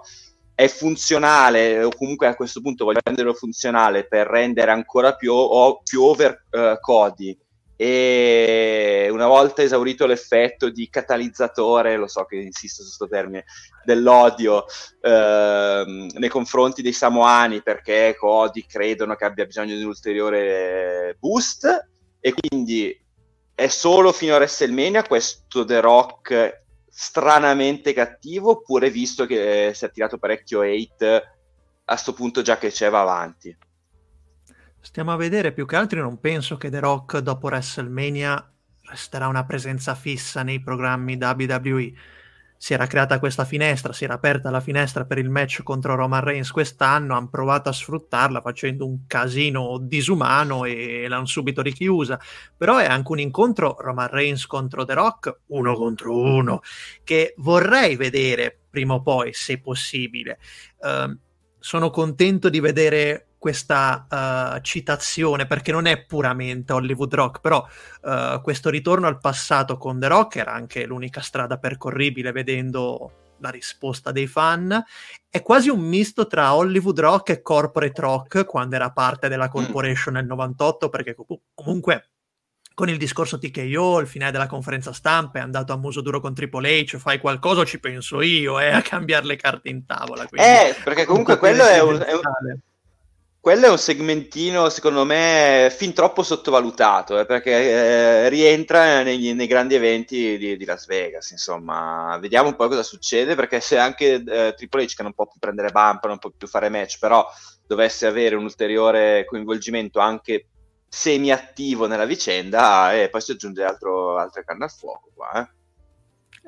è 0.55 0.67
funzionale 0.67 1.83
o 1.83 1.89
comunque 1.97 2.27
a 2.27 2.35
questo 2.35 2.61
punto 2.61 2.83
voglio 2.83 2.99
renderlo 3.03 3.33
funzionale 3.33 4.05
per 4.05 4.27
rendere 4.27 4.71
ancora 4.71 5.15
più, 5.15 5.33
o, 5.33 5.81
più 5.81 6.03
over 6.03 6.45
uh, 6.51 6.79
Cody 6.79 7.37
e 7.81 9.07
una 9.09 9.27
volta 9.27 9.61
esaurito 9.61 10.05
l'effetto 10.05 10.67
di 10.69 10.89
catalizzatore, 10.89 11.95
lo 11.95 12.07
so 12.07 12.25
che 12.25 12.35
insisto 12.35 12.83
su 12.83 12.89
questo 12.89 13.07
termine, 13.07 13.45
dell'odio 13.85 14.65
eh, 14.99 16.09
nei 16.13 16.27
confronti 16.27 16.81
dei 16.81 16.91
samoani 16.91 17.61
perché 17.61 18.17
Cody 18.19 18.65
credono 18.65 19.15
che 19.15 19.23
abbia 19.23 19.45
bisogno 19.45 19.75
di 19.75 19.83
un 19.83 19.87
ulteriore 19.87 21.15
boost 21.21 21.87
e 22.19 22.33
quindi 22.33 23.01
è 23.55 23.67
solo 23.67 24.11
fino 24.11 24.33
a 24.33 24.39
WrestleMania 24.39 25.03
questo 25.03 25.63
The 25.63 25.79
Rock 25.79 26.63
stranamente 26.89 27.93
cattivo 27.93 28.51
oppure 28.51 28.89
visto 28.89 29.25
che 29.25 29.71
si 29.73 29.85
è 29.85 29.89
tirato 29.89 30.17
parecchio 30.17 30.63
hate 30.63 31.15
a 31.15 31.93
questo 31.93 32.11
punto 32.11 32.41
già 32.41 32.57
che 32.57 32.71
c'è 32.71 32.89
va 32.89 32.99
avanti? 32.99 33.57
Stiamo 34.81 35.11
a 35.11 35.17
vedere, 35.17 35.51
più 35.51 35.65
che 35.65 35.75
altro 35.75 36.01
non 36.01 36.19
penso 36.19 36.55
che 36.55 36.69
The 36.69 36.79
Rock 36.79 37.17
dopo 37.17 37.47
WrestleMania 37.47 38.51
resterà 38.89 39.27
una 39.27 39.45
presenza 39.45 39.93
fissa 39.93 40.41
nei 40.41 40.61
programmi 40.61 41.17
WWE. 41.19 41.93
Si 42.57 42.73
era 42.73 42.87
creata 42.87 43.19
questa 43.19 43.43
finestra, 43.43 43.93
si 43.93 44.05
era 44.05 44.15
aperta 44.15 44.49
la 44.49 44.61
finestra 44.61 45.05
per 45.05 45.17
il 45.17 45.29
match 45.29 45.63
contro 45.63 45.95
Roman 45.95 46.23
Reigns 46.23 46.51
quest'anno, 46.51 47.15
hanno 47.15 47.29
provato 47.29 47.69
a 47.69 47.73
sfruttarla 47.73 48.41
facendo 48.41 48.85
un 48.85 49.05
casino 49.05 49.77
disumano 49.79 50.63
e 50.63 51.07
l'hanno 51.07 51.25
subito 51.25 51.61
richiusa. 51.61 52.19
Però 52.57 52.77
è 52.77 52.85
anche 52.85 53.11
un 53.11 53.19
incontro 53.19 53.75
Roman 53.79 54.09
Reigns 54.09 54.45
contro 54.45 54.85
The 54.85 54.93
Rock, 54.93 55.39
uno 55.47 55.73
contro 55.75 56.17
uno, 56.17 56.61
che 57.03 57.33
vorrei 57.37 57.95
vedere 57.97 58.57
prima 58.69 58.95
o 58.95 59.01
poi, 59.01 59.33
se 59.33 59.59
possibile. 59.59 60.39
Uh, 60.79 61.17
sono 61.59 61.89
contento 61.89 62.49
di 62.49 62.59
vedere 62.61 63.28
questa 63.39 64.05
uh, 64.57 64.61
citazione 64.61 65.47
perché 65.47 65.71
non 65.71 65.87
è 65.87 66.03
puramente 66.03 66.73
Hollywood 66.73 67.13
Rock, 67.13 67.39
però 67.39 67.65
uh, 68.01 68.41
questo 68.41 68.69
ritorno 68.69 69.07
al 69.07 69.17
passato 69.17 69.77
con 69.77 69.97
The 69.97 70.07
Rock 70.07 70.35
era 70.35 70.51
anche 70.51 70.85
l'unica 70.85 71.21
strada 71.21 71.57
percorribile 71.57 72.33
vedendo 72.33 73.13
la 73.39 73.49
risposta 73.49 74.11
dei 74.11 74.27
fan. 74.27 74.83
È 75.29 75.41
quasi 75.41 75.69
un 75.69 75.79
misto 75.79 76.27
tra 76.27 76.53
Hollywood 76.53 76.99
Rock 76.99 77.29
e 77.29 77.41
Corporate 77.41 78.01
Rock 78.01 78.45
quando 78.45 78.75
era 78.75 78.91
parte 78.91 79.29
della 79.29 79.47
mm. 79.47 79.51
Corporation 79.51 80.13
nel 80.15 80.25
98 80.25 80.89
perché 80.89 81.15
comunque 81.53 82.09
con 82.73 82.87
il 82.87 82.97
discorso 82.97 83.37
TKO, 83.37 83.99
il 83.99 84.07
finale 84.07 84.31
della 84.31 84.47
conferenza 84.47 84.93
stampa, 84.93 85.39
è 85.39 85.41
andato 85.41 85.73
a 85.73 85.77
muso 85.77 85.99
duro 85.99 86.21
con 86.21 86.33
Triple 86.33 86.79
H, 86.79 86.97
fai 86.97 87.19
qualcosa, 87.19 87.65
ci 87.65 87.77
penso 87.77 88.21
io, 88.21 88.57
eh, 88.57 88.69
a 88.69 88.81
cambiare 88.81 89.25
le 89.25 89.35
carte 89.35 89.67
in 89.67 89.85
tavola. 89.85 90.25
Eh, 90.31 90.73
perché 90.81 91.03
comunque 91.03 91.37
quello 91.37 91.65
è 91.67 91.81
un, 91.81 91.99
è 91.99 92.13
un, 92.13 92.21
quello 93.41 93.67
è 93.67 93.69
un 93.69 93.77
segmentino, 93.77 94.69
secondo 94.69 95.05
me, 95.05 95.73
fin 95.75 95.93
troppo 95.93 96.23
sottovalutato, 96.23 97.19
eh, 97.19 97.25
perché 97.25 97.51
eh, 97.51 98.29
rientra 98.29 99.01
nei, 99.01 99.33
nei, 99.33 99.47
grandi 99.47 99.75
eventi 99.75 100.37
di, 100.37 100.57
di, 100.57 100.65
Las 100.65 100.85
Vegas. 100.85 101.31
Insomma, 101.31 102.17
vediamo 102.19 102.49
un 102.49 102.55
po' 102.55 102.67
cosa 102.67 102.83
succede, 102.83 103.35
perché 103.35 103.61
se 103.61 103.77
anche 103.77 104.23
eh, 104.23 104.53
Triple 104.55 104.83
H, 104.83 104.95
che 104.95 105.03
non 105.03 105.13
può 105.13 105.25
più 105.25 105.39
prendere 105.39 105.71
bump, 105.71 106.05
non 106.07 106.17
può 106.19 106.31
più 106.35 106.47
fare 106.47 106.69
match, 106.69 106.99
però 106.99 107.25
dovesse 107.65 108.07
avere 108.07 108.35
un 108.35 108.43
ulteriore 108.43 109.25
coinvolgimento 109.25 109.99
anche 109.99 110.47
semi-attivo 110.89 111.87
nella 111.87 112.05
vicenda, 112.05 112.93
e 112.93 113.09
poi 113.09 113.21
si 113.21 113.31
aggiunge 113.31 113.63
altro, 113.63 114.17
altre 114.17 114.43
canne 114.43 114.65
al 114.65 114.71
fuoco 114.71 115.11
qua, 115.13 115.41
eh 115.41 115.58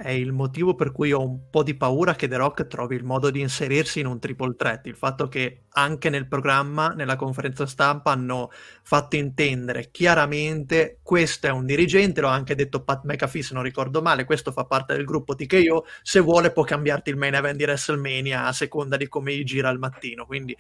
è 0.02 0.10
il 0.10 0.32
motivo 0.32 0.74
per 0.74 0.92
cui 0.92 1.12
ho 1.12 1.24
un 1.24 1.50
po' 1.50 1.62
di 1.62 1.76
paura 1.76 2.16
che 2.16 2.28
The 2.28 2.38
Rock 2.38 2.68
trovi 2.68 2.96
il 2.96 3.04
modo 3.04 3.30
di 3.30 3.40
inserirsi 3.40 4.00
in 4.00 4.08
un 4.08 4.20
triple 4.20 4.56
threat. 4.56 4.88
Il 4.88 4.96
fatto 4.96 5.28
che 5.28 5.66
anche 5.74 6.10
nel 6.10 6.28
programma, 6.28 6.90
nella 6.90 7.16
conferenza 7.16 7.66
stampa, 7.66 8.12
hanno 8.12 8.50
fatto 8.82 9.16
intendere 9.16 9.90
chiaramente 9.92 11.00
questo 11.04 11.48
è 11.48 11.52
un 11.52 11.66
dirigente, 11.66 12.22
l'ho 12.22 12.28
anche 12.28 12.56
detto 12.56 12.84
Pat 12.84 13.04
McAfee 13.04 13.44
se 13.44 13.54
non 13.54 13.64
ricordo 13.64 14.02
male, 14.02 14.26
questo 14.26 14.52
fa 14.52 14.66
parte 14.66 14.96
del 14.96 15.06
gruppo 15.06 15.36
TKO, 15.36 15.86
se 16.02 16.20
vuole 16.20 16.52
può 16.52 16.64
cambiarti 16.64 17.10
il 17.10 17.18
main 17.18 17.36
event 17.36 17.58
di 17.58 17.64
WrestleMania 17.64 18.46
a 18.46 18.54
seconda 18.54 18.98
di 18.98 19.08
come 19.08 19.36
gli 19.36 19.44
gira 19.44 19.70
al 19.70 19.78
mattino. 19.78 20.26
Quindi 20.26 20.58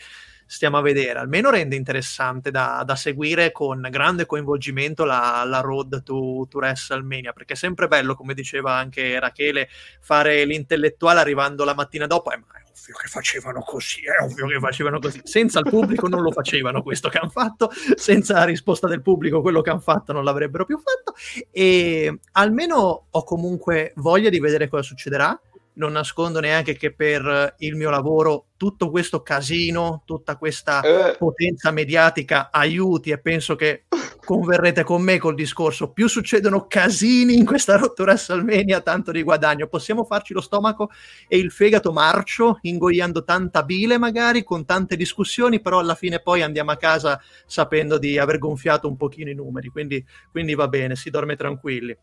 stiamo 0.51 0.77
a 0.77 0.81
vedere. 0.81 1.19
Almeno 1.19 1.49
rende 1.49 1.77
interessante 1.77 2.51
da, 2.51 2.83
da 2.85 2.95
seguire 2.97 3.53
con 3.53 3.87
grande 3.89 4.25
coinvolgimento 4.25 5.05
la, 5.05 5.43
la 5.45 5.61
road 5.61 6.03
to, 6.03 6.45
to, 6.49 6.57
WrestleMania, 6.57 7.31
perché 7.31 7.53
è 7.53 7.55
sempre 7.55 7.87
bello, 7.87 8.15
come 8.15 8.33
diceva 8.33 8.73
anche 8.73 9.17
Rachele, 9.17 9.69
fare 10.01 10.43
l'intellettuale 10.43 11.21
arrivando 11.21 11.63
la 11.63 11.73
mattina 11.73 12.05
dopo. 12.05 12.31
Eh, 12.31 12.35
è 12.35 12.39
ovvio 12.69 12.95
che 13.01 13.07
facevano 13.07 13.61
così, 13.61 14.01
è 14.01 14.21
ovvio 14.21 14.47
che 14.47 14.59
facevano 14.59 14.99
così. 14.99 15.21
Senza 15.23 15.59
il 15.59 15.69
pubblico 15.69 16.09
non 16.09 16.21
lo 16.21 16.31
facevano 16.31 16.83
questo 16.83 17.07
che 17.07 17.17
hanno 17.17 17.29
fatto, 17.29 17.71
senza 17.95 18.33
la 18.33 18.43
risposta 18.43 18.87
del 18.87 19.01
pubblico 19.01 19.41
quello 19.41 19.61
che 19.61 19.69
hanno 19.69 19.79
fatto 19.79 20.11
non 20.11 20.25
l'avrebbero 20.25 20.65
più 20.65 20.77
fatto. 20.77 21.13
E 21.49 22.19
almeno 22.33 23.05
ho 23.09 23.23
comunque 23.23 23.93
voglia 23.95 24.29
di 24.29 24.39
vedere 24.39 24.67
cosa 24.67 24.83
succederà 24.83 25.39
non 25.73 25.93
nascondo 25.93 26.39
neanche 26.39 26.75
che 26.75 26.93
per 26.93 27.55
il 27.59 27.75
mio 27.75 27.89
lavoro 27.89 28.47
tutto 28.57 28.89
questo 28.91 29.21
casino, 29.23 30.03
tutta 30.05 30.35
questa 30.35 30.81
eh. 30.81 31.15
potenza 31.17 31.71
mediatica 31.71 32.49
aiuti 32.51 33.09
e 33.09 33.19
penso 33.19 33.55
che 33.55 33.85
converrete 34.23 34.83
con 34.83 35.01
me 35.01 35.17
col 35.17 35.33
discorso 35.33 35.91
più 35.91 36.07
succedono 36.07 36.67
casini 36.67 37.35
in 37.35 37.45
questa 37.45 37.75
rottura 37.75 38.11
WrestleMania 38.11 38.81
tanto 38.81 39.11
di 39.11 39.23
guadagno 39.23 39.67
possiamo 39.67 40.03
farci 40.03 40.33
lo 40.33 40.41
stomaco 40.41 40.91
e 41.27 41.37
il 41.37 41.51
fegato 41.51 41.91
marcio 41.91 42.59
ingoiando 42.61 43.23
tanta 43.23 43.63
bile 43.63 43.97
magari 43.97 44.43
con 44.43 44.63
tante 44.63 44.95
discussioni 44.95 45.59
però 45.59 45.79
alla 45.79 45.95
fine 45.95 46.19
poi 46.19 46.43
andiamo 46.43 46.71
a 46.71 46.77
casa 46.77 47.19
sapendo 47.47 47.97
di 47.97 48.19
aver 48.19 48.37
gonfiato 48.37 48.87
un 48.87 48.95
pochino 48.95 49.31
i 49.31 49.35
numeri 49.35 49.69
quindi, 49.69 50.05
quindi 50.29 50.53
va 50.53 50.67
bene 50.67 50.95
si 50.95 51.09
dorme 51.09 51.35
tranquilli 51.35 51.97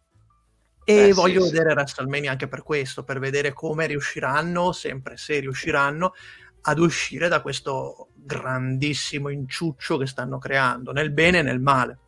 e 0.88 1.08
eh, 1.08 1.12
voglio 1.12 1.42
sì, 1.42 1.50
vedere 1.50 1.68
sì. 1.68 1.76
WrestleMania 1.76 2.30
anche 2.30 2.48
per 2.48 2.62
questo, 2.62 3.04
per 3.04 3.18
vedere 3.18 3.52
come 3.52 3.84
riusciranno, 3.86 4.72
sempre 4.72 5.18
se 5.18 5.38
riusciranno, 5.38 6.14
ad 6.62 6.78
uscire 6.78 7.28
da 7.28 7.42
questo 7.42 8.08
grandissimo 8.14 9.28
inciuccio 9.28 9.98
che 9.98 10.06
stanno 10.06 10.38
creando, 10.38 10.92
nel 10.92 11.10
bene 11.10 11.40
e 11.40 11.42
nel 11.42 11.60
male. 11.60 11.98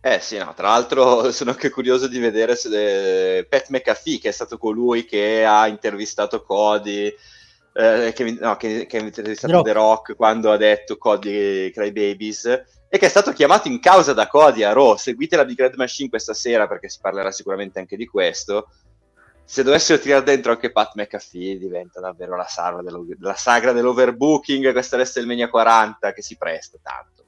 Eh 0.00 0.18
sì, 0.20 0.38
no, 0.38 0.54
tra 0.56 0.68
l'altro 0.68 1.28
sono 1.32 1.50
anche 1.50 1.68
curioso 1.68 2.08
di 2.08 2.18
vedere 2.18 2.56
se 2.56 2.68
le... 2.70 3.46
Pat 3.50 3.68
McAfee, 3.68 4.18
che 4.18 4.30
è 4.30 4.32
stato 4.32 4.56
colui 4.56 5.04
che 5.04 5.44
ha 5.44 5.66
intervistato 5.66 6.42
Cody, 6.42 7.14
eh, 7.74 8.12
che, 8.14 8.36
no, 8.40 8.56
che, 8.56 8.86
che, 8.86 8.98
intervistato 8.98 9.54
Rock. 9.54 9.66
The 9.66 9.72
Rock 9.72 10.16
quando 10.16 10.52
ha 10.52 10.56
detto 10.56 10.96
Cody 10.96 11.70
Cry 11.72 11.90
Babies, 11.90 12.44
e 12.88 12.98
che 12.98 13.06
è 13.06 13.08
stato 13.08 13.32
chiamato 13.32 13.66
in 13.66 13.80
causa 13.80 14.12
da 14.12 14.28
Cody 14.28 14.62
a 14.62 14.72
Raw. 14.72 14.96
Seguite 14.96 15.34
la 15.34 15.44
Big 15.44 15.58
Red 15.58 15.74
Machine 15.74 16.08
questa 16.08 16.34
sera 16.34 16.68
perché 16.68 16.88
si 16.88 16.98
parlerà 17.00 17.32
sicuramente 17.32 17.80
anche 17.80 17.96
di 17.96 18.06
questo. 18.06 18.68
Se 19.44 19.64
dovessero 19.64 20.00
tirare 20.00 20.22
dentro 20.22 20.52
anche 20.52 20.70
Pat 20.70 20.92
McAfee 20.94 21.58
diventa 21.58 22.00
davvero 22.00 22.36
la 22.36 22.46
sagra, 22.46 22.80
la 23.18 23.34
sagra 23.34 23.72
dell'overbooking, 23.72 24.72
questa 24.72 24.94
WrestleMania 24.96 25.50
40 25.50 26.12
che 26.12 26.22
si 26.22 26.36
presta 26.36 26.78
tanto. 26.80 27.26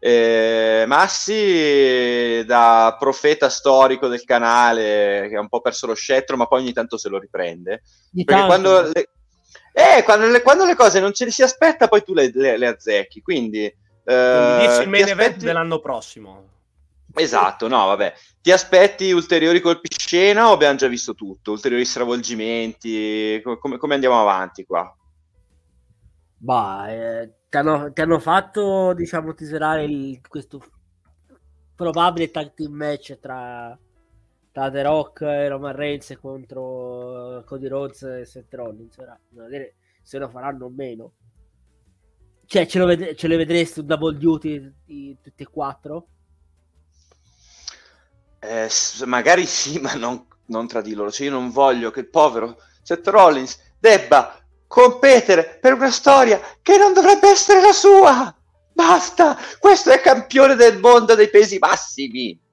Eh, 0.00 0.84
Massi, 0.86 2.44
da 2.44 2.96
profeta 2.98 3.48
storico 3.48 4.08
del 4.08 4.24
canale, 4.24 5.26
che 5.28 5.36
ha 5.36 5.40
un 5.40 5.48
po' 5.48 5.60
perso 5.60 5.86
lo 5.86 5.94
scettro, 5.94 6.36
ma 6.36 6.46
poi 6.46 6.62
ogni 6.62 6.72
tanto 6.72 6.98
se 6.98 7.08
lo 7.08 7.18
riprende. 7.18 7.82
Di 8.10 8.24
perché 8.24 8.44
quando 8.44 8.82
le, 8.92 9.10
eh, 9.78 10.02
quando, 10.04 10.28
le, 10.28 10.40
quando 10.42 10.64
le, 10.64 10.74
cose 10.74 11.00
non 11.00 11.12
ce 11.12 11.26
le 11.26 11.30
si 11.30 11.42
aspetta, 11.42 11.88
poi 11.88 12.02
tu 12.02 12.14
le, 12.14 12.30
le, 12.32 12.56
le 12.56 12.66
azzecchi. 12.66 13.20
Quindi 13.20 13.72
Uh, 14.06 14.60
dici 14.60 14.82
il 14.82 14.88
main 14.88 15.02
aspetti... 15.02 15.10
event 15.10 15.36
dell'anno 15.38 15.80
prossimo. 15.80 16.48
Esatto, 17.12 17.66
no, 17.66 17.86
vabbè. 17.86 18.14
Ti 18.40 18.52
aspetti 18.52 19.10
ulteriori 19.10 19.60
colpi 19.60 19.88
scena 19.90 20.48
o 20.48 20.52
abbiamo 20.52 20.76
già 20.76 20.86
visto 20.86 21.14
tutto? 21.14 21.50
Ulteriori 21.52 21.84
stravolgimenti? 21.84 23.40
Come, 23.42 23.78
come 23.78 23.94
andiamo 23.94 24.20
avanti 24.20 24.64
qua? 24.64 24.94
Bah, 26.38 26.88
eh, 26.88 27.32
ti, 27.48 27.56
hanno, 27.56 27.92
ti, 27.92 28.00
hanno, 28.00 28.20
fatto, 28.20 28.92
diciamo, 28.92 29.34
teaserare 29.34 29.84
il, 29.84 30.20
questo 30.28 30.62
probabile 31.74 32.30
tag 32.30 32.54
team 32.54 32.72
match 32.72 33.18
tra, 33.18 33.76
tra 34.56 34.70
The 34.70 34.82
Rock 34.84 35.20
e 35.20 35.48
Roman 35.48 35.76
Reigns 35.76 36.16
contro 36.18 37.44
Cody 37.44 37.68
Rhodes 37.68 38.02
e 38.04 38.24
Seth 38.24 38.54
Rollins. 38.54 38.96
Ora, 38.96 39.20
vedere 39.28 39.74
se 40.02 40.16
lo 40.16 40.30
faranno 40.30 40.64
o 40.64 40.72
meno. 40.74 41.12
Cioè, 42.46 42.64
ce, 42.64 42.82
ved- 42.82 43.14
ce 43.16 43.28
le 43.28 43.36
vedresti 43.36 43.80
un 43.80 43.86
double 43.86 44.16
duty 44.16 44.72
di 44.86 45.18
tutti 45.22 45.42
e 45.42 45.46
quattro? 45.46 46.06
Eh, 48.38 48.70
magari 49.04 49.44
sì, 49.44 49.78
ma 49.78 49.92
non, 49.92 50.26
non 50.46 50.66
tra 50.66 50.80
di 50.80 50.94
loro. 50.94 51.10
Cioè, 51.10 51.26
io 51.26 51.32
non 51.32 51.50
voglio 51.50 51.90
che 51.90 52.00
il 52.00 52.08
povero 52.08 52.56
Seth 52.80 53.06
Rollins 53.08 53.74
debba 53.78 54.40
competere 54.66 55.58
per 55.60 55.74
una 55.74 55.90
storia 55.90 56.40
che 56.62 56.78
non 56.78 56.94
dovrebbe 56.94 57.28
essere 57.28 57.60
la 57.60 57.72
sua. 57.72 58.34
Basta! 58.72 59.36
Questo 59.58 59.90
è 59.90 60.00
campione 60.00 60.54
del 60.54 60.78
mondo 60.78 61.14
dei 61.14 61.28
pesi 61.28 61.58
massimi. 61.58 62.44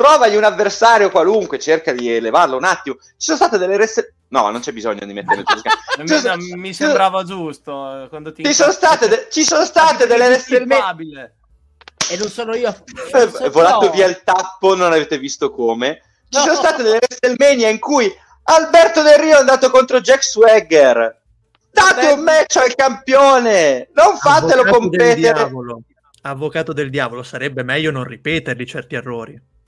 Trovagli 0.00 0.34
un 0.34 0.44
avversario 0.44 1.10
qualunque, 1.10 1.58
cerca 1.58 1.92
di 1.92 2.10
elevarlo 2.10 2.56
un 2.56 2.64
attimo. 2.64 2.96
Ci 2.96 3.12
sono 3.18 3.36
state 3.36 3.58
delle 3.58 3.76
reste 3.76 4.14
No, 4.28 4.48
non 4.48 4.60
c'è 4.60 4.72
bisogno 4.72 5.04
di 5.04 5.12
mettere 5.12 5.42
mi, 6.00 6.08
cioè, 6.08 6.36
mi 6.36 6.72
sembrava 6.72 7.22
giusto. 7.22 8.06
Quando 8.08 8.32
ti 8.32 8.42
ci, 8.42 8.54
sono 8.54 8.72
state 8.72 9.08
de- 9.08 9.28
ci 9.30 9.42
sono 9.42 9.62
state 9.66 10.06
delle 10.06 10.28
WrestleMania. 10.28 11.30
E 12.08 12.16
non 12.16 12.30
sono 12.30 12.54
io. 12.54 12.74
È 13.12 13.50
volato 13.50 13.86
no. 13.86 13.90
via 13.90 14.06
il 14.06 14.22
tappo, 14.24 14.74
non 14.74 14.90
avete 14.90 15.18
visto 15.18 15.50
come. 15.50 16.00
Ci 16.30 16.38
no. 16.38 16.44
sono 16.44 16.54
state 16.54 16.82
delle 16.82 17.00
WrestleMania 17.06 17.68
in 17.68 17.78
cui 17.78 18.10
Alberto 18.44 19.02
Del 19.02 19.18
Rio 19.18 19.36
è 19.36 19.40
andato 19.40 19.68
contro 19.68 20.00
Jack 20.00 20.24
Swagger. 20.24 21.20
Date 21.70 21.94
Vabbè. 21.94 22.12
un 22.12 22.20
match 22.20 22.56
al 22.56 22.74
campione, 22.74 23.90
non 23.92 24.16
fatelo 24.16 24.62
Avvocato 24.62 24.78
competere. 24.78 25.44
Del 25.44 25.84
Avvocato 26.22 26.72
del 26.72 26.88
diavolo, 26.88 27.22
sarebbe 27.22 27.62
meglio 27.64 27.90
non 27.90 28.04
ripeterli 28.04 28.66
certi 28.66 28.94
errori. 28.94 29.58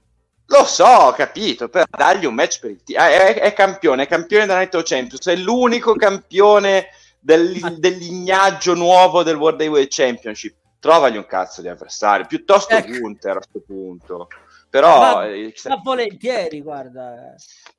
Lo 0.46 0.64
so, 0.64 0.84
ho 0.84 1.12
capito, 1.12 1.68
però 1.68 1.84
dagli 1.88 2.26
un 2.26 2.34
match 2.34 2.60
per 2.60 2.70
il 2.70 2.82
team. 2.82 3.00
È, 3.00 3.34
è, 3.40 3.52
campione, 3.52 4.02
è 4.02 4.06
campione 4.06 4.46
Night 4.46 4.74
of 4.74 4.82
Champions, 4.84 5.26
è 5.26 5.36
l'unico 5.36 5.94
campione 5.94 6.88
del, 7.18 7.76
dell'ignaggio 7.78 8.74
nuovo 8.74 9.22
del 9.22 9.36
World 9.36 9.60
Heavyweight 9.60 9.92
Championship. 9.92 10.54
Trovagli 10.78 11.16
un 11.16 11.26
cazzo 11.26 11.62
di 11.62 11.68
avversario, 11.68 12.26
piuttosto 12.26 12.74
ecco. 12.74 12.98
Gunther 12.98 13.36
a 13.36 13.40
questo 13.40 13.62
punto. 13.64 14.28
Però... 14.72 15.16
Ma, 15.16 15.26
eh, 15.26 15.52
ma 15.68 15.80
volentieri, 15.82 16.62
guarda. 16.62 17.34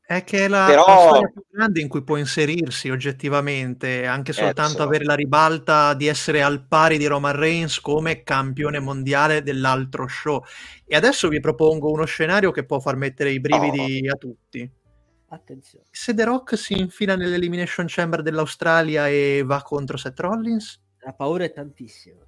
È 0.06 0.24
che 0.24 0.46
è 0.46 0.48
la, 0.48 0.66
Però... 0.68 0.86
la, 0.86 1.00
storia 1.00 1.32
più 1.34 1.42
grande 1.50 1.82
in 1.82 1.88
cui 1.88 2.04
può 2.04 2.18
inserirsi 2.18 2.92
oggettivamente, 2.92 4.06
anche 4.06 4.30
eh, 4.30 4.36
soltanto 4.36 4.78
so. 4.78 4.84
avere 4.84 5.04
la 5.04 5.16
ribalta 5.16 5.96
di 5.96 6.06
essere 6.06 6.44
al 6.44 6.68
pari 6.68 7.00
di 7.00 7.08
Roman 7.08 7.36
Reigns 7.36 7.80
come 7.80 8.22
campione 8.22 8.78
mondiale 8.78 9.42
dell'altro 9.42 10.06
show. 10.08 10.44
E 10.86 10.96
adesso 10.96 11.30
vi 11.30 11.40
propongo 11.40 11.90
uno 11.90 12.06
scenario 12.06 12.52
che 12.52 12.64
può 12.64 12.80
far 12.80 12.96
mettere 12.96 13.32
i 13.32 13.40
brividi 13.40 14.08
oh. 14.08 14.14
a 14.14 14.16
tutti. 14.16 14.72
Attenzione. 15.30 15.86
Se 15.90 16.14
The 16.14 16.26
Rock 16.26 16.56
si 16.56 16.78
infila 16.78 17.16
nell'Elimination 17.16 17.88
Chamber 17.90 18.22
dell'Australia 18.22 19.08
e 19.08 19.42
va 19.44 19.64
contro 19.64 19.98
Seth 19.98 20.20
Rollins? 20.20 20.80
La 21.00 21.14
paura 21.14 21.44
è 21.44 21.52
tantissima. 21.52 22.24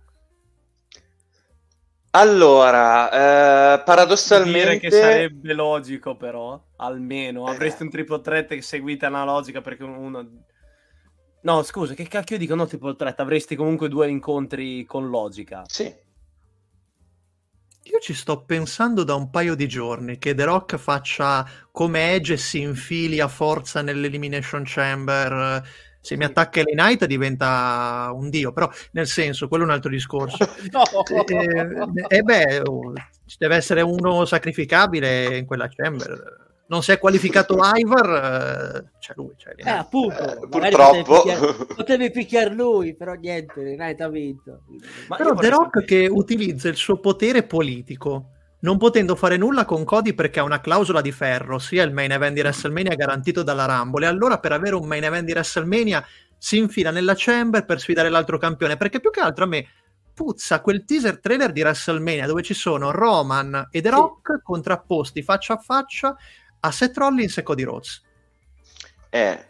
Allora, 2.15 3.75
eh, 3.75 3.83
paradossalmente... 3.83 4.79
che 4.79 4.89
sarebbe 4.89 5.53
logico 5.53 6.15
però, 6.15 6.59
almeno. 6.77 7.45
Avresti 7.45 7.83
un 7.83 7.89
triple 7.89 8.21
threat 8.21 8.47
che 8.47 8.61
seguite 8.61 9.05
analogica 9.05 9.59
perché 9.59 9.83
uno... 9.83 10.25
No, 11.41 11.63
scusa, 11.63 11.93
che 11.93 12.07
cacchio 12.07 12.37
dico 12.37 12.55
no 12.55 12.65
triple 12.65 12.95
threat? 12.95 13.19
Avresti 13.19 13.57
comunque 13.57 13.89
due 13.89 14.07
incontri 14.07 14.85
con 14.85 15.09
logica. 15.09 15.63
Sì. 15.67 15.93
Io 17.83 17.99
ci 17.99 18.13
sto 18.13 18.43
pensando 18.45 19.03
da 19.03 19.13
un 19.13 19.29
paio 19.29 19.53
di 19.53 19.67
giorni 19.67 20.17
che 20.17 20.33
The 20.33 20.45
Rock 20.45 20.77
faccia 20.77 21.45
come 21.71 22.13
Edge 22.13 22.33
e 22.33 22.37
si 22.37 22.61
infili 22.61 23.19
a 23.19 23.27
forza 23.27 23.81
nell'Elimination 23.81 24.63
Chamber 24.65 25.61
se 26.05 26.17
mi 26.17 26.23
attacca 26.23 26.59
Ellie 26.59 26.75
Knight 26.75 27.05
diventa 27.05 28.11
un 28.13 28.29
dio, 28.29 28.51
però 28.51 28.69
nel 28.91 29.07
senso, 29.07 29.47
quello 29.47 29.63
è 29.63 29.65
un 29.65 29.73
altro 29.73 29.89
discorso. 29.89 30.37
no. 30.69 30.83
E 31.25 31.35
eh, 31.35 32.17
eh, 32.17 32.21
beh, 32.21 32.61
oh, 32.63 32.93
ci 33.25 33.37
deve 33.39 33.55
essere 33.55 33.81
uno 33.81 34.23
sacrificabile 34.25 35.35
in 35.35 35.47
quella 35.47 35.67
chamber. 35.67 36.43
Non 36.67 36.83
si 36.83 36.91
è 36.91 36.99
qualificato 36.99 37.57
Ivar, 37.57 38.83
eh, 38.85 38.97
c'è 38.99 39.13
lui. 39.15 39.33
C'è 39.35 39.53
eh, 39.55 39.67
appunto, 39.67 40.43
eh, 40.43 40.47
purtroppo. 40.47 41.23
Potevi 41.75 42.11
picchiare 42.11 42.53
lui, 42.53 42.95
però 42.95 43.13
niente, 43.13 43.73
Knight 43.73 44.01
ha 44.01 44.09
vinto. 44.09 44.61
Ma 45.07 45.15
però 45.15 45.33
The 45.33 45.49
Rock 45.49 45.79
sapere. 45.79 45.85
che 45.85 46.07
utilizza 46.07 46.67
il 46.67 46.75
suo 46.75 46.99
potere 46.99 47.41
politico 47.41 48.34
non 48.65 48.79
potendo 48.79 49.15
fare 49.15 49.37
nulla 49.37 49.63
con 49.63 49.83
Cody 49.83 50.13
perché 50.13 50.39
ha 50.39 50.43
una 50.43 50.59
clausola 50.59 50.99
di 50.99 51.11
ferro, 51.11 51.59
sia 51.59 51.83
il 51.83 51.93
main 51.93 52.11
event 52.11 52.33
di 52.33 52.39
WrestleMania 52.41 52.95
garantito 52.95 53.43
dalla 53.43 53.65
Rumble, 53.65 54.05
e 54.05 54.09
allora 54.09 54.39
per 54.39 54.53
avere 54.53 54.73
un 54.73 54.87
main 54.87 55.03
event 55.03 55.23
di 55.23 55.33
WrestleMania 55.33 56.03
si 56.35 56.57
infila 56.57 56.89
nella 56.89 57.13
Chamber 57.15 57.63
per 57.63 57.79
sfidare 57.79 58.09
l'altro 58.09 58.39
campione, 58.39 58.75
perché 58.75 58.99
più 58.99 59.11
che 59.11 59.19
altro 59.19 59.43
a 59.43 59.47
me 59.47 59.67
puzza 60.15 60.61
quel 60.61 60.83
teaser 60.83 61.19
trailer 61.19 61.51
di 61.51 61.61
WrestleMania 61.61 62.25
dove 62.25 62.41
ci 62.41 62.55
sono 62.55 62.89
Roman 62.89 63.67
e 63.69 63.81
The 63.81 63.89
Rock 63.91 64.33
sì. 64.37 64.41
contrapposti 64.41 65.21
faccia 65.21 65.53
a 65.53 65.57
faccia 65.57 66.17
a 66.61 66.71
Seth 66.71 66.97
Rollins 66.97 67.37
e 67.37 67.43
Cody 67.43 67.63
Rhodes. 67.63 68.01
Eh, 69.09 69.45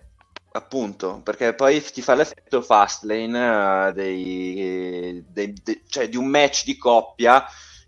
appunto, 0.51 1.21
perché 1.23 1.53
poi 1.53 1.81
ti 1.81 2.01
fa 2.01 2.15
l'effetto 2.15 2.61
Fastlane 2.61 3.87
uh, 3.87 3.93
dei, 3.93 5.23
dei, 5.25 5.53
dei, 5.63 5.83
cioè 5.87 6.09
di 6.09 6.17
un 6.17 6.27
match 6.27 6.65
di 6.65 6.75
coppia 6.77 7.45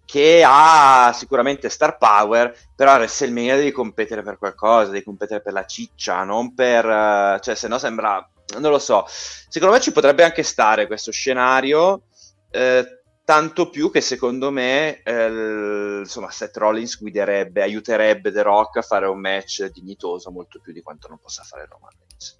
che 0.08 0.42
ha 0.46 1.12
sicuramente 1.14 1.68
star 1.68 1.98
power, 1.98 2.56
però 2.74 2.94
a 2.94 2.96
WrestleMania 2.96 3.58
devi 3.58 3.74
competere 3.74 4.24
per 4.24 4.38
qualcosa, 4.38 4.92
devi 4.92 5.04
competere 5.04 5.42
per 5.42 5.52
la 5.52 5.66
ciccia, 5.66 6.24
non 6.24 6.54
per... 6.56 6.86
Uh, 6.86 7.40
cioè, 7.40 7.56
se 7.56 7.68
no 7.68 7.78
sembra... 7.78 8.26
non 8.60 8.72
lo 8.72 8.80
so. 8.80 9.06
Secondo 9.06 9.76
me 9.76 9.82
ci 9.82 9.92
potrebbe 9.92 10.24
anche 10.24 10.44
stare 10.44 10.88
questo 10.88 11.12
scenario, 11.12 12.04
eh, 12.52 13.02
tanto 13.26 13.70
più 13.70 13.92
che 13.92 14.00
secondo 14.00 14.50
me 14.50 15.04
eh, 15.04 16.00
insomma 16.00 16.32
Seth 16.32 16.56
Rollins 16.56 16.98
guiderebbe, 16.98 17.62
aiuterebbe 17.62 18.32
The 18.32 18.44
Rock 18.44 18.78
a 18.78 18.82
fare 18.82 19.08
un 19.08 19.20
match 19.20 19.66
dignitoso 19.66 20.32
molto 20.32 20.62
più 20.62 20.72
di 20.72 20.82
quanto 20.82 21.10
non 21.10 21.20
possa 21.20 21.44
fare 21.44 21.68
Roman 21.70 21.92
Reigns. 22.00 22.40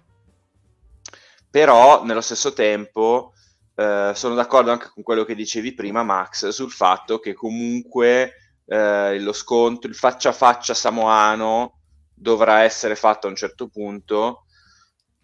Però 1.50 2.02
nello 2.02 2.22
stesso 2.22 2.54
tempo 2.54 3.34
eh, 3.78 4.10
sono 4.12 4.34
d'accordo 4.34 4.72
anche 4.72 4.90
con 4.92 5.04
quello 5.04 5.24
che 5.24 5.36
dicevi 5.36 5.72
prima 5.72 6.02
Max 6.02 6.48
sul 6.48 6.72
fatto 6.72 7.20
che 7.20 7.32
comunque 7.32 8.32
eh, 8.66 9.20
lo 9.20 9.32
scontro, 9.32 9.88
il 9.88 9.94
faccia 9.94 10.30
a 10.30 10.32
faccia 10.32 10.74
samoano 10.74 11.78
dovrà 12.12 12.62
essere 12.62 12.96
fatto 12.96 13.28
a 13.28 13.30
un 13.30 13.36
certo 13.36 13.68
punto 13.68 14.46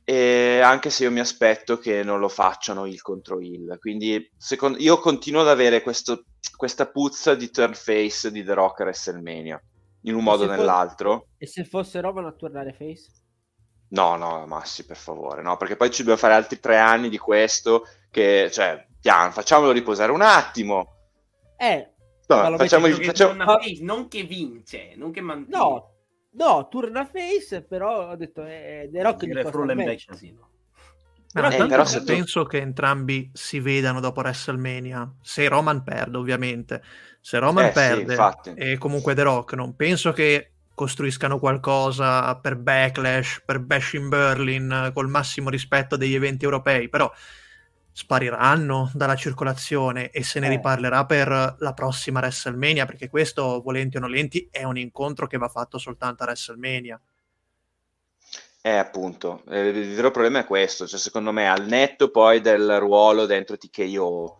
e 0.05 0.61
anche 0.61 0.91
se 0.91 1.03
io 1.03 1.11
mi 1.11 1.19
aspetto 1.19 1.79
che 1.79 2.05
non 2.05 2.21
lo 2.21 2.29
facciano 2.29 2.87
il 2.87 3.03
contro 3.03 3.41
il. 3.41 3.77
Quindi 3.81 4.31
secondo, 4.37 4.79
io 4.79 5.01
continuo 5.01 5.41
ad 5.41 5.49
avere 5.49 5.83
questo, 5.83 6.27
questa 6.57 6.87
puzza 6.87 7.35
di 7.35 7.51
turn 7.51 7.75
face 7.75 8.31
di 8.31 8.45
The 8.45 8.55
Rock 8.55 8.83
a 8.83 8.85
WrestleMania, 8.85 9.61
in 10.03 10.15
un 10.15 10.21
e 10.21 10.23
modo 10.23 10.45
o 10.45 10.47
nell'altro. 10.47 11.27
E 11.39 11.49
se 11.49 11.65
fosse 11.65 12.01
Roman 12.01 12.27
a 12.27 12.33
tornare 12.33 12.73
face? 12.73 13.11
No, 13.89 14.15
no, 14.17 14.47
Massi, 14.47 14.85
per 14.85 14.97
favore, 14.97 15.43
no, 15.43 15.57
perché 15.57 15.75
poi 15.75 15.91
ci 15.91 15.99
dobbiamo 15.99 16.21
fare 16.21 16.35
altri 16.35 16.61
tre 16.61 16.79
anni 16.79 17.09
di 17.09 17.19
questo, 17.19 17.85
che, 18.15 18.49
cioè, 18.53 18.87
piano, 19.01 19.33
facciamolo 19.33 19.73
riposare 19.73 20.13
un 20.13 20.23
attimo. 20.23 20.95
Eh, 21.57 21.91
no, 22.29 22.57
facciamo 22.57 22.87
il... 22.87 23.05
Facciamo... 23.05 23.45
Non 23.81 24.09
che 24.09 24.23
vince, 24.23 24.93
non 24.97 25.11
che 25.11 25.21
mantiene. 25.21 25.59
No, 25.59 25.95
No, 26.37 26.67
turna 26.69 27.07
face, 27.07 27.63
però 27.63 28.11
ho 28.11 28.17
detto 28.17 28.45
eh, 28.45 28.89
The 28.91 29.03
Rock 29.03 29.25
gli 29.25 29.41
costa 29.41 29.75
casino. 30.07 30.49
No, 31.35 31.51
eh, 31.51 31.67
però 31.67 31.85
se 31.85 32.03
penso 32.03 32.43
tu... 32.43 32.49
che 32.49 32.59
entrambi 32.59 33.31
si 33.33 33.61
vedano 33.61 34.01
dopo 34.01 34.21
WrestleMania. 34.21 35.15
Se 35.21 35.47
Roman 35.49 35.83
perde, 35.83 36.17
ovviamente. 36.17 36.83
Se 37.21 37.39
Roman 37.39 37.67
eh, 37.67 37.71
perde 37.71 38.17
sì, 38.43 38.53
e 38.55 38.79
comunque 38.79 39.15
The 39.15 39.23
Rock, 39.23 39.55
non 39.55 39.77
penso 39.77 40.13
che 40.13 40.51
costruiscano 40.75 41.39
qualcosa 41.39 42.35
per 42.37 42.57
Backlash, 42.57 43.43
per 43.45 43.61
Bash 43.61 43.93
in 43.93 44.09
Berlin, 44.09 44.91
col 44.93 45.09
massimo 45.09 45.51
rispetto 45.51 45.97
degli 45.97 46.15
eventi 46.15 46.45
europei. 46.45 46.89
Però 46.89 47.11
spariranno 47.97 48.91
dalla 48.93 49.15
circolazione 49.15 50.11
e 50.11 50.25
se 50.25 50.41
ne 50.41 50.47
eh. 50.47 50.51
riparlerà 50.51 51.07
per 51.07 51.55
la 51.59 51.73
prossima 51.75 52.19
WrestleMania, 52.19 52.87
perché 52.87 53.09
questo, 53.09 53.63
volenti 53.63 53.97
o 53.97 54.01
nolenti, 54.01 54.49
è 54.51 54.65
un 54.65 54.77
incontro 54.77 55.29
che 55.29 55.39
va 55.39 55.49
fatto 55.49 55.79
soltanto 55.79 56.25
a 56.25 56.27
WrestleMania. 56.27 57.01
Eh, 58.61 58.77
appunto, 58.77 59.43
eh, 59.49 59.69
il 59.69 59.95
vero 59.95 60.11
problema 60.11 60.41
è 60.41 60.45
questo, 60.45 60.89
cioè 60.89 60.99
secondo 60.99 61.31
me 61.31 61.49
al 61.49 61.67
netto 61.67 62.11
poi 62.11 62.41
del 62.41 62.81
ruolo 62.81 63.27
dentro 63.27 63.57
TKO 63.57 64.39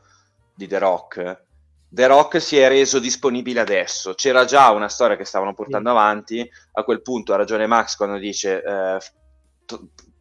di 0.53 0.67
The 0.67 0.79
Rock, 0.79 1.43
The 1.89 2.07
Rock 2.09 2.41
si 2.41 2.59
è 2.59 2.67
reso 2.67 2.99
disponibile 2.99 3.61
adesso, 3.61 4.15
c'era 4.15 4.45
già 4.45 4.71
una 4.71 4.89
storia 4.89 5.17
che 5.17 5.25
stavano 5.25 5.55
portando 5.55 5.91
sì. 5.91 5.97
avanti, 5.97 6.51
a 6.73 6.83
quel 6.83 7.03
punto 7.03 7.33
ha 7.33 7.37
ragione 7.37 7.69
Max 7.69 7.95
quando 7.95 8.17
dice 8.17 8.63
eh, 8.65 8.99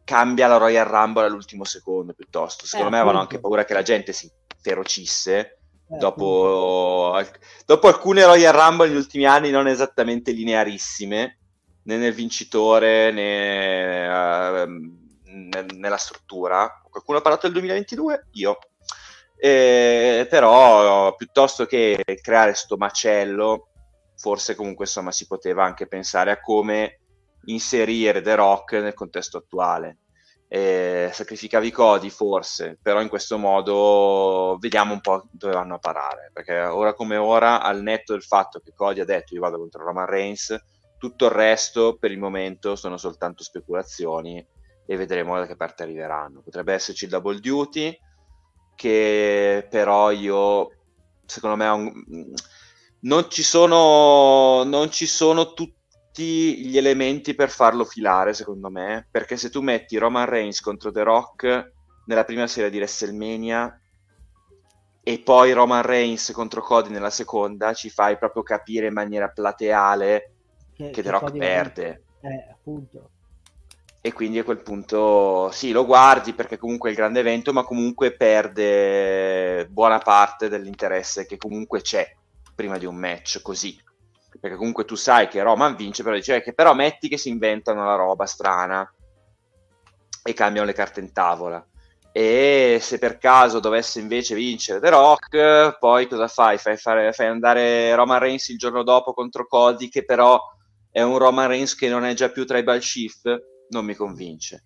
cambia 0.04 0.46
la 0.46 0.58
Royal 0.58 0.86
Rumble 0.86 1.24
all'ultimo 1.24 1.64
secondo 1.64 2.12
piuttosto. 2.12 2.66
Secondo 2.66 2.88
eh, 2.88 2.92
me 2.92 2.98
avevano 2.98 3.20
anche 3.20 3.40
paura 3.40 3.64
che 3.64 3.74
la 3.74 3.82
gente 3.82 4.12
si 4.12 4.30
ferocisse. 4.60 5.58
Eh, 5.90 5.98
dopo, 5.98 7.20
dopo, 7.66 7.88
alcune 7.88 8.24
Royal 8.24 8.54
Rumble 8.54 8.88
negli 8.88 8.96
ultimi 8.96 9.26
anni 9.26 9.50
non 9.50 9.66
esattamente 9.66 10.32
linearissime, 10.32 11.38
né 11.82 11.96
nel 11.96 12.14
vincitore 12.14 13.10
né 13.10 14.06
uh, 14.06 14.68
ne- 15.24 15.66
nella 15.74 15.96
struttura. 15.96 16.82
Qualcuno 16.88 17.18
ha 17.18 17.22
parlato 17.22 17.46
del 17.46 17.56
2022? 17.56 18.26
Io. 18.32 18.58
Eh, 19.36 20.26
però 20.30 21.14
piuttosto 21.16 21.66
che 21.66 22.02
creare 22.22 22.54
sto 22.54 22.76
macello, 22.76 23.68
forse 24.16 24.54
comunque 24.54 24.84
insomma 24.84 25.12
si 25.12 25.26
poteva 25.26 25.64
anche 25.64 25.86
pensare 25.86 26.30
a 26.30 26.40
come 26.40 27.00
inserire 27.46 28.20
The 28.20 28.34
Rock 28.34 28.72
nel 28.74 28.94
contesto 28.94 29.38
attuale. 29.38 29.98
Eh, 30.46 31.10
sacrificavi 31.12 31.70
Cody 31.70 32.10
forse, 32.10 32.78
però 32.80 33.00
in 33.00 33.08
questo 33.08 33.38
modo 33.38 34.56
vediamo 34.60 34.92
un 34.92 35.00
po' 35.00 35.26
dove 35.32 35.54
vanno 35.54 35.74
a 35.74 35.78
parare, 35.78 36.30
perché 36.32 36.60
ora 36.60 36.94
come 36.94 37.16
ora, 37.16 37.60
al 37.60 37.82
netto 37.82 38.12
del 38.12 38.22
fatto 38.22 38.60
che 38.60 38.72
Cody 38.74 39.00
ha 39.00 39.04
detto 39.04 39.34
io 39.34 39.40
vado 39.40 39.58
contro 39.58 39.84
Roman 39.84 40.06
Reigns, 40.06 40.56
tutto 40.98 41.24
il 41.24 41.32
resto 41.32 41.96
per 41.98 42.12
il 42.12 42.18
momento 42.18 42.76
sono 42.76 42.96
soltanto 42.96 43.42
speculazioni 43.42 44.46
e 44.86 44.96
vedremo 44.96 45.36
da 45.36 45.46
che 45.46 45.56
parte 45.56 45.82
arriveranno. 45.82 46.40
Potrebbe 46.42 46.72
esserci 46.72 47.04
il 47.04 47.10
double 47.10 47.40
duty, 47.40 47.98
che 48.76 49.66
però 49.68 50.10
io, 50.10 50.70
secondo 51.26 51.56
me, 51.56 51.68
un... 51.68 52.34
non 53.00 53.28
ci 53.28 53.42
sono, 53.42 54.64
sono 54.88 55.52
tutti 55.52 55.83
tutti 56.14 56.64
gli 56.64 56.78
elementi 56.78 57.34
per 57.34 57.50
farlo 57.50 57.84
filare, 57.84 58.34
secondo 58.34 58.70
me, 58.70 59.04
perché 59.10 59.36
se 59.36 59.50
tu 59.50 59.62
metti 59.62 59.98
Roman 59.98 60.26
Reigns 60.26 60.60
contro 60.60 60.92
The 60.92 61.02
Rock 61.02 61.72
nella 62.04 62.22
prima 62.22 62.46
serie 62.46 62.70
di 62.70 62.76
WrestleMania 62.76 63.80
e 65.02 65.18
poi 65.18 65.52
Roman 65.52 65.82
Reigns 65.82 66.30
contro 66.30 66.62
Cody 66.62 66.90
nella 66.90 67.10
seconda, 67.10 67.74
ci 67.74 67.90
fai 67.90 68.16
proprio 68.16 68.44
capire 68.44 68.86
in 68.86 68.92
maniera 68.92 69.28
plateale 69.28 70.34
che, 70.76 70.90
che 70.90 71.02
The 71.02 71.10
Rock 71.10 71.24
Cody 71.24 71.38
perde. 71.38 72.02
Eh, 72.20 72.48
appunto. 72.52 73.10
E 74.00 74.12
quindi 74.12 74.38
a 74.38 74.44
quel 74.44 74.62
punto 74.62 75.50
sì, 75.50 75.72
lo 75.72 75.84
guardi 75.84 76.32
perché 76.32 76.58
comunque 76.58 76.90
è 76.90 76.92
il 76.92 76.98
grande 76.98 77.20
evento, 77.20 77.52
ma 77.52 77.64
comunque 77.64 78.14
perde 78.14 79.66
buona 79.68 79.98
parte 79.98 80.48
dell'interesse 80.48 81.26
che 81.26 81.38
comunque 81.38 81.80
c'è 81.80 82.08
prima 82.54 82.78
di 82.78 82.86
un 82.86 82.94
match 82.94 83.42
così 83.42 83.76
perché 84.44 84.58
comunque 84.58 84.84
tu 84.84 84.94
sai 84.94 85.26
che 85.26 85.42
Roman 85.42 85.74
vince, 85.74 86.02
però 86.02 86.14
dice 86.14 86.42
che 86.42 86.52
però 86.52 86.74
metti 86.74 87.08
che 87.08 87.16
si 87.16 87.30
inventano 87.30 87.82
la 87.82 87.94
roba 87.94 88.26
strana 88.26 88.86
e 90.22 90.34
cambiano 90.34 90.66
le 90.66 90.74
carte 90.74 91.00
in 91.00 91.14
tavola. 91.14 91.66
E 92.12 92.76
se 92.78 92.98
per 92.98 93.16
caso 93.16 93.58
dovesse 93.58 94.00
invece 94.00 94.34
vincere 94.34 94.80
The 94.80 94.90
Rock, 94.90 95.78
poi 95.78 96.06
cosa 96.06 96.28
fai? 96.28 96.58
Fai, 96.58 96.76
fare, 96.76 97.14
fai 97.14 97.28
andare 97.28 97.94
Roman 97.94 98.18
Reigns 98.18 98.48
il 98.48 98.58
giorno 98.58 98.82
dopo 98.82 99.14
contro 99.14 99.46
Cody, 99.46 99.88
che 99.88 100.04
però 100.04 100.38
è 100.90 101.00
un 101.00 101.16
Roman 101.16 101.48
Reigns 101.48 101.74
che 101.74 101.88
non 101.88 102.04
è 102.04 102.12
già 102.12 102.28
più 102.28 102.44
tribal 102.44 102.80
chief? 102.80 103.22
Non 103.70 103.86
mi 103.86 103.94
convince. 103.94 104.64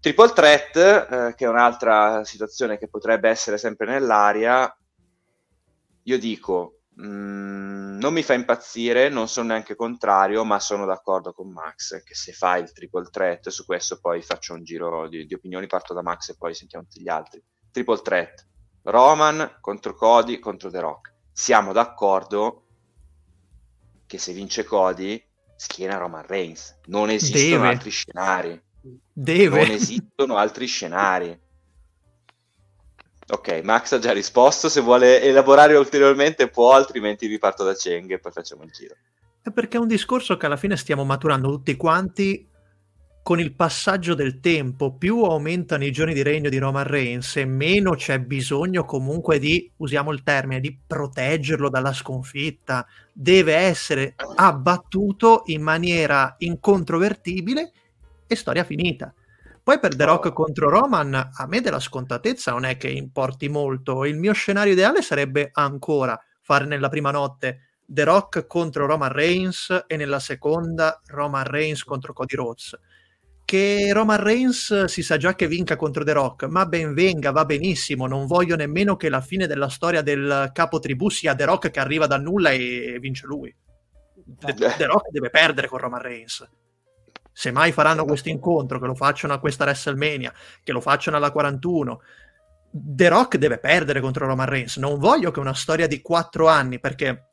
Triple 0.00 0.32
Threat, 0.32 0.76
eh, 0.76 1.34
che 1.36 1.44
è 1.44 1.48
un'altra 1.48 2.24
situazione 2.24 2.78
che 2.78 2.88
potrebbe 2.88 3.28
essere 3.28 3.58
sempre 3.58 3.86
nell'aria, 3.88 4.74
io 6.04 6.18
dico 6.18 6.79
Mm, 7.00 7.98
non 7.98 8.12
mi 8.12 8.22
fa 8.22 8.34
impazzire, 8.34 9.08
non 9.08 9.26
sono 9.26 9.48
neanche 9.48 9.74
contrario, 9.74 10.44
ma 10.44 10.60
sono 10.60 10.84
d'accordo 10.84 11.32
con 11.32 11.50
Max 11.50 12.02
che 12.02 12.14
se 12.14 12.32
fa 12.32 12.56
il 12.56 12.72
triple 12.72 13.08
threat, 13.10 13.48
su 13.48 13.64
questo 13.64 13.98
poi 14.00 14.20
faccio 14.22 14.52
un 14.52 14.62
giro 14.64 15.08
di, 15.08 15.26
di 15.26 15.34
opinioni, 15.34 15.66
parto 15.66 15.94
da 15.94 16.02
Max 16.02 16.30
e 16.30 16.36
poi 16.36 16.54
sentiamo 16.54 16.84
tutti 16.84 17.00
gli 17.00 17.08
altri. 17.08 17.42
Triple 17.70 18.02
threat, 18.02 18.46
Roman 18.82 19.58
contro 19.60 19.94
Cody 19.94 20.38
contro 20.38 20.70
The 20.70 20.80
Rock. 20.80 21.12
Siamo 21.32 21.72
d'accordo 21.72 22.64
che 24.06 24.18
se 24.18 24.32
vince 24.32 24.64
Cody, 24.64 25.22
schiena 25.56 25.96
Roman 25.96 26.26
Reigns. 26.26 26.80
Non 26.86 27.10
esistono 27.10 27.62
Deve. 27.62 27.68
altri 27.68 27.90
scenari. 27.90 28.62
Deve. 29.12 29.60
Non 29.60 29.70
esistono 29.70 30.36
altri 30.36 30.66
scenari. 30.66 31.38
Ok, 33.30 33.60
Max 33.62 33.92
ha 33.92 33.98
già 33.98 34.12
risposto, 34.12 34.68
se 34.68 34.80
vuole 34.80 35.22
elaborare 35.22 35.76
ulteriormente 35.76 36.48
può, 36.48 36.72
altrimenti 36.72 37.26
riparto 37.26 37.62
da 37.62 37.74
Cheng 37.74 38.10
e 38.10 38.18
poi 38.18 38.32
facciamo 38.32 38.64
il 38.64 38.70
giro. 38.70 38.94
È 39.42 39.50
perché 39.50 39.76
è 39.76 39.80
un 39.80 39.86
discorso 39.86 40.36
che 40.36 40.46
alla 40.46 40.56
fine 40.56 40.76
stiamo 40.76 41.04
maturando 41.04 41.48
tutti 41.48 41.76
quanti 41.76 42.48
con 43.22 43.38
il 43.38 43.54
passaggio 43.54 44.14
del 44.14 44.40
tempo, 44.40 44.94
più 44.94 45.22
aumentano 45.22 45.84
i 45.84 45.92
giorni 45.92 46.14
di 46.14 46.22
regno 46.22 46.48
di 46.48 46.58
Roman 46.58 46.84
Reigns 46.84 47.36
e 47.36 47.44
meno 47.44 47.94
c'è 47.94 48.18
bisogno 48.18 48.84
comunque 48.84 49.38
di, 49.38 49.70
usiamo 49.76 50.10
il 50.10 50.22
termine, 50.22 50.58
di 50.58 50.76
proteggerlo 50.84 51.68
dalla 51.68 51.92
sconfitta. 51.92 52.84
Deve 53.12 53.54
essere 53.54 54.14
abbattuto 54.34 55.42
in 55.46 55.62
maniera 55.62 56.34
incontrovertibile 56.38 57.72
e 58.26 58.34
storia 58.34 58.64
finita. 58.64 59.14
Poi 59.62 59.78
per 59.78 59.94
The 59.94 60.04
Rock 60.04 60.26
oh. 60.26 60.32
contro 60.32 60.70
Roman, 60.70 61.14
a 61.14 61.46
me 61.46 61.60
della 61.60 61.80
scontatezza 61.80 62.52
non 62.52 62.64
è 62.64 62.76
che 62.76 62.88
importi 62.88 63.48
molto. 63.48 64.04
Il 64.04 64.18
mio 64.18 64.32
scenario 64.32 64.72
ideale 64.72 65.02
sarebbe 65.02 65.50
ancora 65.52 66.18
fare 66.40 66.64
nella 66.64 66.88
prima 66.88 67.10
notte 67.10 67.70
The 67.84 68.04
Rock 68.04 68.46
contro 68.46 68.86
Roman 68.86 69.12
Reigns 69.12 69.84
e 69.86 69.96
nella 69.96 70.20
seconda 70.20 71.00
Roman 71.06 71.44
Reigns 71.44 71.82
contro 71.84 72.12
Cody 72.12 72.36
Rhodes. 72.36 72.78
Che 73.44 73.90
Roman 73.92 74.22
Reigns 74.22 74.84
si 74.84 75.02
sa 75.02 75.16
già 75.16 75.34
che 75.34 75.48
vinca 75.48 75.74
contro 75.76 76.04
The 76.04 76.12
Rock, 76.12 76.44
ma 76.44 76.66
ben 76.66 76.94
venga, 76.94 77.32
va 77.32 77.44
benissimo. 77.44 78.06
Non 78.06 78.26
voglio 78.26 78.54
nemmeno 78.54 78.96
che 78.96 79.08
la 79.08 79.20
fine 79.20 79.46
della 79.48 79.68
storia 79.68 80.02
del 80.02 80.50
capo 80.52 80.78
tribù 80.78 81.10
sia 81.10 81.34
The 81.34 81.44
Rock 81.44 81.70
che 81.70 81.80
arriva 81.80 82.06
da 82.06 82.16
nulla 82.16 82.50
e 82.50 82.96
vince 83.00 83.26
lui. 83.26 83.54
The, 84.38 84.54
The 84.54 84.86
Rock 84.86 85.10
deve 85.10 85.30
perdere 85.30 85.66
con 85.66 85.80
Roman 85.80 86.00
Reigns 86.00 86.48
se 87.32 87.50
mai 87.50 87.72
faranno 87.72 88.04
questo 88.04 88.28
incontro, 88.28 88.78
che 88.78 88.86
lo 88.86 88.94
facciano 88.94 89.32
a 89.32 89.38
questa 89.38 89.64
WrestleMania, 89.64 90.32
che 90.62 90.72
lo 90.72 90.80
facciano 90.80 91.16
alla 91.16 91.30
41, 91.30 92.00
The 92.72 93.08
Rock 93.08 93.36
deve 93.36 93.58
perdere 93.58 94.00
contro 94.00 94.26
Roman 94.26 94.48
Reigns. 94.48 94.76
Non 94.76 94.98
voglio 94.98 95.30
che 95.30 95.40
una 95.40 95.54
storia 95.54 95.86
di 95.86 96.00
quattro 96.00 96.48
anni, 96.48 96.78
perché 96.78 97.30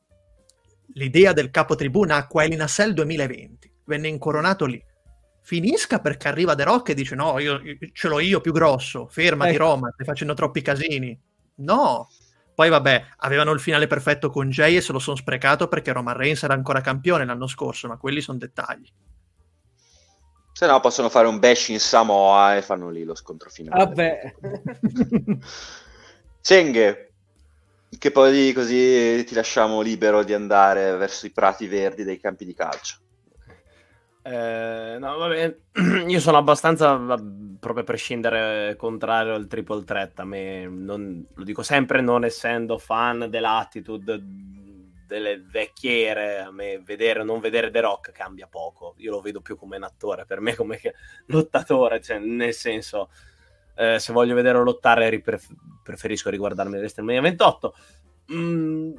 l'idea 0.94 1.34
del 1.34 1.52
capo 1.52 1.76
tribù 1.76 2.04
nacque 2.04 2.44
a 2.44 2.46
El 2.48 2.56
Nassel 2.56 2.94
2020, 2.94 3.72
venne 3.86 4.08
incoronato 4.08 4.66
lì. 4.66 4.84
Finisca 5.42 6.00
perché 6.00 6.28
arriva 6.28 6.56
The 6.56 6.64
Rock 6.64 6.90
e 6.90 6.94
dice: 6.94 7.16
No, 7.16 7.40
io, 7.40 7.62
ce 7.94 8.08
l'ho 8.08 8.20
io 8.20 8.42
più 8.42 8.52
grosso, 8.52 9.08
fermati 9.08 9.54
ecco. 9.54 9.64
Roman, 9.64 9.92
stai 9.94 10.06
facendo 10.06 10.34
troppi 10.34 10.62
casini. 10.62 11.18
No. 11.58 12.10
Poi 12.54 12.70
vabbè, 12.70 13.06
avevano 13.18 13.52
il 13.52 13.60
finale 13.60 13.86
perfetto 13.86 14.32
con 14.32 14.50
Jay 14.50 14.76
e 14.76 14.82
se 14.82 14.92
lo 14.92 15.00
sono 15.00 15.16
sprecato 15.16 15.68
perché 15.68 15.94
Roman 15.94 16.18
Reigns 16.18 16.42
era 16.42 16.56
ancora 16.56 16.82
campione 16.82 17.24
l'anno 17.24 17.48
scorso, 17.48 17.88
ma 17.88 17.98
quelli 17.98 18.20
sono 18.20 18.40
dettagli. 18.40 18.92
Se 20.58 20.66
no 20.66 20.80
possono 20.80 21.08
fare 21.08 21.28
un 21.28 21.38
bash 21.38 21.70
in 21.70 21.80
Samoa 21.80 22.56
e 22.56 22.64
fanno 22.64 22.90
lì 22.90 23.04
lo 23.04 23.14
scontro 23.14 23.48
finale. 23.48 23.86
Vabbè. 23.86 24.36
Cenghe, 26.42 27.12
che 28.00 28.10
poi 28.10 28.54
così 28.54 29.24
ti 29.24 29.36
lasciamo 29.36 29.82
libero 29.82 30.24
di 30.24 30.34
andare 30.34 30.96
verso 30.96 31.28
i 31.28 31.30
prati 31.30 31.68
verdi 31.68 32.04
dei 32.04 32.20
campi 32.20 32.44
di 32.44 32.56
calcio. 32.56 32.98
Eh, 34.24 34.98
no, 35.00 35.18
vabbè, 35.18 35.58
io 36.08 36.20
sono 36.20 36.38
abbastanza, 36.38 36.98
proprio 37.60 37.84
a 37.84 37.86
prescindere, 37.86 38.76
contrario 38.78 39.36
al 39.36 39.46
triple 39.46 39.84
threat. 39.84 40.22
A 40.22 40.26
me, 40.26 40.66
non, 40.66 41.24
lo 41.36 41.44
dico 41.44 41.62
sempre, 41.62 42.02
non 42.02 42.26
essendo 42.26 42.80
fan 42.80 43.28
dell'attitude 43.30 44.24
delle 45.08 45.42
vecchiere, 45.42 46.40
a 46.40 46.52
me 46.52 46.80
vedere 46.80 47.22
o 47.22 47.24
non 47.24 47.40
vedere 47.40 47.72
The 47.72 47.80
Rock 47.80 48.12
cambia 48.12 48.48
poco. 48.48 48.94
Io 48.98 49.12
lo 49.12 49.22
vedo 49.22 49.42
più 49.42 49.56
come 49.56 49.78
un 49.78 49.84
attore, 49.84 50.26
per 50.26 50.42
me 50.42 50.54
come 50.54 50.80
lottatore, 51.28 52.02
cioè 52.02 52.20
nel 52.20 52.54
senso, 52.54 53.10
eh, 53.76 53.98
se 53.98 54.14
voglio 54.14 54.36
vederlo 54.36 54.64
lottare 54.64 55.10
ripref- 55.10 55.56
preferisco 55.82 56.30
riguardarmi 56.30 56.78
WrestleMania 56.78 57.22
28. 57.22 57.76
Mm, 58.34 58.94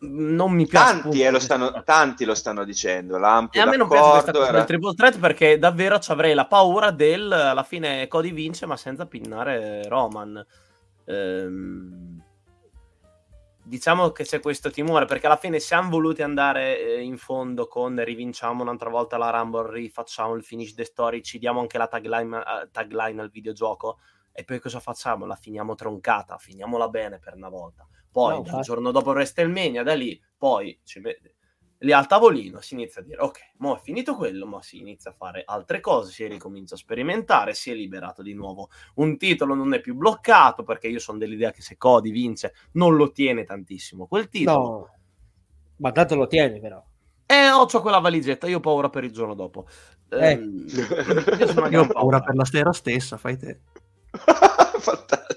non 0.00 0.52
mi 0.52 0.66
piace. 0.66 1.00
Tanti, 1.00 1.22
eh, 1.22 1.30
lo 1.30 1.38
stanno, 1.38 1.82
tanti 1.82 2.24
lo 2.26 2.34
stanno 2.34 2.62
dicendo. 2.62 3.16
L'ampio 3.16 3.58
e 3.58 3.64
a 3.64 3.66
me 3.66 3.78
non 3.78 3.88
piace 3.88 4.10
questa 4.10 4.32
cosa 4.32 4.48
era... 4.48 4.58
del 4.58 4.66
triple 4.66 4.94
threat 4.94 5.18
perché 5.18 5.58
davvero 5.58 5.98
ci 5.98 6.12
avrei 6.12 6.34
la 6.34 6.46
paura 6.46 6.90
del 6.90 7.32
alla 7.32 7.62
fine 7.62 8.06
Cody 8.08 8.32
vince 8.32 8.66
ma 8.66 8.76
senza 8.76 9.06
pinnare 9.06 9.88
Roman. 9.88 10.46
Ehm 11.06 12.24
diciamo 13.66 14.10
che 14.12 14.22
c'è 14.22 14.38
questo 14.38 14.70
timore 14.70 15.06
perché 15.06 15.26
alla 15.26 15.36
fine 15.36 15.58
siamo 15.58 15.90
voluti 15.90 16.22
andare 16.22 16.78
eh, 16.78 17.02
in 17.02 17.18
fondo 17.18 17.66
con 17.66 18.02
rivinciamo 18.02 18.62
un'altra 18.62 18.88
volta 18.88 19.16
la 19.16 19.30
Rumble, 19.30 19.72
rifacciamo 19.72 20.34
il 20.34 20.44
finish 20.44 20.74
the 20.74 20.84
story, 20.84 21.20
ci 21.22 21.38
diamo 21.38 21.60
anche 21.60 21.76
la 21.76 21.88
tagline, 21.88 22.36
uh, 22.36 22.70
tagline 22.70 23.20
al 23.20 23.30
videogioco 23.30 23.98
e 24.32 24.44
poi 24.44 24.60
cosa 24.60 24.78
facciamo? 24.78 25.26
La 25.26 25.34
finiamo 25.34 25.74
troncata, 25.74 26.36
finiamola 26.38 26.88
bene 26.88 27.18
per 27.18 27.34
una 27.34 27.48
volta. 27.48 27.86
Poi 28.10 28.40
no, 28.42 28.58
il 28.58 28.62
giorno 28.62 28.92
dopo 28.92 29.10
WrestleMania, 29.10 29.82
da 29.82 29.94
lì, 29.94 30.20
poi 30.36 30.78
ci, 30.84 31.00
lì 31.78 31.92
al 31.92 32.06
tavolino 32.06 32.60
si 32.60 32.74
inizia 32.74 33.00
a 33.02 33.04
dire 33.04 33.20
ok, 33.20 33.52
mo 33.58 33.76
è 33.76 33.80
finito 33.80 34.14
quello, 34.14 34.46
ma 34.46 34.62
si 34.62 34.78
inizia 34.78 35.10
a 35.10 35.14
fare 35.14 35.42
altre 35.44 35.80
cose, 35.80 36.12
si 36.12 36.26
ricomincia 36.26 36.74
a 36.74 36.78
sperimentare, 36.78 37.54
si 37.54 37.70
è 37.70 37.74
liberato 37.74 38.22
di 38.22 38.34
nuovo 38.34 38.70
un 38.94 39.16
titolo, 39.18 39.54
non 39.54 39.74
è 39.74 39.80
più 39.80 39.94
bloccato 39.94 40.62
perché 40.62 40.88
io 40.88 40.98
sono 40.98 41.18
dell'idea 41.18 41.50
che 41.50 41.62
se 41.62 41.76
Cody 41.76 42.10
vince 42.10 42.54
non 42.72 42.96
lo 42.96 43.12
tiene 43.12 43.44
tantissimo 43.44 44.06
quel 44.06 44.28
titolo. 44.28 44.58
No, 44.58 44.90
ma 45.76 45.92
tanto 45.92 46.14
lo 46.14 46.26
tiene 46.26 46.60
però. 46.60 46.82
Eh, 47.26 47.50
ho 47.50 47.66
quella 47.80 47.98
valigetta, 47.98 48.46
io 48.46 48.58
ho 48.58 48.60
paura 48.60 48.88
per 48.88 49.04
il 49.04 49.10
giorno 49.10 49.34
dopo. 49.34 49.66
Eh. 50.08 50.30
Eh, 50.30 50.34
io, 50.34 51.68
io 51.68 51.82
ho 51.82 51.86
paura 51.88 52.20
per 52.20 52.36
la 52.36 52.44
sera 52.44 52.72
stessa, 52.72 53.16
fai 53.16 53.36
te. 53.36 53.60
Fantastico. 54.78 55.35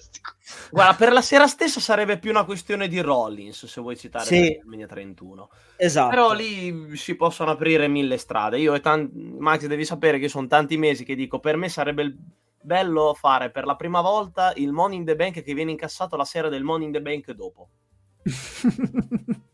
Guarda, 0.72 0.96
per 0.96 1.12
la 1.12 1.22
sera 1.22 1.48
stessa 1.48 1.80
sarebbe 1.80 2.18
più 2.20 2.30
una 2.30 2.44
questione 2.44 2.88
di 2.88 3.00
Rollins, 3.00 3.66
se 3.66 3.82
vuoi 3.82 3.98
citare 3.98 4.26
sì. 4.26 4.60
Mania 4.64 4.88
31. 4.88 5.50
Esatto. 5.78 6.10
Però 6.10 6.34
lì 6.34 6.96
si 6.96 7.16
possono 7.16 7.52
aprire 7.52 7.88
mille 7.88 8.18
strade. 8.18 8.60
Io 8.60 8.74
e 8.74 8.80
tanti... 8.80 9.36
Max, 9.38 9.66
devi 9.66 9.86
sapere 9.86 10.20
che 10.20 10.30
sono 10.30 10.48
tanti 10.48 10.78
mesi 10.78 11.04
che 11.04 11.16
dico, 11.16 11.40
per 11.40 11.58
me 11.58 11.70
sarebbe 11.70 12.16
bello 12.62 13.14
fare 13.14 13.52
per 13.52 13.66
la 13.66 13.76
prima 13.76 14.02
volta 14.02 14.52
il 14.56 14.72
Money 14.72 14.98
in 14.98 15.06
the 15.06 15.16
Bank 15.16 15.42
che 15.42 15.54
viene 15.54 15.72
incassato 15.72 16.16
la 16.18 16.26
sera 16.26 16.50
del 16.50 16.64
Money 16.64 16.88
in 16.88 16.92
the 16.94 17.02
Bank 17.02 17.32
dopo. 17.32 17.70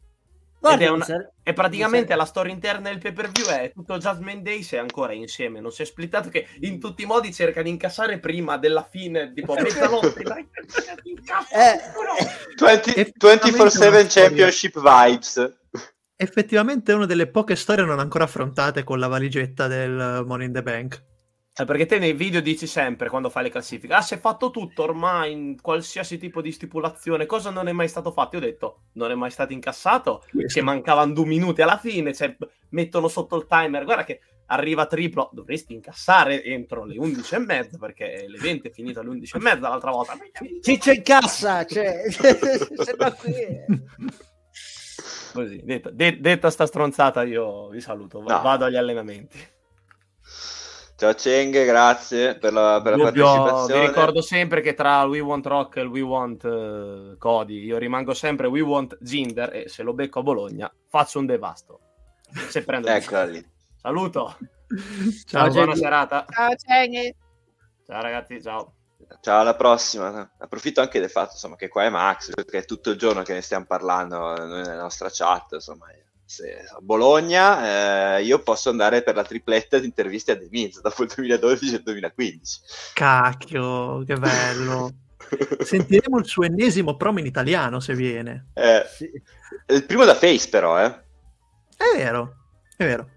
Guarda, 0.66 0.86
è, 0.86 0.90
una, 0.90 1.32
è, 1.44 1.54
praticamente 1.54 2.16
la 2.16 2.26
storia 2.26 2.52
interna 2.52 2.90
del 2.90 2.98
pay 2.98 3.14
per 3.14 3.30
view 3.30 3.46
è 3.48 3.72
tutto 3.72 3.98
Jasmine 3.98 4.42
Days 4.42 4.72
è 4.74 4.78
ancora 4.78 5.14
insieme 5.14 5.60
non 5.60 5.72
si 5.72 5.84
è 5.84 5.86
splittato 5.86 6.30
che 6.30 6.48
in 6.62 6.80
tutti 6.80 7.04
i 7.04 7.06
modi 7.06 7.32
cerca 7.32 7.62
di 7.62 7.70
incassare 7.70 8.20
prima 8.20 8.58
della 8.58 8.84
fine 8.84 9.32
tipo 9.34 9.54
mezzanotte 9.54 10.24
dai, 10.24 10.48
eh, 11.54 11.80
24-7 12.58 14.06
championship 14.10 14.80
vibes. 14.80 15.58
Effettivamente 16.16 16.92
è 16.92 16.96
una 16.96 17.06
delle 17.06 17.28
poche 17.28 17.56
storie 17.56 17.86
non 17.86 18.00
ancora 18.00 18.24
affrontate 18.24 18.84
con 18.84 19.00
la 19.00 19.08
valigetta 19.08 19.68
del 19.68 20.24
Money 20.26 20.48
in 20.48 20.54
the 20.54 20.64
Bank 20.64 21.04
eh, 21.57 21.64
perché 21.64 21.86
te 21.86 21.99
nei 21.99 22.11
video 22.11 22.41
dici 22.41 22.68
sempre 22.68 23.07
quando 23.07 23.30
fai 23.30 23.44
le 23.44 23.49
classifiche, 23.49 23.94
ah, 23.94 24.02
si 24.02 24.14
è 24.14 24.19
fatto 24.19 24.52
tutto 24.52 24.84
ormai 24.84 25.32
in 25.32 25.61
qualsiasi 25.61 26.18
tipo 26.18 26.41
di 26.41 26.52
stipulazione, 26.52 27.26
cosa 27.26 27.49
non 27.49 27.69
è 27.69 27.72
mai 27.72 27.88
stato 27.88 28.11
fatto? 28.11 28.36
Io 28.36 28.41
ho 28.41 28.45
detto, 28.45 28.80
non 28.94 29.10
è 29.10 29.15
mai 29.15 29.32
stato 29.32 29.53
incassato, 29.53 30.26
che 30.48 30.61
mancavano 30.61 31.14
due 31.14 31.26
minuti 31.26 31.61
alla 31.61 31.77
fine, 31.77 32.14
cioè 32.14 32.36
mettono 32.72 33.07
sotto 33.07 33.38
il 33.38 33.45
timer, 33.48 33.86
guarda 33.86 34.03
che 34.03 34.19
arriva 34.48 34.86
triplo, 34.86 35.30
dovresti 35.32 35.73
incassare 35.73 36.44
entro 36.44 36.84
le 36.84 36.98
11 36.98 37.36
e 37.36 37.40
mezza, 37.40 37.77
perché 37.77 38.26
l'evento 38.27 38.68
è 38.68 38.72
finito 38.72 38.99
alle 38.99 39.10
11 39.10 39.38
e 39.38 39.40
mezza 39.40 39.69
l'altra 39.69 39.91
volta. 39.91 40.18
Chi 40.61 40.77
c'è 40.77 40.95
in 40.95 41.03
cassa? 41.03 41.65
Cioè, 41.65 42.03
Così, 45.32 45.61
detta, 45.64 45.90
de- 45.90 46.19
detta 46.19 46.49
sta 46.49 46.65
stronzata, 46.65 47.23
io 47.23 47.69
vi 47.69 47.80
saluto, 47.80 48.19
no. 48.19 48.41
vado 48.41 48.65
agli 48.65 48.76
allenamenti. 48.76 49.53
Ciao 50.98 51.14
Cheng, 51.14 51.66
grazie 51.66 52.38
per 52.38 52.54
la, 52.54 52.80
per 52.82 52.96
la 52.96 53.12
partecipazione. 53.12 53.82
Vi 53.82 53.88
ricordo 53.88 54.22
sempre 54.22 54.62
che 54.62 54.74
tra 54.74 55.04
We 55.04 55.20
Want 55.20 55.46
Rock 55.46 55.76
e 55.76 55.82
il 55.82 55.88
We 55.88 56.00
Want 56.00 56.44
uh, 56.46 57.18
Cody 57.18 57.66
io 57.66 57.78
rimango 57.78 58.14
sempre 58.14 58.48
We 58.48 58.62
Want 58.62 58.98
Ginder 59.02 59.54
e 59.54 59.68
se 59.68 59.84
lo 59.84 59.94
becco 59.94 60.20
a 60.20 60.24
Bologna 60.24 60.74
faccio 60.88 61.20
un 61.20 61.26
devasto. 61.26 61.80
Se 62.48 62.64
prendo 62.64 62.88
Eccola 62.96 63.26
lì. 63.26 63.46
Saluto. 63.76 64.38
Ciao, 65.28 65.44
ciao 65.44 65.52
buona 65.52 65.76
serata. 65.76 66.26
Ciao 66.30 66.54
Cheng. 66.56 67.14
Ciao 67.86 68.02
ragazzi, 68.02 68.42
ciao. 68.42 68.74
Ciao, 69.20 69.42
alla 69.42 69.56
prossima. 69.56 70.32
Approfitto 70.38 70.80
anche 70.80 71.00
del 71.00 71.10
fatto 71.10 71.32
insomma, 71.34 71.56
che 71.56 71.68
qua 71.68 71.84
è 71.84 71.90
Max, 71.90 72.34
perché 72.34 72.60
è 72.60 72.66
tutto 72.66 72.92
il 72.92 72.98
giorno 72.98 73.22
che 73.22 73.34
ne 73.34 73.42
stiamo 73.42 73.66
parlando 73.66 74.18
noi 74.18 74.48
nella 74.48 74.82
nostra 74.82 75.10
chat. 75.12 75.54
Insomma, 75.54 75.88
a 75.88 76.05
Bologna, 76.80 78.18
eh, 78.18 78.23
io 78.23 78.39
posso 78.39 78.69
andare 78.69 79.03
per 79.03 79.15
la 79.15 79.23
tripletta 79.23 79.77
di 79.77 79.85
interviste 79.85 80.31
a 80.31 80.38
The 80.38 80.47
Miz 80.49 80.81
dopo 80.81 81.03
il 81.03 81.11
2012 81.15 81.73
e 81.73 81.77
il 81.77 81.84
2015. 81.84 82.60
Cacchio, 82.93 84.03
che 84.03 84.15
bello! 84.15 84.91
Sentiremo 85.64 86.18
il 86.18 86.26
suo 86.26 86.43
ennesimo 86.43 86.95
promo 86.95 87.19
in 87.19 87.26
italiano 87.26 87.80
se 87.80 87.93
viene. 87.93 88.47
Eh, 88.53 88.85
sì. 88.91 89.10
Il 89.68 89.85
primo 89.85 90.06
da 90.06 90.15
Face, 90.15 90.49
però, 90.49 90.80
eh. 90.84 91.03
È 91.77 91.97
vero, 91.97 92.35
è 92.76 92.84
vero. 92.84 93.10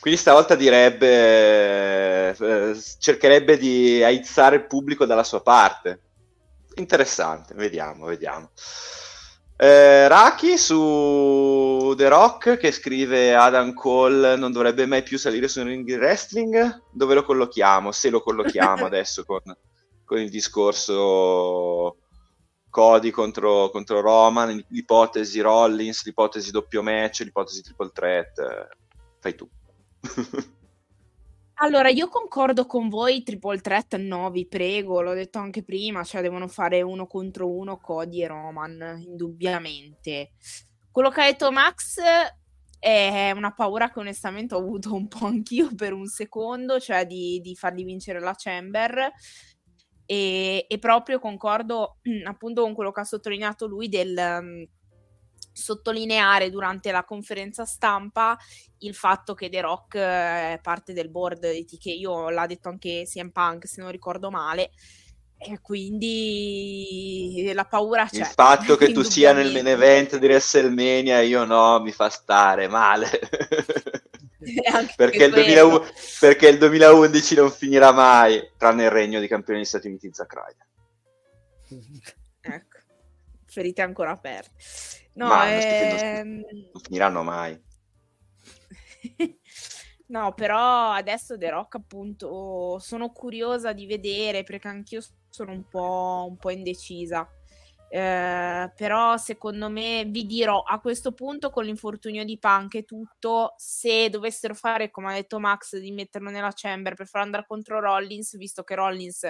Quindi 0.00 0.18
stavolta 0.18 0.54
direbbe, 0.54 2.30
eh, 2.30 2.80
cercherebbe 2.98 3.58
di 3.58 4.02
aizzare 4.02 4.56
il 4.56 4.66
pubblico 4.66 5.04
dalla 5.04 5.24
sua 5.24 5.42
parte. 5.42 6.00
Interessante, 6.76 7.54
vediamo, 7.54 8.06
vediamo. 8.06 8.50
Eh, 9.62 10.08
Raki 10.08 10.56
su 10.56 11.92
The 11.94 12.08
Rock 12.08 12.56
che 12.56 12.72
scrive 12.72 13.34
Adam 13.34 13.74
Cole 13.74 14.34
non 14.36 14.52
dovrebbe 14.52 14.86
mai 14.86 15.02
più 15.02 15.18
salire 15.18 15.48
su 15.48 15.60
un 15.60 15.66
ring 15.66 15.84
di 15.84 15.96
wrestling. 15.96 16.84
Dove 16.90 17.12
lo 17.12 17.24
collochiamo? 17.24 17.92
Se 17.92 18.08
lo 18.08 18.22
collochiamo 18.22 18.86
adesso 18.88 19.22
con, 19.26 19.42
con, 20.06 20.18
il 20.18 20.30
discorso 20.30 21.98
Cody 22.70 23.10
contro, 23.10 23.68
contro, 23.68 24.00
Roman, 24.00 24.64
l'ipotesi 24.68 25.40
Rollins, 25.40 26.06
l'ipotesi 26.06 26.50
doppio 26.50 26.82
match, 26.82 27.20
l'ipotesi 27.20 27.60
triple 27.60 27.90
threat. 27.92 28.68
Fai 29.18 29.34
tu. 29.34 29.46
Allora, 31.62 31.90
io 31.90 32.08
concordo 32.08 32.64
con 32.64 32.88
voi, 32.88 33.22
triple 33.22 33.60
threat 33.60 33.96
no, 33.96 34.30
vi 34.30 34.46
prego, 34.46 35.02
l'ho 35.02 35.12
detto 35.12 35.38
anche 35.38 35.62
prima, 35.62 36.02
cioè 36.04 36.22
devono 36.22 36.48
fare 36.48 36.80
uno 36.80 37.06
contro 37.06 37.50
uno 37.50 37.76
Cody 37.76 38.22
e 38.22 38.28
Roman, 38.28 39.02
indubbiamente. 39.04 40.30
Quello 40.90 41.10
che 41.10 41.20
ha 41.20 41.26
detto 41.26 41.52
Max 41.52 42.00
è 42.78 43.30
una 43.36 43.52
paura 43.52 43.90
che 43.90 43.98
onestamente 43.98 44.54
ho 44.54 44.58
avuto 44.58 44.94
un 44.94 45.06
po' 45.06 45.26
anch'io 45.26 45.74
per 45.74 45.92
un 45.92 46.06
secondo, 46.06 46.80
cioè 46.80 47.04
di, 47.04 47.40
di 47.42 47.54
fargli 47.54 47.84
vincere 47.84 48.20
la 48.20 48.34
Chamber. 48.34 49.12
E, 50.06 50.64
e, 50.66 50.78
proprio 50.78 51.18
concordo 51.18 51.98
appunto 52.24 52.62
con 52.62 52.72
quello 52.72 52.90
che 52.90 53.00
ha 53.00 53.04
sottolineato 53.04 53.66
lui 53.66 53.90
del 53.90 54.66
sottolineare 55.52 56.50
durante 56.50 56.90
la 56.90 57.04
conferenza 57.04 57.64
stampa 57.64 58.38
il 58.78 58.94
fatto 58.94 59.34
che 59.34 59.48
The 59.48 59.60
Rock 59.60 59.94
eh, 59.96 60.54
è 60.54 60.60
parte 60.62 60.92
del 60.92 61.10
board 61.10 61.50
di 61.50 61.64
TKO, 61.64 62.30
l'ha 62.30 62.46
detto 62.46 62.68
anche 62.68 63.04
CM 63.06 63.30
Punk 63.30 63.66
se 63.66 63.80
non 63.80 63.90
ricordo 63.90 64.30
male, 64.30 64.70
E 65.36 65.60
quindi 65.60 67.50
la 67.54 67.64
paura 67.64 68.06
c'è. 68.06 68.18
Il 68.18 68.26
fatto 68.26 68.76
che 68.76 68.92
tu 68.92 69.02
sia 69.02 69.32
nel 69.32 69.52
main 69.52 69.66
event 69.66 70.18
di 70.18 70.26
WrestleMania, 70.26 71.20
io 71.20 71.44
no, 71.44 71.80
mi 71.80 71.92
fa 71.92 72.08
stare 72.08 72.68
male. 72.68 73.08
perché, 74.96 75.24
il 75.24 75.32
2000, 75.32 75.92
perché, 76.20 76.48
il 76.48 76.58
2011 76.58 77.34
non 77.34 77.50
finirà 77.50 77.92
mai, 77.92 78.50
tranne 78.56 78.84
il 78.84 78.90
regno 78.90 79.20
di 79.20 79.28
campione 79.28 79.58
degli 79.58 79.68
Stati 79.68 79.88
Uniti 79.88 80.10
Zack 80.12 80.34
Ryder. 80.34 80.66
ecco, 82.40 82.78
ferite 83.46 83.82
ancora 83.82 84.12
aperte. 84.12 84.50
No, 85.14 85.42
ehm... 85.44 86.44
non 86.72 86.82
finiranno 86.82 87.22
mai. 87.22 87.60
No, 90.10 90.34
però 90.34 90.90
adesso 90.90 91.38
The 91.38 91.50
Rock 91.50 91.76
appunto 91.76 92.80
sono 92.80 93.10
curiosa 93.12 93.72
di 93.72 93.86
vedere 93.86 94.42
perché 94.42 94.66
anch'io 94.66 95.00
sono 95.28 95.52
un 95.52 95.68
po', 95.68 96.26
un 96.28 96.36
po 96.36 96.50
indecisa. 96.50 97.28
Eh, 97.92 98.72
però 98.76 99.16
secondo 99.16 99.68
me 99.68 100.04
vi 100.04 100.24
dirò 100.26 100.62
a 100.62 100.78
questo 100.80 101.12
punto 101.12 101.50
con 101.50 101.64
l'infortunio 101.64 102.24
di 102.24 102.38
Punk 102.38 102.76
e 102.76 102.84
tutto 102.84 103.54
se 103.56 104.08
dovessero 104.10 104.54
fare 104.54 104.90
come 104.90 105.10
ha 105.10 105.14
detto 105.14 105.40
Max 105.40 105.76
di 105.76 105.90
metterlo 105.90 106.30
nella 106.30 106.52
chamber 106.54 106.94
per 106.94 107.08
far 107.08 107.22
andare 107.22 107.46
contro 107.48 107.80
Rollins 107.80 108.36
visto 108.36 108.62
che 108.62 108.76
Rollins 108.76 109.28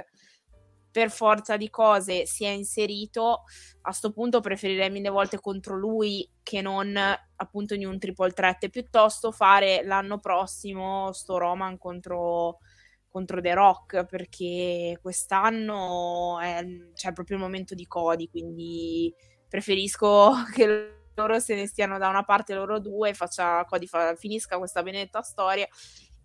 per 0.90 1.10
forza 1.10 1.56
di 1.56 1.70
cose 1.70 2.26
si 2.26 2.44
è 2.44 2.48
inserito, 2.48 3.44
a 3.82 3.90
questo 3.90 4.12
punto 4.12 4.40
preferirei 4.40 4.90
mille 4.90 5.08
volte 5.08 5.40
contro 5.40 5.76
lui 5.76 6.28
che 6.42 6.60
non 6.60 6.96
appunto 7.36 7.74
in 7.74 7.86
un 7.86 7.98
triple 7.98 8.32
threat, 8.32 8.68
piuttosto 8.68 9.30
fare 9.30 9.82
l'anno 9.84 10.18
prossimo 10.18 11.12
sto 11.12 11.38
Roman 11.38 11.78
contro, 11.78 12.58
contro 13.08 13.40
The 13.40 13.54
Rock, 13.54 14.04
perché 14.04 14.98
quest'anno 15.00 16.38
è 16.40 16.64
cioè, 16.94 17.12
proprio 17.12 17.36
il 17.36 17.42
momento 17.42 17.74
di 17.74 17.86
Cody, 17.86 18.28
quindi 18.28 19.14
preferisco 19.48 20.32
che 20.54 20.94
loro 21.14 21.38
se 21.38 21.54
ne 21.54 21.66
stiano 21.66 21.98
da 21.98 22.08
una 22.08 22.24
parte 22.24 22.54
loro 22.54 22.80
due, 22.80 23.14
faccia, 23.14 23.64
Cody 23.64 23.86
fa, 23.86 24.14
finisca 24.16 24.58
questa 24.58 24.82
benedetta 24.82 25.22
storia 25.22 25.68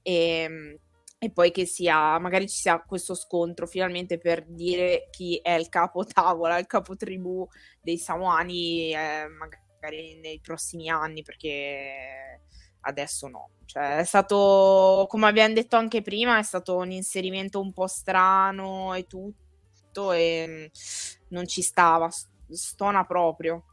e 0.02 0.80
e 1.18 1.32
poi 1.32 1.52
che 1.52 1.66
sia, 1.66 2.20
magari 2.20 2.48
ci 2.48 2.58
sia 2.58 2.82
questo 2.82 3.16
scontro 3.16 3.66
finalmente 3.68 4.18
per 4.18 4.46
dire 4.46 5.08
chi 5.12 5.40
è 5.42 5.54
il 5.54 5.70
capo 5.70 6.06
tavola, 6.06 6.58
il 6.58 6.68
capo 6.68 6.96
tribù 6.96 7.48
dei 7.82 7.98
Samoani, 7.98 8.94
eh, 8.94 9.28
magari 9.28 10.20
nei 10.20 10.40
prossimi 10.40 10.90
anni, 10.90 11.24
perché 11.24 12.42
adesso 12.82 13.28
no. 13.28 13.50
Cioè, 13.66 13.98
è 13.98 14.04
stato, 14.04 15.06
come 15.10 15.28
abbiamo 15.28 15.54
detto 15.54 15.76
anche 15.76 16.02
prima, 16.02 16.38
è 16.38 16.44
stato 16.44 16.76
un 16.78 16.92
inserimento 16.92 17.60
un 17.60 17.74
po' 17.74 17.88
strano 17.88 18.94
e 18.94 19.08
tutto, 19.08 20.12
e 20.12 20.46
mm, 20.48 20.66
non 21.30 21.48
ci 21.48 21.62
stava, 21.62 22.10
stona 22.50 23.06
proprio. 23.06 23.64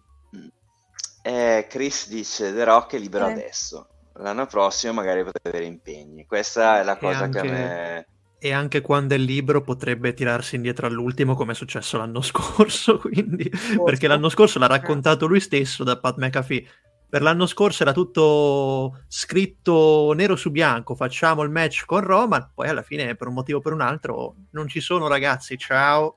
Eh, 1.22 1.66
Chris 1.68 2.08
dice 2.08 2.52
The 2.52 2.64
Rock 2.64 2.94
è 2.94 2.98
libero 2.98 3.28
eh. 3.28 3.32
adesso 3.32 3.91
l'anno 4.22 4.46
prossimo 4.46 4.94
magari 4.94 5.24
potrebbe 5.24 5.48
avere 5.56 5.64
impegni. 5.64 6.24
Questa 6.26 6.80
è 6.80 6.84
la 6.84 6.96
cosa 6.96 7.24
anche, 7.24 7.40
che 7.40 7.48
a 7.48 7.50
me... 7.50 8.06
E 8.38 8.52
anche 8.52 8.80
quando 8.80 9.14
è 9.14 9.18
libero 9.18 9.60
potrebbe 9.62 10.14
tirarsi 10.14 10.56
indietro 10.56 10.86
all'ultimo 10.86 11.34
come 11.34 11.52
è 11.52 11.54
successo 11.54 11.98
l'anno 11.98 12.20
scorso, 12.22 12.98
quindi... 12.98 13.50
perché 13.84 14.06
l'anno 14.06 14.28
scorso 14.28 14.58
l'ha 14.58 14.66
raccontato 14.66 15.26
lui 15.26 15.40
stesso 15.40 15.84
da 15.84 15.98
Pat 15.98 16.16
McAfee. 16.18 16.66
Per 17.12 17.20
l'anno 17.20 17.44
scorso 17.44 17.82
era 17.82 17.92
tutto 17.92 19.02
scritto 19.06 20.14
nero 20.14 20.34
su 20.34 20.50
bianco, 20.50 20.94
facciamo 20.94 21.42
il 21.42 21.50
match 21.50 21.84
con 21.84 22.00
Roman, 22.00 22.52
poi 22.54 22.68
alla 22.68 22.80
fine 22.80 23.16
per 23.16 23.28
un 23.28 23.34
motivo 23.34 23.58
o 23.58 23.60
per 23.60 23.74
un 23.74 23.82
altro 23.82 24.36
non 24.52 24.66
ci 24.66 24.80
sono 24.80 25.08
ragazzi, 25.08 25.58
ciao. 25.58 26.16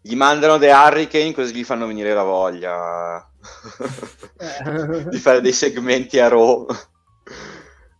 Gli 0.00 0.14
mandano 0.14 0.56
The 0.56 0.70
Hurricane 0.70 1.34
così 1.34 1.54
gli 1.54 1.64
fanno 1.64 1.86
venire 1.86 2.14
la 2.14 2.22
voglia 2.22 3.27
di 5.10 5.18
fare 5.18 5.40
dei 5.40 5.52
segmenti 5.52 6.18
a 6.18 6.28
Raw 6.28 6.66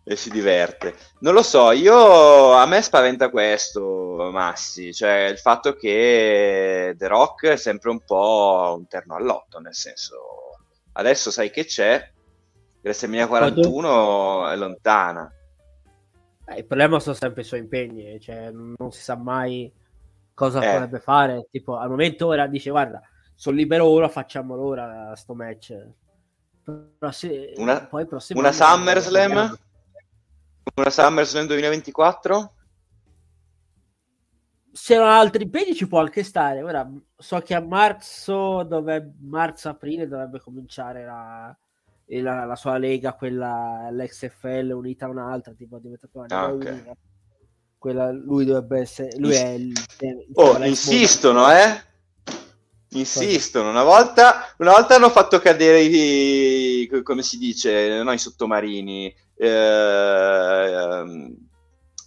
e 0.04 0.16
si 0.16 0.30
diverte. 0.30 0.94
Non 1.20 1.34
lo 1.34 1.42
so, 1.42 1.70
io 1.70 2.52
a 2.52 2.64
me 2.66 2.80
spaventa 2.80 3.28
questo, 3.28 4.30
Massi, 4.32 4.94
cioè 4.94 5.28
il 5.30 5.38
fatto 5.38 5.74
che 5.74 6.94
The 6.96 7.06
Rock 7.06 7.46
è 7.46 7.56
sempre 7.56 7.90
un 7.90 8.00
po' 8.04 8.74
un 8.78 8.86
terno 8.88 9.16
all'otto, 9.16 9.58
nel 9.58 9.74
senso 9.74 10.16
adesso 10.92 11.30
sai 11.30 11.50
che 11.50 11.66
c'è, 11.66 12.10
WrestleMania 12.82 13.26
41 13.26 14.48
è 14.48 14.56
lontana. 14.56 15.30
Eh, 16.46 16.58
il 16.58 16.64
problema 16.64 16.98
sono 16.98 17.14
sempre 17.14 17.42
i 17.42 17.44
suoi 17.44 17.60
impegni, 17.60 18.18
cioè 18.18 18.50
non 18.50 18.90
si 18.90 19.02
sa 19.02 19.14
mai 19.14 19.70
cosa 20.32 20.60
eh. 20.60 20.72
potrebbe 20.72 21.00
fare, 21.00 21.46
tipo 21.50 21.76
al 21.76 21.90
momento 21.90 22.28
ora 22.28 22.46
dice 22.46 22.70
guarda 22.70 23.02
sono 23.38 23.54
libero 23.54 23.86
ora, 23.86 24.08
facciamolo 24.08 24.64
ora 24.64 25.14
sto 25.14 25.32
match. 25.32 25.72
Però 26.64 27.12
se, 27.12 27.52
una, 27.56 27.86
poi 27.86 28.04
una 28.10 28.50
SummerSlam? 28.50 29.58
Una 30.74 30.90
SummerSlam 30.90 31.46
2024? 31.46 32.54
Se 34.72 34.96
non 34.96 35.06
ha 35.06 35.20
altri 35.20 35.44
impegni 35.44 35.76
ci 35.76 35.86
può 35.86 36.00
anche 36.00 36.24
stare. 36.24 36.64
Ora 36.64 36.90
so 37.16 37.38
che 37.42 37.54
a 37.54 37.60
marzo, 37.60 38.64
dove, 38.64 39.14
marzo-aprile 39.20 40.08
dovrebbe 40.08 40.40
cominciare 40.40 41.04
la, 41.04 41.56
la, 42.06 42.44
la, 42.44 42.56
sua 42.56 42.76
lega, 42.76 43.14
quella 43.14 43.88
l'XFL 43.92 44.72
unita 44.74 45.06
a 45.06 45.10
un'altra, 45.10 45.52
tipo 45.52 45.76
è 45.76 45.80
diventata 45.80 46.18
una 46.18 46.26
ah, 46.40 46.52
okay. 46.52 46.82
Quella, 47.78 48.10
lui 48.10 48.44
dovrebbe 48.44 48.80
essere. 48.80 49.16
Lui 49.16 49.34
è 49.34 49.50
il. 49.50 49.72
il 50.00 50.26
oh, 50.32 50.64
insistono, 50.64 51.48
eh? 51.52 51.86
Insistono, 52.90 53.68
una 53.68 53.82
volta, 53.82 54.54
una 54.58 54.72
volta 54.72 54.94
hanno 54.94 55.10
fatto 55.10 55.38
cadere 55.40 55.80
i, 55.80 56.88
come 57.02 57.22
si 57.22 57.36
dice, 57.36 58.02
no, 58.02 58.12
i 58.12 58.18
sottomarini. 58.18 59.14
Eh, 59.36 59.46
ehm, 59.46 61.36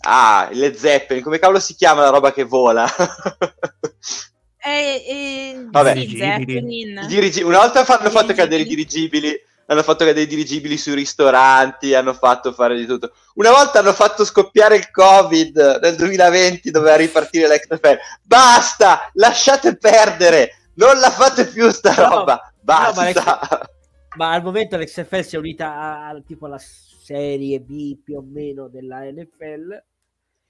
ah, 0.02 0.50
le 0.52 0.76
zeppelin, 0.76 1.22
come 1.22 1.38
cavolo 1.38 1.60
si 1.60 1.76
chiama 1.76 2.02
la 2.02 2.10
roba 2.10 2.34
che 2.34 2.44
vola? 2.46 2.88
eh, 4.58 5.06
eh, 5.08 5.66
Vabbè, 5.70 5.94
dirigibili. 5.94 7.06
Dirigi- 7.06 7.44
una 7.44 7.60
volta 7.60 7.86
hanno 7.86 8.10
fatto 8.10 8.34
cadere 8.34 8.64
i 8.64 8.68
dirigibili 8.68 9.40
hanno 9.72 9.84
fatto 9.84 10.04
cadere 10.04 10.24
i 10.24 10.28
dirigibili 10.28 10.76
sui 10.78 10.96
ristoranti, 10.96 11.94
hanno 11.94 12.14
fatto 12.14 12.52
fare 12.52 12.76
di 12.76 12.86
tutto. 12.86 13.14
Una 13.36 13.52
volta 13.52 13.80
hanno 13.80 13.94
fatto 13.94 14.26
scoppiare 14.26 14.76
il 14.76 14.92
Covid 14.92 15.80
nel 15.82 15.96
2020, 15.96 16.72
doveva 16.72 16.98
ripartire 16.98 17.48
l'XFL. 17.48 17.98
Basta, 18.22 19.10
lasciate 19.14 19.78
perdere 19.78 20.61
non 20.76 21.00
la 21.00 21.10
fate 21.10 21.48
più 21.48 21.70
sta 21.70 21.96
no, 21.96 22.16
roba, 22.16 22.54
basta. 22.62 23.04
No, 23.04 23.22
ma, 23.26 23.70
ma, 24.18 24.34
al 24.34 24.44
momento 24.44 24.78
l'XFL 24.78 25.22
si 25.22 25.36
è 25.36 25.40
unita 25.40 25.74
a, 25.74 26.10
a, 26.10 26.22
tipo 26.22 26.46
alla 26.46 26.60
serie 26.60 27.60
B 27.60 27.98
più 28.02 28.18
o 28.18 28.22
meno 28.22 28.68
della 28.68 29.02
NFL, 29.04 29.84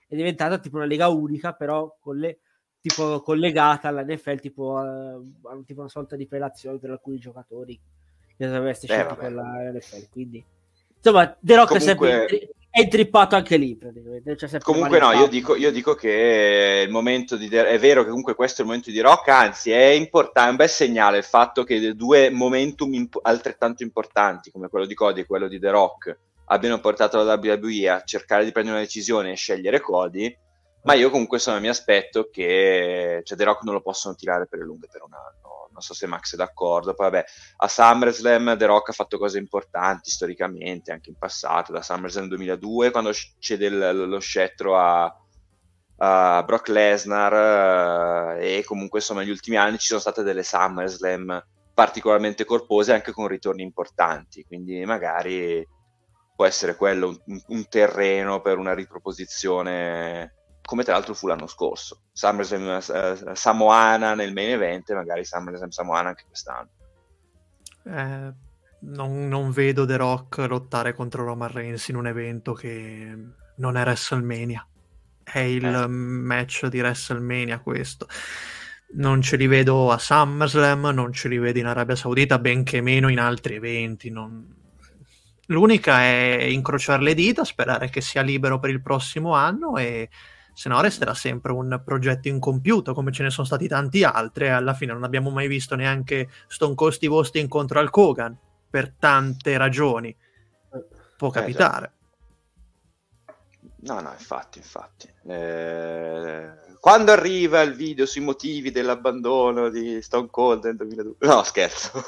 è 0.07 0.15
diventata 0.15 0.59
tipo 0.59 0.77
una 0.77 0.85
lega 0.85 1.07
unica, 1.07 1.53
però 1.53 1.97
con 1.99 2.17
le, 2.17 2.39
tipo 2.81 3.21
collegata 3.21 3.87
alla 3.87 4.03
NFL, 4.03 4.39
tipo, 4.39 4.73
uh, 4.73 5.63
tipo 5.63 5.81
una 5.81 5.89
sorta 5.89 6.15
di 6.15 6.27
prelazione 6.27 6.79
per 6.79 6.91
alcuni 6.91 7.17
giocatori 7.17 7.79
che 8.35 8.45
dovrebbe 8.45 8.69
essere 8.69 8.93
scelti 8.93 9.33
la 9.33 9.71
NFL. 9.71 10.09
Quindi, 10.09 10.43
insomma, 10.95 11.37
The 11.39 11.55
Rock 11.55 11.77
Comunque... 11.77 11.77
è 11.77 12.27
sempre 12.27 12.53
è 12.71 12.79
intrippato 12.79 13.35
anche 13.35 13.57
lì 13.57 13.75
praticamente. 13.75 14.37
Cioè, 14.37 14.59
comunque 14.61 14.97
no, 14.97 15.11
io 15.11 15.27
dico, 15.27 15.57
io 15.57 15.71
dico, 15.71 15.93
che 15.93 16.83
il 16.85 16.89
momento 16.89 17.35
di... 17.35 17.49
è 17.49 17.77
vero 17.77 18.03
che 18.03 18.09
comunque 18.09 18.33
questo 18.33 18.61
è 18.61 18.63
il 18.63 18.69
momento 18.69 18.89
di 18.89 18.99
rock, 19.01 19.27
anzi 19.27 19.71
è 19.71 19.87
importante, 19.87 20.47
è 20.47 20.51
un 20.51 20.55
bel 20.55 20.69
segnale 20.69 21.17
il 21.17 21.23
fatto 21.25 21.65
che 21.65 21.93
due 21.95 22.29
momentum 22.29 22.93
imp- 22.93 23.19
altrettanto 23.21 23.83
importanti 23.83 24.51
come 24.51 24.69
quello 24.69 24.85
di 24.85 24.93
Cody 24.93 25.21
e 25.21 25.25
quello 25.25 25.49
di 25.49 25.59
The 25.59 25.69
Rock 25.69 26.17
abbiano 26.45 26.79
portato 26.79 27.21
la 27.21 27.33
WWE 27.35 27.89
a 27.89 28.03
cercare 28.03 28.45
di 28.45 28.51
prendere 28.53 28.77
una 28.77 28.85
decisione 28.85 29.31
e 29.31 29.35
scegliere 29.35 29.81
Cody, 29.81 30.33
ma 30.83 30.93
io 30.93 31.09
comunque 31.09 31.39
sono, 31.39 31.59
mi 31.59 31.67
aspetto 31.67 32.29
che 32.31 33.21
cioè, 33.25 33.37
The 33.37 33.43
Rock 33.43 33.63
non 33.63 33.73
lo 33.73 33.81
possono 33.81 34.15
tirare 34.15 34.47
per 34.47 34.59
le 34.59 34.65
lunghe 34.65 34.87
per 34.89 35.01
un 35.03 35.13
anno 35.13 35.40
non 35.71 35.81
so 35.81 35.93
se 35.93 36.07
Max 36.07 36.33
è 36.33 36.37
d'accordo. 36.37 36.93
Poi 36.93 37.09
vabbè, 37.09 37.25
a 37.57 37.67
SummerSlam 37.67 38.57
The 38.57 38.65
Rock 38.65 38.89
ha 38.89 38.93
fatto 38.93 39.17
cose 39.17 39.37
importanti 39.37 40.09
storicamente, 40.09 40.91
anche 40.91 41.09
in 41.09 41.17
passato, 41.17 41.71
da 41.71 41.81
SummerSlam 41.81 42.27
2002, 42.27 42.91
quando 42.91 43.11
cede 43.39 43.65
il, 43.65 44.07
lo 44.07 44.19
scettro 44.19 44.77
a, 44.77 45.15
a 45.97 46.43
Brock 46.43 46.67
Lesnar 46.69 48.37
eh, 48.39 48.57
e 48.57 48.63
comunque 48.63 48.99
insomma 48.99 49.21
negli 49.21 49.29
ultimi 49.29 49.57
anni 49.57 49.77
ci 49.77 49.87
sono 49.87 49.99
state 49.99 50.23
delle 50.23 50.43
SummerSlam 50.43 51.43
particolarmente 51.73 52.45
corpose 52.45 52.93
anche 52.93 53.11
con 53.11 53.27
ritorni 53.27 53.63
importanti, 53.63 54.43
quindi 54.43 54.83
magari 54.85 55.65
può 56.35 56.45
essere 56.45 56.75
quello 56.75 57.19
un, 57.25 57.41
un 57.47 57.67
terreno 57.69 58.41
per 58.41 58.57
una 58.57 58.73
riproposizione 58.73 60.40
come 60.71 60.85
tra 60.85 60.93
l'altro 60.93 61.13
fu 61.13 61.27
l'anno 61.27 61.47
scorso. 61.47 62.03
SummerSlam 62.13 62.77
uh, 62.77 63.33
Samoana 63.35 64.13
nel 64.13 64.31
main 64.31 64.51
event 64.51 64.89
e 64.89 64.93
magari 64.93 65.25
SummerSlam 65.25 65.67
Samoana 65.67 66.07
anche 66.07 66.23
quest'anno. 66.25 66.69
Eh, 67.83 68.33
non, 68.79 69.27
non, 69.27 69.51
vedo 69.51 69.85
The 69.85 69.97
Rock 69.97 70.37
lottare 70.47 70.93
contro 70.93 71.25
Roman 71.25 71.51
Reigns 71.51 71.89
in 71.89 71.97
un 71.97 72.07
evento 72.07 72.53
che 72.53 73.17
non 73.57 73.75
è 73.75 73.81
WrestleMania. 73.81 74.65
è 75.23 75.39
il 75.39 75.65
eh. 75.65 75.87
match 75.87 76.67
di 76.67 76.79
WrestleMania 76.79 77.59
questo. 77.59 78.07
Non 78.93 79.21
ce 79.21 79.35
li 79.35 79.47
vedo 79.47 79.91
a 79.91 79.97
SummerSlam, 79.97 80.85
non 80.93 81.11
ce 81.11 81.27
li 81.27 81.37
vedo 81.37 81.59
in 81.59 81.65
Arabia 81.65 81.97
Saudita, 81.97 82.39
benché 82.39 82.79
meno 82.79 83.09
in 83.09 83.19
altri 83.19 83.55
eventi. 83.55 84.09
Non... 84.09 84.55
L'unica 85.47 85.99
è 85.99 86.43
incrociare 86.43 87.03
le 87.03 87.13
dita, 87.13 87.43
sperare 87.43 87.89
che 87.89 87.99
sia 87.99 88.21
libero 88.21 88.57
per 88.57 88.69
il 88.69 88.81
prossimo 88.81 89.33
anno 89.33 89.75
e 89.75 90.07
se 90.61 90.69
no 90.69 90.79
resterà 90.79 91.15
sempre 91.15 91.53
un 91.53 91.81
progetto 91.83 92.27
incompiuto 92.27 92.93
come 92.93 93.11
ce 93.11 93.23
ne 93.23 93.31
sono 93.31 93.47
stati 93.47 93.67
tanti 93.67 94.03
altri 94.03 94.45
e 94.45 94.49
alla 94.49 94.75
fine 94.75 94.93
non 94.93 95.03
abbiamo 95.03 95.31
mai 95.31 95.47
visto 95.47 95.73
neanche 95.73 96.29
Stone 96.47 96.75
Cold 96.75 96.93
Steve 96.93 97.15
Austin 97.15 97.47
contro 97.47 97.79
Al 97.79 97.89
Kogan 97.89 98.37
per 98.69 98.93
tante 98.99 99.57
ragioni. 99.57 100.15
Può 101.17 101.29
eh, 101.29 101.31
capitare. 101.31 101.93
No 103.77 104.01
no 104.01 104.11
infatti 104.11 104.59
infatti. 104.59 105.11
Eh, 105.25 106.51
quando 106.79 107.11
arriva 107.11 107.61
il 107.61 107.73
video 107.73 108.05
sui 108.05 108.21
motivi 108.21 108.69
dell'abbandono 108.69 109.69
di 109.69 109.99
Stone 110.03 110.27
Cold 110.29 110.65
nel 110.65 110.75
2002 110.75 111.15
no 111.21 111.41
scherzo. 111.41 112.03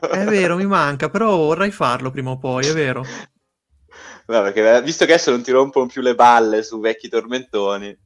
È 0.00 0.22
vero 0.24 0.56
mi 0.60 0.66
manca 0.66 1.08
però 1.08 1.34
vorrei 1.34 1.70
farlo 1.70 2.10
prima 2.10 2.32
o 2.32 2.36
poi 2.36 2.66
è 2.66 2.74
vero 2.74 3.04
No, 4.26 4.42
perché 4.42 4.82
visto 4.82 5.04
che 5.04 5.12
adesso 5.12 5.30
non 5.30 5.42
ti 5.42 5.52
rompono 5.52 5.86
più 5.86 6.02
le 6.02 6.14
balle 6.14 6.62
su 6.62 6.80
vecchi 6.80 7.08
tormentoni. 7.08 7.96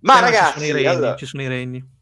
Ma 0.00 0.18
eh, 0.18 0.20
ragazzi, 0.20 0.60
ci 0.60 0.66
sono 0.66 0.66
i 0.66 0.72
regni. 0.72 0.86
Allora... 0.86 1.16
Ci 1.16 1.26
sono 1.26 1.42
i 1.42 1.48
regni. 1.48 2.00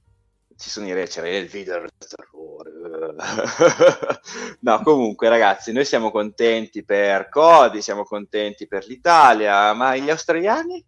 Ci 0.56 0.68
sono 0.68 0.86
i 0.86 0.92
regni, 0.92 1.06
c'era 1.06 1.28
il 1.28 1.46
video 1.46 1.80
del 1.80 1.90
terrore. 1.96 3.14
no, 4.60 4.82
comunque 4.82 5.28
ragazzi, 5.28 5.72
noi 5.72 5.84
siamo 5.84 6.10
contenti 6.10 6.84
per 6.84 7.28
Cody, 7.28 7.80
siamo 7.80 8.02
contenti 8.02 8.66
per 8.66 8.86
l'Italia, 8.86 9.72
ma 9.74 9.96
gli 9.96 10.10
australiani? 10.10 10.84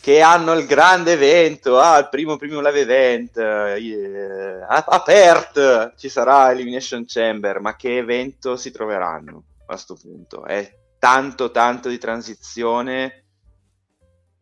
che 0.00 0.22
hanno 0.22 0.54
il 0.54 0.64
grande 0.64 1.12
evento, 1.12 1.78
ah, 1.78 1.98
il 1.98 2.08
primo 2.08 2.38
primo 2.38 2.62
live 2.62 2.80
event, 2.80 3.36
eh, 3.36 4.64
aperto, 4.66 5.92
ci 5.96 6.08
sarà 6.08 6.50
Elimination 6.50 7.04
Chamber, 7.06 7.60
ma 7.60 7.76
che 7.76 7.98
evento 7.98 8.56
si 8.56 8.70
troveranno? 8.70 9.44
A 9.70 9.74
questo 9.74 9.96
punto? 9.96 10.44
È 10.44 10.78
tanto 10.98 11.50
tanto 11.50 11.88
di 11.88 11.98
transizione 11.98 13.24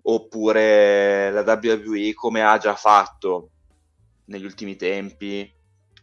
oppure 0.02 1.30
la 1.30 1.42
WWE 1.42 2.14
come 2.14 2.42
ha 2.42 2.59
già 2.59 2.74
fatto 2.74 3.50
negli 4.26 4.44
ultimi 4.44 4.76
tempi 4.76 5.55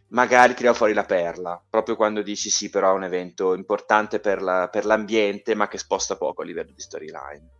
magari 0.08 0.54
tira 0.54 0.72
fuori 0.72 0.92
la 0.92 1.04
perla 1.04 1.62
proprio 1.68 1.96
quando 1.96 2.22
dici 2.22 2.48
sì 2.48 2.70
però 2.70 2.92
è 2.92 2.94
un 2.94 3.04
evento 3.04 3.54
importante 3.54 4.20
per, 4.20 4.40
la, 4.40 4.68
per 4.68 4.84
l'ambiente 4.84 5.54
ma 5.54 5.66
che 5.66 5.78
sposta 5.78 6.16
poco 6.16 6.42
a 6.42 6.44
livello 6.44 6.72
di 6.72 6.80
storyline 6.80 7.50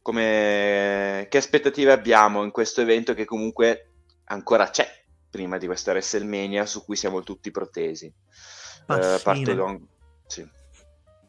come 0.00 1.26
che 1.28 1.36
aspettative 1.36 1.92
abbiamo 1.92 2.42
in 2.42 2.50
questo 2.50 2.80
evento 2.80 3.12
che 3.12 3.26
comunque 3.26 3.90
ancora 4.24 4.70
c'è 4.70 4.88
prima 5.28 5.58
di 5.58 5.66
questa 5.66 5.90
WrestleMania 5.90 6.64
su 6.64 6.84
cui 6.84 6.96
siamo 6.96 7.22
tutti 7.22 7.50
protesi 7.50 8.12
Bassine. 8.86 9.52
Eh, 9.52 9.54
parte 9.54 9.80
sì. 10.26 10.48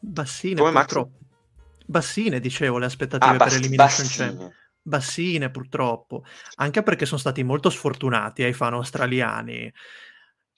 Bassine 0.00 0.60
Come 0.60 0.72
purtroppo. 0.72 1.18
Max... 1.20 1.84
Bassine, 1.86 2.40
dicevo, 2.40 2.78
le 2.78 2.86
aspettative 2.86 3.34
ah, 3.34 3.36
per 3.36 3.46
bass- 3.46 3.56
Elimination 3.56 4.06
Chamber. 4.08 4.54
Bassine, 4.82 5.50
purtroppo. 5.50 6.24
Anche 6.56 6.82
perché 6.82 7.06
sono 7.06 7.20
stati 7.20 7.42
molto 7.42 7.70
sfortunati 7.70 8.42
ai 8.42 8.52
fan 8.52 8.74
australiani. 8.74 9.72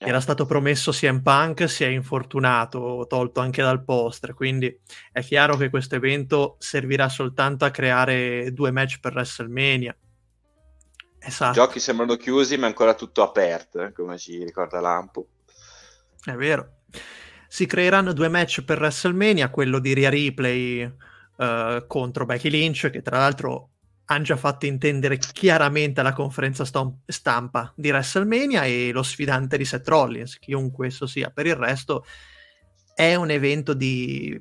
Era 0.01 0.21
stato 0.21 0.45
promesso 0.45 0.91
CM 0.91 1.21
Punk, 1.21 1.69
si 1.69 1.83
è 1.83 1.87
infortunato, 1.87 3.05
tolto 3.09 3.41
anche 3.41 3.61
dal 3.61 3.83
poster, 3.83 4.33
quindi 4.33 4.79
è 5.11 5.21
chiaro 5.21 5.57
che 5.57 5.69
questo 5.69 5.95
evento 5.95 6.55
servirà 6.59 7.09
soltanto 7.09 7.65
a 7.65 7.69
creare 7.69 8.53
due 8.53 8.71
match 8.71 9.01
per 9.01 9.13
WrestleMania. 9.13 9.93
Esatto. 11.19 11.51
I 11.51 11.53
giochi 11.53 11.79
sembrano 11.81 12.15
chiusi, 12.15 12.55
ma 12.55 12.63
è 12.63 12.69
ancora 12.69 12.93
tutto 12.93 13.23
aperto, 13.23 13.81
eh, 13.81 13.91
come 13.91 14.17
ci 14.17 14.41
ricorda 14.41 14.79
Lampo. 14.79 15.27
È 16.23 16.31
vero. 16.31 16.78
Si 17.47 17.65
creeranno 17.65 18.13
due 18.13 18.27
match 18.27 18.63
per 18.63 18.79
WrestleMania, 18.79 19.49
quello 19.49 19.79
di 19.79 19.93
Ria 19.93 20.09
Ripley 20.09 20.83
uh, 20.83 21.87
contro 21.87 22.25
Becky 22.25 22.49
Lynch, 22.49 22.89
che 22.89 23.01
tra 23.01 23.17
l'altro 23.17 23.71
hanno 24.11 24.23
già 24.23 24.37
fatto 24.37 24.65
intendere 24.65 25.17
chiaramente 25.17 25.99
alla 25.99 26.13
conferenza 26.13 26.65
stom- 26.65 26.99
stampa 27.05 27.71
di 27.75 27.89
WrestleMania 27.89 28.63
e 28.65 28.91
lo 28.91 29.03
sfidante 29.03 29.57
di 29.57 29.65
Seth 29.65 29.87
Rollins, 29.87 30.39
chiunque 30.39 30.87
esso 30.87 31.05
sia. 31.05 31.29
Per 31.29 31.45
il 31.45 31.55
resto 31.55 32.05
è 32.95 33.15
un 33.15 33.29
evento 33.29 33.73
di 33.73 34.39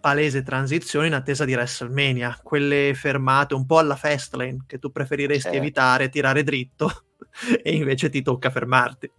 palese 0.00 0.42
transizione 0.42 1.08
in 1.08 1.14
attesa 1.14 1.44
di 1.44 1.52
WrestleMania, 1.52 2.40
quelle 2.42 2.92
fermate 2.94 3.54
un 3.54 3.66
po' 3.66 3.78
alla 3.78 3.96
Fastlane 3.96 4.64
che 4.66 4.78
tu 4.78 4.90
preferiresti 4.90 5.54
eh. 5.54 5.56
evitare, 5.56 6.08
tirare 6.08 6.42
dritto 6.42 7.04
e 7.62 7.74
invece 7.74 8.08
ti 8.10 8.22
tocca 8.22 8.50
fermarti. 8.50 9.10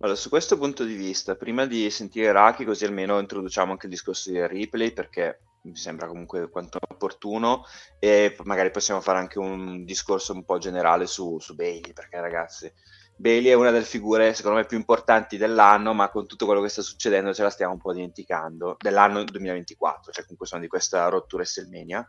Allora, 0.00 0.18
su 0.18 0.28
questo 0.28 0.58
punto 0.58 0.84
di 0.84 0.94
vista, 0.94 1.36
prima 1.36 1.64
di 1.64 1.88
sentire 1.88 2.30
Raki, 2.30 2.66
così 2.66 2.84
almeno 2.84 3.18
introduciamo 3.18 3.72
anche 3.72 3.86
il 3.86 3.92
discorso 3.92 4.30
di 4.30 4.38
replay, 4.46 4.92
perché 4.92 5.40
mi 5.62 5.74
sembra 5.74 6.06
comunque 6.06 6.50
quanto 6.50 6.78
opportuno, 6.86 7.64
e 7.98 8.36
magari 8.44 8.70
possiamo 8.70 9.00
fare 9.00 9.18
anche 9.18 9.38
un 9.38 9.86
discorso 9.86 10.34
un 10.34 10.44
po' 10.44 10.58
generale 10.58 11.06
su, 11.06 11.38
su 11.40 11.54
Bailey, 11.54 11.94
perché 11.94 12.20
ragazzi, 12.20 12.70
Bailey 13.16 13.50
è 13.50 13.54
una 13.54 13.70
delle 13.70 13.86
figure 13.86 14.34
secondo 14.34 14.58
me 14.58 14.66
più 14.66 14.76
importanti 14.76 15.38
dell'anno, 15.38 15.94
ma 15.94 16.10
con 16.10 16.26
tutto 16.26 16.44
quello 16.44 16.60
che 16.60 16.68
sta 16.68 16.82
succedendo 16.82 17.32
ce 17.32 17.42
la 17.42 17.50
stiamo 17.50 17.72
un 17.72 17.80
po' 17.80 17.94
dimenticando, 17.94 18.76
dell'anno 18.78 19.24
2024, 19.24 20.12
cioè 20.12 20.24
comunque 20.24 20.46
sono 20.46 20.60
di 20.60 20.68
questa 20.68 21.08
rottura 21.08 21.42
WrestleMania 21.42 22.06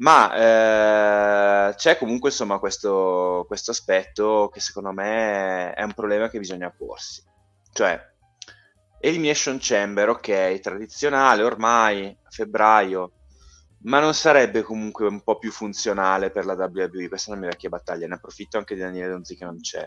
ma 0.00 1.68
eh, 1.70 1.74
c'è 1.74 1.98
comunque 1.98 2.30
insomma 2.30 2.58
questo, 2.58 3.44
questo, 3.46 3.70
aspetto 3.70 4.50
che 4.52 4.60
secondo 4.60 4.92
me 4.92 5.72
è 5.74 5.82
un 5.82 5.92
problema 5.92 6.28
che 6.28 6.38
bisogna 6.38 6.70
porsi. 6.70 7.22
Cioè 7.72 8.08
Elimination 9.00 9.58
Chamber 9.60 10.08
ok 10.10 10.60
tradizionale 10.60 11.42
ormai 11.42 12.06
a 12.06 12.30
febbraio 12.30 13.12
ma 13.82 13.98
non 14.00 14.12
sarebbe 14.14 14.62
comunque 14.62 15.06
un 15.06 15.22
po' 15.22 15.38
più 15.38 15.50
funzionale 15.50 16.30
per 16.30 16.44
la 16.44 16.54
WWE 16.54 17.08
questa 17.08 17.28
è 17.28 17.32
una 17.32 17.40
mia 17.40 17.50
vecchia 17.50 17.70
battaglia 17.70 18.06
ne 18.06 18.14
approfitto 18.14 18.58
anche 18.58 18.74
di 18.74 18.80
Daniele 18.80 19.10
Donzi 19.10 19.36
che 19.36 19.44
non 19.44 19.60
c'è. 19.60 19.86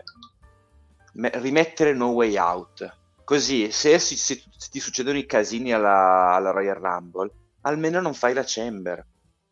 Me- 1.14 1.30
rimettere 1.34 1.92
No 1.92 2.08
Way 2.10 2.36
Out. 2.36 2.98
Così 3.24 3.70
se, 3.72 3.98
se, 3.98 4.16
se, 4.16 4.42
ti 4.70 4.78
succedono 4.80 5.18
i 5.18 5.26
casini 5.26 5.72
alla, 5.72 6.34
alla 6.34 6.50
Royal 6.50 6.76
Rumble 6.76 7.32
almeno 7.62 8.00
non 8.00 8.14
fai 8.14 8.34
la 8.34 8.44
Chamber 8.44 9.04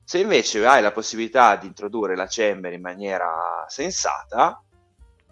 se 0.05 0.19
invece 0.19 0.65
hai 0.66 0.83
la 0.83 0.93
possibilità 0.93 1.57
di 1.57 1.66
introdurre 1.66 2.16
la 2.16 2.27
chamber 2.29 2.73
in 2.73 2.81
maniera 2.81 3.65
sensata, 3.69 4.62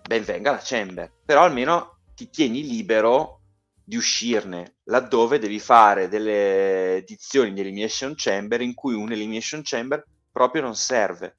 ben 0.03 0.25
venga 0.25 0.53
la 0.53 0.61
chamber, 0.63 1.13
però 1.25 1.43
almeno 1.43 1.99
ti 2.15 2.31
tieni 2.31 2.63
libero 2.63 3.41
di 3.83 3.97
uscirne, 3.97 4.77
laddove 4.85 5.39
devi 5.39 5.59
fare 5.59 6.09
delle 6.09 6.97
edizioni 6.97 7.53
di 7.53 7.61
Elimination 7.61 8.15
Chamber 8.17 8.61
in 8.61 8.75
cui 8.75 8.95
un 8.95 9.11
Elimination 9.11 9.63
Chamber 9.65 10.05
proprio 10.31 10.63
non 10.63 10.77
serve. 10.77 11.39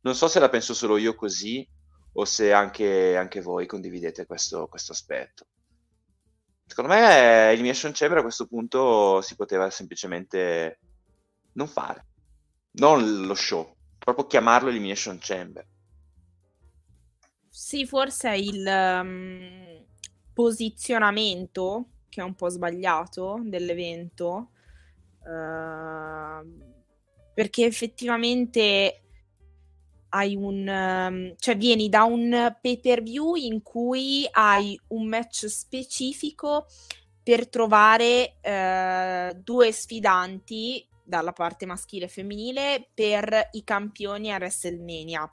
Non 0.00 0.16
so 0.16 0.26
se 0.26 0.40
la 0.40 0.48
penso 0.48 0.74
solo 0.74 0.96
io 0.96 1.14
così 1.14 1.66
o 2.14 2.24
se 2.24 2.52
anche, 2.52 3.16
anche 3.16 3.40
voi 3.40 3.66
condividete 3.66 4.26
questo, 4.26 4.66
questo 4.66 4.92
aspetto. 4.92 5.46
Secondo 6.66 6.92
me 6.92 7.50
Elimination 7.50 7.92
Chamber 7.94 8.18
a 8.18 8.22
questo 8.22 8.46
punto 8.46 9.20
si 9.20 9.36
poteva 9.36 9.70
semplicemente 9.70 10.80
non 11.52 11.68
fare 11.68 12.06
non 12.72 13.26
lo 13.26 13.34
show, 13.34 13.74
proprio 13.98 14.26
chiamarlo 14.26 14.68
Elimination 14.68 15.18
Chamber. 15.20 15.66
Sì, 17.48 17.86
forse 17.86 18.30
è 18.30 18.34
il 18.34 18.66
um, 18.66 19.84
posizionamento 20.32 21.86
che 22.08 22.20
è 22.20 22.24
un 22.24 22.34
po' 22.34 22.50
sbagliato 22.50 23.40
dell'evento, 23.42 24.50
uh, 25.20 26.46
perché 27.32 27.64
effettivamente 27.64 29.02
hai 30.10 30.36
un 30.36 30.68
um, 30.68 31.34
cioè 31.38 31.56
vieni 31.56 31.88
da 31.88 32.04
un 32.04 32.54
pay 32.60 32.80
per 32.80 33.02
view 33.02 33.34
in 33.34 33.62
cui 33.62 34.28
hai 34.30 34.78
un 34.88 35.06
match 35.06 35.46
specifico 35.46 36.66
per 37.22 37.48
trovare 37.48 38.36
uh, 38.42 39.40
due 39.42 39.72
sfidanti 39.72 40.86
dalla 41.12 41.32
parte 41.32 41.66
maschile 41.66 42.06
e 42.06 42.08
femminile 42.08 42.88
per 42.94 43.48
i 43.50 43.62
campioni 43.64 44.32
a 44.32 44.36
WrestleMania. 44.36 45.30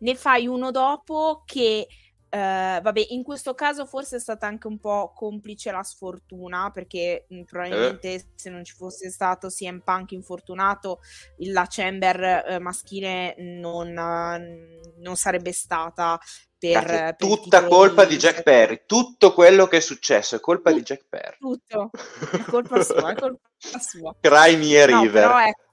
Ne 0.00 0.14
fai 0.16 0.48
uno 0.48 0.72
dopo 0.72 1.44
che 1.46 1.86
Uh, 2.34 2.80
vabbè, 2.80 3.08
in 3.10 3.22
questo 3.22 3.54
caso 3.54 3.84
forse 3.84 4.16
è 4.16 4.18
stata 4.18 4.46
anche 4.46 4.66
un 4.66 4.78
po' 4.78 5.12
complice 5.14 5.70
la 5.70 5.82
sfortuna, 5.82 6.70
perché 6.72 7.26
mh, 7.28 7.42
probabilmente 7.42 8.14
eh. 8.14 8.24
se 8.34 8.48
non 8.48 8.64
ci 8.64 8.72
fosse 8.72 9.10
stato 9.10 9.48
CM 9.48 9.80
Punk 9.84 10.12
infortunato, 10.12 11.00
la 11.40 11.66
Chamber 11.68 12.44
uh, 12.48 12.62
maschile 12.62 13.34
non, 13.36 13.88
uh, 13.88 15.02
non, 15.02 15.16
sarebbe 15.16 15.52
stata 15.52 16.18
per, 16.56 16.86
per 16.86 17.16
tutta 17.16 17.66
colpa 17.66 18.06
di... 18.06 18.16
Jack 18.16 18.42
Perry. 18.42 18.84
Tutto 18.86 19.34
quello 19.34 19.66
che 19.66 19.76
è 19.76 19.80
successo 19.80 20.36
è 20.36 20.40
colpa 20.40 20.70
tutto, 20.70 20.80
di 20.80 20.86
Jack 20.86 21.04
Perry. 21.10 21.36
Tutto, 21.38 21.90
è 22.30 22.44
colpa 22.48 22.82
sua, 22.82 23.10
è 23.10 23.14
colpa 23.14 23.78
sua. 23.78 24.16
Crimey 24.18 24.90
no, 24.90 25.02
River. 25.02 25.26
Però, 25.26 25.38
ecco, 25.38 25.71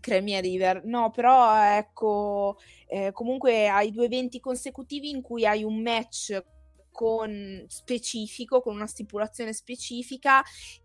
Crimea 0.00 0.40
River. 0.40 0.84
No, 0.84 1.10
però 1.10 1.54
ecco, 1.76 2.58
eh, 2.86 3.12
comunque 3.12 3.68
hai 3.68 3.92
due 3.92 4.06
eventi 4.06 4.40
consecutivi 4.40 5.10
in 5.10 5.20
cui 5.22 5.46
hai 5.46 5.62
un 5.62 5.80
match 5.80 6.42
con 6.90 7.64
specifico, 7.68 8.60
con 8.60 8.74
una 8.74 8.86
stipulazione 8.86 9.52
specifica 9.52 10.42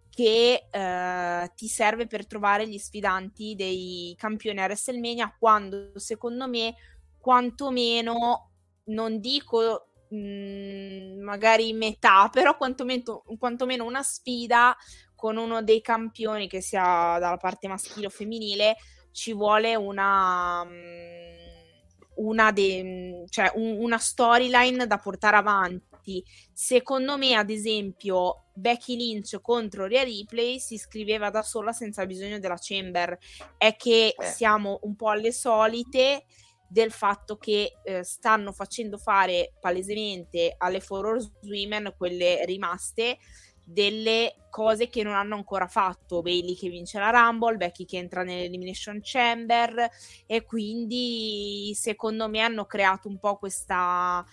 che 0.10 0.68
eh, 0.72 1.52
ti 1.56 1.68
serve 1.68 2.08
per 2.08 2.26
trovare 2.26 2.68
gli 2.68 2.78
sfidanti 2.78 3.54
dei 3.56 4.16
campioni 4.18 4.62
a 4.62 4.64
WrestleMania 4.64 5.36
quando 5.38 5.92
secondo 6.00 6.48
me 6.48 6.74
quantomeno 7.20 8.52
non 8.86 9.20
dico 9.20 9.90
mm, 10.14 11.22
magari 11.22 11.74
metà, 11.74 12.30
però 12.32 12.56
quantomeno, 12.56 13.24
quantomeno 13.38 13.84
una 13.84 14.04
sfida 14.04 14.76
con 15.16 15.38
uno 15.38 15.62
dei 15.64 15.82
campioni 15.82 16.48
che 16.48 16.62
sia 16.62 17.18
dalla 17.20 17.38
parte 17.38 17.68
maschile 17.68 18.06
o 18.06 18.10
femminile 18.10 18.76
ci 19.16 19.32
vuole 19.32 19.76
una, 19.76 20.66
mm, 20.66 22.16
una, 22.16 22.52
de, 22.52 23.24
cioè 23.30 23.50
un, 23.56 23.78
una 23.80 23.98
storyline 23.98 24.86
da 24.86 24.98
portare 24.98 25.38
avanti. 25.38 26.22
Secondo 26.52 27.18
me, 27.18 27.34
ad 27.34 27.50
esempio, 27.50 28.48
Becky 28.54 28.98
Lynch 28.98 29.40
contro 29.40 29.86
Rhea 29.86 30.04
Ripley 30.04 30.60
si 30.60 30.78
scriveva 30.78 31.30
da 31.30 31.44
sola 31.44 31.72
senza 31.72 32.06
bisogno 32.06 32.40
della 32.40 32.58
Chamber. 32.60 33.18
È 33.58 33.78
che 33.78 34.14
eh. 34.18 34.26
siamo 34.26 34.80
un 34.82 34.98
po' 34.98 35.10
alle 35.10 35.32
solite 35.32 36.26
del 36.68 36.92
fatto 36.92 37.38
che 37.38 37.78
eh, 37.84 38.04
stanno 38.04 38.52
facendo 38.52 38.98
fare 38.98 39.54
palesemente 39.62 40.56
alle 40.58 40.82
Four 40.82 41.06
Horsewomen, 41.06 41.94
quelle 41.98 42.44
rimaste, 42.44 43.18
delle 43.66 44.36
cose 44.50 44.88
che 44.88 45.04
non 45.04 45.14
hanno 45.14 45.36
ancora 45.36 45.68
fatto. 45.68 46.22
Bailey 46.22 46.56
che 46.56 46.70
vince 46.70 47.00
la 47.00 47.10
Rumble, 47.10 47.58
Becky 47.58 47.84
che 47.84 47.98
entra 47.98 48.24
nell'Elimination 48.24 49.02
Chamber 49.04 49.90
e 50.26 50.46
quindi 50.46 51.74
secondo 51.76 52.30
me 52.30 52.40
hanno 52.40 52.66
creato 52.66 53.10
un 53.10 53.20
po' 53.20 53.38
questa 53.38 54.24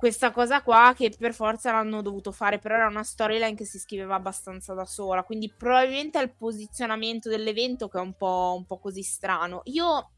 questa 0.00 0.32
cosa 0.32 0.62
qua 0.62 0.94
che 0.96 1.12
per 1.16 1.34
forza 1.34 1.72
l'hanno 1.72 2.00
dovuto 2.00 2.32
fare, 2.32 2.58
però 2.58 2.74
era 2.76 2.86
una 2.86 3.02
storyline 3.02 3.54
che 3.54 3.66
si 3.66 3.78
scriveva 3.78 4.14
abbastanza 4.14 4.72
da 4.72 4.86
sola, 4.86 5.24
quindi 5.24 5.52
probabilmente 5.52 6.18
è 6.18 6.22
il 6.22 6.32
posizionamento 6.32 7.28
dell'evento 7.28 7.86
che 7.88 7.98
è 7.98 8.00
un 8.00 8.14
po', 8.14 8.54
un 8.56 8.64
po' 8.64 8.78
così 8.78 9.02
strano. 9.02 9.60
Io 9.64 10.10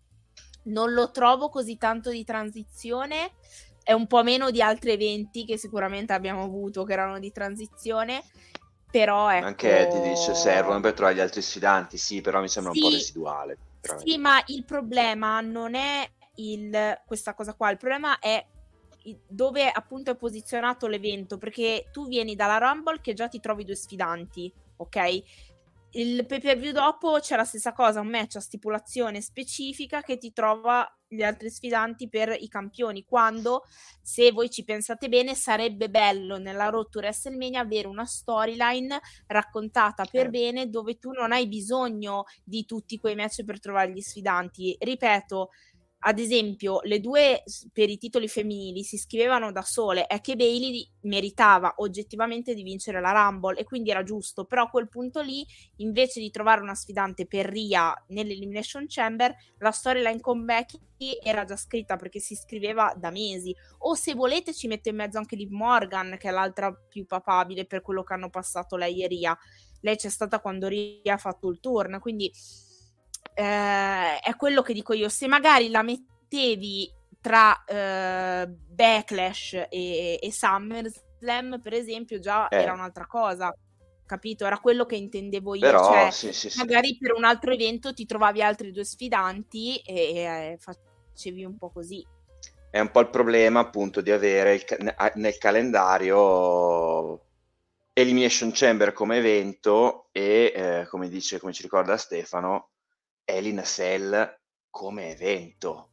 non 0.67 0.93
lo 0.93 1.11
trovo 1.11 1.49
così 1.49 1.79
tanto 1.79 2.11
di 2.11 2.23
transizione, 2.23 3.33
è 3.83 3.93
un 3.93 4.07
po' 4.07 4.23
meno 4.23 4.51
di 4.51 4.63
altri 4.63 4.93
eventi 4.93 5.45
che 5.45 5.57
sicuramente 5.57 6.13
abbiamo 6.13 6.43
avuto 6.43 6.85
che 6.85 6.93
erano 6.93 7.19
di 7.19 7.33
transizione. 7.33 8.23
Però 8.91 9.31
ecco... 9.31 9.47
Anche 9.47 9.89
ti 9.91 10.01
dice 10.01 10.35
servono 10.35 10.81
per 10.81 10.93
trovare 10.93 11.17
gli 11.17 11.21
altri 11.21 11.41
sfidanti, 11.41 11.97
sì, 11.97 12.21
però 12.21 12.41
mi 12.41 12.49
sembra 12.49 12.73
sì, 12.73 12.79
un 12.79 12.85
po' 12.85 12.91
residuale. 12.91 13.59
Sì, 14.05 14.19
ma 14.19 14.43
il 14.47 14.65
problema 14.65 15.41
non 15.41 15.75
è 15.75 16.07
il, 16.37 17.01
questa 17.07 17.35
cosa 17.35 17.55
qua, 17.55 17.71
il 17.71 17.79
problema 17.79 18.19
è 18.19 18.47
dove 19.27 19.69
appunto 19.69 20.11
è 20.11 20.17
posizionato 20.17 20.87
l'evento, 20.87 21.39
perché 21.39 21.89
tu 21.91 22.07
vieni 22.07 22.37
dalla 22.37 22.59
Rumble 22.59 23.01
che 23.01 23.15
già 23.15 23.29
ti 23.29 23.41
trovi 23.41 23.65
due 23.65 23.75
sfidanti, 23.75 24.53
ok? 24.77 25.23
Il 25.93 26.25
pay 26.27 26.41
per 26.41 26.59
view 26.59 26.73
dopo 26.73 27.19
c'è 27.21 27.37
la 27.37 27.45
stessa 27.45 27.73
cosa, 27.73 28.01
un 28.01 28.09
match 28.09 28.37
a 28.37 28.41
stipulazione 28.41 29.21
specifica 29.21 30.01
che 30.01 30.19
ti 30.19 30.33
trova 30.33 30.87
gli 31.07 31.23
altri 31.23 31.51
sfidanti 31.51 32.09
per 32.09 32.35
i 32.39 32.49
campioni. 32.49 33.05
Quando, 33.05 33.65
se 34.01 34.33
voi 34.33 34.49
ci 34.49 34.65
pensate 34.65 35.09
bene, 35.09 35.35
sarebbe 35.35 35.91
bello 35.91 36.39
nella 36.39 36.71
Road 36.71 36.95
WrestleMania 36.95 37.61
avere 37.61 37.87
una 37.89 38.07
storyline 38.07 38.99
raccontata 39.27 40.07
per 40.11 40.31
bene 40.31 40.71
dove 40.71 40.99
tu 40.99 41.11
non 41.11 41.33
hai 41.33 41.47
bisogno 41.47 42.25
di 42.43 42.65
tutti 42.65 42.99
quei 42.99 43.15
match 43.15 43.45
per 43.45 43.61
trovare 43.61 43.93
gli 43.93 44.01
sfidanti. 44.01 44.75
Ripeto, 44.79 45.51
ad 46.05 46.19
esempio, 46.19 46.81
le 46.83 46.99
due 46.99 47.45
per 47.73 47.89
i 47.89 47.97
titoli 47.97 48.27
femminili 48.27 48.83
si 48.83 48.97
scrivevano 48.97 49.53
da 49.53 49.63
sole, 49.63 50.07
è 50.07 50.21
che 50.21 50.35
Bailey 50.35 50.89
meritava 51.03 51.75
oggettivamente 51.77 52.55
di 52.55 52.65
vincere 52.65 53.01
la 53.01 53.13
Rumble 53.13 53.57
e 53.57 53.63
quindi 53.63 53.91
era 53.91 54.03
giusto, 54.03 54.45
però 54.45 54.65
a 54.65 54.69
quel 54.69 54.89
punto 54.89 55.21
lì, 55.21 55.47
invece 55.77 56.19
di 56.19 56.31
trovare 56.31 56.61
una 56.61 56.75
sfidante 56.75 57.27
per 57.27 57.47
Ria 57.47 57.95
nell'Elimination 58.09 58.87
Chamber, 58.89 59.33
la 59.59 59.71
storyline 59.71 60.21
con 60.21 60.45
Becky 60.45 60.81
era 61.23 61.45
già 61.45 61.57
scritta 61.57 61.95
perché 61.97 62.19
si 62.19 62.35
scriveva 62.35 62.93
da 62.97 63.11
mesi. 63.11 63.55
O 63.79 63.95
se 63.95 64.15
volete 64.15 64.53
ci 64.53 64.67
metto 64.67 64.89
in 64.89 64.97
mezzo 64.97 65.19
anche 65.19 65.37
Liv 65.37 65.51
Morgan, 65.51 66.17
che 66.19 66.29
è 66.29 66.33
l'altra 66.33 66.73
più 66.73 67.07
papabile 67.07 67.65
per 67.65 67.81
quello 67.81 68.03
che 68.03 68.15
hanno 68.15 68.29
passato 68.29 68.75
lei 68.75 69.05
e 69.05 69.07
Ria. 69.07 69.39
Lei 69.83 69.95
c'è 69.95 70.09
stata 70.09 70.41
quando 70.41 70.67
Ria 70.67 71.15
ha 71.15 71.19
fatto 71.19 71.49
il 71.49 71.61
turn, 71.61 72.01
quindi 72.01 72.33
eh, 73.35 74.19
è 74.19 74.37
quello 74.37 74.63
che 74.63 74.73
dico 74.73 74.93
io, 74.93 75.09
se 75.09 75.27
magari 75.27 75.71
la 75.71 75.83
mettevi 75.83 76.93
tra 77.21 77.65
eh, 77.65 78.47
Backlash 78.49 79.67
e, 79.69 80.19
e 80.21 80.33
SummerSlam, 80.33 81.61
per 81.61 81.75
esempio, 81.75 82.19
già 82.19 82.49
eh. 82.49 82.57
era 82.57 82.73
un'altra 82.73 83.07
cosa 83.07 83.55
capito? 84.13 84.45
Era 84.45 84.59
quello 84.59 84.85
che 84.85 84.97
intendevo 84.97 85.55
io. 85.55 85.63
Però, 85.63 85.85
cioè, 85.85 86.11
sì, 86.11 86.33
sì, 86.33 86.59
magari 86.59 86.89
sì. 86.89 86.99
per 86.99 87.15
un 87.15 87.25
altro 87.25 87.53
evento 87.53 87.95
ti 87.95 88.05
trovavi 88.05 88.43
altri 88.43 88.71
due 88.71 88.85
sfidanti 88.85 89.79
e, 89.79 89.95
e 89.95 90.19
eh, 90.19 90.59
facevi 90.59 91.45
un 91.45 91.57
po' 91.57 91.71
così. 91.71 92.07
È 92.71 92.81
un 92.81 92.91
po' 92.91 93.01
il 93.01 93.09
problema 93.09 93.61
appunto 93.61 94.01
di 94.01 94.11
avere 94.11 94.55
il, 94.55 94.65
nel 95.15 95.39
calendario 95.39 97.21
Elimination 97.93 98.51
Chamber 98.53 98.93
come 98.93 99.19
evento 99.19 100.09
e 100.13 100.53
eh, 100.55 100.87
come 100.89 101.09
dice, 101.09 101.39
come 101.39 101.53
ci 101.53 101.63
ricorda 101.63 101.97
Stefano, 101.97 102.71
Elina 103.33 103.63
Cell 103.63 104.41
come 104.71 105.11
evento. 105.11 105.89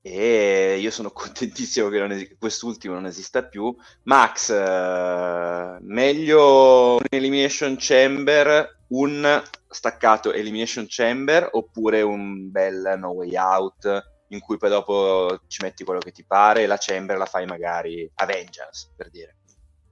E 0.00 0.78
io 0.78 0.90
sono 0.90 1.10
contentissimo 1.12 1.88
che 1.88 2.04
es- 2.04 2.36
quest'ultimo 2.38 2.94
non 2.94 3.06
esista 3.06 3.44
più. 3.44 3.74
Max, 4.04 4.50
uh, 4.50 5.78
meglio 5.80 6.96
un 6.96 7.06
Elimination 7.08 7.76
Chamber, 7.78 8.84
un 8.88 9.42
staccato 9.68 10.32
Elimination 10.32 10.86
Chamber 10.88 11.48
oppure 11.52 12.02
un 12.02 12.50
bel 12.50 12.94
No 12.98 13.10
Way 13.10 13.36
Out 13.36 14.14
in 14.28 14.40
cui 14.40 14.56
poi 14.56 14.70
dopo 14.70 15.40
ci 15.46 15.62
metti 15.62 15.84
quello 15.84 16.00
che 16.00 16.12
ti 16.12 16.24
pare 16.24 16.62
e 16.62 16.66
la 16.66 16.78
Chamber 16.78 17.16
la 17.16 17.26
fai 17.26 17.46
magari 17.46 18.08
Avengers, 18.14 18.92
per 18.96 19.10
dire. 19.10 19.36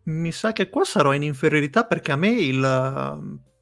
Mi 0.04 0.32
sa 0.32 0.52
che 0.52 0.68
qua 0.68 0.84
sarò 0.84 1.12
in 1.14 1.22
inferiorità 1.22 1.84
perché 1.84 2.12
a 2.12 2.16
me 2.16 2.28
il 2.28 2.60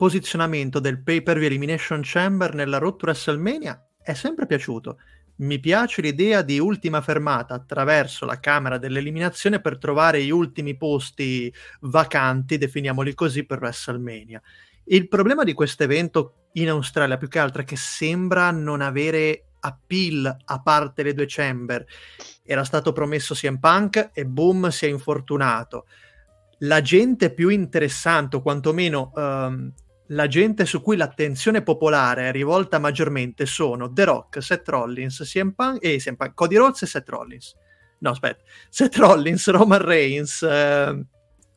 posizionamento 0.02 0.80
del 0.80 1.00
pay 1.00 1.22
per 1.22 1.38
view 1.38 1.46
Elimination 1.46 2.00
Chamber 2.02 2.56
nella 2.56 2.78
Road 2.78 2.96
WrestleMania 3.00 3.86
è 4.02 4.14
sempre 4.14 4.46
piaciuto. 4.46 4.98
Mi 5.36 5.60
piace 5.60 6.02
l'idea 6.02 6.42
di 6.42 6.58
ultima 6.58 7.00
fermata 7.00 7.54
attraverso 7.54 8.26
la 8.26 8.40
camera 8.40 8.78
dell'eliminazione 8.78 9.60
per 9.60 9.78
trovare 9.78 10.20
gli 10.20 10.30
ultimi 10.30 10.76
posti 10.76 11.54
vacanti, 11.82 12.58
definiamoli 12.58 13.14
così, 13.14 13.44
per 13.44 13.60
WrestleMania. 13.60 14.42
Il 14.86 15.06
problema 15.06 15.44
di 15.44 15.52
questo 15.52 15.84
evento 15.84 16.48
in 16.54 16.68
Australia 16.70 17.16
più 17.16 17.28
che 17.28 17.38
altro 17.38 17.62
è 17.62 17.64
che 17.64 17.76
sembra 17.76 18.50
non 18.50 18.80
avere 18.80 19.50
appeal 19.60 20.36
a 20.44 20.60
parte 20.62 21.04
le 21.04 21.14
due 21.14 21.26
chamber. 21.28 21.86
Era 22.42 22.64
stato 22.64 22.90
promesso 22.90 23.34
CM 23.34 23.58
Punk 23.58 24.10
e 24.12 24.26
boom 24.26 24.66
si 24.70 24.84
è 24.84 24.88
infortunato 24.88 25.86
la 26.62 26.80
gente 26.80 27.32
più 27.32 27.48
interessante, 27.48 28.36
o 28.36 28.42
quantomeno 28.42 29.10
um, 29.14 29.72
la 30.08 30.26
gente 30.26 30.66
su 30.66 30.80
cui 30.80 30.96
l'attenzione 30.96 31.62
popolare 31.62 32.28
è 32.28 32.32
rivolta 32.32 32.78
maggiormente 32.78 33.46
sono 33.46 33.92
The 33.92 34.04
Rock, 34.04 34.42
Seth 34.42 34.68
Rollins, 34.68 35.22
CM 35.24 35.50
Punk, 35.50 35.84
e 35.84 35.96
CM 35.98 36.16
Punk, 36.16 36.34
Cody 36.34 36.56
Rhodes 36.56 36.82
e 36.82 36.86
Seth 36.86 37.08
Rollins. 37.08 37.54
No, 38.00 38.10
aspetta, 38.10 38.42
Seth 38.68 38.96
Rollins, 38.96 39.48
Roman 39.48 39.80
Reigns, 39.80 40.42
eh, 40.42 41.04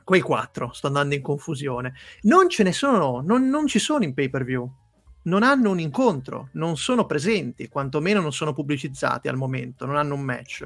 quei 0.04 0.22
quattro, 0.22 0.72
sto 0.74 0.88
andando 0.88 1.16
in 1.16 1.22
confusione. 1.22 1.94
Non 2.22 2.50
ce 2.50 2.64
ne 2.64 2.72
sono, 2.72 3.22
non, 3.26 3.50
non 3.50 3.68
ci 3.68 3.80
sono 3.80 4.04
in 4.04 4.14
pay 4.14 4.30
per 4.30 4.44
view. 4.44 4.72
Non 5.24 5.42
hanno 5.42 5.72
un 5.72 5.80
incontro, 5.80 6.50
non 6.54 6.78
sono 6.78 7.08
presenti, 7.08 7.68
quantomeno 7.68 8.22
non 8.22 8.32
sono 8.32 8.54
pubblicizzati 8.54 9.28
al 9.28 9.38
momento, 9.38 9.88
non 9.88 9.98
hanno 9.98 10.14
un 10.14 10.22
match. 10.22 10.66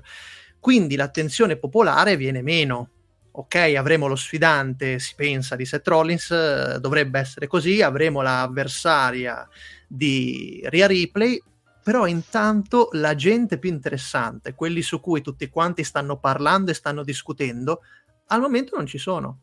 Quindi 0.60 0.98
l'attenzione 0.98 1.56
popolare 1.56 2.18
viene 2.18 2.42
meno 2.42 2.90
ok, 3.32 3.56
avremo 3.78 4.08
lo 4.08 4.16
sfidante, 4.16 5.00
si 5.00 5.14
pensa, 5.16 5.56
di 5.56 5.66
Seth 5.66 5.88
Rollins, 5.88 6.32
eh, 6.32 6.78
dovrebbe 6.80 7.20
essere 7.20 7.48
così, 7.48 7.82
avremo 7.82 8.22
l'avversaria 8.22 9.48
di 9.88 10.62
Rhea 10.66 10.88
Ripley, 10.88 11.42
però 11.82 12.06
intanto 12.06 12.90
la 12.94 13.16
gente 13.16 13.58
più 13.58 13.70
interessante, 13.70 14.54
quelli 14.54 14.82
su 14.82 15.00
cui 15.00 15.22
tutti 15.22 15.50
quanti 15.50 15.84
stanno 15.84 16.18
parlando 16.18 16.72
e 16.72 16.76
stanno 16.76 17.04
discutendo, 17.04 17.82
al 18.28 18.42
momento 18.42 18.76
non 18.76 18.86
ci 18.86 18.98
sono. 18.98 19.40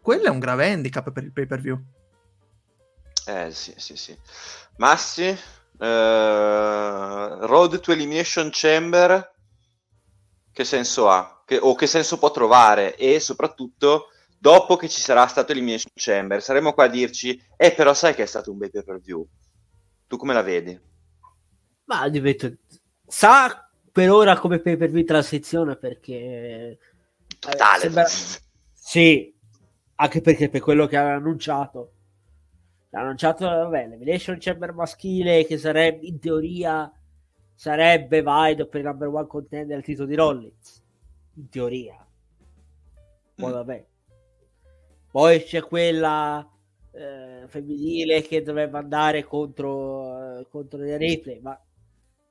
Quello 0.00 0.24
è 0.26 0.30
un 0.30 0.38
grave 0.38 0.70
handicap 0.70 1.10
per 1.10 1.24
il 1.24 1.32
pay 1.32 1.46
per 1.46 1.60
view. 1.60 1.82
Eh 3.26 3.50
sì, 3.50 3.72
sì, 3.76 3.96
sì. 3.96 4.16
Massi, 4.76 5.28
uh, 5.78 5.84
Road 7.46 7.80
to 7.80 7.90
Elimination 7.90 8.50
Chamber, 8.52 9.33
che 10.54 10.64
senso 10.64 11.10
ha? 11.10 11.42
Che, 11.44 11.58
o 11.60 11.74
che 11.74 11.86
senso 11.86 12.16
può 12.16 12.30
trovare? 12.30 12.96
E 12.96 13.18
soprattutto, 13.18 14.06
dopo 14.38 14.76
che 14.76 14.88
ci 14.88 15.00
sarà 15.00 15.26
stato 15.26 15.50
Elimination 15.50 15.90
Chamber, 15.92 16.40
saremo 16.40 16.72
qua 16.72 16.84
a 16.84 16.88
dirci, 16.88 17.38
eh 17.56 17.74
però 17.74 17.92
sai 17.92 18.14
che 18.14 18.22
è 18.22 18.26
stato 18.26 18.52
un 18.52 18.58
bel 18.58 18.70
pay 18.70 18.84
per 18.84 19.00
view. 19.00 19.26
Tu 20.06 20.16
come 20.16 20.32
la 20.32 20.42
vedi? 20.42 20.80
Ma 21.86 22.04
ripeto, 22.04 22.52
sa 23.06 23.68
per 23.90 24.10
ora 24.10 24.38
come 24.38 24.60
pay 24.60 24.76
per 24.76 24.90
view 24.90 25.04
transizione 25.04 25.76
perché... 25.76 26.78
Totale. 27.40 27.80
Sembra... 27.80 28.06
Sì, 28.06 29.34
anche 29.96 30.20
perché 30.20 30.48
per 30.48 30.60
quello 30.60 30.86
che 30.86 30.96
aveva 30.96 31.16
annunciato 31.16 31.94
ha 32.92 33.00
annunciato 33.00 33.44
vabbè, 33.44 33.88
l'Elimination 33.88 34.36
Chamber 34.38 34.72
maschile 34.72 35.44
che 35.46 35.58
sarebbe 35.58 36.06
in 36.06 36.20
teoria 36.20 36.90
sarebbe 37.54 38.22
valido 38.22 38.66
per 38.66 38.80
il 38.80 38.86
number 38.86 39.08
one 39.08 39.26
contender 39.26 39.76
al 39.76 39.82
titolo 39.82 40.08
di 40.08 40.14
Rollins 40.14 40.82
in 41.36 41.48
teoria 41.48 42.06
poi 43.34 43.50
mm. 43.50 43.52
vabbè 43.52 43.86
poi 45.10 45.42
c'è 45.44 45.62
quella 45.62 46.48
eh, 46.90 47.44
femminile 47.46 48.22
che 48.22 48.42
dovrebbe 48.42 48.78
andare 48.78 49.24
contro, 49.24 50.38
eh, 50.40 50.46
contro 50.48 50.80
Ria 50.80 50.96
Ripley 50.96 51.40
ma 51.40 51.58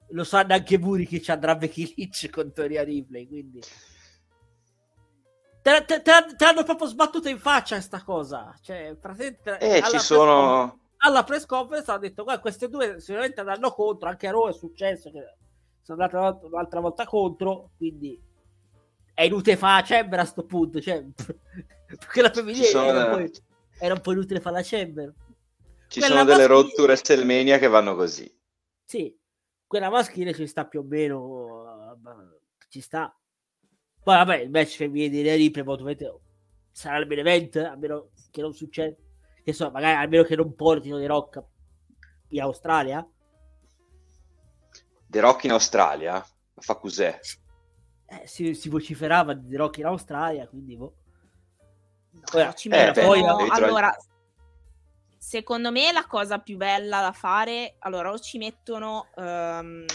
lo 0.10 0.24
sanno 0.24 0.54
anche 0.54 0.78
Muri 0.78 1.08
che 1.08 1.22
ci 1.22 1.32
andrà 1.32 1.56
Becky 1.56 1.94
Lynch 1.96 2.30
contro 2.30 2.66
Ria 2.66 2.84
Ripley 2.84 3.28
quindi 3.28 3.62
te, 5.64 5.86
te, 5.86 6.02
te, 6.02 6.12
te, 6.36 6.46
l'hanno 6.46 6.64
proprio 6.64 6.88
sbattuta 6.88 7.30
in 7.30 7.40
faccia 7.40 7.76
questa 7.76 8.04
cosa. 8.04 8.54
Cioè, 8.62 8.96
praticamente, 9.00 9.58
eh, 9.60 9.82
ci 9.84 9.98
sono... 9.98 10.82
alla 11.06 11.24
press 11.24 11.46
conference 11.46 11.90
hanno 11.90 12.00
detto, 12.00 12.24
guarda, 12.24 12.42
queste 12.42 12.70
due 12.70 13.00
sicuramente 13.00 13.40
andranno 13.40 13.72
contro, 13.72 14.10
anche 14.10 14.28
a 14.28 14.32
Raw 14.32 14.50
è 14.50 14.54
successo 14.54 15.12
che 15.12 15.36
sono 15.82 16.02
andate 16.02 16.46
un'altra 16.46 16.80
volta 16.80 17.06
contro, 17.06 17.72
quindi 17.76 18.22
è 19.14 19.24
inutile 19.24 19.58
fare 19.58 19.82
la 19.82 19.88
Chamber 19.88 20.20
a 20.20 20.26
sto 20.26 20.46
punto, 20.46 20.80
cioè, 20.80 21.04
perché 21.86 22.22
la 22.22 22.32
femminile 22.32 22.70
era, 22.70 23.16
un 23.16 23.30
era, 23.80 23.94
un 23.94 24.02
po' 24.02 24.12
inutile 24.14 24.40
fare 24.40 24.56
la 24.56 24.62
Chamber. 24.64 25.14
Ci 25.88 26.00
quella 26.00 26.16
sono 26.16 26.26
delle 26.26 26.48
maschile... 26.48 26.62
rotture 26.62 26.84
WrestleMania 26.84 27.58
che 27.58 27.68
vanno 27.68 27.96
così. 27.96 28.40
Sì, 28.84 29.16
quella 29.68 29.90
maschile 29.90 30.34
ci 30.34 30.48
sta 30.48 30.66
più 30.66 30.80
o 30.80 30.84
meno, 30.84 32.00
ci 32.70 32.80
sta, 32.80 33.14
poi 34.02 34.16
vabbè, 34.16 34.38
il 34.38 34.50
match 34.50 34.78
femminile 34.78 35.10
di 35.10 35.36
Ripley 35.36 35.66
ovviamente 35.66 36.20
sarà 36.72 36.98
il 36.98 37.08
main 37.08 37.20
event, 37.20 37.56
a 37.58 37.76
meno 37.76 38.12
che 38.32 38.42
non 38.42 38.54
succeda, 38.54 38.96
che 39.44 39.54
so, 39.54 39.70
magari 39.72 40.04
a 40.04 40.08
meno 40.08 40.24
che 40.24 40.36
non 40.36 40.56
portino 40.56 40.98
The 40.98 41.08
Rock 41.08 41.44
in 42.30 42.42
Australia. 42.42 43.08
The 45.08 45.20
Rock 45.20 45.44
in 45.44 45.52
Australia? 45.52 46.26
Fa 46.56 46.76
cos'è? 46.76 47.20
Eh, 48.06 48.28
si, 48.28 48.54
si, 48.54 48.70
vociferava 48.70 49.34
di 49.34 49.50
The 49.50 49.58
Rock 49.58 49.78
in 49.78 49.86
Australia, 49.86 50.48
quindi 50.48 50.78
boh. 50.78 50.96
Ora, 52.34 52.54
ci 52.54 52.70
eh, 52.70 52.92
beh, 52.92 53.02
poi, 53.04 53.22
no, 53.22 53.38
allora, 53.50 53.96
secondo 55.18 55.72
me 55.72 55.92
la 55.92 56.06
cosa 56.06 56.40
più 56.40 56.58
bella 56.58 57.02
da 57.02 57.12
fare, 57.12 57.76
allora 57.80 58.12
o 58.12 58.20
ci 58.20 58.38
mettono 58.38 59.08
um, 59.16 59.86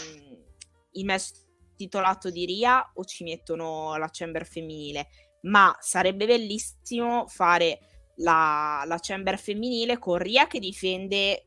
il 0.91 1.05
match 1.05 1.47
titolato 1.75 2.29
di 2.29 2.45
Ria 2.45 2.91
o 2.93 3.05
ci 3.05 3.23
mettono 3.23 3.95
la 3.95 4.09
chamber 4.11 4.45
femminile, 4.45 5.07
ma 5.43 5.75
sarebbe 5.79 6.25
bellissimo 6.25 7.25
fare 7.27 7.79
la, 8.19 8.83
la 8.85 8.97
chamber 8.99 9.37
femminile 9.37 9.97
con 9.97 10.17
Ria 10.17 10.47
che 10.47 10.59
difende 10.59 11.45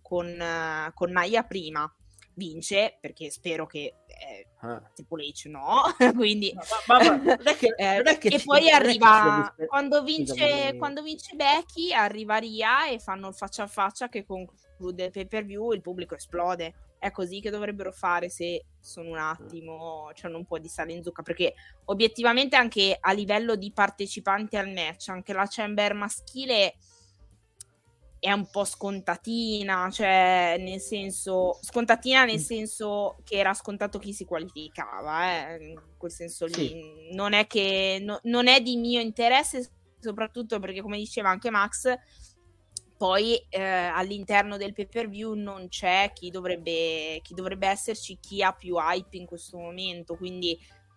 con, 0.00 0.26
uh, 0.26 0.92
con 0.94 1.10
Naya 1.10 1.44
prima 1.44 1.92
vince 2.34 2.96
perché 3.00 3.30
spero 3.30 3.66
che 3.66 3.94
eh, 4.06 4.46
ah. 4.60 4.82
Triple 4.94 5.24
H 5.26 5.48
no 5.48 5.82
quindi 6.16 6.52
ma, 6.54 6.62
ma, 6.86 7.04
ma, 7.04 7.16
non 7.18 7.38
è 7.44 7.56
che, 7.56 7.74
eh, 7.76 8.18
che 8.18 8.28
e 8.28 8.38
ci, 8.38 8.44
poi 8.46 8.70
arriva 8.70 9.54
quando 9.66 10.02
vince, 10.02 10.74
quando 10.78 11.02
vince 11.02 11.36
Becky 11.36 11.92
arriva 11.92 12.38
Ria 12.38 12.88
e 12.88 12.98
fanno 12.98 13.28
il 13.28 13.34
faccia 13.34 13.64
a 13.64 13.68
faccia 13.68 14.08
che 14.08 14.24
conclude 14.24 15.04
il 15.04 15.10
pay 15.10 15.26
per 15.26 15.44
view 15.44 15.72
il 15.72 15.82
pubblico 15.82 16.14
esplode 16.14 16.74
è 17.02 17.10
così 17.10 17.40
che 17.40 17.50
dovrebbero 17.50 17.90
fare 17.90 18.28
se 18.28 18.66
sono 18.78 19.10
un 19.10 19.18
attimo, 19.18 20.12
cioè 20.14 20.32
un 20.32 20.44
po' 20.44 20.60
di 20.60 20.68
sale 20.68 20.92
in 20.92 21.02
zucca, 21.02 21.22
perché 21.22 21.52
obiettivamente 21.86 22.54
anche 22.54 22.96
a 22.98 23.10
livello 23.10 23.56
di 23.56 23.72
partecipanti 23.72 24.56
al 24.56 24.70
match, 24.70 25.08
anche 25.08 25.32
la 25.32 25.48
chamber 25.50 25.94
maschile 25.94 26.76
è 28.20 28.30
un 28.30 28.48
po' 28.48 28.64
scontatina, 28.64 29.90
cioè 29.90 30.54
nel 30.60 30.78
senso, 30.78 31.58
scontatina 31.60 32.24
nel 32.24 32.36
mm. 32.36 32.44
senso 32.44 33.16
che 33.24 33.34
era 33.34 33.52
scontato 33.52 33.98
chi 33.98 34.12
si 34.12 34.24
qualificava, 34.24 35.48
eh, 35.56 35.70
in 35.70 35.82
quel 35.96 36.12
senso 36.12 36.46
lì. 36.46 36.52
Sì. 36.52 37.08
Non 37.14 37.32
è 37.32 37.48
che 37.48 37.98
no, 38.00 38.20
non 38.24 38.46
è 38.46 38.60
di 38.60 38.76
mio 38.76 39.00
interesse, 39.00 39.68
soprattutto 39.98 40.60
perché 40.60 40.82
come 40.82 40.98
diceva 40.98 41.30
anche 41.30 41.50
Max, 41.50 41.92
poi 43.02 43.34
eh, 43.48 43.60
all'interno 43.60 44.56
del 44.56 44.74
pay 44.74 44.86
per 44.86 45.08
view 45.08 45.34
non 45.34 45.66
c'è 45.66 46.12
chi 46.14 46.30
dovrebbe, 46.30 47.18
chi 47.20 47.34
dovrebbe 47.34 47.66
esserci, 47.66 48.16
chi 48.20 48.44
ha 48.44 48.52
più 48.52 48.76
hype 48.76 49.16
in 49.16 49.26
questo 49.26 49.58
momento, 49.58 50.14
quindi 50.14 50.56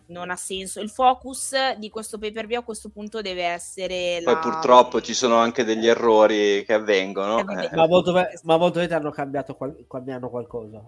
non 0.10 0.30
ha 0.30 0.36
senso. 0.36 0.82
Il 0.82 0.91
focus 0.91 1.56
di 1.80 1.90
questo 1.90 2.19
pay 2.19 2.32
per 2.32 2.45
view 2.45 2.60
a 2.60 2.64
questo 2.64 2.90
punto 2.90 3.22
deve 3.22 3.45
essere. 3.45 4.22
Poi 4.23 4.38
purtroppo 4.38 5.02
ci 5.02 5.15
sono 5.15 5.38
anche 5.38 5.64
degli 5.64 5.88
errori 5.88 6.64
che 6.64 6.73
avvengono. 6.73 7.40
Eh, 7.40 7.69
eh. 7.72 7.76
Ma, 7.76 7.88
molto, 7.88 8.14
ma 8.44 8.57
molto 8.57 8.82
hanno 8.82 9.10
cambiato 9.10 9.56
qual- 9.56 9.88
cambiano 9.90 10.30
qualcosa. 10.30 10.84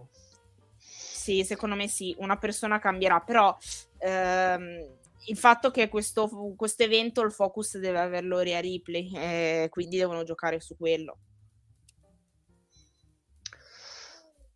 Sì, 0.78 1.44
secondo 1.44 1.74
me 1.74 1.88
sì, 1.88 2.16
una 2.20 2.38
persona 2.38 2.78
cambierà, 2.78 3.22
però 3.22 3.58
ehm, 3.98 4.86
il 5.26 5.38
fatto 5.38 5.72
che 5.72 5.90
questo, 5.90 6.30
questo, 6.56 6.84
evento 6.84 7.22
il 7.22 7.32
focus 7.32 7.78
deve 7.78 8.00
averlo 8.00 8.40
Ria 8.40 8.60
Ripley, 8.60 9.12
eh, 9.14 9.68
quindi 9.70 9.98
devono 9.98 10.24
giocare 10.24 10.60
su 10.60 10.78
quello. 10.78 11.18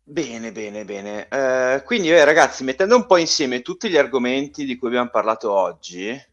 Bene, 0.04 0.52
bene, 0.52 0.84
bene. 0.84 1.28
Eh, 1.28 1.82
quindi 1.84 2.10
eh, 2.10 2.24
ragazzi, 2.24 2.64
mettendo 2.64 2.96
un 2.96 3.06
po' 3.06 3.16
insieme 3.16 3.62
tutti 3.62 3.88
gli 3.88 3.96
argomenti 3.96 4.64
di 4.64 4.76
cui 4.76 4.88
abbiamo 4.88 5.10
parlato 5.10 5.52
oggi, 5.52 6.30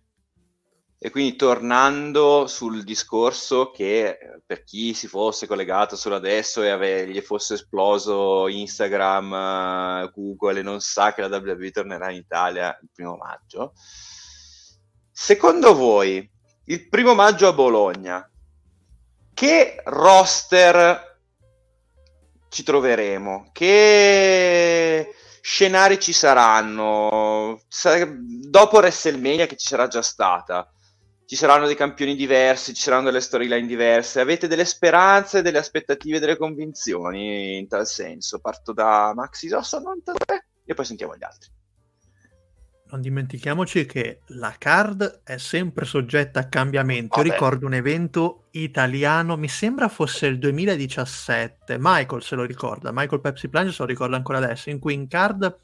e 1.01 1.11
quindi 1.11 1.37
tornando 1.37 2.45
sul 2.47 2.83
discorso 2.83 3.71
che 3.71 4.09
eh, 4.09 4.41
per 4.45 4.65
chi 4.65 4.93
si 4.93 5.07
fosse 5.07 5.47
collegato 5.47 5.95
solo 5.95 6.15
adesso 6.15 6.61
e 6.61 6.69
ave- 6.69 7.07
gli 7.07 7.21
fosse 7.21 7.53
esploso 7.53 8.49
Instagram, 8.49 9.31
uh, 10.03 10.11
Google 10.11 10.59
e 10.59 10.63
non 10.63 10.81
sa 10.81 11.13
che 11.13 11.21
la 11.21 11.37
WWE 11.37 11.71
tornerà 11.71 12.11
in 12.11 12.17
Italia 12.17 12.77
il 12.81 12.89
primo 12.93 13.15
maggio, 13.15 13.75
Secondo 15.21 15.75
voi, 15.75 16.27
il 16.67 16.87
primo 16.87 17.13
maggio 17.13 17.49
a 17.49 17.53
Bologna, 17.53 18.27
che 19.33 19.81
roster 19.83 21.19
ci 22.47 22.63
troveremo? 22.63 23.49
Che 23.51 25.13
scenari 25.41 25.99
ci 25.99 26.13
saranno? 26.13 27.61
Dopo 28.47 28.77
WrestleMania 28.77 29.45
che 29.45 29.57
ci 29.57 29.67
sarà 29.67 29.87
già 29.87 30.01
stata, 30.01 30.71
ci 31.25 31.35
saranno 31.35 31.65
dei 31.65 31.75
campioni 31.75 32.15
diversi, 32.15 32.73
ci 32.73 32.81
saranno 32.81 33.07
delle 33.07 33.21
storyline 33.21 33.67
diverse. 33.67 34.21
Avete 34.21 34.47
delle 34.47 34.65
speranze, 34.65 35.41
delle 35.41 35.57
aspettative, 35.57 36.19
delle 36.19 36.37
convinzioni 36.37 37.57
in 37.57 37.67
tal 37.67 37.85
senso? 37.85 38.39
Parto 38.39 38.71
da 38.71 39.11
Maxi 39.13 39.49
Sosa 39.49 39.79
93 39.79 40.47
e 40.63 40.73
poi 40.73 40.85
sentiamo 40.85 41.17
gli 41.17 41.23
altri 41.25 41.51
non 42.91 43.01
dimentichiamoci 43.01 43.85
che 43.85 44.21
la 44.27 44.55
card 44.57 45.21
è 45.23 45.37
sempre 45.37 45.85
soggetta 45.85 46.39
a 46.39 46.47
cambiamento. 46.47 47.19
Io 47.19 47.31
ricordo 47.31 47.65
un 47.65 47.73
evento 47.73 48.47
italiano, 48.51 49.37
mi 49.37 49.47
sembra 49.47 49.87
fosse 49.89 50.27
il 50.27 50.39
2017, 50.39 51.77
Michael 51.79 52.23
se 52.23 52.35
lo 52.35 52.43
ricorda, 52.43 52.91
Michael 52.91 53.21
Pepsi 53.21 53.47
Plunge 53.47 53.71
se 53.71 53.81
lo 53.81 53.87
ricorda 53.87 54.15
ancora 54.15 54.39
adesso, 54.39 54.69
in 54.69 54.79
cui 54.79 54.93
in 54.93 55.07
card 55.07 55.57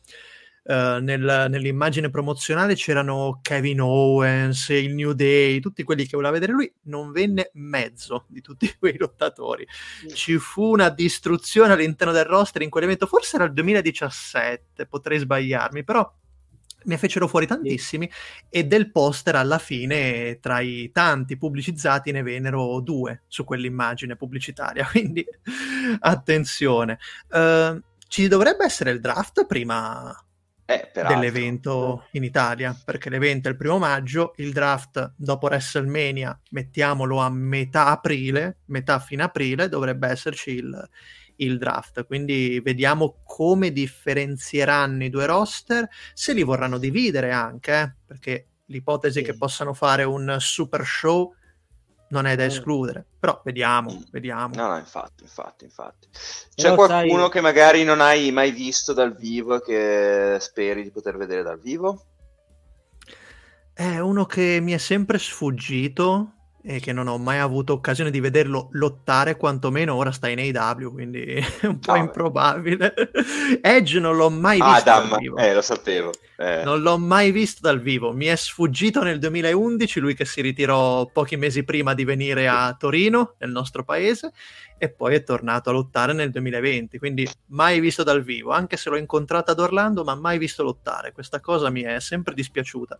Uh, 0.67 0.97
nel, 0.99 1.45
nell'immagine 1.47 2.09
promozionale 2.09 2.73
c'erano 2.73 3.37
Kevin 3.43 3.81
Owens, 3.81 4.69
il 4.69 4.95
New 4.95 5.11
Day, 5.11 5.59
tutti 5.59 5.83
quelli 5.83 6.07
che 6.07 6.15
voleva 6.15 6.33
vedere 6.33 6.53
lui, 6.53 6.73
non 6.85 7.11
venne 7.11 7.51
mezzo 7.53 8.25
di 8.29 8.41
tutti 8.41 8.73
quei 8.79 8.97
lottatori. 8.97 9.63
Ci 10.11 10.39
fu 10.39 10.71
una 10.71 10.89
distruzione 10.89 11.73
all'interno 11.73 12.11
del 12.11 12.25
roster 12.25 12.63
in 12.63 12.71
quell'evento, 12.71 13.05
forse 13.05 13.35
era 13.35 13.45
il 13.45 13.53
2017, 13.53 14.87
potrei 14.87 15.19
sbagliarmi, 15.19 15.83
però 15.83 16.11
ne 16.85 16.97
fecero 16.97 17.27
fuori 17.27 17.45
tantissimi 17.45 18.09
e 18.49 18.63
del 18.65 18.91
poster 18.91 19.35
alla 19.35 19.57
fine 19.57 20.39
tra 20.39 20.59
i 20.59 20.89
tanti 20.91 21.37
pubblicizzati 21.37 22.11
ne 22.11 22.23
vennero 22.23 22.79
due 22.79 23.23
su 23.27 23.43
quell'immagine 23.43 24.15
pubblicitaria, 24.15 24.85
quindi 24.89 25.25
attenzione. 25.99 26.99
Uh, 27.29 27.81
ci 28.07 28.27
dovrebbe 28.27 28.63
essere 28.63 28.91
il 28.91 29.01
draft 29.01 29.45
prima 29.45 30.15
eh, 30.65 30.89
dell'evento 30.93 32.07
in 32.11 32.23
Italia, 32.23 32.75
perché 32.83 33.09
l'evento 33.09 33.47
è 33.47 33.51
il 33.51 33.57
primo 33.57 33.77
maggio, 33.77 34.33
il 34.37 34.51
draft 34.51 35.13
dopo 35.15 35.45
WrestleMania, 35.45 36.39
mettiamolo 36.51 37.19
a 37.19 37.29
metà 37.29 37.87
aprile, 37.87 38.57
metà 38.65 38.99
fine 38.99 39.23
aprile, 39.23 39.69
dovrebbe 39.69 40.07
esserci 40.07 40.51
il, 40.51 40.89
il 41.37 41.57
draft. 41.57 42.05
Quindi 42.05 42.59
vediamo 42.61 43.21
come 43.23 43.71
differenzieranno 43.71 45.03
i 45.03 45.09
due 45.09 45.25
roster, 45.25 45.87
se 46.13 46.33
li 46.33 46.43
vorranno 46.43 46.77
dividere 46.77 47.31
anche, 47.31 47.81
eh? 47.81 47.93
perché 48.05 48.47
l'ipotesi 48.65 49.19
sì. 49.19 49.25
che 49.25 49.37
possano 49.37 49.73
fare 49.73 50.03
un 50.03 50.37
super 50.39 50.85
show 50.85 51.33
non 52.07 52.25
è 52.25 52.35
da 52.35 52.43
mm. 52.43 52.47
escludere, 52.47 53.05
però 53.19 53.41
vediamo, 53.43 54.03
vediamo. 54.11 54.53
No, 54.55 54.67
no, 54.67 54.77
infatti, 54.77 55.23
infatti, 55.23 55.63
infatti. 55.65 56.07
C'è 56.53 56.69
però 56.69 56.85
qualcuno 56.85 57.21
sai... 57.23 57.31
che 57.31 57.41
magari 57.41 57.83
non 57.83 57.99
hai 57.99 58.31
mai 58.31 58.51
visto 58.51 58.93
dal 58.93 59.15
vivo 59.15 59.55
e 59.55 59.61
che 59.61 60.37
speri 60.39 60.83
di 60.83 60.91
poter 60.91 61.17
vedere 61.17 61.43
dal 61.43 61.59
vivo? 61.59 62.05
È 63.73 63.99
uno 63.99 64.25
che 64.25 64.59
mi 64.61 64.71
è 64.71 64.77
sempre 64.77 65.17
sfuggito, 65.17 66.34
e 66.67 66.79
che 66.79 66.91
non 66.93 67.07
ho 67.07 67.19
mai 67.19 67.37
avuto 67.37 67.73
occasione 67.73 68.09
di 68.09 68.19
vederlo 68.19 68.69
lottare, 68.71 69.37
quantomeno 69.37 69.93
ora 69.93 70.11
sta 70.11 70.27
in 70.27 70.39
AW, 70.39 70.91
quindi 70.91 71.21
è 71.61 71.67
un 71.67 71.77
po' 71.77 71.91
oh, 71.91 71.95
improbabile. 71.95 72.93
Edge 73.61 73.99
non 73.99 74.15
l'ho 74.15 74.31
mai 74.31 74.59
visto 74.59 74.89
Adam, 74.89 75.09
dal 75.09 75.19
vivo. 75.19 75.37
Eh, 75.37 75.53
lo 75.53 75.61
sapevo. 75.61 76.11
Eh. 76.37 76.63
Non 76.63 76.81
l'ho 76.81 76.97
mai 76.97 77.31
visto 77.31 77.59
dal 77.61 77.79
vivo. 77.79 78.13
Mi 78.13 78.25
è 78.25 78.35
sfuggito 78.35 79.03
nel 79.03 79.19
2011, 79.19 79.99
lui 79.99 80.15
che 80.15 80.25
si 80.25 80.41
ritirò 80.41 81.05
pochi 81.05 81.37
mesi 81.37 81.63
prima 81.63 81.93
di 81.93 82.03
venire 82.03 82.47
a 82.47 82.75
Torino, 82.77 83.35
nel 83.37 83.51
nostro 83.51 83.83
paese, 83.83 84.31
e 84.79 84.89
poi 84.89 85.13
è 85.15 85.23
tornato 85.23 85.69
a 85.69 85.73
lottare 85.73 86.13
nel 86.13 86.31
2020, 86.31 86.97
quindi 86.97 87.29
mai 87.47 87.79
visto 87.79 88.01
dal 88.01 88.23
vivo, 88.23 88.49
anche 88.49 88.75
se 88.75 88.89
l'ho 88.89 88.97
incontrato 88.97 89.51
ad 89.51 89.59
Orlando, 89.59 90.03
ma 90.03 90.15
mai 90.15 90.39
visto 90.39 90.63
lottare. 90.63 91.11
Questa 91.11 91.39
cosa 91.39 91.69
mi 91.69 91.83
è 91.83 91.99
sempre 91.99 92.33
dispiaciuta. 92.33 92.99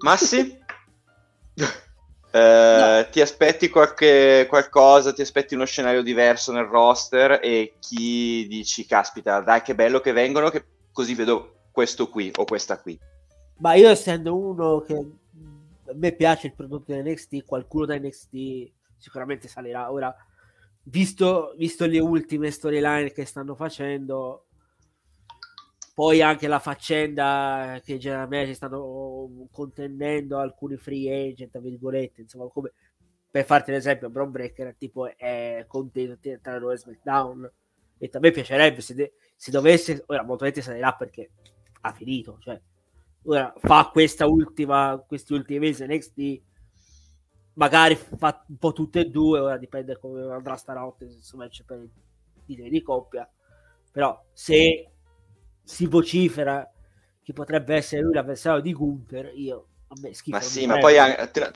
Massi? 0.00 0.64
Eh, 2.36 3.02
no. 3.02 3.08
Ti 3.10 3.22
aspetti 3.22 3.70
qualche, 3.70 4.44
qualcosa, 4.46 5.14
ti 5.14 5.22
aspetti 5.22 5.54
uno 5.54 5.64
scenario 5.64 6.02
diverso 6.02 6.52
nel 6.52 6.66
roster 6.66 7.40
e 7.42 7.76
chi 7.78 8.46
dici, 8.46 8.84
caspita, 8.84 9.40
dai 9.40 9.62
che 9.62 9.74
bello 9.74 10.00
che 10.00 10.12
vengono, 10.12 10.50
che 10.50 10.62
così 10.92 11.14
vedo 11.14 11.68
questo 11.70 12.10
qui 12.10 12.30
o 12.36 12.44
questa 12.44 12.78
qui. 12.78 12.98
Ma 13.58 13.74
io 13.74 13.88
essendo 13.88 14.36
uno 14.36 14.80
che 14.80 14.94
a 14.94 15.94
me 15.94 16.12
piace 16.12 16.48
il 16.48 16.54
prodotto 16.54 16.92
di 16.92 17.00
NXT, 17.00 17.44
qualcuno 17.46 17.86
da 17.86 17.98
NXT 17.98 18.70
sicuramente 18.98 19.48
salirà. 19.48 19.90
Ora, 19.90 20.14
visto, 20.84 21.54
visto 21.56 21.86
le 21.86 22.00
ultime 22.00 22.50
storyline 22.50 23.12
che 23.12 23.24
stanno 23.24 23.54
facendo, 23.54 24.45
poi 25.96 26.20
anche 26.20 26.46
la 26.46 26.58
faccenda 26.58 27.80
che 27.82 27.96
generalmente 27.96 28.52
stanno 28.52 29.48
contendendo 29.50 30.36
alcuni 30.36 30.76
free 30.76 31.30
agent, 31.30 31.52
tra 31.52 31.60
virgolette, 31.60 32.20
insomma, 32.20 32.48
come 32.48 32.70
per 33.30 33.46
farti 33.46 33.70
un 33.70 33.76
esempio, 33.76 34.10
Brown 34.10 34.30
Breaker 34.30 34.74
tipo 34.76 35.06
è 35.16 35.64
contento 35.66 36.18
tra 36.42 36.58
Raw 36.58 36.70
e 36.70 36.76
SmackDown. 36.76 37.50
E 37.96 38.10
a 38.12 38.18
me 38.18 38.30
piacerebbe 38.30 38.82
se, 38.82 38.94
de- 38.94 39.14
se 39.36 39.50
dovesse, 39.50 40.04
ora 40.08 40.22
molto 40.22 40.44
probabilmente 40.44 40.60
salirà 40.60 40.92
perché 40.92 41.30
ha 41.80 41.92
finito, 41.94 42.36
cioè 42.42 42.60
ora 43.22 43.54
fa 43.56 43.88
questa 43.90 44.26
ultima, 44.26 45.02
questi 45.08 45.32
ultimi 45.32 45.60
mesi 45.60 45.82
NXT 45.86 46.42
magari 47.54 47.94
fa 47.94 48.44
un 48.48 48.58
po' 48.58 48.74
tutte 48.74 49.00
e 49.00 49.04
due, 49.06 49.38
ora 49.38 49.56
dipende 49.56 49.98
come 49.98 50.30
andrà 50.30 50.56
stanotte, 50.56 51.06
insomma 51.06 51.48
c'è 51.48 51.64
per 51.64 51.88
i 52.48 52.68
di 52.68 52.82
coppia, 52.82 53.26
però 53.90 54.22
se 54.34 54.90
si 55.66 55.86
vocifera 55.86 56.68
che 57.22 57.32
potrebbe 57.32 57.74
essere 57.74 58.02
lui 58.02 58.14
l'avversario 58.14 58.60
di 58.60 58.72
Gunther, 58.72 59.32
io 59.34 59.66
me 60.00 60.14
schifo. 60.14 60.36
Ma 60.36 60.42
sì, 60.42 60.64
ma 60.66 60.78
poi 60.78 60.94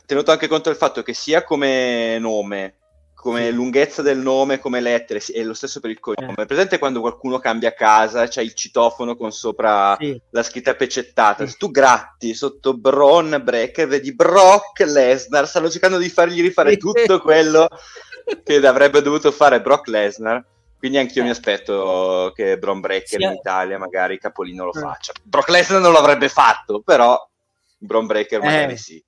tenuto 0.05 0.32
anche 0.32 0.49
conto 0.49 0.69
del 0.69 0.78
fatto 0.78 1.03
che 1.05 1.15
sia 1.15 1.45
come 1.45 2.19
nome, 2.19 2.74
come 3.15 3.47
sì. 3.47 3.53
lunghezza 3.53 4.03
del 4.03 4.19
nome, 4.19 4.59
come 4.59 4.81
lettere, 4.81 5.20
è 5.20 5.43
lo 5.45 5.55
stesso 5.55 5.78
per 5.78 5.91
il 5.91 6.01
cognome. 6.01 6.43
Eh. 6.43 6.47
Presente 6.47 6.78
quando 6.78 7.01
qualcuno 7.01 7.39
cambia 7.39 7.73
casa, 7.73 8.27
c'è 8.27 8.43
il 8.43 8.55
citofono 8.55 9.15
con 9.15 9.31
sopra 9.31 9.97
sì. 10.01 10.20
la 10.31 10.43
scritta 10.43 10.74
pecettata. 10.74 11.45
Sì. 11.45 11.53
Se 11.53 11.57
tu 11.57 11.70
gratti 11.70 12.35
sotto 12.35 12.77
Bron 12.77 13.41
Breaker, 13.45 13.87
vedi 13.87 14.12
Brock 14.12 14.81
Lesnar, 14.81 15.47
stanno 15.47 15.70
cercando 15.70 15.99
di 15.99 16.09
fargli 16.09 16.43
rifare 16.43 16.77
tutto 16.78 17.20
quello 17.20 17.69
che 18.43 18.57
avrebbe 18.57 19.03
dovuto 19.03 19.31
fare 19.31 19.61
Brock 19.61 19.87
Lesnar 19.87 20.45
quindi 20.81 20.97
anch'io 20.97 21.20
eh. 21.20 21.24
mi 21.27 21.31
aspetto 21.31 22.32
che 22.35 22.59
Bron 22.59 22.81
Breaker 22.81 23.20
sì. 23.20 23.23
in 23.23 23.32
Italia 23.32 23.77
magari 23.77 24.19
Capolino 24.19 24.65
lo 24.65 24.73
eh. 24.73 24.81
faccia. 24.81 25.12
Brock 25.23 25.51
Lesnar 25.51 25.82
non 25.82 25.93
l'avrebbe 25.93 26.31
fatto, 26.31 26.81
però 26.81 27.23
Bron 27.77 28.07
Breaker 28.07 28.40
magari 28.40 28.73
eh. 28.73 28.77
sì. 28.78 29.05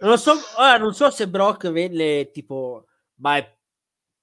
Non 0.00 0.16
so, 0.18 0.32
ora, 0.56 0.78
non 0.78 0.94
so 0.94 1.10
se 1.10 1.28
Brock 1.28 1.70
venne 1.70 2.30
tipo, 2.30 2.86
ma 3.16 3.38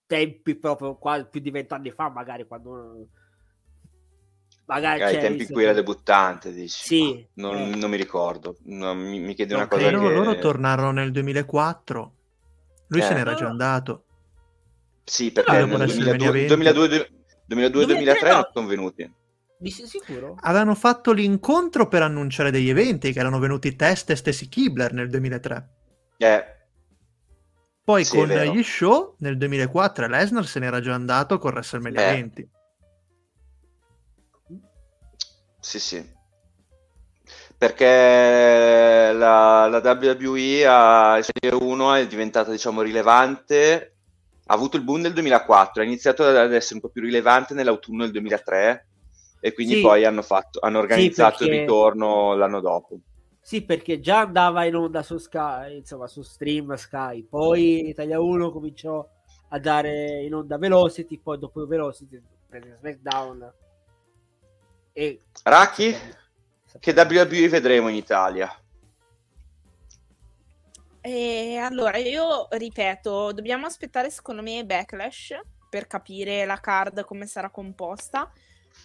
tempi 0.07 0.55
proprio 0.55 0.97
quasi 0.97 1.27
più 1.29 1.39
di 1.39 1.51
vent'anni 1.51 1.91
fa, 1.91 2.09
magari 2.09 2.47
quando 2.47 3.09
magari 4.65 5.03
ai 5.03 5.19
tempi 5.19 5.43
in 5.43 5.51
cui 5.51 5.63
era 5.63 5.71
debuttante 5.71 6.51
dici 6.51 6.83
sì, 6.87 7.27
non, 7.35 7.55
eh. 7.55 7.75
non, 7.75 7.89
mi 7.89 7.95
ricordo 7.95 8.57
non, 8.63 8.97
mi, 8.97 9.17
mi 9.17 9.33
chiedi 9.33 9.53
una 9.53 9.63
okay, 9.63 9.79
cosa 9.79 9.91
no, 9.91 10.01
che... 10.01 10.13
loro 10.13 10.37
tornarono 10.39 10.91
nel 10.91 11.11
2004 11.13 12.13
lui 12.87 12.99
eh. 12.99 13.03
se 13.03 13.13
n'era 13.13 13.33
già 13.33 13.47
andato 13.47 14.06
sì, 15.09 15.31
perché 15.31 15.65
nel 15.65 15.87
2002-2003 15.87 17.07
non 17.47 18.47
sono 18.51 18.67
venuti. 18.67 19.09
sicuro? 19.71 20.35
Avevano 20.41 20.75
fatto 20.75 21.13
l'incontro 21.13 21.87
per 21.87 22.01
annunciare 22.01 22.51
degli 22.51 22.69
eventi 22.69 23.13
che 23.13 23.19
erano 23.19 23.39
venuti 23.39 23.77
Test 23.77 24.09
e 24.09 24.17
Stacy 24.17 24.49
Kibler 24.49 24.91
nel 24.91 25.09
2003. 25.09 25.69
Eh. 26.17 26.45
Poi 27.85 28.03
sì, 28.03 28.17
con 28.17 28.27
gli 28.27 28.63
show 28.63 29.15
nel 29.19 29.37
2004 29.37 30.07
Lesnar 30.07 30.45
se 30.45 30.59
n'era 30.59 30.81
già 30.81 30.93
andato 30.93 31.37
con 31.37 31.51
WrestleMania 31.51 32.09
eh. 32.09 32.11
20. 32.11 32.49
Sì, 35.61 35.79
sì. 35.79 36.15
Perché 37.57 39.13
la, 39.13 39.67
la 39.67 39.81
WWE 39.81 40.67
a 40.67 41.21
1 41.49 41.93
è 41.93 42.07
diventata 42.07 42.51
diciamo 42.51 42.81
rilevante 42.81 43.93
ha 44.47 44.53
avuto 44.53 44.77
il 44.77 44.83
boom 44.83 45.01
nel 45.01 45.13
2004, 45.13 45.81
ha 45.81 45.85
iniziato 45.85 46.23
ad 46.23 46.53
essere 46.53 46.75
un 46.75 46.81
po' 46.81 46.89
più 46.89 47.01
rilevante 47.01 47.53
nell'autunno 47.53 48.03
del 48.03 48.11
2003 48.11 48.87
e 49.39 49.53
quindi 49.53 49.75
sì. 49.75 49.81
poi 49.81 50.05
hanno, 50.05 50.21
fatto, 50.21 50.59
hanno 50.61 50.79
organizzato 50.79 51.37
sì, 51.37 51.43
perché... 51.43 51.53
il 51.53 51.59
ritorno 51.61 52.35
l'anno 52.35 52.59
dopo. 52.61 52.97
Sì, 53.41 53.63
perché 53.63 53.99
già 53.99 54.21
andava 54.21 54.65
in 54.65 54.75
onda 54.75 55.03
su 55.03 55.17
Sky, 55.17 55.77
insomma 55.77 56.07
su 56.07 56.21
stream 56.21 56.73
Sky, 56.75 57.23
poi 57.23 57.87
Italia 57.89 58.19
1 58.19 58.51
cominciò 58.51 59.07
a 59.49 59.59
dare 59.59 60.23
in 60.23 60.33
onda 60.33 60.57
Velocity, 60.57 61.19
poi 61.19 61.37
dopo 61.37 61.65
Velocity 61.65 62.21
prese 62.47 62.77
SmackDown. 62.79 63.53
E... 64.91 65.21
Raki, 65.43 65.95
che 66.79 66.91
WWE 66.91 67.49
vedremo 67.49 67.87
in 67.89 67.95
Italia? 67.95 68.51
E 71.07 71.55
allora, 71.55 71.95
io 71.95 72.49
ripeto, 72.49 73.31
dobbiamo 73.31 73.65
aspettare 73.65 74.09
secondo 74.09 74.41
me 74.41 74.65
Backlash 74.65 75.39
per 75.69 75.87
capire 75.87 76.43
la 76.43 76.59
card 76.59 77.05
come 77.05 77.25
sarà 77.27 77.49
composta. 77.49 78.29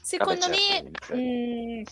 Secondo 0.00 0.46
Vabbè, 0.46 0.54
certo, 0.54 1.16
me 1.16 1.80
mh, 1.80 1.82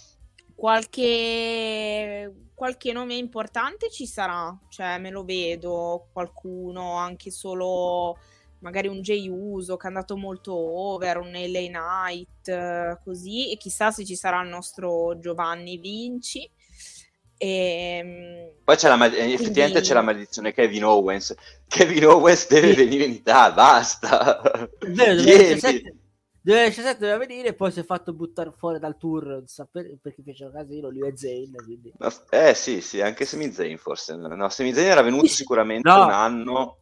qualche, 0.55 2.33
qualche 2.55 2.93
nome 2.93 3.17
importante 3.17 3.91
ci 3.91 4.07
sarà, 4.07 4.57
cioè 4.69 4.99
me 4.99 5.11
lo 5.11 5.25
vedo, 5.25 6.07
qualcuno 6.13 6.95
anche 6.95 7.33
solo 7.33 8.17
magari 8.61 8.87
un 8.87 9.01
Jay 9.01 9.27
Uso 9.29 9.77
che 9.77 9.87
è 9.87 9.89
andato 9.89 10.17
molto 10.17 10.55
over, 10.55 11.17
un 11.19 11.33
LA 11.33 11.67
Knight, 11.67 13.03
così, 13.03 13.51
e 13.51 13.57
chissà 13.57 13.91
se 13.91 14.05
ci 14.05 14.15
sarà 14.15 14.41
il 14.43 14.49
nostro 14.49 15.19
Giovanni 15.19 15.77
Vinci. 15.79 16.49
E, 17.43 17.47
ehm, 17.47 18.51
Poi 18.65 18.77
c'è 18.77 18.89
la 18.89 18.97
mal- 18.97 19.15
effettivamente 19.15 19.71
quindi... 19.71 19.81
c'è 19.81 19.95
la 19.95 20.03
maledizione 20.03 20.53
Kevin 20.53 20.85
Owens. 20.85 21.35
Kevin 21.67 22.07
Owens 22.07 22.47
deve 22.49 22.75
sì. 22.75 22.77
venire 22.77 23.05
in 23.05 23.13
Italia, 23.13 23.55
basta. 23.55 24.69
Vero, 24.87 25.15
2017, 25.15 25.95
2017 26.43 26.99
doveva 26.99 27.17
venire, 27.17 27.55
poi 27.55 27.73
si 27.73 27.81
è 27.81 27.85
fatto 27.85 28.13
buttare 28.13 28.53
fuori 28.55 28.79
dal 28.79 28.99
tour 28.99 29.43
per, 29.71 29.97
perché 30.03 30.23
fecero 30.23 30.51
casino 30.51 30.91
lui 30.91 31.09
e 31.09 31.17
Zane. 31.17 31.65
Quindi... 31.65 31.95
Eh 32.29 32.55
sì, 32.55 32.83
sì, 32.83 33.01
anche 33.01 33.25
Semi 33.25 33.51
Zayn 33.51 33.79
forse. 33.79 34.17
No, 34.17 34.49
Semi 34.51 34.75
Zayn 34.75 34.89
era 34.89 35.03
venuto 35.03 35.29
sicuramente 35.29 35.89
no. 35.89 36.05
un 36.05 36.11
anno 36.11 36.80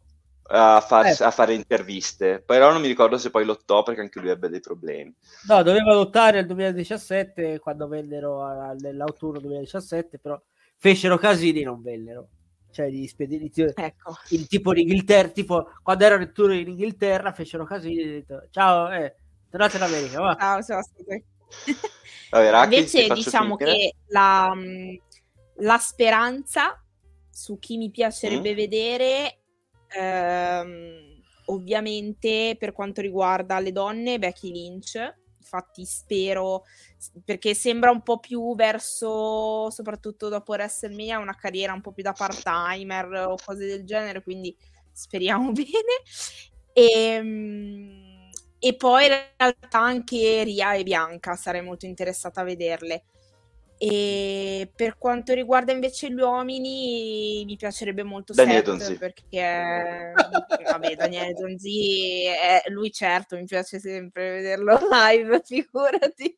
a, 0.51 0.81
far, 0.81 1.05
eh. 1.05 1.15
a, 1.23 1.31
fare 1.31 1.53
interviste, 1.53 2.41
però 2.45 2.71
non 2.71 2.81
mi 2.81 2.87
ricordo 2.87 3.17
se 3.17 3.29
poi 3.29 3.45
lottò 3.45 3.83
perché 3.83 4.01
anche 4.01 4.19
lui 4.19 4.29
ebbe 4.29 4.49
dei 4.49 4.59
problemi. 4.59 5.13
No, 5.47 5.61
doveva 5.61 5.93
lottare 5.93 6.37
nel 6.37 6.47
2017 6.47 7.59
quando 7.59 7.87
vennero 7.87 8.73
nell'autunno 8.79 9.39
2017, 9.39 10.17
però 10.17 10.41
fecero 10.77 11.17
casini 11.17 11.61
e 11.61 11.65
non 11.65 11.81
vennero. 11.81 12.29
cioè 12.71 12.89
di 12.89 13.07
spedizione. 13.07 13.73
Ecco. 13.75 14.15
Il 14.29 14.47
tipo 14.47 14.71
in 14.71 14.79
Inghilterra, 14.79 15.29
tipo 15.29 15.69
quando 15.83 16.03
erano 16.03 16.23
in 16.23 16.33
tour 16.33 16.53
in 16.53 16.69
Inghilterra 16.69 17.31
fecero 17.31 17.65
casino 17.65 18.01
e 18.01 18.05
detto 18.05 18.47
ciao, 18.49 18.91
eh, 18.91 19.15
tornate 19.49 19.77
in 19.77 19.83
America, 19.83 20.19
va. 20.19 20.35
Ciao, 20.35 20.63
ciao, 20.63 20.81
Vabbè, 22.29 22.49
Raki, 22.51 22.75
Invece 22.75 23.07
diciamo 23.07 23.57
finire. 23.57 23.75
che 23.75 23.95
la, 24.07 24.53
la, 25.57 25.77
speranza 25.79 26.83
su 27.29 27.57
chi 27.57 27.77
mi 27.77 27.89
piacerebbe 27.89 28.51
mm. 28.51 28.55
vedere 28.55 29.38
ehm, 29.95 31.21
ovviamente 31.45 32.55
per 32.59 32.71
quanto 32.73 33.01
riguarda 33.01 33.59
le 33.59 33.71
donne 33.71 34.19
Becky 34.19 34.51
Lynch 34.51 35.15
infatti 35.39 35.83
spero 35.85 36.63
perché 37.25 37.53
sembra 37.55 37.89
un 37.91 38.03
po' 38.03 38.19
più 38.19 38.53
verso 38.55 39.69
soprattutto 39.71 40.29
dopo 40.29 40.51
WrestleMania 40.51 41.17
una 41.17 41.35
carriera 41.35 41.73
un 41.73 41.81
po' 41.81 41.91
più 41.91 42.03
da 42.03 42.13
part-timer 42.13 43.25
o 43.29 43.35
cose 43.43 43.65
del 43.65 43.83
genere 43.85 44.21
quindi 44.21 44.55
speriamo 44.91 45.51
bene. 45.53 46.01
E, 46.73 46.87
ehm, 46.91 48.29
e 48.59 48.75
poi 48.75 49.05
in 49.05 49.13
realtà 49.37 49.79
anche 49.79 50.43
Ria 50.43 50.73
e 50.73 50.83
Bianca 50.83 51.35
sarei 51.35 51.61
molto 51.61 51.85
interessata 51.85 52.41
a 52.41 52.43
vederle 52.43 53.03
e 53.81 54.69
per 54.75 54.97
quanto 54.97 55.33
riguarda 55.33 55.71
invece 55.71 56.09
gli 56.09 56.19
uomini, 56.19 57.45
mi 57.45 57.55
piacerebbe 57.55 58.03
molto 58.03 58.33
Daniele 58.33 58.61
Donzi. 58.61 58.97
perché 58.97 60.11
vabbè, 60.69 60.95
Daniele 60.97 61.31
Donzi, 61.31 62.25
è, 62.25 62.63
lui 62.67 62.91
certo, 62.91 63.37
mi 63.37 63.45
piace 63.45 63.79
sempre 63.79 64.31
vederlo 64.31 64.77
live, 64.91 65.41
figurati. 65.45 66.35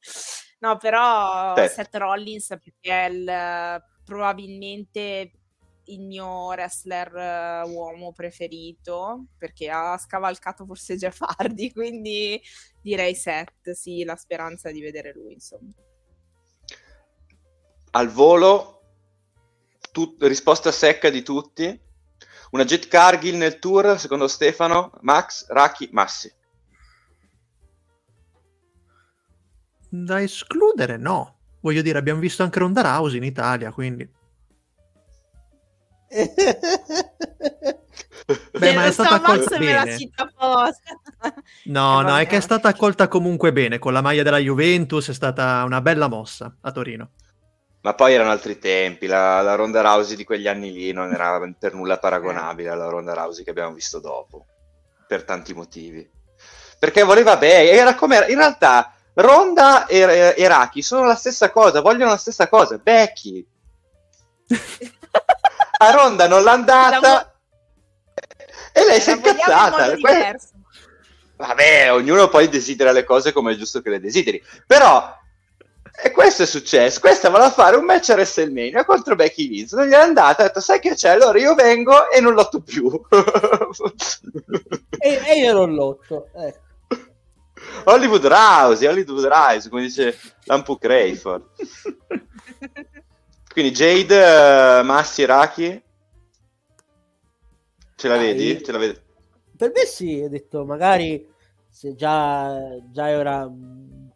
No, 0.60 0.78
però 0.78 1.54
Beh. 1.54 1.68
Seth 1.68 1.96
Rollins 1.96 2.48
perché 2.50 2.92
è 2.92 3.10
il, 3.10 3.84
probabilmente 4.06 5.32
il 5.86 6.02
mio 6.02 6.46
wrestler 6.46 7.66
uh, 7.66 7.70
uomo 7.72 8.12
preferito 8.12 9.26
perché 9.36 9.68
ha 9.68 9.98
scavalcato 9.98 10.64
forse 10.64 10.96
Jeff 10.96 11.22
Hardy, 11.22 11.72
quindi 11.74 12.40
direi 12.84 13.16
Seth, 13.16 13.72
sì, 13.72 14.04
la 14.04 14.16
speranza 14.16 14.70
di 14.70 14.80
vedere 14.80 15.12
lui, 15.12 15.34
insomma 15.34 15.74
al 17.92 18.10
volo, 18.10 18.82
tut- 19.92 20.22
risposta 20.24 20.72
secca 20.72 21.10
di 21.10 21.24
tutti. 21.24 21.80
Una 22.52 22.66
Jet 22.66 22.88
Cargill 22.88 23.38
nel 23.38 23.60
tour, 23.60 23.98
secondo 23.98 24.28
Stefano, 24.28 24.92
Max, 25.02 25.48
Raki, 25.48 25.90
Massi. 25.92 26.34
Da 29.90 30.22
escludere 30.22 30.98
no. 30.98 31.36
Voglio 31.62 31.82
dire, 31.82 31.98
abbiamo 31.98 32.20
visto 32.20 32.44
anche 32.44 32.60
Ronda 32.60 32.82
Rousey 32.82 33.18
in 33.18 33.24
Italia, 33.24 33.72
quindi... 33.72 34.10
Beh, 38.58 38.74
ma 38.74 38.86
è 38.86 38.92
stata 38.92 39.16
accolta 39.16 39.58
bene. 39.58 39.98
No, 41.66 42.02
no, 42.02 42.18
è 42.18 42.28
che 42.28 42.38
è 42.38 42.42
stata 42.42 42.70
accolta 42.70 43.08
comunque 43.08 43.54
bene. 43.54 43.80
Con 43.80 43.94
la 43.94 44.02
maglia 44.02 44.24
della 44.24 44.38
Juventus 44.38 45.10
è 45.10 45.14
stata 45.14 45.64
una 45.66 45.82
bella 45.82 46.08
mossa 46.08 46.56
a 46.62 46.72
Torino. 46.72 47.12
Ma 47.82 47.94
poi 47.96 48.14
erano 48.14 48.30
altri 48.30 48.60
tempi, 48.60 49.08
la, 49.08 49.42
la, 49.42 49.56
Ronda 49.56 49.82
Rousey 49.82 50.16
di 50.16 50.24
quegli 50.24 50.48
anni 50.48 50.72
lì 50.72 50.92
non 50.92 51.12
era 51.12 51.40
per 51.58 51.74
nulla 51.74 51.98
paragonabile 51.98 52.70
alla 52.70 52.88
Ronda 52.88 53.14
Rousey 53.14 53.44
che 53.44 53.50
abbiamo 53.50 53.74
visto 53.74 54.00
dopo, 54.00 54.46
per 55.08 55.24
tanti 55.24 55.54
motivi. 55.54 56.08
Perché 56.78 57.02
voleva 57.02 57.38
bene, 57.38 57.70
era 57.72 57.96
come 57.96 58.18
in 58.30 58.38
realtà 58.38 58.94
Ronda 59.16 59.88
e, 59.88 60.36
e 60.38 60.48
Raki 60.48 60.84
sono 60.84 61.06
la 61.06 61.16
stessa 61.16 61.50
cosa, 61.50 61.82
vogliono 61.82 62.12
la 62.12 62.18
stessa 62.18 62.48
cosa, 62.48 62.78
Becky. 62.78 63.46
A 65.78 65.92
Ronda 65.92 66.28
non 66.28 66.44
l'ha 66.44 66.52
andata 66.52 67.32
e 68.74 68.86
lei 68.86 69.02
si 69.02 69.10
è 69.10 69.16
incazzata. 69.16 69.96
Vabbè, 71.36 71.92
ognuno 71.92 72.30
poi 72.30 72.48
desidera 72.48 72.92
le 72.92 73.04
cose 73.04 73.32
come 73.32 73.54
è 73.54 73.56
giusto 73.56 73.82
che 73.82 73.90
le 73.90 74.00
desideri. 74.00 74.42
Però 74.68 75.20
e 76.04 76.12
questo 76.12 76.44
è 76.44 76.46
successo. 76.46 77.00
Questa 77.00 77.30
voleva 77.30 77.52
fare 77.52 77.76
un 77.76 77.86
match 77.86 78.10
a 78.10 78.14
WrestleMania 78.14 78.86
contro 78.86 79.16
Becky 79.16 79.48
Lynch. 79.48 79.74
Non 79.74 79.88
gli 79.88 79.92
è 79.92 79.96
andata. 79.96 80.42
Ha 80.42 80.48
detto: 80.48 80.60
Sai 80.60 80.80
che 80.80 80.96
c'è? 80.96 81.10
Allora 81.10 81.40
io 81.40 81.54
vengo 81.54 82.10
e 82.10 82.20
non 82.20 82.34
lotto 82.34 82.62
più. 82.62 82.90
e, 84.98 85.22
e, 85.26 85.40
io 85.40 85.54
non 85.54 85.76
lotto. 85.76 86.30
Ecco. 86.34 86.60
Hollywood 87.84 88.26
Rouse, 88.26 88.88
Hollywood 88.88 89.26
Rouse, 89.26 89.70
come 89.70 89.84
dice 89.84 90.18
Lampu 90.46 90.78
Crayford. 90.78 91.46
Quindi 93.54 93.72
Jade, 93.72 94.18
uh, 94.18 94.84
Massi, 94.84 95.26
Raki. 95.26 95.84
Ce 97.96 98.08
la 98.08 98.18
vedi? 98.18 98.64
Ce 98.64 98.72
la 98.72 98.78
vedi? 98.80 99.00
Per 99.56 99.72
me 99.72 99.86
sì, 99.86 100.22
ho 100.24 100.30
detto 100.30 100.66
magari 100.66 101.30
se 101.70 101.94
già, 101.96 102.58
già 102.92 103.10
è 103.10 103.18
ora 103.18 103.48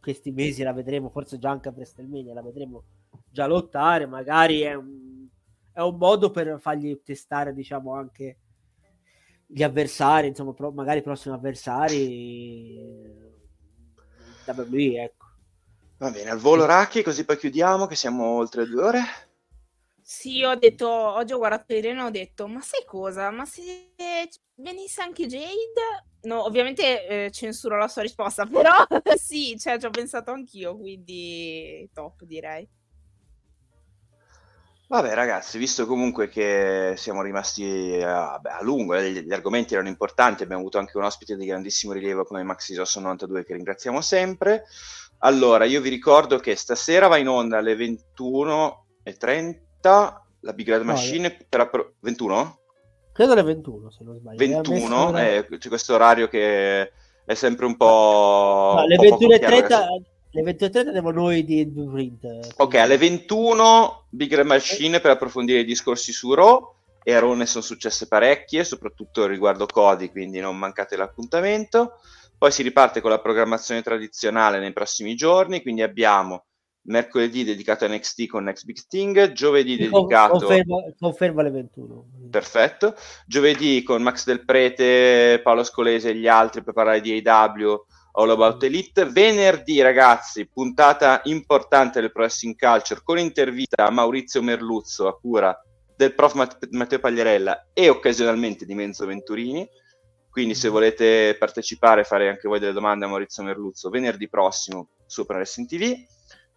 questi 0.05 0.29
mesi 0.29 0.61
la 0.61 0.71
vedremo, 0.71 1.09
forse 1.09 1.39
già 1.39 1.49
anche 1.49 1.67
a 1.67 1.73
WrestleMania 1.75 2.35
la 2.35 2.43
vedremo 2.43 2.83
già 3.27 3.47
lottare, 3.47 4.05
magari 4.05 4.61
è 4.61 4.75
un, 4.75 5.25
è 5.73 5.79
un 5.79 5.97
modo 5.97 6.29
per 6.29 6.59
fargli 6.61 7.01
testare, 7.03 7.55
diciamo, 7.55 7.95
anche 7.95 8.37
gli 9.47 9.63
avversari, 9.63 10.27
insomma, 10.27 10.53
pro, 10.53 10.71
magari 10.71 10.99
i 10.99 11.01
prossimi 11.01 11.33
avversari 11.33 12.79
da 14.45 14.53
lui, 14.67 14.95
ecco. 14.95 15.25
Va 15.97 16.11
bene, 16.11 16.29
al 16.29 16.37
volo 16.37 16.65
Racchi, 16.65 17.01
così 17.01 17.25
poi 17.25 17.37
chiudiamo, 17.37 17.87
che 17.87 17.95
siamo 17.95 18.25
oltre 18.27 18.67
due 18.67 18.83
ore. 18.83 19.01
Sì, 20.03 20.43
ho 20.43 20.53
detto, 20.53 20.87
oggi 20.87 21.33
ho 21.33 21.39
guardato 21.39 21.73
Irene 21.73 22.01
e 22.01 22.03
ho 22.03 22.11
detto, 22.11 22.47
ma 22.47 22.61
sai 22.61 22.85
cosa? 22.85 23.31
Ma 23.31 23.43
se 23.45 23.89
venisse 24.53 25.01
anche 25.01 25.25
Jade, 25.25 26.14
No, 26.25 26.43
ovviamente 26.43 27.07
eh, 27.07 27.31
censuro 27.31 27.77
la 27.77 27.87
sua 27.87 28.01
risposta, 28.01 28.45
però 28.51 28.73
sì, 29.15 29.57
cioè, 29.57 29.79
ci 29.79 29.85
ho 29.85 29.89
pensato 29.89 30.31
anch'io, 30.31 30.77
quindi 30.77 31.89
top 31.93 32.23
direi. 32.23 32.67
Vabbè 34.87 35.15
ragazzi, 35.15 35.57
visto 35.57 35.87
comunque 35.87 36.29
che 36.29 36.93
siamo 36.95 37.23
rimasti 37.23 37.99
a, 38.03 38.37
beh, 38.37 38.51
a 38.51 38.61
lungo, 38.61 38.93
eh, 38.93 39.11
gli, 39.11 39.21
gli, 39.21 39.33
argomenti 39.33 39.73
erano 39.73 39.89
importanti, 39.89 40.43
abbiamo 40.43 40.61
avuto 40.61 40.77
anche 40.77 40.95
un 40.97 41.05
ospite 41.05 41.35
di 41.35 41.47
grandissimo 41.47 41.91
rilievo 41.91 42.23
come 42.23 42.43
Maxi 42.43 42.75
Rosso 42.75 42.99
92 42.99 43.45
che 43.45 43.55
ringraziamo 43.55 43.99
sempre. 44.01 44.65
Allora, 45.19 45.63
io 45.65 45.81
vi 45.81 45.89
ricordo 45.89 46.37
che 46.37 46.55
stasera 46.55 47.07
va 47.07 47.17
in 47.17 47.29
onda 47.29 47.57
alle 47.57 47.75
21.30 47.75 50.23
la 50.41 50.53
Big 50.53 50.69
Red 50.69 50.83
Machine 50.83 51.29
no, 51.29 51.35
per 51.49 51.61
appro- 51.61 51.95
21? 52.01 52.59
Credo 53.15 53.31
alle 53.31 53.43
21, 53.43 53.91
se 53.91 54.03
non 54.03 54.17
sbaglio. 54.17 54.37
21, 54.37 55.17
eh, 55.19 55.47
c'è 55.57 55.69
questo 55.69 55.93
orario 55.93 56.27
che 56.27 56.91
è 57.23 57.33
sempre 57.33 57.65
un 57.65 57.77
po'... 57.77 58.73
No, 58.75 58.79
alle 58.81 58.97
21.30 58.97 60.03
le 60.31 60.41
21.30 60.41 60.87
andiamo 60.87 61.11
noi 61.11 61.45
di 61.45 61.65
Blueprint. 61.65 62.55
Ok, 62.57 62.75
alle 62.75 62.97
21 62.97 64.07
Big 64.09 64.35
Red 64.35 64.45
Machine 64.45 64.99
per 64.99 65.11
approfondire 65.11 65.59
i 65.59 65.63
discorsi 65.63 66.11
su 66.11 66.33
Raw 66.33 66.73
e 67.01 67.13
a 67.13 67.19
Raw 67.19 67.31
ne 67.35 67.45
sono 67.45 67.63
successe 67.63 68.09
parecchie, 68.09 68.65
soprattutto 68.65 69.27
riguardo 69.27 69.65
Cody, 69.65 70.11
quindi 70.11 70.41
non 70.41 70.57
mancate 70.57 70.97
l'appuntamento. 70.97 71.99
Poi 72.37 72.51
si 72.51 72.63
riparte 72.63 72.99
con 72.99 73.11
la 73.11 73.21
programmazione 73.21 73.81
tradizionale 73.81 74.59
nei 74.59 74.73
prossimi 74.73 75.15
giorni, 75.15 75.61
quindi 75.61 75.83
abbiamo 75.83 76.47
mercoledì 76.85 77.43
dedicato 77.43 77.85
a 77.85 77.87
NXT 77.87 78.27
con 78.27 78.43
Next 78.43 78.65
Big 78.65 78.77
Sting, 78.77 79.31
giovedì 79.31 79.77
dedicato... 79.77 80.37
Conferma, 80.37 80.75
conferma 80.99 81.41
le 81.41 81.51
21. 81.51 82.05
Perfetto. 82.29 82.95
Giovedì 83.25 83.83
con 83.83 84.01
Max 84.01 84.25
Del 84.25 84.43
Prete, 84.43 85.39
Paolo 85.43 85.63
Scolese 85.63 86.09
e 86.09 86.15
gli 86.15 86.27
altri 86.27 86.63
per 86.63 86.73
parlare 86.73 87.01
di 87.01 87.21
AW 87.23 87.85
All 88.13 88.29
About 88.29 88.63
Elite. 88.63 89.05
Venerdì, 89.05 89.81
ragazzi, 89.81 90.47
puntata 90.47 91.21
importante 91.25 92.01
del 92.01 92.11
Pro 92.11 92.23
Wrestling 92.23 92.55
Culture 92.57 93.01
con 93.03 93.19
intervista 93.19 93.85
a 93.85 93.91
Maurizio 93.91 94.41
Merluzzo 94.41 95.07
a 95.07 95.17
cura 95.17 95.57
del 95.95 96.13
prof 96.13 96.33
Matteo 96.71 96.99
Pagliarella 96.99 97.69
e 97.73 97.89
occasionalmente 97.89 98.65
di 98.65 98.75
Menzo 98.75 99.05
Venturini. 99.05 99.67
Quindi 100.29 100.53
se 100.53 100.67
volete 100.67 101.35
partecipare 101.39 102.01
e 102.01 102.03
fare 102.03 102.27
anche 102.27 102.49
voi 102.49 102.59
delle 102.59 102.73
domande 102.73 103.05
a 103.05 103.07
Maurizio 103.07 103.43
Merluzzo, 103.43 103.89
venerdì 103.89 104.27
prossimo 104.27 104.89
su 105.05 105.25
Pro 105.25 105.37
Wrestling 105.37 105.67
TV. 105.67 105.95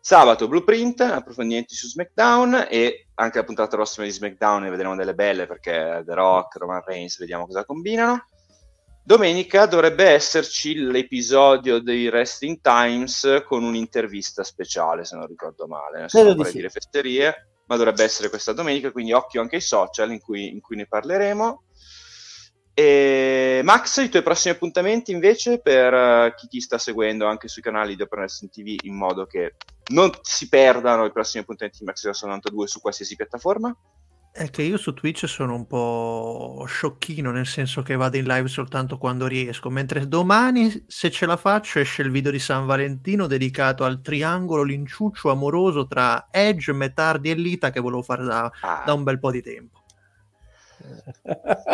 Sabato 0.01 0.49
Blueprint, 0.49 1.01
approfondimenti 1.01 1.75
su 1.75 1.87
SmackDown 1.89 2.67
e 2.71 3.09
anche 3.15 3.39
la 3.39 3.45
puntata 3.45 3.77
prossima 3.77 4.07
di 4.07 4.13
SmackDown 4.13 4.63
ne 4.63 4.71
vedremo 4.71 4.97
delle 4.97 5.15
belle 5.15 5.47
perché 5.47 6.03
The 6.05 6.15
Rock, 6.15 6.57
Roman 6.57 6.83
Reigns, 6.85 7.19
vediamo 7.19 7.47
cosa 7.47 7.65
combinano. 7.65 8.25
Domenica 9.05 9.67
dovrebbe 9.67 10.05
esserci 10.05 10.75
l'episodio 10.75 11.79
dei 11.81 12.09
Wrestling 12.09 12.61
Times 12.61 13.43
con 13.47 13.65
un'intervista 13.65 14.45
speciale, 14.45 15.05
se 15.05 15.17
non 15.17 15.27
ricordo 15.27 15.67
male. 15.67 16.01
Non 16.01 16.09
so 16.09 16.23
vorrei 16.23 16.45
sì. 16.45 16.57
dire 16.57 16.69
festerie, 16.69 17.49
ma 17.67 17.77
dovrebbe 17.77 18.05
essere 18.05 18.29
questa 18.29 18.53
domenica, 18.53 18.93
quindi 18.93 19.13
occhio 19.13 19.41
anche 19.41 19.57
ai 19.57 19.63
social 19.63 20.13
in 20.13 20.21
cui, 20.21 20.51
in 20.51 20.61
cui 20.61 20.77
ne 20.77 20.87
parleremo. 20.87 21.63
E 22.75 23.61
Max, 23.65 23.97
i 24.05 24.09
tuoi 24.09 24.23
prossimi 24.23 24.55
appuntamenti 24.55 25.11
invece 25.11 25.59
per 25.59 25.93
uh, 25.93 26.35
chi 26.37 26.47
ti 26.47 26.61
sta 26.61 26.79
seguendo 26.79 27.27
anche 27.27 27.49
sui 27.49 27.61
canali 27.61 27.97
di 27.97 28.03
Open 28.03 28.21
Wrestling 28.21 28.53
TV 28.53 28.77
in 28.85 28.95
modo 28.95 29.27
che 29.27 29.55
non 29.89 30.11
si 30.23 30.49
perdano 30.49 31.05
i 31.05 31.13
prossimi 31.13 31.43
appuntamenti 31.43 31.79
di 31.81 31.85
Max 31.85 32.05
92 32.05 32.67
su 32.67 32.81
qualsiasi 32.81 33.17
piattaforma? 33.17 33.75
È 34.31 34.51
che 34.51 34.63
io 34.63 34.77
su 34.77 34.95
Twitch 34.95 35.27
sono 35.27 35.55
un 35.55 35.67
po' 35.67 36.65
sciocchino, 36.67 37.33
nel 37.33 37.47
senso 37.47 37.83
che 37.83 37.97
vado 37.97 38.19
in 38.19 38.25
live 38.25 38.47
soltanto 38.47 38.97
quando 38.97 39.27
riesco, 39.27 39.69
mentre 39.69 40.07
domani, 40.07 40.85
se 40.87 41.11
ce 41.11 41.27
la 41.27 41.37
faccio, 41.37 41.81
esce 41.81 42.03
il 42.03 42.11
video 42.11 42.31
di 42.31 42.39
San 42.39 42.67
Valentino 42.67 43.27
dedicato 43.27 43.85
al 43.85 44.01
triangolo 44.01 44.63
l'inciuccio 44.63 45.31
amoroso 45.31 45.89
tra 45.89 46.29
Edge, 46.31 46.73
Metardi 46.73 47.31
e 47.31 47.35
Lita 47.35 47.71
che 47.71 47.81
volevo 47.81 48.03
fare 48.03 48.25
da, 48.25 48.53
ah. 48.61 48.83
da 48.87 48.93
un 48.93 49.03
bel 49.03 49.19
po' 49.19 49.33
di 49.33 49.43
tempo. 49.43 49.78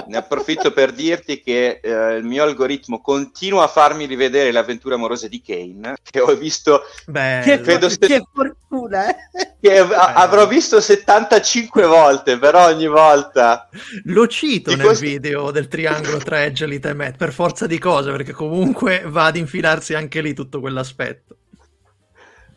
Ne 0.06 0.16
approfitto 0.16 0.72
per 0.72 0.92
dirti 0.92 1.40
che 1.40 1.80
eh, 1.82 2.16
il 2.16 2.24
mio 2.24 2.42
algoritmo 2.42 3.00
continua 3.00 3.64
a 3.64 3.68
farmi 3.68 4.06
rivedere 4.06 4.50
le 4.50 4.58
avventure 4.58 4.94
amorose 4.94 5.28
di 5.28 5.42
Kane, 5.42 5.96
che 6.02 6.20
ho 6.20 6.34
visto... 6.34 6.82
Beh, 7.06 7.40
che, 7.44 7.60
credo 7.60 7.88
che 7.88 7.96
se... 7.98 8.22
fortuna! 8.32 9.08
Eh? 9.08 9.54
Che 9.60 9.78
a- 9.78 10.14
avrò 10.14 10.46
visto 10.46 10.80
75 10.80 11.84
volte, 11.86 12.38
però 12.38 12.66
ogni 12.66 12.86
volta... 12.86 13.68
Lo 14.04 14.26
cito 14.26 14.74
nel 14.74 14.84
questo... 14.84 15.04
video 15.04 15.50
del 15.50 15.68
triangolo 15.68 16.18
tra 16.18 16.42
Edge, 16.42 16.64
Elite 16.64 16.90
e 16.90 16.94
Matt, 16.94 17.16
per 17.16 17.32
forza 17.32 17.66
di 17.66 17.78
cose, 17.78 18.10
perché 18.10 18.32
comunque 18.32 19.02
va 19.06 19.26
ad 19.26 19.36
infilarsi 19.36 19.94
anche 19.94 20.20
lì 20.20 20.34
tutto 20.34 20.60
quell'aspetto. 20.60 21.36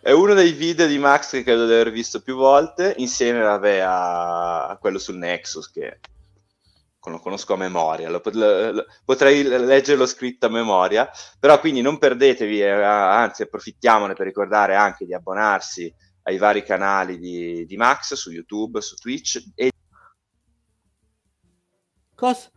È 0.01 0.11
uno 0.11 0.33
dei 0.33 0.53
video 0.53 0.87
di 0.87 0.97
Max 0.97 1.31
che 1.31 1.43
credo 1.43 1.65
di 1.65 1.73
aver 1.73 1.91
visto 1.91 2.21
più 2.21 2.35
volte, 2.35 2.93
insieme 2.97 3.41
vabbè, 3.41 3.79
a... 3.79 4.67
a 4.67 4.77
quello 4.77 4.99
sul 4.99 5.17
Nexus, 5.17 5.69
che 5.69 5.99
lo 7.11 7.19
conosco 7.19 7.53
a 7.53 7.57
memoria, 7.57 8.09
lo, 8.09 8.21
lo, 8.23 8.85
potrei 9.05 9.43
leggerlo 9.43 10.05
scritto 10.05 10.47
a 10.47 10.49
memoria, 10.49 11.09
però 11.39 11.59
quindi 11.59 11.81
non 11.81 11.97
perdetevi, 11.97 12.61
eh, 12.61 12.69
anzi 12.69 13.43
approfittiamone 13.43 14.13
per 14.13 14.25
ricordare 14.25 14.75
anche 14.75 15.05
di 15.05 15.13
abbonarsi 15.13 15.93
ai 16.23 16.37
vari 16.37 16.63
canali 16.63 17.17
di, 17.17 17.65
di 17.65 17.77
Max 17.77 18.13
su 18.13 18.31
YouTube, 18.31 18.81
su 18.81 18.95
Twitch. 18.95 19.43
E... 19.55 19.71
Cosa? 22.15 22.49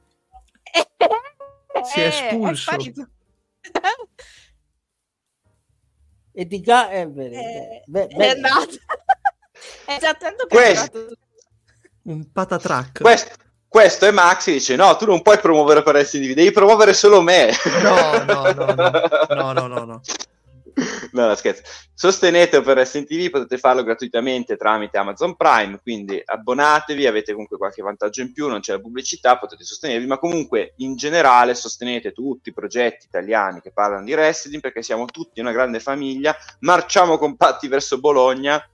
si 1.84 2.00
è 2.00 2.06
espulso. 2.06 2.70
e 6.32 6.46
di 6.46 6.60
ga- 6.60 6.90
eh, 6.90 7.08
bene, 7.08 7.36
eh, 7.36 7.82
bene, 7.86 8.14
bene. 8.14 8.24
è 8.24 8.30
andato. 8.30 8.76
è 9.86 9.98
già 9.98 10.10
attento 10.10 10.46
che 10.46 10.56
Questo... 10.56 11.08
è 11.08 12.10
un 12.10 12.30
patatrack. 12.30 13.00
Questo 13.00 13.48
questo 13.70 14.04
è 14.04 14.10
Maxi 14.10 14.50
dice 14.50 14.74
no 14.74 14.96
tu 14.96 15.06
non 15.06 15.22
puoi 15.22 15.38
promuovere 15.38 15.84
per 15.84 16.04
SDV 16.04 16.32
devi 16.32 16.50
promuovere 16.50 16.92
solo 16.92 17.22
me 17.22 17.50
no 17.80 18.24
no 18.24 18.52
no 18.52 18.74
no 18.74 18.90
no 19.28 19.52
no 19.52 19.66
no, 19.68 19.84
no. 19.84 20.00
No, 21.12 21.34
scherzo. 21.34 21.62
Sostenete 21.92 22.62
per 22.62 22.86
SNTV, 22.86 23.30
potete 23.30 23.58
farlo 23.58 23.82
gratuitamente 23.82 24.56
tramite 24.56 24.96
Amazon 24.96 25.36
Prime, 25.36 25.80
quindi 25.82 26.20
abbonatevi, 26.24 27.06
avete 27.06 27.32
comunque 27.32 27.58
qualche 27.58 27.82
vantaggio 27.82 28.22
in 28.22 28.32
più, 28.32 28.48
non 28.48 28.60
c'è 28.60 28.72
la 28.72 28.80
pubblicità, 28.80 29.36
potete 29.36 29.64
sostenervi, 29.64 30.06
ma 30.06 30.18
comunque 30.18 30.74
in 30.76 30.96
generale 30.96 31.54
sostenete 31.54 32.12
tutti 32.12 32.50
i 32.50 32.54
progetti 32.54 33.06
italiani 33.06 33.60
che 33.60 33.72
parlano 33.72 34.04
di 34.04 34.12
wrestling 34.12 34.62
perché 34.62 34.82
siamo 34.82 35.04
tutti 35.06 35.40
una 35.40 35.52
grande 35.52 35.80
famiglia, 35.80 36.34
marciamo 36.60 37.18
compatti 37.18 37.68
verso 37.68 37.98
Bologna 37.98 38.64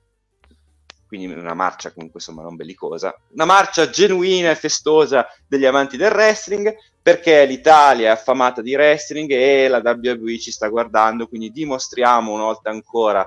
quindi 1.06 1.26
una 1.26 1.54
marcia 1.54 1.92
comunque 1.92 2.20
insomma 2.20 2.42
non 2.42 2.56
bellicosa, 2.56 3.18
una 3.32 3.44
marcia 3.44 3.88
genuina 3.90 4.50
e 4.50 4.56
festosa 4.56 5.26
degli 5.46 5.64
amanti 5.64 5.96
del 5.96 6.12
wrestling, 6.12 6.74
perché 7.00 7.44
l'Italia 7.44 8.08
è 8.08 8.12
affamata 8.12 8.62
di 8.62 8.74
wrestling 8.74 9.30
e 9.30 9.68
la 9.68 9.80
WWE 9.84 10.38
ci 10.38 10.50
sta 10.50 10.68
guardando, 10.68 11.28
quindi 11.28 11.50
dimostriamo 11.50 12.32
una 12.32 12.44
volta 12.44 12.70
ancora 12.70 13.24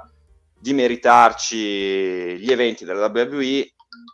di 0.59 0.73
meritarci 0.73 2.37
gli 2.37 2.51
eventi 2.51 2.83
della 2.83 3.07
WWE 3.07 3.71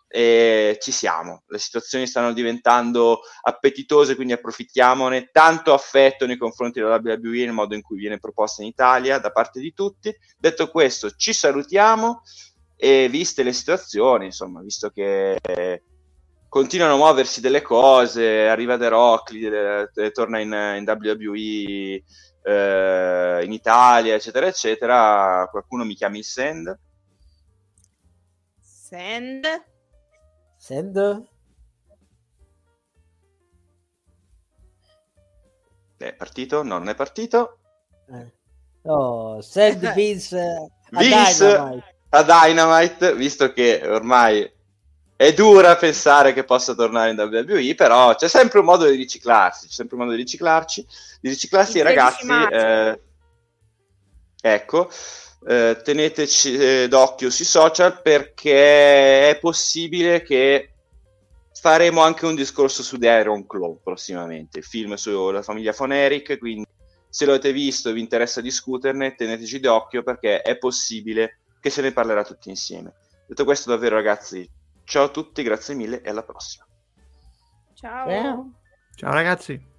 e 0.07 0.77
ci 0.79 0.91
siamo. 0.91 1.43
Le 1.47 1.57
situazioni 1.57 2.07
stanno 2.07 2.31
diventando 2.31 3.21
appetitose, 3.41 4.15
quindi 4.15 4.33
approfittiamone. 4.33 5.29
Tanto 5.31 5.73
affetto 5.73 6.25
nei 6.25 6.37
confronti 6.37 6.79
della 6.79 7.01
WWE 7.03 7.43
nel 7.43 7.51
modo 7.51 7.75
in 7.75 7.81
cui 7.81 7.97
viene 7.97 8.19
proposta 8.19 8.61
in 8.61 8.69
Italia 8.69 9.17
da 9.17 9.31
parte 9.31 9.59
di 9.59 9.73
tutti. 9.73 10.15
Detto 10.37 10.69
questo, 10.69 11.11
ci 11.11 11.33
salutiamo 11.33 12.21
e 12.75 13.07
viste 13.09 13.43
le 13.43 13.53
situazioni, 13.53 14.25
insomma, 14.25 14.61
visto 14.61 14.89
che 14.89 15.37
continuano 16.55 16.93
a 16.93 16.97
muoversi 16.97 17.41
delle 17.41 17.61
cose, 17.61 18.47
arriva 18.47 18.77
The 18.77 18.87
Rock, 18.87 19.33
eh, 19.93 20.11
torna 20.11 20.39
in, 20.39 20.51
in 20.51 20.85
WWE 20.87 22.03
eh, 22.43 23.43
in 23.43 23.51
Italia, 23.51 24.15
eccetera, 24.15 24.47
eccetera, 24.47 25.47
qualcuno 25.51 25.83
mi 25.83 25.95
chiami 25.95 26.19
il 26.19 26.23
Send? 26.23 26.79
Send? 28.59 29.45
Send? 30.57 31.27
È 35.97 36.13
partito? 36.13 36.63
No, 36.63 36.77
non 36.77 36.89
è 36.89 36.95
partito. 36.95 37.57
Eh. 38.09 38.33
Oh, 38.83 39.41
send 39.41 39.91
Vince. 39.95 40.71
Vince 40.91 41.94
a 42.15 42.23
Dynamite, 42.23 43.15
visto 43.15 43.51
che 43.51 43.81
ormai 43.85 44.49
è 45.17 45.33
dura 45.33 45.75
pensare 45.77 46.33
che 46.33 46.43
possa 46.43 46.75
tornare 46.75 47.11
in 47.11 47.19
WWE, 47.19 47.73
però 47.75 48.15
c'è 48.15 48.27
sempre 48.27 48.59
un 48.59 48.65
modo 48.65 48.85
di 48.85 48.95
riciclarsi, 48.97 49.67
c'è 49.67 49.73
sempre 49.73 49.95
un 49.95 50.01
modo 50.03 50.15
di 50.15 50.21
riciclarci, 50.21 50.85
di 51.21 51.29
riciclarsi, 51.29 51.81
ragazzi. 51.81 52.27
Eh, 52.27 52.99
ecco, 54.41 54.89
eh, 55.47 55.79
teneteci 55.83 56.57
eh, 56.57 56.87
d'occhio 56.89 57.29
sui 57.29 57.45
social 57.45 58.01
perché 58.01 59.29
è 59.29 59.37
possibile 59.39 60.21
che 60.21 60.71
faremo 61.53 62.01
anche 62.01 62.25
un 62.25 62.35
discorso 62.35 62.83
su 62.83 62.97
The 62.97 63.07
Iron 63.07 63.47
Claw 63.47 63.79
prossimamente, 63.81 64.59
il 64.59 64.65
film 64.65 64.95
sulla 64.95 65.41
famiglia 65.41 65.73
Von 65.75 65.93
Eric, 65.93 66.37
quindi 66.37 66.65
se 67.07 67.25
lo 67.25 67.31
avete 67.31 67.53
visto 67.53 67.89
e 67.89 67.93
vi 67.93 68.01
interessa 68.01 68.41
discuterne, 68.41 69.15
teneteci 69.15 69.61
d'occhio 69.61 70.03
perché 70.03 70.41
è 70.41 70.57
possibile 70.57 71.39
che 71.65 71.71
se 71.71 71.81
ne 71.81 71.91
parlerà 71.91 72.23
tutti 72.23 72.49
insieme. 72.49 72.93
Detto 73.25 73.43
questo, 73.43 73.71
davvero 73.71 73.95
ragazzi, 73.95 74.47
ciao 74.83 75.05
a 75.05 75.09
tutti, 75.09 75.41
grazie 75.41 75.73
mille 75.73 75.99
e 76.01 76.11
alla 76.11 76.21
prossima. 76.21 76.63
Ciao. 77.73 78.51
Ciao 78.93 79.11
ragazzi. 79.11 79.73